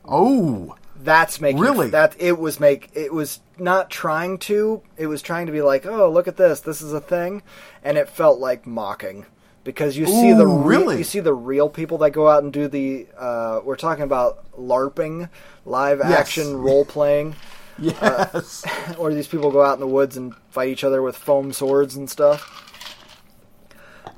Oh, 0.07 0.75
That's 0.97 1.41
making 1.41 1.59
Really? 1.61 1.89
that 1.89 2.15
it 2.19 2.37
was 2.39 2.59
make 2.59 2.89
it 2.93 3.13
was 3.13 3.39
not 3.59 3.89
trying 3.89 4.37
to. 4.39 4.81
It 4.97 5.07
was 5.07 5.21
trying 5.21 5.45
to 5.47 5.51
be 5.51 5.61
like, 5.61 5.85
oh, 5.85 6.09
look 6.09 6.27
at 6.27 6.37
this. 6.37 6.61
This 6.61 6.81
is 6.81 6.93
a 6.93 7.01
thing, 7.01 7.43
and 7.83 7.97
it 7.97 8.09
felt 8.09 8.39
like 8.39 8.65
mocking 8.65 9.25
because 9.66 9.97
you 9.97 10.05
see 10.05 10.32
the 10.32 10.47
re- 10.47 10.78
really? 10.78 10.97
you 10.99 11.03
see 11.03 11.20
the 11.20 11.34
real 11.34 11.68
people 11.68 11.97
that 11.97 12.11
go 12.11 12.30
out 12.30 12.43
and 12.43 12.53
do 12.53 12.70
the. 12.70 13.07
Uh, 13.18 13.59
we're 13.66 13.76
talking 13.76 14.03
about 14.05 14.49
LARPing, 14.53 15.30
live 15.66 15.99
Yes. 15.99 16.11
action 16.20 16.55
role 16.57 16.86
playing. 16.86 17.36
yes. 17.78 18.63
or 18.97 19.13
these 19.13 19.28
people 19.28 19.51
go 19.51 19.61
out 19.61 19.74
in 19.74 19.82
the 19.82 19.88
woods 19.88 20.16
and 20.16 20.34
fight 20.51 20.70
each 20.70 20.86
other 20.86 21.01
with 21.01 21.18
foam 21.18 21.51
swords 21.51 21.97
and 21.97 22.09
stuff, 22.09 22.72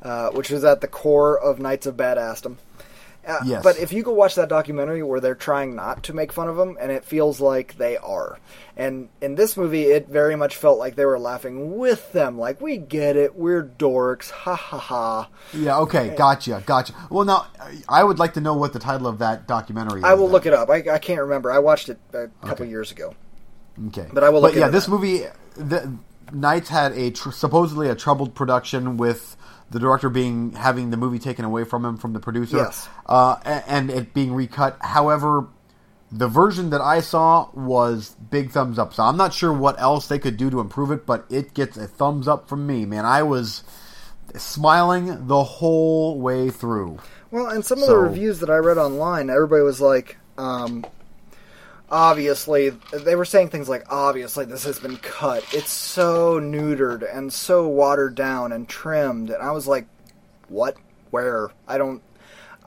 uh, 0.04 0.30
which 0.30 0.52
is 0.52 0.64
at 0.64 0.82
the 0.82 0.88
core 0.88 1.40
of 1.40 1.60
Knights 1.60 1.88
of 1.88 1.98
Badassdom. 1.98 2.58
Uh, 3.26 3.40
Yes. 3.44 3.62
But 3.64 3.78
if 3.78 3.92
you 3.92 4.04
go 4.04 4.14
watch 4.14 4.36
that 4.36 4.48
documentary 4.48 5.04
where 5.04 5.20
they're 5.20 5.36
trying 5.36 5.76
not 5.76 6.04
to 6.04 6.14
make 6.14 6.32
fun 6.32 6.48
of 6.48 6.56
them, 6.56 6.78
and 6.80 6.92
it 6.92 7.04
feels 7.04 7.42
like 7.42 7.78
they 7.78 7.98
are. 7.98 8.38
And 8.78 9.10
in 9.22 9.34
this 9.36 9.58
movie, 9.58 9.84
it 9.86 10.08
very 10.08 10.36
much 10.36 10.56
felt 10.56 10.78
like 10.78 10.96
they 10.96 11.06
were 11.06 11.18
laughing 11.18 11.78
with 11.78 12.12
them. 12.12 12.38
Like, 12.38 12.62
we 12.62 12.78
get 12.78 13.16
it, 13.16 13.36
we're 13.36 13.64
dorks, 13.64 14.30
ha 14.30 14.56
ha 14.56 14.78
ha. 14.78 15.30
yeah. 15.54 15.80
Okay. 15.80 16.14
Gotcha. 16.16 16.62
Gotcha. 16.66 16.94
Well, 17.10 17.26
now 17.26 17.48
I 17.90 18.04
would 18.04 18.20
like 18.20 18.36
to 18.36 18.42
know 18.42 18.54
what 18.54 18.74
the 18.74 18.80
title 18.80 19.08
of 19.08 19.18
that 19.20 19.48
documentary. 19.48 20.02
is. 20.02 20.06
I 20.06 20.14
will 20.14 20.26
then. 20.28 20.34
look 20.34 20.46
it 20.46 20.54
up. 20.54 20.70
I, 20.70 20.84
I 20.92 21.00
can't 21.00 21.22
remember. 21.22 21.52
I 21.52 21.60
watched 21.60 21.90
it 21.90 22.00
a 22.14 22.28
couple 22.46 22.66
years 22.68 22.92
ago. 22.92 23.16
Okay, 23.88 24.08
But 24.14 24.24
I 24.24 24.30
will 24.30 24.42
look 24.42 24.54
yeah, 24.56 24.62
into 24.68 24.72
this 24.72 24.88
movie, 24.88 25.24
the 25.56 25.98
Knights 26.32 26.70
had 26.70 26.92
a 26.94 27.12
tr- 27.12 27.32
supposedly 27.32 27.90
a 27.90 27.96
troubled 27.96 28.34
production 28.36 28.98
with 28.98 29.38
the 29.70 29.80
director 29.80 30.10
being 30.10 30.54
having 30.54 30.90
the 30.90 30.98
movie 30.98 31.20
taken 31.20 31.46
away 31.46 31.64
from 31.64 31.86
him 31.86 31.98
from 31.98 32.14
the 32.14 32.20
producer. 32.20 32.58
Yes. 32.58 32.88
uh, 33.06 33.38
a- 33.46 33.70
and 33.70 33.90
it 33.90 34.14
being 34.14 34.34
recut. 34.34 34.78
However, 34.82 35.48
the 36.12 36.28
version 36.28 36.70
that 36.70 36.82
I 36.82 37.02
saw 37.02 37.50
was 37.54 38.16
big 38.30 38.52
thumbs 38.52 38.80
up. 38.80 38.94
So 38.94 39.04
I'm 39.04 39.18
not 39.18 39.34
sure 39.34 39.52
what 39.52 39.80
else 39.80 40.08
they 40.08 40.20
could 40.20 40.38
do 40.38 40.50
to 40.50 40.60
improve 40.60 40.92
it, 40.92 41.06
but 41.06 41.26
it 41.30 41.54
gets 41.54 41.78
a 41.78 41.88
thumbs 41.88 42.28
up 42.28 42.48
from 42.48 42.66
me, 42.66 42.86
man. 42.86 43.06
I 43.06 43.24
was 43.24 43.64
smiling 44.36 45.28
the 45.28 45.44
whole 45.44 46.20
way 46.20 46.50
through. 46.50 47.00
Well, 47.32 47.48
and 47.48 47.66
some 47.66 47.82
of 47.82 47.88
the 47.88 47.98
reviews 47.98 48.40
that 48.40 48.50
I 48.50 48.56
read 48.56 48.78
online, 48.78 49.30
everybody 49.30 49.62
was 49.62 49.82
like, 49.82 50.18
um, 50.38 50.86
obviously, 51.90 52.70
they 52.70 53.16
were 53.16 53.26
saying 53.26 53.50
things 53.50 53.68
like, 53.68 53.92
obviously, 53.92 54.46
this 54.46 54.64
has 54.64 54.80
been 54.80 54.98
cut. 54.98 55.44
It's 55.54 55.72
so 55.72 56.40
neutered 56.40 57.04
and 57.14 57.32
so 57.34 57.68
watered 57.68 58.16
down 58.16 58.54
and 58.54 58.68
trimmed. 58.68 59.30
And 59.30 59.44
I 59.44 59.52
was 59.52 59.68
like, 59.68 59.88
what? 60.48 60.78
Where? 61.12 61.50
I 61.68 61.78
don't. 61.78 62.02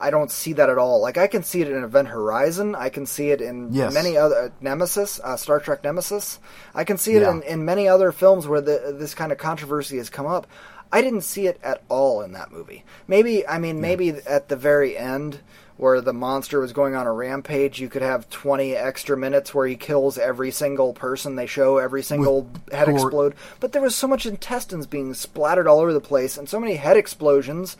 I 0.01 0.09
don't 0.09 0.31
see 0.31 0.53
that 0.53 0.69
at 0.69 0.77
all. 0.77 0.99
Like 1.01 1.17
I 1.17 1.27
can 1.27 1.43
see 1.43 1.61
it 1.61 1.69
in 1.69 1.83
Event 1.83 2.07
Horizon. 2.09 2.75
I 2.75 2.89
can 2.89 3.05
see 3.05 3.29
it 3.29 3.39
in 3.39 3.69
Yes. 3.71 3.93
many 3.93 4.17
other 4.17 4.51
Nemesis, 4.59 5.19
uh, 5.23 5.37
Star 5.37 5.59
Trek 5.59 5.83
Nemesis. 5.83 6.39
I 6.75 6.83
can 6.83 6.97
see 6.97 7.13
it 7.13 7.21
Yeah. 7.21 7.31
in, 7.31 7.43
in 7.43 7.65
many 7.65 7.87
other 7.87 8.11
films 8.11 8.47
where 8.47 8.61
the, 8.61 8.95
this 8.97 9.13
kind 9.13 9.31
of 9.31 9.37
controversy 9.37 9.97
has 9.97 10.09
come 10.09 10.25
up. 10.25 10.47
I 10.91 11.01
didn't 11.01 11.21
see 11.21 11.47
it 11.47 11.59
at 11.63 11.81
all 11.87 12.21
in 12.21 12.33
that 12.33 12.51
movie. 12.51 12.83
Maybe 13.07 13.47
I 13.47 13.59
mean 13.59 13.79
maybe 13.79 14.09
at 14.09 14.49
the 14.49 14.57
very 14.57 14.97
end 14.97 15.39
where 15.77 16.01
the 16.01 16.13
monster 16.13 16.59
was 16.59 16.73
going 16.73 16.93
on 16.95 17.07
a 17.07 17.11
rampage, 17.13 17.79
you 17.79 17.89
could 17.89 18.03
have 18.03 18.29
20 18.29 18.75
extra 18.75 19.17
minutes 19.17 19.51
where 19.53 19.65
he 19.65 19.75
kills 19.75 20.17
every 20.17 20.51
single 20.51 20.93
person 20.93 21.35
they 21.35 21.47
show, 21.47 21.77
every 21.79 22.03
single 22.03 22.47
head 22.71 22.85
gore. 22.87 22.95
explode. 22.95 23.35
But 23.59 23.71
there 23.71 23.81
was 23.81 23.95
so 23.95 24.07
much 24.07 24.25
intestines 24.27 24.85
being 24.85 25.13
splattered 25.15 25.67
all 25.67 25.79
over 25.79 25.91
the 25.93 25.99
place 26.01 26.37
and 26.37 26.47
so 26.47 26.59
many 26.59 26.75
head 26.75 26.97
explosions. 26.97 27.77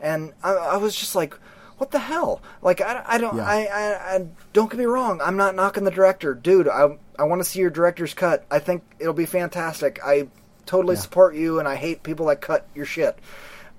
And 0.00 0.32
I, 0.42 0.52
I 0.54 0.76
was 0.78 0.96
just 0.96 1.14
like, 1.14 1.36
what 1.82 1.90
the 1.90 1.98
hell? 1.98 2.40
Like 2.62 2.80
I, 2.80 3.02
I 3.04 3.18
don't 3.18 3.34
Yeah. 3.36 3.44
I, 3.44 3.58
I, 3.64 4.14
I 4.14 4.26
don't 4.52 4.70
get 4.70 4.78
me 4.78 4.84
wrong. 4.84 5.20
I'm 5.20 5.36
not 5.36 5.56
knocking 5.56 5.82
the 5.82 5.90
director, 5.90 6.32
dude. 6.32 6.68
I 6.68 6.96
I 7.18 7.24
want 7.24 7.40
to 7.40 7.44
see 7.44 7.58
your 7.58 7.70
director's 7.70 8.14
cut. 8.14 8.46
I 8.52 8.60
think 8.60 8.84
it'll 9.00 9.12
be 9.14 9.26
fantastic. 9.26 9.98
I 10.04 10.28
totally 10.64 10.94
Yeah. 10.94 11.00
support 11.00 11.34
you, 11.34 11.58
and 11.58 11.66
I 11.66 11.74
hate 11.74 12.04
people 12.04 12.26
that 12.26 12.40
cut 12.40 12.68
your 12.72 12.86
shit. 12.86 13.18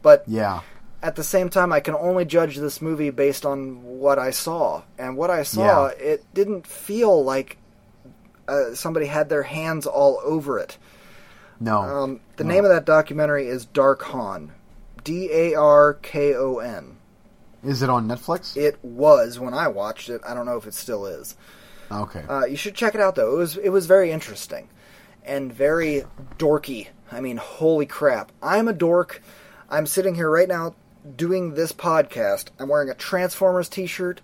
But 0.01 0.25
Yeah. 0.27 0.59
at 1.01 1.15
the 1.15 1.23
same 1.23 1.47
time, 1.47 1.71
I 1.71 1.79
can 1.79 1.95
only 1.95 2.25
judge 2.25 2.57
this 2.57 2.81
movie 2.81 3.09
based 3.09 3.45
on 3.45 3.81
what 3.83 4.19
I 4.19 4.31
saw, 4.31 4.81
and 4.97 5.15
what 5.15 5.29
I 5.29 5.43
saw, 5.43 5.87
Yeah. 5.87 5.93
it 5.97 6.25
didn't 6.33 6.67
feel 6.67 7.23
like 7.23 7.55
uh, 8.49 8.75
somebody 8.75 9.05
had 9.05 9.29
their 9.29 9.43
hands 9.43 9.85
all 9.87 10.19
over 10.25 10.59
it. 10.59 10.77
No. 11.61 11.77
Um, 11.79 12.19
the 12.35 12.43
No. 12.43 12.49
name 12.53 12.65
of 12.65 12.71
that 12.71 12.83
documentary 12.83 13.47
is 13.47 13.65
Darkon, 13.65 14.49
D 15.05 15.29
A 15.31 15.55
R 15.55 15.93
K 16.01 16.35
O 16.35 16.57
N. 16.57 16.97
Is 17.63 17.81
it 17.81 17.89
on 17.89 18.07
Netflix? 18.07 18.57
It 18.57 18.77
was 18.83 19.39
when 19.39 19.53
I 19.53 19.67
watched 19.67 20.09
it. 20.09 20.21
I 20.27 20.33
don't 20.33 20.45
know 20.45 20.57
if 20.57 20.67
it 20.67 20.73
still 20.73 21.05
is. 21.05 21.35
okay. 21.91 22.23
Uh, 22.27 22.45
you 22.45 22.55
should 22.57 22.75
check 22.75 22.95
it 22.95 23.01
out 23.01 23.15
though. 23.15 23.33
It 23.33 23.37
was 23.37 23.57
it 23.57 23.69
was 23.69 23.85
very 23.85 24.11
interesting 24.11 24.69
and 25.23 25.51
very 25.53 26.03
dorky. 26.37 26.87
I 27.11 27.21
mean, 27.21 27.37
holy 27.37 27.85
crap! 27.85 28.31
I'm 28.41 28.67
a 28.67 28.73
dork. 28.73 29.21
I'm 29.69 29.85
sitting 29.87 30.15
here 30.15 30.29
right 30.29 30.47
now 30.47 30.75
doing 31.15 31.53
this 31.53 31.71
podcast. 31.71 32.47
I'm 32.59 32.69
wearing 32.69 32.89
a 32.89 32.93
Transformers 32.95 33.69
T-shirt. 33.69 34.21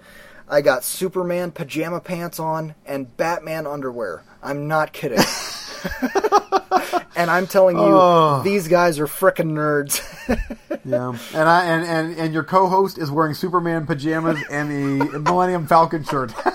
I 0.47 0.61
got 0.61 0.83
Superman 0.83 1.51
pajama 1.51 1.99
pants 1.99 2.39
on 2.39 2.73
and 2.85 3.15
Batman 3.17 3.67
underwear. 3.67 4.23
I'm 4.41 4.67
not 4.67 4.93
kidding. 4.93 5.19
and 7.15 7.29
I'm 7.31 7.47
telling 7.47 7.77
you, 7.77 7.83
Oh. 7.83 8.41
these 8.43 8.67
guys 8.67 8.99
are 8.99 9.07
frickin' 9.07 9.51
nerds. 9.51 10.01
yeah. 10.85 11.09
And 11.39 11.49
I 11.49 11.65
and, 11.65 11.85
and 11.85 12.19
and 12.19 12.33
your 12.33 12.43
co-host 12.43 12.97
is 12.97 13.11
wearing 13.11 13.33
Superman 13.33 13.85
pajamas 13.85 14.39
and 14.49 14.69
the 14.71 15.19
Millennium 15.19 15.67
Falcon 15.67 16.03
shirt. 16.03 16.33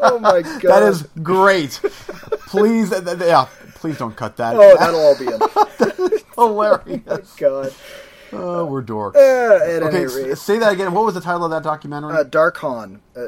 oh 0.00 0.18
my 0.20 0.42
god! 0.42 0.62
that 0.62 0.82
is 0.82 1.02
great. 1.22 1.80
Please, 2.46 2.90
th- 2.90 3.04
th- 3.04 3.18
yeah. 3.20 3.46
Please 3.74 3.96
don't 3.98 4.16
cut 4.16 4.36
that. 4.38 4.56
Oh, 4.56 4.76
that'll 4.76 5.00
all 5.00 5.16
be 5.18 5.26
in. 5.26 6.18
hilarious. 6.34 7.34
God. 7.36 7.72
Oh, 8.32 8.64
we're 8.66 8.82
dorks. 8.82 9.14
Uh, 9.16 9.86
Okay, 9.86 10.34
say 10.34 10.58
that 10.58 10.72
again. 10.72 10.92
What 10.92 11.04
was 11.04 11.14
the 11.14 11.20
title 11.20 11.44
of 11.44 11.50
that 11.52 11.62
documentary? 11.62 12.12
Uh, 12.14 12.24
Darkon. 12.24 13.00
Uh, 13.16 13.20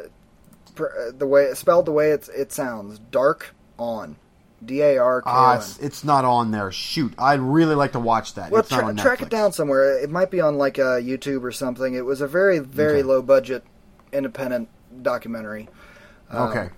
uh, 0.83 1.11
the 1.17 1.27
way 1.27 1.53
spelled 1.55 1.87
the 1.87 1.93
way 1.93 2.11
it's, 2.11 2.29
it 2.31 2.53
sounds. 2.53 2.99
Dark 2.99 3.55
on. 3.79 4.17
D 4.65 4.83
A 4.83 4.99
R 4.99 5.23
K 5.23 5.31
Ah, 5.31 5.57
it's, 5.57 5.79
it's 5.79 6.05
not 6.05 6.25
on 6.25 6.51
there. 6.51 6.71
Shoot, 6.71 7.15
I'd 7.19 7.41
really 7.41 7.75
like 7.75 7.93
to 7.93 8.01
watch 8.01 8.35
that. 8.35 8.51
Well, 8.51 8.61
it's 8.61 8.71
not 8.71 8.85
tra- 8.85 8.95
track 8.97 9.23
it 9.23 9.31
down 9.31 9.53
somewhere. 9.53 9.99
It 9.99 10.11
might 10.11 10.31
be 10.31 10.41
on 10.41 10.57
like 10.59 10.79
uh, 10.79 10.99
YouTube 11.01 11.43
or 11.45 11.53
something. 11.53 11.95
It 11.95 12.05
was 12.05 12.21
a 12.21 12.27
very, 12.27 12.59
very 12.59 12.99
Okay. 12.99 13.03
low 13.05 13.23
budget, 13.23 13.65
independent 14.13 14.69
documentary. 15.03 15.69
Okay. 16.33 16.69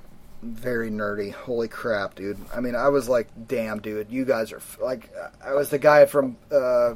Very 0.42 0.90
nerdy. 0.90 1.32
Holy 1.32 1.68
crap, 1.68 2.14
dude! 2.16 2.36
I 2.54 2.60
mean, 2.60 2.74
I 2.74 2.88
was 2.88 3.08
like, 3.08 3.28
"Damn, 3.46 3.80
dude, 3.80 4.10
you 4.10 4.24
guys 4.24 4.52
are 4.52 4.56
f-. 4.56 4.78
like." 4.82 5.12
I 5.44 5.54
was 5.54 5.70
the 5.70 5.78
guy 5.78 6.04
from 6.06 6.36
uh, 6.50 6.94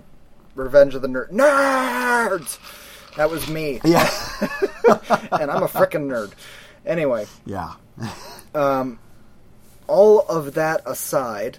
Revenge 0.57 0.95
of 0.97 1.03
the 1.03 1.09
Nerd 1.09 1.31
Nerds. 1.31 2.59
That 3.17 3.31
was 3.31 3.49
me, 3.49 3.81
Yeah. 3.85 4.09
and 5.33 5.51
I'm 5.51 5.63
a 5.63 5.69
freaking 5.69 6.09
nerd. 6.09 6.33
Anyway, 6.85 7.27
yeah. 7.45 7.75
All 9.87 10.21
of 10.21 10.55
that 10.55 10.83
aside, 10.87 11.59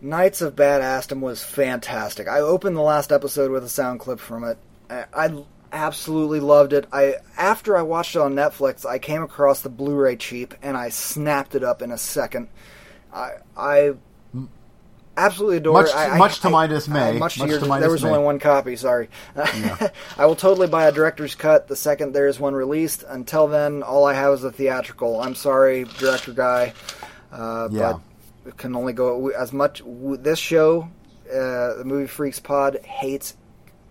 Knights 0.00 0.40
of 0.42 0.54
Badassdom 0.54 1.20
was 1.20 1.42
fantastic. 1.42 2.28
I 2.28 2.40
opened 2.40 2.76
the 2.76 2.82
last 2.82 3.12
episode 3.12 3.50
with 3.50 3.64
a 3.64 3.68
sound 3.68 4.00
clip 4.00 4.20
from 4.20 4.44
it. 4.44 4.58
I, 4.90 5.04
I 5.14 5.44
absolutely 5.72 6.40
loved 6.40 6.72
it. 6.72 6.86
I 6.92 7.16
after 7.36 7.76
I 7.76 7.82
watched 7.82 8.14
it 8.14 8.22
on 8.22 8.34
Netflix, 8.34 8.84
I 8.84 8.98
came 8.98 9.22
across 9.22 9.62
the 9.62 9.68
Blu-ray 9.68 10.16
cheap 10.16 10.54
and 10.62 10.76
I 10.76 10.90
snapped 10.90 11.54
it 11.54 11.64
up 11.64 11.82
in 11.82 11.90
a 11.90 11.98
second. 11.98 12.48
I 13.12 13.32
I 13.56 13.94
absolutely 15.16 15.56
adore 15.58 15.74
Much- 15.82 15.88
it. 15.90 15.96
I, 15.96 16.18
much 16.18 16.40
to 16.40 16.48
I- 16.48 16.50
my 16.50 16.64
I- 16.64 16.66
dismay. 16.66 17.18
much 17.18 17.34
to 17.34 17.40
Much 17.40 17.50
your, 17.50 17.60
to 17.60 17.66
my 17.66 17.80
there 17.80 17.90
was 17.90 18.00
dismay. 18.00 18.14
only 18.14 18.24
one 18.24 18.38
copy. 18.38 18.76
Sorry. 18.76 19.08
I 20.18 20.26
will 20.26 20.36
totally 20.36 20.66
buy 20.68 20.86
a 20.86 20.92
director's 20.92 21.34
cut 21.34 21.68
the 21.68 21.76
second 21.76 22.12
there 22.12 22.26
is 22.26 22.38
one 22.40 22.54
released. 22.54 23.04
Until 23.08 23.46
then, 23.46 23.82
all 23.82 24.04
I 24.04 24.14
have 24.14 24.34
is 24.34 24.44
a 24.44 24.52
theatrical. 24.52 25.20
I'm 25.20 25.34
sorry, 25.34 25.84
director 25.98 26.32
guy. 26.32 26.72
Uh, 27.32 27.68
Yeah. 27.70 27.94
But 28.44 28.50
it 28.50 28.56
can 28.56 28.76
only 28.76 28.92
go 28.92 29.28
as 29.30 29.52
much. 29.52 29.82
This 29.86 30.38
show, 30.38 30.88
uh, 31.28 31.74
the 31.74 31.82
Movie 31.84 32.06
Freaks 32.06 32.38
Pod, 32.38 32.78
hates 32.84 33.36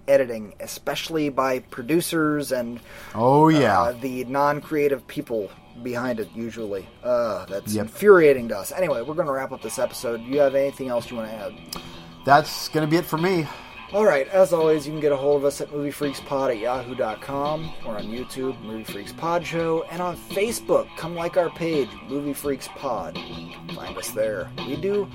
editing, 0.08 0.54
especially 0.60 1.30
by 1.30 1.60
producers 1.60 2.52
and 2.52 2.80
Oh 3.16 3.50
yeah. 3.50 3.82
uh, 3.82 3.92
the 3.94 4.24
non-creative 4.26 5.06
people 5.08 5.50
behind 5.84 6.20
it. 6.20 6.30
Usually, 6.36 6.88
uh, 7.04 7.46
that's 7.46 7.74
Yep. 7.74 7.86
infuriating 7.86 8.48
to 8.50 8.58
us. 8.58 8.72
Anyway, 8.72 9.02
we're 9.02 9.14
going 9.14 9.28
to 9.28 9.34
wrap 9.34 9.52
up 9.52 9.62
this 9.62 9.78
episode. 9.80 10.18
Do 10.26 10.32
you 10.32 10.40
have 10.40 10.56
anything 10.56 10.90
else 10.90 11.10
you 11.12 11.18
want 11.18 11.30
to 11.30 11.36
add? 11.36 11.54
That's 12.26 12.70
gonna 12.70 12.88
be 12.88 12.96
it 12.98 13.06
for 13.06 13.18
me. 13.20 13.46
All 13.94 14.04
right, 14.04 14.28
as 14.30 14.52
always, 14.52 14.88
you 14.88 14.92
can 14.92 15.00
get 15.00 15.12
a 15.12 15.16
hold 15.16 15.38
of 15.38 15.46
us 15.46 15.62
at 15.62 15.70
moviefreakspod 15.70 16.50
at 16.50 16.58
yahoo.com 16.58 17.72
or 17.86 17.96
on 17.98 18.06
YouTube, 18.06 18.60
Movie 18.64 18.84
Freaks 18.84 19.14
Pod 19.14 19.46
Show, 19.46 19.84
and 19.92 20.02
on 20.02 20.18
Facebook. 20.18 20.88
Come 20.98 21.16
like 21.16 21.38
our 21.38 21.52
page, 21.52 21.90
Movie 22.10 22.34
Freaks 22.34 22.68
Pod. 22.76 23.16
Find 23.76 23.96
us 23.96 24.10
there. 24.10 24.50
We 24.68 24.76
do, 24.76 25.08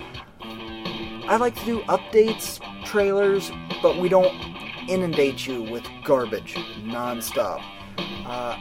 I 0.44 1.36
like 1.36 1.56
to 1.56 1.64
do 1.64 1.80
updates, 1.88 2.60
trailers, 2.86 3.50
but 3.82 3.98
we 3.98 4.08
don't 4.08 4.32
inundate 4.88 5.46
you 5.48 5.62
with 5.64 5.84
garbage 6.04 6.54
nonstop. 6.84 7.60
Uh, 8.24 8.56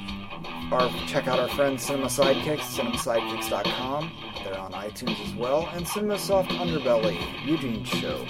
our 0.72 0.90
check 1.08 1.28
out 1.28 1.40
our 1.40 1.48
friends 1.50 1.86
Cinema 1.86 2.08
Sidekicks, 2.08 2.60
cinemassidekicks.com. 2.60 4.12
They're 4.44 4.60
on 4.60 4.72
iTunes 4.74 5.20
as 5.28 5.36
well, 5.36 5.68
and 5.74 5.88
Cinema 5.88 6.18
Soft 6.18 6.50
Underbelly, 6.52 7.18
Eugene 7.46 7.84
show. 7.84 8.26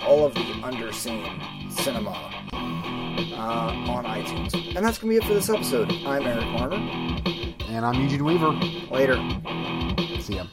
All 0.00 0.24
of 0.24 0.34
the 0.34 0.40
underseen 0.40 1.70
cinema 1.72 2.10
uh, 3.32 3.90
on 3.90 4.04
iTunes. 4.04 4.54
And 4.76 4.84
that's 4.84 4.98
going 4.98 5.14
to 5.14 5.20
be 5.20 5.24
it 5.24 5.24
for 5.24 5.34
this 5.34 5.48
episode. 5.50 5.92
I'm 6.06 6.26
Eric 6.26 6.58
Warner, 6.58 6.76
And 7.68 7.84
I'm 7.84 8.00
Eugene 8.00 8.24
Weaver. 8.24 8.52
Later. 8.90 9.16
See 10.20 10.36
ya. 10.36 10.46